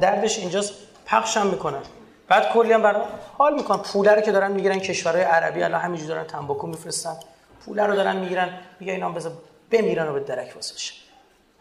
دردش 0.00 0.38
اینجاست 0.38 0.72
پخش 1.06 1.36
هم 1.36 1.46
می‌کنن. 1.46 1.82
بعد 2.28 2.52
کلی 2.52 2.72
هم 2.72 2.82
برای 2.82 3.02
حال 3.38 3.54
می‌کنن. 3.54 3.78
پوله 3.78 4.14
رو 4.14 4.20
که 4.20 4.32
دارن 4.32 4.52
می‌گیرن 4.52 4.78
کشورهای 4.78 5.24
عربی 5.24 5.62
الان 5.62 5.80
همینجوری 5.80 6.08
دارن 6.08 6.24
تنباکو 6.24 6.66
میفرستن. 6.66 7.16
پوله 7.64 7.82
رو 7.82 7.96
دارن 7.96 8.16
می‌گیرن 8.16 8.58
میگه 8.80 8.92
اینا 8.92 9.10
بذار 9.10 9.32
بمیرن 9.70 10.08
و 10.08 10.12
به 10.12 10.20
درک 10.20 10.52
واسش 10.54 11.02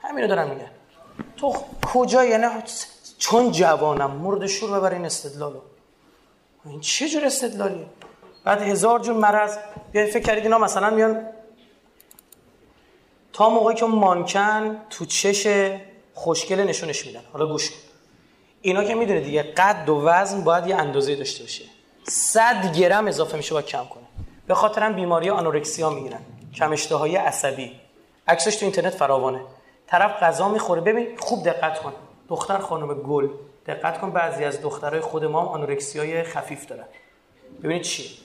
همینو 0.02 0.28
دارن 0.28 0.48
میگن. 0.48 0.70
تو 1.38 1.56
کجا 1.94 2.26
یعنی 2.26 2.46
چون 3.18 3.52
جوانم 3.52 4.12
مرد 4.12 4.48
شور 4.48 4.80
ببر 4.80 4.94
این 4.94 5.06
استدلالو. 5.06 5.62
این 6.66 6.80
چه 6.80 7.10
جور 7.10 7.26
استدلالیه؟ 7.26 7.86
بعد 8.44 8.62
هزار 8.62 9.00
جور 9.00 9.16
مرض. 9.16 9.58
بیاین 9.92 10.12
فکر 10.12 10.24
کردید 10.24 10.44
اینا 10.44 10.58
مثلا 10.58 10.90
میان 10.90 11.28
تا 13.36 13.50
موقعی 13.50 13.76
که 13.76 13.86
مانکن 13.86 14.78
تو 14.90 15.06
چش 15.06 15.48
خوشگل 16.14 16.60
نشونش 16.60 17.06
میدن. 17.06 17.22
حالا 17.34 17.46
گوش 17.46 17.70
کن. 17.70 17.78
اینا 18.62 18.84
که 18.84 18.96
می‌دونه 18.96 19.20
دیگه 19.20 19.44
قد 19.44 19.90
و 19.90 20.02
وزن 20.02 20.44
باید 20.44 20.68
یه 20.68 20.76
اندازه 20.76 21.16
داشته 21.16 21.44
باشه. 21.44 21.66
100 22.04 22.78
گرم 22.78 23.08
اضافه 23.08 23.38
میشه 23.38 23.54
باید 23.54 23.66
کم 23.66 23.86
کنه 23.86 24.04
به 24.48 24.54
خاطر 24.54 24.84
هم 24.84 24.94
بیماری 24.94 25.30
آنورکسیا 25.30 25.90
می‌گیرن. 25.90 26.20
کم 26.56 26.72
اشتهایی 26.72 27.16
عصبی. 27.16 27.72
عکسش 28.28 28.56
تو 28.56 28.66
اینترنت 28.66 28.94
فراوانه. 28.94 29.42
طرف 29.88 30.24
غذا 30.24 30.50
می‌خوره. 30.50 30.82
ببین 30.82 31.08
خوب 31.18 31.44
دقت 31.44 31.80
کن. 31.80 31.94
دختر 32.30 32.58
خانم 32.58 32.94
گل. 32.94 33.30
دقت 33.68 34.02
کن 34.02 34.12
بعضی 34.12 34.44
از 34.44 34.62
دخترای 34.62 35.02
خود 35.02 35.26
ما 35.26 35.40
آنورکسیای 35.40 36.24
خفیف 36.24 36.66
دارن. 36.66 36.86
ببینید 37.64 37.82
چی؟ 37.82 38.25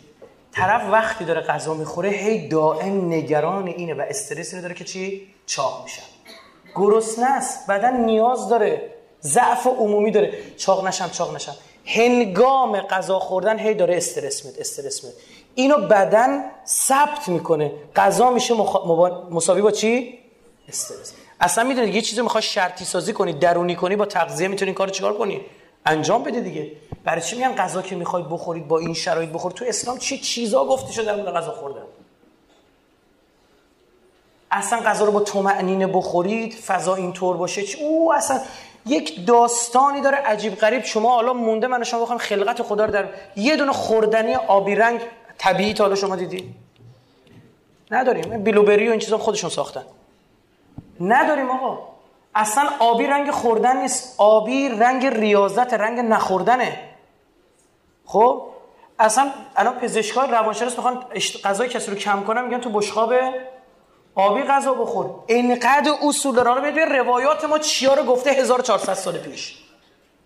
طرف 0.53 0.83
وقتی 0.93 1.25
داره 1.25 1.41
غذا 1.41 1.75
می‌خوره 1.75 2.09
هی 2.09 2.49
دائم 2.49 3.13
نگران 3.13 3.67
اینه 3.67 3.95
و 3.95 4.05
استرسی 4.09 4.57
رو 4.57 4.63
داره 4.63 4.75
که 4.75 4.85
چی؟ 4.85 5.27
چاق 5.47 5.83
میشن 5.85 6.03
گرسنه 6.75 7.27
است 7.27 7.67
بدن 7.67 8.05
نیاز 8.05 8.49
داره 8.49 8.91
ضعف 9.23 9.67
عمومی 9.67 10.11
داره. 10.11 10.33
چاق 10.57 10.87
نشم 10.87 11.11
چاق 11.11 11.35
نشم. 11.35 11.57
هنگام 11.87 12.81
غذا 12.81 13.19
خوردن 13.19 13.59
هی 13.59 13.75
داره 13.75 13.97
استرس 13.97 14.45
میاد 14.45 14.59
استرس 14.59 15.05
میاد. 15.05 15.17
اینو 15.55 15.79
بدن 15.79 16.45
ثبت 16.67 17.29
می‌کنه. 17.29 17.73
غذا 17.97 18.31
میشه 18.31 18.55
مخ... 18.55 18.77
مبا... 18.77 19.29
مساوی 19.31 19.63
با 19.63 19.71
چی؟ 19.71 20.19
استرس. 20.69 21.13
اصلا 21.41 21.65
می‌دونید 21.65 21.95
یه 21.95 22.01
چیزی 22.01 22.23
می‌خوای 22.23 22.43
شرطی 22.43 22.85
سازی 22.85 23.13
کنی 23.13 23.33
درونی 23.33 23.77
کنی 23.77 23.97
با 23.97 24.07
تغذیه 24.07 24.49
می‌تونی 24.49 24.73
کارو 24.73 24.91
چیکار 24.91 25.19
کنی؟ 25.19 25.41
انجام 25.87 26.23
بده 26.23 26.41
دیگه. 26.41 26.73
برای 27.05 27.21
چی 27.21 27.37
میگن 27.37 27.55
غذا 27.55 27.83
که 27.83 27.97
می‌خواید 27.97 28.29
بخورید 28.29 28.69
با 28.69 28.79
این 28.79 28.95
شرایط 28.95 29.31
بخورید 29.31 29.57
تو 29.57 29.65
اسلام 29.69 29.99
چه 29.99 30.19
چیزا 30.19 30.65
گفته 30.65 30.93
شده 30.93 31.05
در 31.05 31.33
غذا 31.33 31.53
خوردن؟ 31.53 31.83
اصلا 34.51 34.81
غذا 34.81 35.05
رو 35.05 35.13
با 35.13 35.21
طمأنینه 35.21 35.87
بخورید 35.87 36.55
فضا 36.55 36.95
اینطور 36.95 37.37
باشه 37.37 37.63
او 37.81 38.13
اصلا 38.15 38.41
یک 38.87 39.27
داستانی 39.27 40.01
داره 40.01 40.17
عجیب 40.17 40.55
غریب. 40.55 40.85
شما 40.85 41.15
حالا 41.15 41.33
مونده 41.33 41.67
من 41.67 41.85
شما 41.85 42.03
بخوام 42.03 42.19
خلقت 42.19 42.63
خدا 42.63 42.85
رو 42.85 42.93
در 42.93 43.09
یه 43.37 43.57
دونه 43.57 43.73
خوردنی 43.73 44.35
آبی 44.35 44.75
رنگ 44.75 45.01
طبیعی 45.39 45.75
تا 45.75 45.85
حالا 45.85 45.97
شما 45.97 46.17
دیدی 46.17 46.55
نداریم. 47.91 48.43
بیلوبری 48.43 48.89
و 48.89 48.91
این 48.91 49.01
چیزا 49.01 49.19
خودشون 49.19 49.51
ساختن. 49.51 49.85
نداریم 51.01 51.51
آقا. 51.51 51.79
اصلا 52.35 52.69
آبی 52.79 53.07
رنگ 53.07 53.31
خوردن 53.31 53.77
نیست. 53.77 54.15
آبی 54.19 54.69
رنگ 54.69 55.07
ریاضت 55.07 55.75
رنگ 55.75 55.99
نخوردنه. 55.99 56.79
خب؟ 58.05 58.47
اصلا 58.99 59.31
الان 59.57 59.75
پزشکای 59.79 60.29
روانشناس 60.31 60.77
می‌خوان 60.77 61.05
غذای 61.45 61.69
کسی 61.69 61.91
رو 61.91 61.97
کم 61.97 62.25
کنن 62.25 62.45
میگن 62.45 62.61
تو 62.61 62.71
بشقاب 62.71 63.15
آبی 64.15 64.43
غذا 64.43 64.75
بخور. 64.75 65.11
اینقدر 65.27 65.93
اصول 66.03 66.35
داره. 66.35 66.51
حالا 66.51 66.61
ببین 66.61 66.89
روایات 66.89 67.45
ما 67.45 67.59
چیا 67.59 67.95
رو 67.95 68.03
گفته 68.03 68.31
1400 68.31 68.95
سال 68.95 69.19
پیش. 69.19 69.59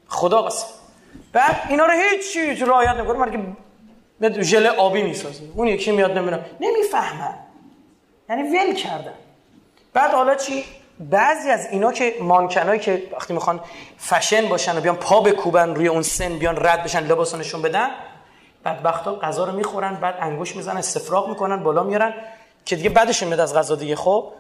خدا 0.09 0.43
قسم 0.43 0.67
بعد 1.33 1.67
اینا 1.69 1.87
رو 1.87 1.93
هیچ 1.93 2.33
چیز 2.33 2.63
رعایت 2.63 2.91
نمی‌کنه. 2.91 3.19
من 4.21 4.33
که 4.33 4.43
ژله 4.43 4.71
آبی 4.71 5.03
می‌سازه؟ 5.03 5.45
اون 5.55 5.69
یکی 5.69 5.93
میاد 5.93 6.19
نمی‌دونم 6.19 6.45
نمی‌فهمن. 6.61 7.35
یعنی 8.29 8.43
ول 8.43 8.75
کردن. 8.75 9.15
بعد 9.93 10.11
حالا 10.11 10.35
چی؟ 10.35 10.65
بعضی 11.01 11.51
از 11.51 11.67
اینا 11.71 11.93
که 11.93 12.15
مانکنایی 12.21 12.81
که 12.81 13.03
وقتی 13.13 13.35
می‌خوان 13.35 13.61
فشن 13.99 14.49
باشن 14.49 14.79
و 14.79 14.81
بیان 14.81 14.97
پا 14.97 15.21
بکوبن 15.21 15.75
روی 15.75 15.89
اون 15.89 16.03
سن 16.03 16.39
بیان 16.39 16.57
رد 16.67 16.85
بشن 16.85 17.07
لباسو 17.07 17.37
نشون 17.37 17.63
بدن 17.63 17.91
بدبختا 18.65 19.15
غذا 19.15 19.45
رو 19.45 19.53
می‌خورن 19.53 19.95
بعد 19.95 20.17
انگوش 20.21 20.57
می‌زنن 20.57 20.77
استفراغ 20.77 21.29
می‌کنن 21.29 21.63
بالا 21.63 21.83
میارن 21.83 22.15
که 22.65 22.77
دیگه 22.77 22.91
بعدشون 22.91 23.29
میاد 23.29 23.41
از 23.41 23.55
غذا 23.55 23.75
دیگه. 23.75 23.97
خب 23.97 24.33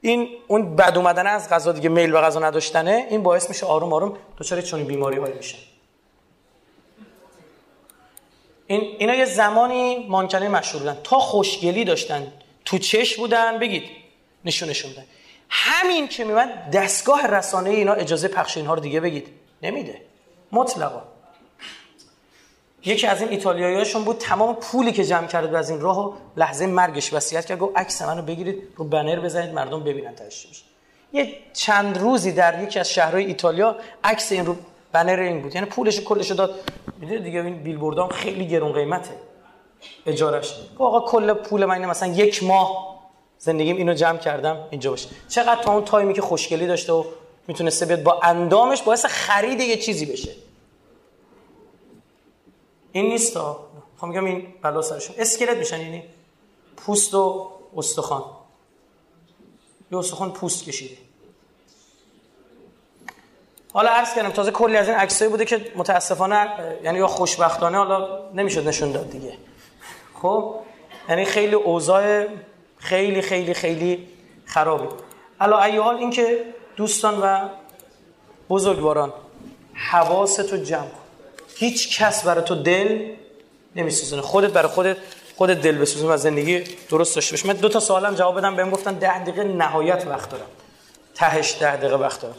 این 0.00 0.28
اون 0.46 0.76
بد 0.76 0.96
اومدن 0.96 1.26
از 1.26 1.48
غذا 1.50 1.72
دیگه 1.72 1.88
میل 1.88 2.12
به 2.12 2.20
غذا 2.20 2.40
نداشتنه 2.40 3.06
این 3.10 3.22
باعث 3.22 3.48
میشه 3.48 3.66
آروم 3.66 3.92
آروم 3.92 4.16
دچار 4.38 4.60
چنین 4.60 4.86
بیماری 4.86 5.18
هایی 5.18 5.34
میشن. 5.34 5.58
این 8.66 8.96
اینا 8.98 9.14
یه 9.14 9.24
زمانی 9.24 10.06
مانکنه 10.08 10.48
مشهور 10.48 10.82
بودن. 10.82 10.98
تا 11.04 11.18
خوشگلی 11.18 11.84
داشتن 11.84 12.32
تو 12.64 12.78
چش 12.78 13.16
بودن 13.16 13.58
بگید 13.58 13.82
نشونشون 14.44 14.92
بدن. 14.92 15.04
همین 15.48 16.08
که 16.08 16.24
میمد 16.24 16.70
دستگاه 16.70 17.26
رسانه 17.26 17.70
اینا 17.70 17.92
اجازه 17.92 18.28
پخش 18.28 18.56
اینها 18.56 18.74
رو 18.74 18.80
دیگه 18.80 19.00
بگید. 19.00 19.28
نمیده. 19.62 20.00
مطلقا. 20.52 21.02
یکی 22.84 23.06
از 23.06 23.20
این 23.20 23.30
ایتالیایی‌هاشون 23.30 24.04
بود 24.04 24.18
تمام 24.18 24.54
پولی 24.54 24.92
که 24.92 25.04
جمع 25.04 25.26
کرده 25.26 25.58
از 25.58 25.70
این 25.70 25.80
راهو 25.80 26.12
لحظه 26.36 26.66
مرگش 26.66 27.12
وصیت 27.12 27.46
کرد 27.46 27.58
گفت 27.58 27.78
عکس 27.78 28.02
منو 28.02 28.22
بگیرید 28.22 28.62
رو 28.76 28.84
بنر 28.84 29.20
بزنید 29.20 29.54
مردم 29.54 29.84
ببینن 29.84 30.14
تاش 30.14 30.46
یه 31.12 31.34
چند 31.52 31.98
روزی 31.98 32.32
در 32.32 32.62
یکی 32.62 32.78
از 32.78 32.90
شهرهای 32.90 33.24
ایتالیا 33.24 33.76
عکس 34.04 34.32
این 34.32 34.46
رو 34.46 34.56
بنر 34.92 35.18
این 35.18 35.42
بود. 35.42 35.54
یعنی 35.54 35.66
پولش 35.66 36.00
کلش 36.00 36.30
داد. 36.30 36.54
می‌دونید 37.00 37.24
دیگه 37.24 37.40
این 37.40 37.62
بیلبوردام 37.62 38.08
خیلی 38.08 38.48
گرون 38.48 38.72
قیمته. 38.72 39.10
اجارش 40.06 40.54
آقا 40.78 41.00
کل 41.00 41.32
پول 41.32 41.64
من 41.64 41.84
مثلا 41.84 42.08
یک 42.08 42.42
ماه 42.42 42.97
زندگیم 43.38 43.76
اینو 43.76 43.94
جمع 43.94 44.18
کردم 44.18 44.66
اینجا 44.70 44.90
باشه 44.90 45.08
چقدر 45.28 45.62
تا 45.62 45.72
اون 45.72 45.84
تایمی 45.84 46.14
که 46.14 46.22
خوشگلی 46.22 46.66
داشته 46.66 46.92
و 46.92 47.04
می‌تونسته 47.46 47.86
بیاد 47.86 48.02
با 48.02 48.20
اندامش 48.22 48.82
باعث 48.82 49.06
خرید 49.06 49.60
یه 49.60 49.76
چیزی 49.76 50.06
بشه. 50.06 50.32
این 52.92 53.08
نیست 53.08 53.36
ها 53.36 53.68
خب 54.00 54.06
میگم 54.06 54.24
این 54.24 54.46
بلا 54.62 54.82
سرشون. 54.82 55.16
اسکلت 55.18 55.56
میشن 55.56 55.80
یعنی 55.80 56.04
پوست 56.76 57.14
و 57.14 57.50
استخوان. 57.76 58.24
یه 59.92 59.98
استخوان 59.98 60.32
پوست 60.32 60.64
کشیده. 60.64 60.96
حالا 63.72 63.90
عرض 63.90 64.14
کردم 64.14 64.30
تازه 64.30 64.50
کلی 64.50 64.76
از 64.76 64.88
این 64.88 64.96
عکسایی 64.96 65.30
بوده 65.30 65.44
که 65.44 65.72
متاسفانه 65.76 66.48
یعنی 66.82 66.98
یا 66.98 67.06
خوشبختانه 67.06 67.78
حالا 67.78 68.30
نمی‌شد 68.34 68.68
نشون 68.68 68.92
داد 68.92 69.10
دیگه. 69.10 69.32
خب؟ 70.22 70.54
یعنی 71.08 71.24
خیلی 71.24 71.54
اوضاع 71.54 72.26
خیلی 72.78 73.22
خیلی 73.22 73.54
خیلی 73.54 74.08
خرابه. 74.46 74.88
الا 75.40 75.62
این 75.92 76.10
که 76.10 76.44
دوستان 76.76 77.20
و 77.22 77.48
بزرگواران 78.50 79.12
حواستو 79.74 80.56
جمع 80.56 80.80
کن. 80.80 80.98
هیچ 81.56 81.98
کس 81.98 82.24
برای 82.24 82.44
تو 82.44 82.54
دل 82.54 83.10
نمیسوزونه. 83.76 84.22
خودت 84.22 84.50
برای 84.50 84.68
خودت 84.68 84.96
خودت 85.36 85.60
دل 85.60 85.78
بسوزون 85.78 86.12
و 86.12 86.16
زندگی 86.16 86.64
درست 86.90 87.14
داشته 87.14 87.32
باش 87.32 87.46
من 87.46 87.52
دو 87.52 87.68
تا 87.68 87.80
سوالم 87.80 88.14
جواب 88.14 88.36
بدم 88.36 88.56
بهم 88.56 88.70
گفتن 88.70 88.94
ده 88.94 89.22
دقیقه 89.22 89.44
نهایت 89.44 90.06
وقت 90.06 90.30
دارم. 90.30 90.46
تهش 91.14 91.56
ده 91.60 91.76
دقیقه 91.76 91.96
وقت 91.96 92.20
دارم. 92.20 92.36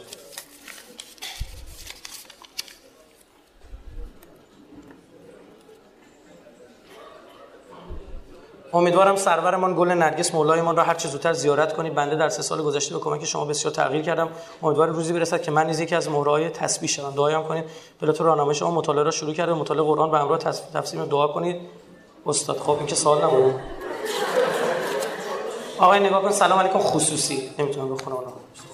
امیدوارم 8.72 9.16
سرورمان 9.16 9.74
گل 9.76 9.88
نرگس 9.88 10.34
مولایمان 10.34 10.76
را 10.76 10.82
هر 10.82 10.94
چه 10.94 11.08
زودتر 11.08 11.32
زیارت 11.32 11.72
کنید 11.72 11.94
بنده 11.94 12.16
در 12.16 12.28
سه 12.28 12.42
سال 12.42 12.62
گذشته 12.62 12.94
به 12.94 13.00
کمک 13.00 13.24
شما 13.24 13.44
بسیار 13.44 13.74
تغییر 13.74 14.02
کردم. 14.02 14.28
امیدوارم 14.62 14.92
روزی 14.92 15.12
برسد 15.12 15.42
که 15.42 15.50
من 15.50 15.66
نیز 15.66 15.80
یکی 15.80 15.94
از 15.94 16.08
مهرهای 16.08 16.48
تسبیح 16.48 16.88
شوم. 16.88 17.14
دعایم 17.14 17.42
کنید. 17.42 17.64
بلاتو 18.00 18.24
راهنمای 18.24 18.54
شما 18.54 18.70
مطالعه 18.70 19.04
را 19.04 19.10
شروع 19.10 19.34
کرده. 19.34 19.52
مطالعه 19.52 19.84
قرآن 19.84 20.10
به 20.10 20.18
همراه 20.18 20.38
تفسیر 20.38 21.04
دعا 21.04 21.28
کنید. 21.28 21.60
استاد 22.26 22.58
خب 22.58 22.70
این 22.70 22.86
که 22.86 22.94
سوال 22.94 23.24
نبود 23.24 23.54
آقای 25.78 26.00
نگاه 26.00 26.22
کن. 26.22 26.30
سلام 26.30 26.58
علیکم. 26.58 26.78
خصوصی. 26.78 27.50
نمی‌تونم 27.58 27.94
بخونم 27.94 28.16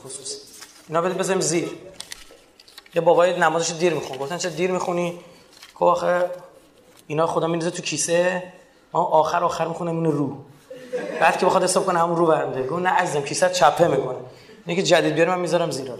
خصوصی. 0.05 0.37
اینا 0.89 1.01
بده 1.01 1.15
بزنیم 1.15 1.41
زیر. 1.41 1.71
یه 2.95 3.01
بابای 3.01 3.41
نمازش 3.41 3.73
دیر 3.73 3.95
میخون 3.95 4.17
گفتن 4.17 4.39
چه 4.39 4.51
دیر 4.51 4.71
می‌خونی؟ 4.71 5.19
که 5.79 5.85
آخه 5.85 6.31
اینا 7.07 7.27
خدا 7.27 7.47
میندازه 7.47 7.71
تو 7.71 7.83
کیسه. 7.83 8.53
آخر 9.01 9.45
آخر 9.45 9.69
می‌خونم 9.69 9.97
اینو 9.97 10.11
رو. 10.11 10.37
بعد 11.21 11.39
که 11.39 11.47
بخواد 11.47 11.63
حساب 11.63 11.87
کنه 11.87 11.99
همون 11.99 12.17
رو 12.17 12.27
برنده. 12.27 12.67
گفت 12.67 12.83
نه 12.83 12.89
عزیزم 12.89 13.21
کیسه 13.21 13.51
چپه 13.51 13.89
می‌کنه. 13.89 14.17
اینه 14.67 14.83
که 14.83 14.87
جدید 14.87 15.15
بیارم 15.15 15.35
من 15.35 15.41
می‌ذارم 15.41 15.71
زیرا 15.71 15.95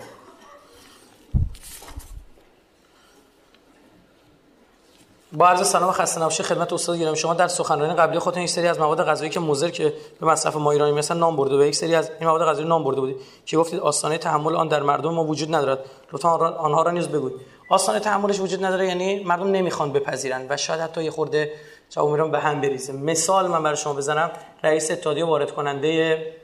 با 5.33 5.49
عرض 5.49 5.69
سلام 5.69 5.93
خسته 5.93 6.21
نباشید 6.21 6.47
خدمت 6.47 6.73
استاد 6.73 6.99
گرامی. 6.99 7.17
شما 7.17 7.35
در 7.35 7.49
سخنرانی 7.49 7.95
قبلی 7.95 8.19
خودتون 8.19 8.43
یک 8.43 8.51
سری 8.51 8.69
از 8.69 8.79
مواد 8.79 9.05
غذایی 9.05 9.31
که 9.31 9.41
مضر 9.41 9.69
که 9.69 9.93
به 10.21 10.27
مصرف 10.27 10.57
ما 10.57 10.71
ایرانی 10.71 10.93
مثلا 10.93 11.19
نام 11.19 11.37
برده 11.37 11.59
و 11.59 11.65
یک 11.65 11.75
سری 11.75 11.95
از 11.95 12.11
این 12.21 12.29
مواد 12.29 12.43
غذایی 12.43 12.69
نام 12.69 12.85
برده 12.85 13.01
بودید. 13.01 13.17
که 13.47 13.57
گفتید 13.57 13.81
آستانه 13.81 14.19
تحمل 14.19 14.57
آن 14.57 14.69
در 14.69 14.83
مردم 14.83 15.15
ما 15.15 15.25
وجود 15.25 15.55
ندارد. 15.55 15.79
لطفا 16.13 16.29
آنها 16.49 16.83
را 16.83 16.91
نیز 16.91 17.09
بگویید. 17.09 17.41
آستانه 17.71 18.01
تحملش 18.01 18.41
وجود 18.41 18.65
نداره 18.65 18.87
یعنی 18.87 19.25
مردم 19.25 19.51
نمی‌خوان 19.51 19.93
بپذیرن 19.93 20.47
و 20.49 20.57
شاید 20.57 20.81
حتی 20.81 21.05
یه 21.05 21.11
خورده 21.11 21.53
جواب 21.91 22.11
میرم 22.11 22.31
به 22.31 22.41
هم 22.41 22.61
بریزه 22.61 22.93
مثال 22.93 23.47
من 23.47 23.63
برای 23.63 23.77
شما 23.77 23.95
بزنم. 23.95 24.31
رئیس 24.63 24.91
اتحادیه 24.91 25.25
وارد 25.25 25.51
کننده 25.51 26.37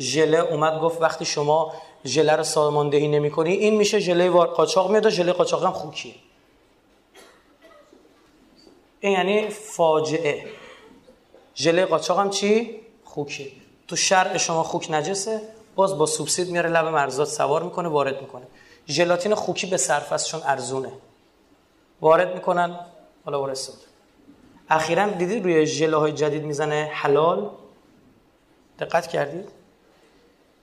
ژله 0.00 0.38
اومد 0.38 0.80
گفت 0.80 1.02
وقتی 1.02 1.24
شما 1.24 1.72
ژله 2.06 2.32
رو 2.32 2.42
ساماندهی 2.42 3.08
نمی‌کنی 3.08 3.52
این 3.52 3.74
میشه 3.76 3.98
ژله 3.98 4.30
قاچاق 4.30 4.90
میاد 4.90 5.06
و 5.06 5.10
ژله 5.10 5.32
قاچاق 5.32 5.64
هم 5.64 5.72
خوکیه 5.72 6.14
این 9.00 9.12
یعنی 9.12 9.48
فاجعه. 9.48 10.44
ژله 11.56 11.84
قاچاق 11.84 12.18
هم 12.18 12.30
چی؟ 12.30 12.80
خوکه 13.04 13.52
تو 13.88 13.96
شرع 13.96 14.36
شما 14.36 14.62
خوک 14.62 14.86
نجسه 14.90 15.40
باز 15.74 15.98
با 15.98 16.06
سوبسید 16.06 16.50
میاره 16.50 16.70
لب 16.70 16.86
مرزات 16.86 17.28
سوار 17.28 17.62
می‌کنه 17.62 17.88
وارد 17.88 18.20
می‌کنه. 18.20 18.46
ژلاتین 18.88 19.34
خوکی 19.34 19.66
به 19.66 19.76
صرف 19.76 20.24
چون 20.26 20.40
ارزونه. 20.44 20.92
وارد 22.00 22.34
می‌کنن 22.34 22.80
حالا 23.24 23.42
ورسید 23.42 23.91
اخیرا 24.72 25.06
دیدید 25.06 25.44
روی 25.44 25.66
ژله 25.66 25.96
های 25.96 26.12
جدید 26.12 26.44
می‌زنه 26.44 26.90
حلال؟ 26.92 27.50
دقت 28.78 29.06
کردید 29.06 29.48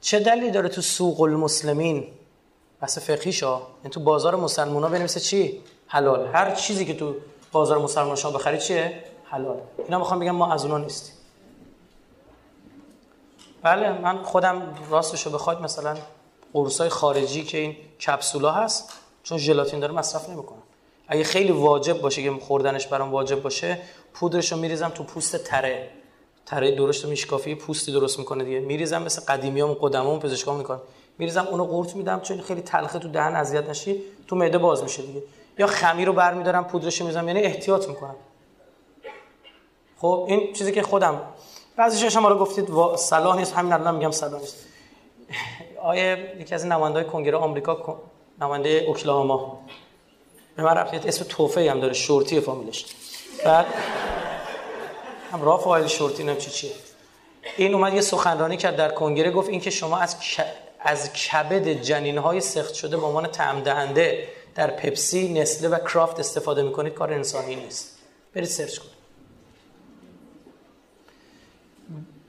چه 0.02 0.20
دلیلی 0.20 0.52
داره 0.52 0.70
تو 0.70 0.82
سوق 0.82 1.22
المسلمین؟ 1.22 2.08
بحث 2.82 2.98
فقهیشا 2.98 3.62
یعنی 3.78 3.90
تو 3.90 4.00
بازار 4.00 4.36
مسلمان 4.36 4.84
ها 4.84 4.90
بنویسه 4.90 5.20
چی؟ 5.20 5.62
حلال. 5.88 6.28
هر 6.28 6.56
چیزی 6.56 6.86
که 6.86 6.94
تو 6.94 7.16
بازار 7.52 7.78
مسلمان 7.78 8.16
شما 8.16 8.32
بخرید 8.32 8.60
چیه؟ 8.60 9.04
حلال. 9.24 9.58
اینا 9.78 10.00
می‌خوام 10.00 10.20
بگم 10.20 10.32
ما 10.36 10.54
از 10.54 10.66
اونا 10.66 10.78
نیستیم. 10.78 11.14
بله 13.62 13.92
من 13.92 14.24
خودم 14.24 14.76
راستشو 14.90 15.30
بخواید 15.30 15.60
مثلا 15.60 15.98
قرصای 16.54 16.90
خارجی 16.90 17.44
که 17.44 17.58
این 17.58 17.76
کپسولا 18.08 18.52
هست 18.52 18.94
چون 19.24 19.38
ژلاتین 19.38 19.80
داره 19.80 19.94
مصرف 19.94 20.30
نمی‌کنم 20.30 20.62
اگه 21.12 21.24
خیلی 21.24 21.52
واجب 21.52 22.02
باشه 22.02 22.24
که 22.24 22.32
خوردنش 22.32 22.88
برام 22.88 23.12
واجب 23.12 23.42
باشه 23.42 23.80
پودرشو 24.14 24.58
میریزم 24.58 24.90
تو 24.90 25.04
پوست 25.04 25.38
تره. 25.38 25.90
تره 26.46 26.76
درشت 26.76 27.06
میشکافی 27.06 27.56
پوستی 27.56 27.92
درست 27.92 28.20
می‌کنه 28.20 28.44
دیگه. 28.44 28.60
میریزم 28.60 29.04
مثل 29.04 29.22
قدیمیام 29.22 29.74
قدمام 29.74 30.20
پزشکام 30.20 30.58
می‌کنن. 30.58 30.80
میریزم 31.18 31.48
اونو 31.52 31.66
قورت 31.66 31.96
میدم 31.96 32.20
چون 32.20 32.42
خیلی 32.42 32.62
تلخه 32.62 33.00
تو 33.00 33.08
دهن 33.08 33.36
اذیت 33.36 33.70
نشی 33.70 34.02
تو 34.28 34.36
معده 34.36 34.58
باز 34.58 34.84
میشه 34.84 35.02
دیگه. 35.02 35.24
یا 35.60 35.68
خمیر 35.68 36.08
رو 36.08 36.14
برمیدارم 36.14 36.64
پودرش 36.64 37.02
می‌زنم 37.02 37.28
یعنی 37.28 37.40
احتیاط 37.40 37.88
می‌کنم. 37.88 38.16
خب 39.98 40.26
این 40.28 40.54
چیزی 40.54 40.72
که 40.72 40.82
خودم. 40.82 41.22
بعضیش 41.76 42.14
شما 42.14 42.30
رو 42.30 42.38
گفتید 42.38 42.70
و 42.70 42.96
صلاح 42.98 43.38
نیست. 43.38 43.54
همین 43.54 43.74
الان 43.74 43.96
میگم 43.96 44.12
صلاح 44.12 44.42
نیست. 44.42 44.58
آیه 45.82 46.34
یکی 46.40 46.56
از 46.56 46.66
نماینده 46.66 47.04
کنگره 47.04 47.38
آمریکا 47.38 48.00
نماینده 48.42 48.86
اوکلاهاما. 48.88 49.60
به 50.60 50.66
من 50.66 50.74
رفت 50.74 51.06
اسم 51.06 51.26
توفه 51.30 51.72
هم 51.72 51.80
داره 51.80 51.94
شورتی 51.94 52.40
فامیلش. 52.40 52.86
بعد 53.46 53.66
هم 55.32 55.42
رافائل 55.42 55.88
شورتی 55.88 56.24
نم 56.24 56.38
چی 56.38 56.52
چیه. 56.52 56.72
این 57.58 57.74
اومد 57.74 57.94
یه 57.94 58.02
سخنرانی 58.02 58.58
کرد 58.58 58.76
در 58.76 58.92
کنگره 58.92 59.32
گفت 59.32 59.50
اینکه 59.50 59.70
شما 59.70 59.98
از 59.98 60.16
از 60.80 61.14
کبد 61.14 61.68
جنین 61.68 62.18
های 62.18 62.42
سخت 62.42 62.74
شده 62.74 62.98
به 62.98 63.06
عنوان 63.06 63.28
تعم 63.28 63.60
دهنده 63.60 64.28
در 64.56 64.72
پپسی، 64.72 65.34
نسله 65.34 65.70
و 65.70 65.80
کرافت 65.80 66.20
استفاده 66.20 66.62
می‌کنید 66.62 66.94
کار 66.94 67.14
انسانی 67.14 67.56
نیست. 67.56 67.98
برید 68.34 68.48
سرچ 68.48 68.78
کنید. 68.78 69.00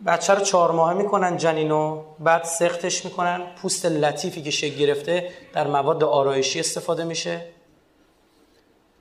بچه 0.06 0.34
رو 0.34 0.40
چهار 0.40 0.70
ماهه 0.70 0.94
می‌کنن 0.94 1.36
جنینو 1.36 2.02
بعد 2.18 2.44
سختش 2.44 3.04
می‌کنن. 3.04 3.42
پوست 3.62 3.86
لطیفی 3.86 4.42
که 4.42 4.50
شکل 4.50 4.76
گرفته 4.76 5.30
در 5.52 5.66
مواد 5.66 6.04
آرایشی 6.04 6.60
استفاده 6.60 7.04
میشه. 7.04 7.46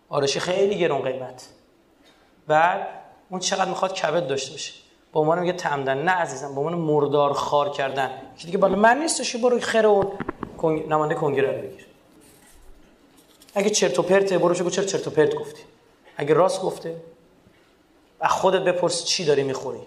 آرایشی 0.09 0.39
خیلی 0.39 0.77
گرون 0.77 1.01
قیمت. 1.01 1.47
بعد 2.47 2.87
اون 3.29 3.39
چقدر 3.39 3.69
می‌خواد 3.69 3.93
کبد 3.93 4.27
داشته 4.27 4.51
باشه. 4.51 4.73
با 5.11 5.21
عنوان 5.21 5.39
میگه 5.39 5.53
تمدن 5.53 5.97
نه 5.97 6.11
عزیزم 6.11 6.55
با 6.55 6.61
عنوان 6.61 6.77
مردار 6.77 7.33
خار 7.33 7.69
کردن. 7.69 8.11
که 8.37 8.45
دیگه 8.45 8.57
بالا 8.57 8.75
من 8.75 8.97
نیستش 8.97 9.35
برو 9.35 9.59
خیر 9.59 9.87
اون 9.87 10.11
نماینده 10.63 11.15
کنگره 11.15 11.51
رو 11.51 11.67
بگیر. 11.67 11.85
اگه 13.55 13.69
چرت 13.69 13.99
و 13.99 14.01
پرته 14.01 14.37
برو 14.37 14.53
بگو 14.53 14.69
چرا 14.69 14.85
چرت 14.85 15.07
و 15.07 15.09
پرت 15.09 15.35
گفتی. 15.35 15.61
اگه 16.17 16.33
راست 16.33 16.61
گفته 16.61 16.95
از 18.19 18.31
خودت 18.31 18.61
بپرس 18.61 19.05
چی 19.05 19.25
داری 19.25 19.43
می‌خوری. 19.43 19.81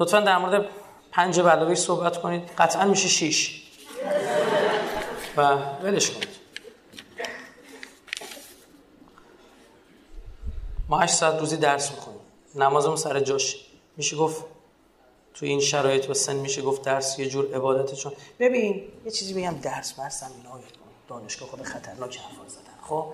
لطفا 0.00 0.20
در 0.20 0.38
مورد 0.38 0.68
پنج 1.12 1.40
بلاوی 1.40 1.76
صحبت 1.76 2.20
کنید. 2.20 2.50
قطعا 2.58 2.84
میشه 2.84 3.08
شیش. 3.08 3.66
و 5.40 5.58
ولش 5.82 6.10
کنید 6.10 6.28
ما 10.88 10.98
8 10.98 11.14
ساعت 11.14 11.40
روزی 11.40 11.56
درس 11.56 11.90
می‌خونیم. 11.90 12.20
نمازمون 12.54 12.96
سر 12.96 13.20
جاش 13.20 13.66
میشه 13.96 14.16
گفت 14.16 14.44
تو 15.34 15.46
این 15.46 15.60
شرایط 15.60 16.10
و 16.10 16.14
سن 16.14 16.36
میشه 16.36 16.62
گفت 16.62 16.82
درس 16.82 17.18
یه 17.18 17.28
جور 17.28 17.54
عبادت 17.54 17.94
چون 17.94 18.12
ببین 18.38 18.82
یه 19.04 19.10
چیزی 19.10 19.34
بگم 19.34 19.54
درس 19.62 19.98
مرسم 19.98 20.30
اینا 20.36 20.60
دانشگاه 21.08 21.48
خود 21.48 21.62
خطرناک 21.62 22.16
حرفا 22.16 22.48
زدن. 22.48 22.62
خب؟ 22.82 23.12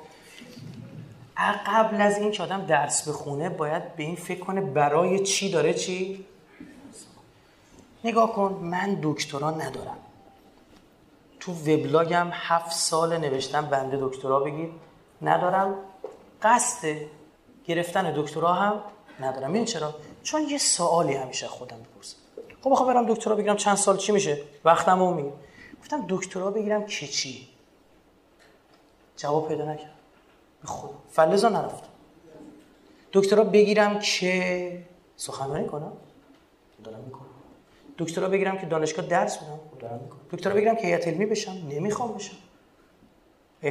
قبل 1.67 2.01
از 2.01 2.19
این 2.19 2.33
که 2.33 2.43
آدم 2.43 2.67
درس 2.67 3.09
بخونه 3.09 3.49
باید 3.49 3.97
به 3.97 4.03
این 4.03 4.17
فکر 4.17 4.41
کنه 4.41 4.61
برای 4.61 5.25
چی 5.25 5.51
داره 5.51 5.75
چی؟ 5.75 6.27
نگاه 8.05 8.33
کن 8.33 8.53
من 8.53 8.99
دکترا 9.03 9.51
ندارم. 9.51 9.99
تو 11.47 11.53
وبلاگم 11.53 12.29
هفت 12.33 12.73
سال 12.73 13.19
نوشتم 13.19 13.67
بنده 13.67 13.99
دکترا 14.01 14.41
بگید. 14.41 14.71
ندارم. 15.23 15.75
قصد 16.43 16.97
گرفتن 17.65 18.13
دکترا 18.17 18.53
هم 18.53 18.81
ندارم. 19.21 19.53
این 19.53 19.65
چرا؟ 19.65 19.95
چون 20.23 20.43
یه 20.43 20.59
سوالی 20.59 21.15
همیشه 21.15 21.47
خودم 21.47 21.77
می‌پرسم. 21.77 22.17
خب 22.63 22.71
بخوام 22.71 22.89
برم 22.89 23.15
دکترا 23.15 23.35
بگیرم 23.35 23.57
چند 23.57 23.77
سال 23.77 23.97
چی 23.97 24.13
میشه؟ 24.13 24.43
وقتمو 24.65 25.15
میگم 25.15 25.33
گفتم 25.81 26.05
دکترا 26.09 26.51
بگیرم 26.51 26.87
که 26.87 27.07
چی؟ 27.07 27.49
جواب 29.17 29.49
پیدا 29.49 29.65
نکردم 29.65 29.91
به 30.63 30.69
خدا. 30.69 30.95
فلزا 31.11 31.49
نرفتم 31.49 31.89
دکترا 33.13 33.45
بگیرم 33.45 33.99
که 33.99 34.83
سخنرانی 35.17 35.67
کنم. 35.67 35.93
دارم 36.85 37.01
می‌کنم. 37.01 37.27
دکترا 37.99 38.29
بگیرم 38.29 38.59
که 38.59 38.67
دانشگاه 38.67 39.07
درس 39.07 39.39
بدم. 39.39 39.61
دکترا 40.33 40.55
بگیرم 40.55 40.77
که 40.77 40.87
هیئت 40.87 41.09
علمی 41.09 41.27
بشم. 41.27 41.53
نمی‌خوام 41.71 42.13
بشم. 42.13 42.37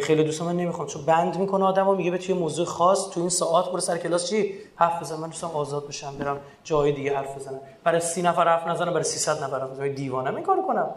خیلی 0.02 0.24
دوست 0.24 0.42
من 0.42 0.58
نمی‌خوام. 0.58 0.88
چون 0.88 1.06
بند 1.06 1.38
می‌کنه 1.38 1.66
آدمو 1.66 1.96
میگه 1.96 2.12
به 2.12 2.18
توی 2.18 2.36
موضوع 2.36 2.66
خاص 2.66 3.10
تو 3.10 3.20
این 3.20 3.30
ساعت 3.30 3.66
برو 3.66 3.80
سر 3.80 3.98
کلاس. 3.98 4.30
چی؟ 4.30 4.54
حرف 4.76 5.02
بزن. 5.02 5.16
من 5.16 5.28
دوستم 5.28 5.48
آزاد 5.48 5.88
بشم 5.88 6.18
برم 6.18 6.40
جای 6.64 6.92
دیگه 6.92 7.18
حرف 7.18 7.36
بزنم. 7.36 7.60
برای 7.84 8.00
سی 8.00 8.22
نفر 8.22 8.48
حرف 8.48 8.68
نزنم 8.68 8.92
برای 8.92 9.04
300 9.04 9.44
نفر 9.44 9.60
حرف 9.60 9.70
بزنم. 9.70 9.88
دیوانه 9.88 10.32
میکارو 10.32 10.62
کنم. 10.62 10.90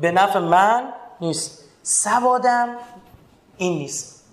به 0.00 0.12
نفع 0.12 0.38
من 0.38 0.92
نیست. 1.20 1.64
سوادم 1.82 2.76
این 3.56 3.78
نیست. 3.78 4.24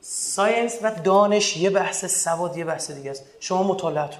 ساینس 0.00 0.78
و 0.82 0.94
دانش 1.04 1.56
یه 1.56 1.70
بحث 1.70 2.04
سواد 2.04 2.56
یه 2.56 2.64
بحث 2.64 2.90
دیگه 2.90 3.10
است. 3.10 3.24
شما 3.40 3.62
مطالعه 3.62 4.08
کن 4.08 4.16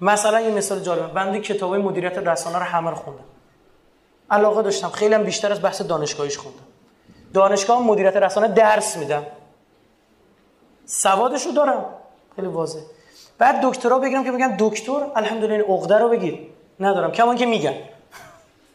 مثلا 0.00 0.40
یه 0.40 0.50
مثال 0.50 0.80
جالبه 0.80 1.06
بنده 1.06 1.40
کتاب 1.40 1.74
مدیریت 1.74 2.18
رسانه 2.18 2.58
رو 2.58 2.64
همه 2.64 2.90
رو 2.90 2.96
خوندم. 2.96 3.24
علاقه 4.30 4.62
داشتم. 4.62 4.88
خیلی 4.88 5.14
هم 5.14 5.22
بیشتر 5.22 5.52
از 5.52 5.62
بحث 5.62 5.82
دانشگاهیش 5.82 6.38
خوندم. 6.38 6.62
دانشگاه 7.34 7.82
مدیریت 7.82 8.16
رسانه 8.16 8.48
درس 8.48 8.96
میدم. 8.96 9.26
سوادشو 10.86 11.50
دارم. 11.50 11.84
خیلی 12.36 12.48
واضح 12.48 12.80
بعد 13.38 13.60
دکترا 13.62 13.98
بگیرم 13.98 14.24
که 14.24 14.32
بگم 14.32 14.54
دکتر 14.58 15.06
الحمدلله 15.16 15.52
این 15.52 15.62
عقده 15.62 15.98
رو 15.98 16.08
بگیر. 16.08 16.38
ندارم. 16.80 17.12
کمان 17.12 17.36
که 17.36 17.46
میگن. 17.46 17.74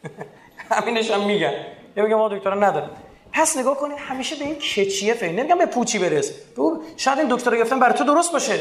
همینش 0.70 1.10
هم 1.10 1.26
میگن. 1.26 1.52
یا 1.96 2.04
بگم 2.04 2.14
ما 2.14 2.28
دکترا 2.28 2.54
ندارم. 2.54 2.90
پس 3.32 3.56
نگاه 3.56 3.76
کنید 3.76 3.98
همیشه 3.98 4.36
به 4.36 4.44
این 4.44 4.54
کچیه 4.54 5.14
فکر 5.14 5.32
نمیگم 5.32 5.58
به 5.58 5.66
پوچی 5.66 5.98
برس 5.98 6.32
بگو 6.32 6.82
شاید 6.96 7.18
این 7.18 7.28
دکترا 7.28 7.56
گرفتن 7.56 7.80
برای 7.80 7.94
تو 7.94 8.04
درست 8.04 8.32
باشه. 8.32 8.58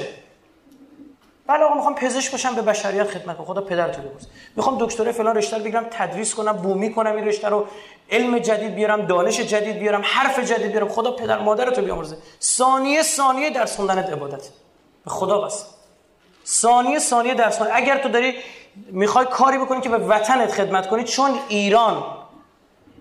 بله 1.47 1.63
آقا 1.63 1.75
می‌خوام 1.75 1.95
پزشک 1.95 2.31
باشم 2.31 2.55
به 2.55 2.61
بشریت 2.61 3.07
خدمت 3.07 3.37
خدا 3.37 3.61
پدر 3.61 3.93
تو 3.93 4.01
بپرس 4.01 4.27
می‌خوام 4.55 4.77
دکترای 4.77 5.11
فلان 5.11 5.35
رشته 5.35 5.57
رو 5.57 5.63
بگیرم 5.63 5.87
تدریس 5.91 6.35
کنم 6.35 6.51
بومی 6.51 6.93
کنم 6.93 7.15
این 7.15 7.25
رشته 7.25 7.49
رو 7.49 7.67
علم 8.11 8.39
جدید 8.39 8.75
بیارم 8.75 9.05
دانش 9.05 9.39
جدید 9.39 9.79
بیارم 9.79 10.01
حرف 10.03 10.39
جدید 10.39 10.71
بیارم. 10.71 10.89
خدا 10.89 11.11
پدر 11.11 11.39
مادر 11.39 11.69
تو 11.69 11.81
بیامرزه. 11.81 12.17
ثانیه 12.41 13.03
ثانیه 13.03 13.49
درس 13.49 13.75
خوندنت 13.75 14.09
عبادت. 14.09 14.49
به 15.05 15.11
خدا 15.11 15.41
بس. 15.41 15.65
ثانیه 16.47 16.99
ثانیه 16.99 17.33
درس 17.33 17.57
خوندن. 17.57 17.75
اگر 17.75 17.97
تو 17.97 18.09
داری 18.09 18.35
می‌خوای 18.91 19.25
کاری 19.25 19.57
بکنی 19.57 19.81
که 19.81 19.89
به 19.89 19.97
وطنت 19.97 20.51
خدمت 20.51 20.89
کنی 20.89 21.03
چون 21.03 21.39
ایران 21.47 22.03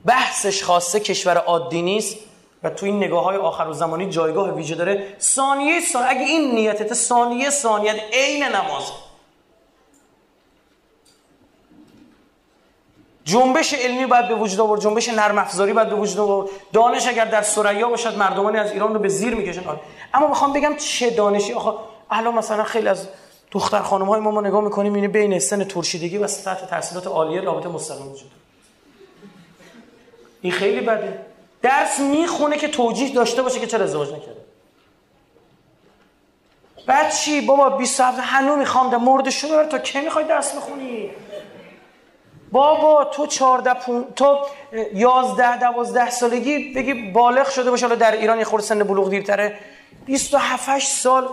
بحثش 0.04 0.62
خاصه 0.64 1.00
کشور 1.00 1.36
عادی 1.36 1.82
نیست. 1.82 2.16
و 2.64 2.70
تو 2.70 2.86
این 2.86 2.96
نگاه 2.96 3.24
های 3.24 3.36
آخر 3.36 3.68
و 3.68 3.72
زمانی 3.72 4.10
جایگاه 4.10 4.54
ویژه 4.54 4.74
داره. 4.74 5.16
ثانیه 5.20 5.80
ثانیه 5.80 6.10
اگه 6.10 6.20
این 6.20 6.54
نیتت 6.54 6.94
ثانیه 6.94 7.50
ثانیت 7.50 7.96
عین 8.12 8.42
نماز. 8.42 8.82
جنبش 13.24 13.74
علمی 13.74 14.06
باید 14.06 14.28
به 14.28 14.34
وجود 14.34 14.60
آورد 14.60 14.80
جنبش 14.80 15.08
نرم 15.08 15.38
افزاری 15.38 15.72
باید 15.72 15.88
به 15.88 15.94
وجود 15.94 16.18
آورد. 16.18 16.48
دانش 16.72 17.06
اگر 17.06 17.24
در 17.24 17.42
سریا 17.42 17.88
باشد 17.88 18.18
مردمانی 18.18 18.58
از 18.58 18.72
ایران 18.72 18.94
رو 18.94 19.00
به 19.00 19.08
زیر 19.08 19.34
می‌کشن. 19.34 19.62
اما 20.14 20.26
می‌خوام 20.26 20.52
بگم 20.52 20.76
چه 20.76 21.10
دانشی؟ 21.10 21.52
آخه 21.52 21.72
الان 22.10 22.34
مثلا 22.34 22.64
خیلی 22.64 22.88
از 22.88 23.08
دختر 23.50 23.82
خانم 23.82 24.04
های 24.04 24.20
ما 24.20 24.30
ما 24.30 24.40
نگاه 24.40 24.64
می‌کنیم 24.64 24.94
اینه 24.94 25.08
بین 25.08 25.38
سن 25.38 25.64
ترشیدگی 25.64 26.18
و 26.18 26.26
سطح 26.26 26.66
تحصیلات 26.66 27.06
عالیه 27.06 27.40
رابطه 27.40 27.68
مستقیم 27.68 28.12
وجود 28.12 28.30
این 30.42 30.52
خیلی 30.52 30.80
بده. 30.80 31.34
درس 31.64 32.00
می‌خونه 32.00 32.56
که 32.56 32.68
توجیه 32.68 33.14
داشته 33.14 33.42
باشه 33.42 33.60
که 33.60 33.66
چرا 33.66 33.84
ازدواج 33.84 34.08
نکرده. 34.08 34.44
بعد 36.86 37.12
چی؟ 37.12 37.40
بابا 37.40 37.70
27 37.70 38.18
هنو 38.20 38.56
می‌خوام 38.56 38.90
در 38.90 38.96
مورد 38.96 39.30
شما 39.30 39.64
تا 39.64 39.78
کی 39.78 40.00
می‌خوای 40.00 40.24
درس 40.24 40.52
بخونی؟ 40.52 41.10
بابا 42.52 43.04
تو 43.04 43.26
14 43.26 43.74
پون... 43.74 44.04
تو 44.16 44.38
11 44.94 45.58
12 45.58 46.10
سالگی 46.10 46.74
بگی 46.74 46.94
بالغ 46.94 47.48
شده 47.48 47.70
باشه 47.70 47.86
حالا 47.86 47.98
در 47.98 48.12
ایران 48.12 48.38
یه 48.38 48.44
خورده 48.44 48.66
سن 48.66 48.82
بلوغ 48.82 49.10
دیرتره. 49.10 49.58
27 50.06 50.86
سال 50.86 51.28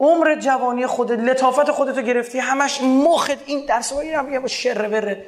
عمر 0.00 0.34
جوانی 0.34 0.86
خودت 0.86 1.18
لطافت 1.18 1.70
خودتو 1.70 2.02
گرفتی 2.02 2.38
همش 2.38 2.82
مخت 2.82 3.38
این 3.46 3.66
درس 3.66 3.92
اینم 3.92 4.32
یه 4.32 4.46
شر 4.46 4.88
بره. 4.88 5.26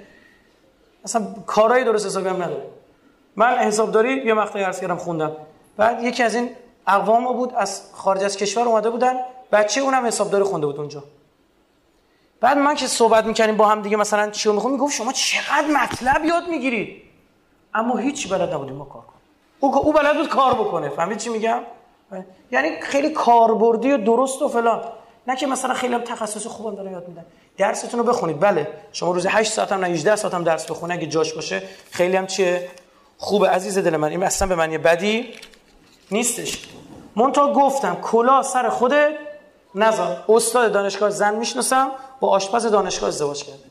اصلا 1.04 1.26
کارهای 1.46 1.84
درست 1.84 2.06
حسابی 2.06 2.28
هم 2.28 2.42
نداره. 2.42 2.79
من 3.40 3.58
حسابداری 3.58 4.26
یه 4.26 4.34
مقطعی 4.34 4.62
عرض 4.62 4.80
کردم 4.80 4.96
خوندم. 4.96 5.32
بعد 5.76 6.02
یکی 6.02 6.22
از 6.22 6.34
این 6.34 6.50
اقوام 6.86 7.32
بود 7.32 7.54
از 7.54 7.82
خارج 7.92 8.24
از 8.24 8.36
کشور 8.36 8.68
اومده 8.68 8.90
بودن. 8.90 9.14
بچه 9.52 9.80
اونم 9.80 10.06
حسابداری 10.06 10.44
خونده 10.44 10.66
بود 10.66 10.76
اونجا. 10.76 11.04
بعد 12.40 12.58
من 12.58 12.74
که 12.74 12.86
صحبت 12.86 13.24
می‌کنیم 13.24 13.56
با 13.56 13.66
هم 13.66 13.82
دیگه 13.82 13.96
مثلا 13.96 14.30
چی 14.30 14.48
رو 14.48 14.54
می‌خوام 14.54 14.72
می‌گفت 14.72 14.94
شما 14.94 15.12
چقدر 15.12 15.66
مطلب 15.66 16.24
یاد 16.24 16.48
می‌گیرید. 16.48 17.02
اما 17.74 17.96
هیچ 17.96 18.32
بلد 18.32 18.54
نبودیم 18.54 18.76
ما 18.76 18.84
کار 18.84 19.02
کنیم. 19.02 19.20
او 19.60 19.76
او 19.76 19.92
بلد 19.92 20.16
بود 20.16 20.28
کار 20.28 20.54
بکنه. 20.54 20.88
فهمید 20.88 21.18
چی 21.18 21.30
میگم؟ 21.30 21.60
یعنی 22.50 22.80
خیلی 22.80 23.10
کاربردی 23.10 23.92
و 23.92 23.96
درست 23.96 24.42
و 24.42 24.48
فلان. 24.48 24.82
نه 25.26 25.36
که 25.36 25.46
مثلا 25.46 25.74
خیلی 25.74 25.94
هم 25.94 26.00
تخصص 26.00 26.46
خوبم 26.46 26.76
داره 26.76 26.90
یاد 26.90 27.08
میدن. 27.08 27.24
درستون 27.58 28.00
رو 28.00 28.06
بخونید. 28.06 28.40
بله 28.40 28.68
شما 28.92 29.12
روز 29.12 29.26
8 29.26 29.52
ساعت 29.52 29.72
هم 29.72 29.80
نه 29.80 29.86
18 29.86 30.16
ساعت 30.16 30.34
هم 30.34 30.44
درس 30.44 30.70
بخونه 30.70 30.94
اگه 30.94 31.06
جاش 31.06 31.34
باشه 31.34 31.62
خیلی 31.90 32.16
هم 32.16 32.26
چیه؟ 32.26 32.68
خوب 33.20 33.46
عزیز 33.46 33.78
دل 33.78 33.96
من 33.96 34.08
این 34.08 34.22
اصلا 34.22 34.48
به 34.48 34.54
معنی 34.54 34.78
بدی 34.78 35.34
نیستش. 36.10 36.58
مونتا 37.16 37.52
گفتم 37.52 37.94
کلا 38.02 38.42
سر 38.42 38.68
خودت 38.68 39.12
نذار 39.74 40.24
استاد 40.28 40.72
دانشگاه 40.72 41.10
زن 41.10 41.34
می‌شناسم 41.34 41.90
با 42.20 42.28
آشپز 42.28 42.66
دانشگاه 42.66 43.08
ازدواج 43.08 43.44
کرده. 43.44 43.64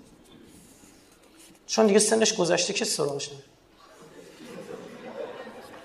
چون 1.68 1.88
دیگه 1.88 2.00
سنش 2.00 2.36
گذشته 2.36 2.74
که 2.74 2.86
سراغش 2.86 3.30
نمیره 3.30 3.44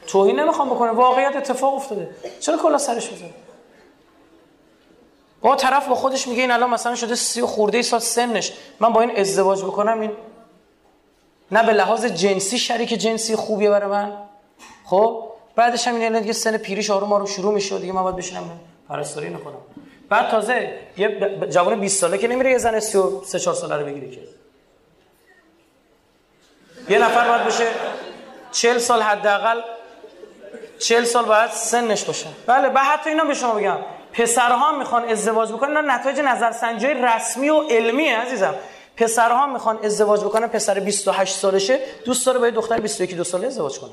توهین 0.06 0.40
نمی‌خوام 0.40 0.70
بکنه 0.70 0.90
واقعیت 0.90 1.36
اتفاق 1.36 1.74
افتاده. 1.74 2.14
چرا 2.40 2.56
کلا 2.56 2.78
سرش 2.78 3.10
بزنه 3.10 3.34
با 5.40 5.56
طرف 5.56 5.88
با 5.88 5.94
خودش 5.94 6.28
میگه 6.28 6.40
این 6.40 6.50
الان 6.50 6.70
مثلا 6.70 6.94
شده 6.94 7.14
سی 7.14 7.42
خورده 7.42 7.76
ای 7.76 7.82
سال 7.82 8.00
سنش. 8.00 8.52
من 8.80 8.92
با 8.92 9.00
این 9.00 9.18
ازدواج 9.18 9.62
بکنم 9.62 10.00
این 10.00 10.10
نه 11.54 11.62
به 11.62 11.72
لحاظ 11.72 12.04
جنسی 12.04 12.58
شریک 12.58 12.88
جنسی 12.88 13.36
خوبیه 13.36 13.70
برای 13.70 13.90
من. 13.90 14.12
خب؟ 14.84 15.24
بعدش 15.56 15.88
هم 15.88 15.94
این 15.94 16.20
دیگه 16.20 16.32
سن 16.32 16.56
پیریش 16.56 16.90
آروم 16.90 17.12
آروم 17.12 17.26
شروع 17.26 17.54
میشه 17.54 17.78
دیگه 17.78 17.92
من 17.92 18.02
باید 18.02 18.16
بشینم 18.16 18.60
پرستاری 18.88 19.30
نکنم 19.30 19.58
بعد 20.08 20.30
تازه 20.30 20.78
یه 20.96 21.38
جوان 21.50 21.80
20 21.80 22.00
ساله 22.00 22.18
که 22.18 22.28
نمیره 22.28 22.50
یه 22.50 22.58
زن 22.58 22.80
33 22.80 23.38
4 23.38 23.54
ساله 23.54 23.76
رو 23.76 23.86
بگیره 23.86 24.10
که. 24.10 24.20
یه 26.88 26.98
نفر 26.98 27.28
باید 27.28 27.44
بشه 27.44 27.66
40 28.52 28.78
سال 28.78 29.02
حداقل 29.02 29.60
40 30.78 31.04
سال 31.04 31.24
باید 31.24 31.50
سنش 31.50 32.04
باشه. 32.04 32.26
بله 32.46 32.68
بعد 32.68 32.86
حتی 32.86 33.10
اینا 33.10 33.24
به 33.24 33.34
شما 33.34 33.54
بگم. 33.54 33.78
پسرها 34.12 34.78
می‌خوان 34.78 35.08
ازدواج 35.08 35.52
بکنن 35.52 35.76
اینا 35.76 35.94
نتایج 35.94 36.20
نظرسنجی 36.20 36.86
رسمی 36.86 37.48
و 37.48 37.60
علمیه 37.62 38.18
عزیزم. 38.18 38.54
پسرها 38.96 39.46
می‌خوان 39.46 39.78
ازدواج 39.84 40.20
بکنن 40.20 40.46
پسر 40.46 40.80
28 40.80 41.36
سالشه 41.36 41.78
دوست 42.04 42.26
داره 42.26 42.38
با 42.38 42.46
یه 42.46 42.52
دختر 42.52 42.80
21 42.80 43.16
دو 43.16 43.24
ساله 43.24 43.46
ازدواج 43.46 43.78
کنه. 43.78 43.92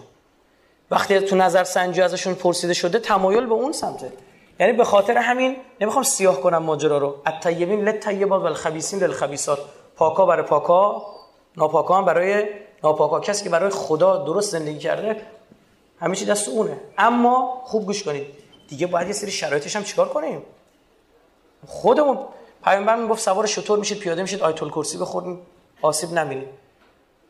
وقتی 0.92 1.20
تو 1.20 1.36
نظرسنجی 1.36 2.02
ازشون 2.02 2.34
پرسیده 2.34 2.74
شده 2.74 3.00
تمایل 3.00 3.46
به 3.46 3.54
اون 3.54 3.72
سمته. 3.72 4.14
یعنی 4.60 4.74
به 4.74 4.84
خاطر 4.84 5.18
همین 5.18 5.56
نمی‌خوام 5.82 6.04
سیاه 6.04 6.42
کنم 6.42 6.58
ماجرا 6.58 6.98
رو. 6.98 7.16
الطیبین 7.26 7.82
للطیبات 7.82 8.42
والخبیثین 8.42 9.00
للخبیثات. 9.00 9.60
پاکا 9.96 10.26
برای 10.26 10.46
پاکا 10.46 11.06
ناپاکا 11.58 11.98
هم 11.98 12.06
برای 12.06 12.46
ناپاکا. 12.84 13.20
کسی 13.20 13.44
که 13.44 13.50
برای 13.50 13.70
خدا 13.70 14.18
درست 14.18 14.52
زندگی 14.52 14.80
کرده 14.80 15.22
همه 16.00 16.16
چی 16.16 16.26
دست 16.26 16.50
اونه. 16.50 16.78
اما 16.98 17.62
خوب 17.66 17.86
گوش 17.86 18.04
کنید. 18.04 18.28
دیگه 18.68 18.88
باید 18.88 19.08
یه 19.08 19.14
سری 19.14 19.32
شرایطش 19.32 19.76
هم 19.76 19.84
چیکار 19.84 20.10
کنیم؟ 20.10 20.42
خودمون 21.68 22.20
پیامبر 22.64 22.96
می‌گفت 22.96 23.22
سوار 23.22 23.46
شطور 23.46 23.80
میشید 23.80 24.00
پیاده 24.00 24.22
میشید 24.22 24.42
آیت 24.42 24.64
الکرسی 24.64 24.98
بخورید 24.98 25.40
آسیب 25.82 26.12
نمیرید 26.12 26.48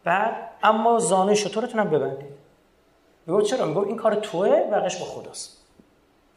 بعد 0.03 0.49
اما 0.63 0.99
زانه 0.99 1.35
شطورتون 1.35 1.79
هم 1.79 1.89
ببندید. 1.89 2.29
میگه 3.25 3.45
چرا؟ 3.45 3.65
میگه 3.65 3.79
این 3.79 3.97
کار 3.97 4.15
توه 4.15 4.49
بقیش 4.71 4.95
با 4.95 5.05
خداست. 5.05 5.57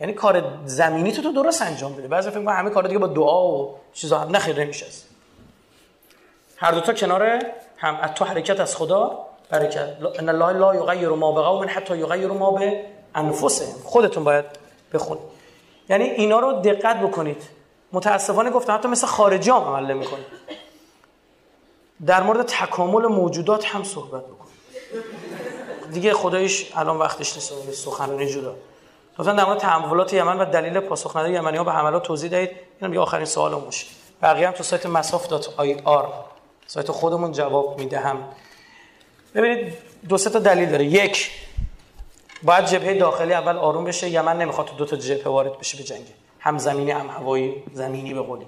یعنی 0.00 0.12
کار 0.12 0.44
زمینی 0.64 1.12
تو 1.12 1.22
تو 1.22 1.32
درست 1.32 1.62
انجام 1.62 1.92
بده. 1.92 2.08
بعضی 2.08 2.30
فکر 2.30 2.48
همه 2.48 2.70
کارا 2.70 2.88
دیگه 2.88 2.98
با 2.98 3.06
دعا 3.06 3.48
و 3.48 3.74
چیزا 3.92 4.18
هم. 4.18 4.36
نخیر 4.36 4.60
نمیشه 4.60 4.86
هر 6.56 6.72
دو 6.72 6.80
تا 6.80 6.92
کنار 6.92 7.42
هم. 7.76 8.06
تو 8.06 8.24
حرکت 8.24 8.60
از 8.60 8.76
خدا 8.76 9.26
برکت. 9.50 9.96
ان 10.18 10.28
الله 10.28 10.52
لا 10.52 10.74
یغیر 10.74 11.08
ما 11.08 11.32
بقوم 11.32 11.66
حتی 11.68 11.98
یغیر 11.98 12.28
ما 12.28 12.50
به 12.50 12.84
انفسهم. 13.14 13.82
خودتون 13.84 14.24
باید 14.24 14.44
بخونید. 14.92 15.24
یعنی 15.88 16.04
اینا 16.04 16.40
رو 16.40 16.52
دقت 16.52 17.00
بکنید. 17.00 17.42
متاسفانه 17.94 18.50
گفتم 18.50 18.74
حتی 18.74 18.88
مثل 18.88 19.06
خارجی 19.06 19.50
هم 19.50 19.56
عمل 19.56 19.92
می‌کنه 19.92 20.24
در 22.06 22.22
مورد 22.22 22.46
تکامل 22.46 23.06
موجودات 23.06 23.64
هم 23.66 23.84
صحبت 23.84 24.22
بکنید 24.22 24.54
دیگه 25.92 26.14
خدایش 26.14 26.72
الان 26.76 26.96
وقتش 26.96 27.34
نیست 27.34 27.72
سخنرانی 27.72 28.26
جدا. 28.26 28.54
لطفا 29.18 29.32
در 29.32 29.44
مورد 29.44 29.58
تحولات 29.58 30.12
یمن 30.12 30.40
و 30.40 30.44
دلیل 30.44 30.80
پاسخ 30.80 31.16
ندادن 31.16 31.34
یمنی 31.34 31.56
ها 31.56 31.64
به 31.64 31.72
حملات 31.72 32.02
توضیح 32.02 32.30
دهید. 32.30 32.50
اینم 32.80 32.94
یه 32.94 33.00
آخرین 33.00 33.24
سوال 33.24 33.54
باشه. 33.54 33.86
بقیه 34.22 34.46
هم 34.46 34.52
تو 34.52 34.62
سایت 34.62 35.02
masaf.ir 35.02 36.06
سایت 36.66 36.90
خودمون 36.90 37.32
جواب 37.32 37.78
می‌دهم. 37.78 38.24
ببینید 39.34 39.72
دو 40.08 40.18
سه 40.18 40.30
تا 40.30 40.38
دلیل 40.38 40.70
داره. 40.70 40.84
یک 40.84 41.30
باید 42.42 42.66
جبهه 42.66 42.98
داخلی 42.98 43.34
اول 43.34 43.56
آروم 43.56 43.84
بشه. 43.84 44.08
یمن 44.10 44.38
نمی‌خواد 44.38 44.66
تو 44.66 44.74
دو 44.76 44.84
تا 44.84 44.96
جبهه 44.96 45.28
وارد 45.28 45.58
بشه 45.58 45.78
به 45.78 45.84
جنگ. 45.84 46.06
هم 46.44 46.58
زمینی 46.58 46.90
هم 46.90 47.06
هوایی 47.06 47.62
زمینی 47.72 48.14
به 48.14 48.22
قولی. 48.22 48.46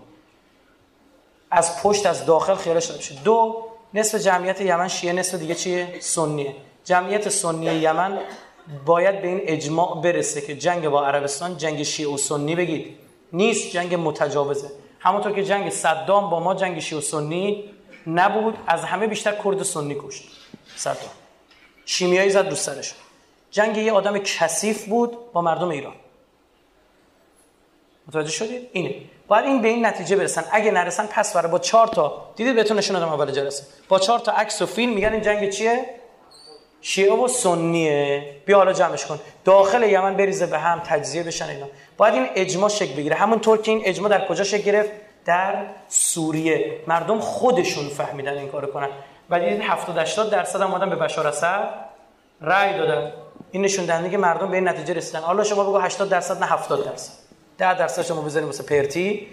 از 1.51 1.83
پشت 1.83 2.07
از 2.07 2.27
داخل 2.27 2.55
خیالش 2.55 2.91
نمیشه 2.91 3.15
دو 3.25 3.67
نصف 3.95 4.19
جمعیت 4.19 4.61
یمن 4.61 4.89
شیعه 4.89 5.13
نصف 5.13 5.35
دیگه 5.35 5.55
چیه 5.55 5.97
سنیه. 6.01 6.57
جمعیت 6.85 7.29
سنی 7.29 7.67
یمن 7.67 8.19
باید 8.87 9.23
به 9.23 9.29
این 9.29 9.41
اجماع 9.43 10.01
برسه 10.03 10.41
که 10.41 10.57
جنگ 10.57 10.89
با 10.89 11.07
عربستان 11.07 11.57
جنگ 11.57 11.83
شیعه 11.83 12.15
و 12.15 12.17
سنی 12.17 12.55
بگید. 12.55 12.99
نیست 13.33 13.71
جنگ 13.71 13.95
متجاوزه. 13.95 14.71
همونطور 15.01 15.33
که 15.33 15.45
جنگ 15.45 15.71
صدام 15.71 16.31
با 16.31 16.41
ما 16.41 16.55
جنگ 16.55 16.81
شیعه 16.81 17.01
و 17.01 17.05
سنی 17.05 17.65
نبود 18.07 18.55
از 18.67 18.85
همه 18.85 19.07
بیشتر 19.07 19.33
کرد 19.45 19.63
سنی 19.63 19.97
کشت. 20.03 20.25
صدام. 20.77 20.97
شیمیایی 21.85 22.31
زد 22.31 22.49
رو 22.49 22.55
سرش. 22.55 22.95
جنگ 23.51 23.77
یه 23.77 23.93
آدم 23.93 24.19
کثیف 24.19 24.85
بود 24.85 25.33
با 25.33 25.43
مردم 25.43 25.69
ایران. 25.69 25.95
متوجه 28.09 28.31
شدید؟ 28.31 28.69
اینه. 28.73 28.95
باید 29.29 29.45
این 29.45 29.63
به 29.63 29.69
این 29.69 29.87
نتیجه 29.87 30.17
برسن. 30.17 30.45
اگه 30.53 30.71
نرسن 30.71 31.07
پس 31.07 31.37
برای 31.37 31.53
با 31.53 31.59
چهار 31.59 31.87
تا 31.87 32.33
دیدید 32.37 32.57
بهتون 32.57 32.77
نشون 32.77 32.99
دادم 32.99 33.13
اول 33.13 33.31
جلسه. 33.31 33.65
با 33.89 33.99
چهار 33.99 34.19
تا 34.19 34.33
عکس 34.33 34.63
و 34.63 34.67
فیلم 34.67 34.93
میگن 34.93 35.13
این 35.13 35.23
جنگ 35.23 35.51
چیه؟ 35.51 35.85
شیعه 36.81 37.13
و 37.13 37.29
سنیه. 37.29 38.25
بیا 38.47 38.57
حالا 38.57 38.73
جمعش 38.73 39.07
کن. 39.07 39.21
داخل 39.45 39.83
یمن 39.83 40.17
بریزه 40.17 40.47
به 40.47 40.59
هم 40.59 40.81
تجزیه 40.81 41.23
بشن 41.23 41.49
اینا. 41.49 41.67
باید 41.97 42.15
این 42.15 42.27
اجماع 42.35 42.69
شکل 42.69 42.95
بگیره. 42.95 43.17
همونطور 43.17 43.63
که 43.63 43.71
این 43.71 43.83
اجماع 43.85 44.11
در 44.11 44.29
کجا 44.29 44.45
شکل 44.45 44.63
گرفت؟ 44.63 44.91
در 45.25 45.67
سوریه. 45.89 46.81
مردم 46.87 47.21
خودشون 47.21 47.89
فهمیدن 47.89 48.39
این 48.39 48.49
کارو 48.49 48.73
کنن. 48.73 48.89
ولی 49.31 49.45
این 49.45 49.63
70 49.63 49.99
80 49.99 50.31
درصد 50.31 50.61
هم 50.61 50.75
آدم 50.75 50.91
به 50.91 50.97
بشار 50.97 51.27
اسد 51.27 51.69
رأی 52.41 52.79
دادن. 52.79 53.13
این 53.51 53.63
نشون 53.63 53.85
دهنده 53.85 54.11
که 54.11 54.19
مردم 54.19 54.51
به 54.51 54.57
این 54.57 54.69
نتیجه 54.69 54.95
رسیدن. 54.95 55.21
حالا 55.21 55.45
شما 55.45 55.65
بگو 55.65 55.79
80 55.79 56.09
درصد 56.09 56.41
نه 56.43 56.47
70 56.47 56.85
درصد. 56.85 57.26
10 57.59 57.79
درصد 57.79 58.03
شما 58.03 58.21
بذاریم 58.21 58.49
واسه 58.49 58.63
پرتی. 58.63 59.27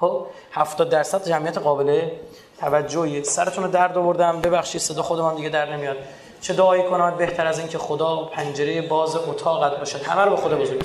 خب 0.00 0.26
70 0.52 0.90
درصد 0.90 1.28
جمعیت 1.28 1.58
قابل 1.58 2.08
توجهی. 2.60 3.24
سرتون 3.24 3.64
رو 3.64 3.70
درد 3.70 3.98
آوردم. 3.98 4.40
ببخشید 4.40 4.80
صدا 4.80 5.02
خودم 5.02 5.34
دیگه 5.34 5.48
در 5.48 5.76
نمیاد. 5.76 5.96
چه 6.40 6.54
دعایی 6.54 6.82
کنات 6.82 7.16
بهتر 7.16 7.46
از 7.46 7.58
این 7.58 7.68
که 7.68 7.78
خدا 7.78 8.16
پنجره 8.24 8.88
باز 8.88 9.16
اتاقت 9.16 9.78
باشد. 9.78 10.02
همه 10.02 10.22
رو 10.22 10.30
به 10.30 10.36
خدا 10.36 10.56
بزرگ 10.56 10.82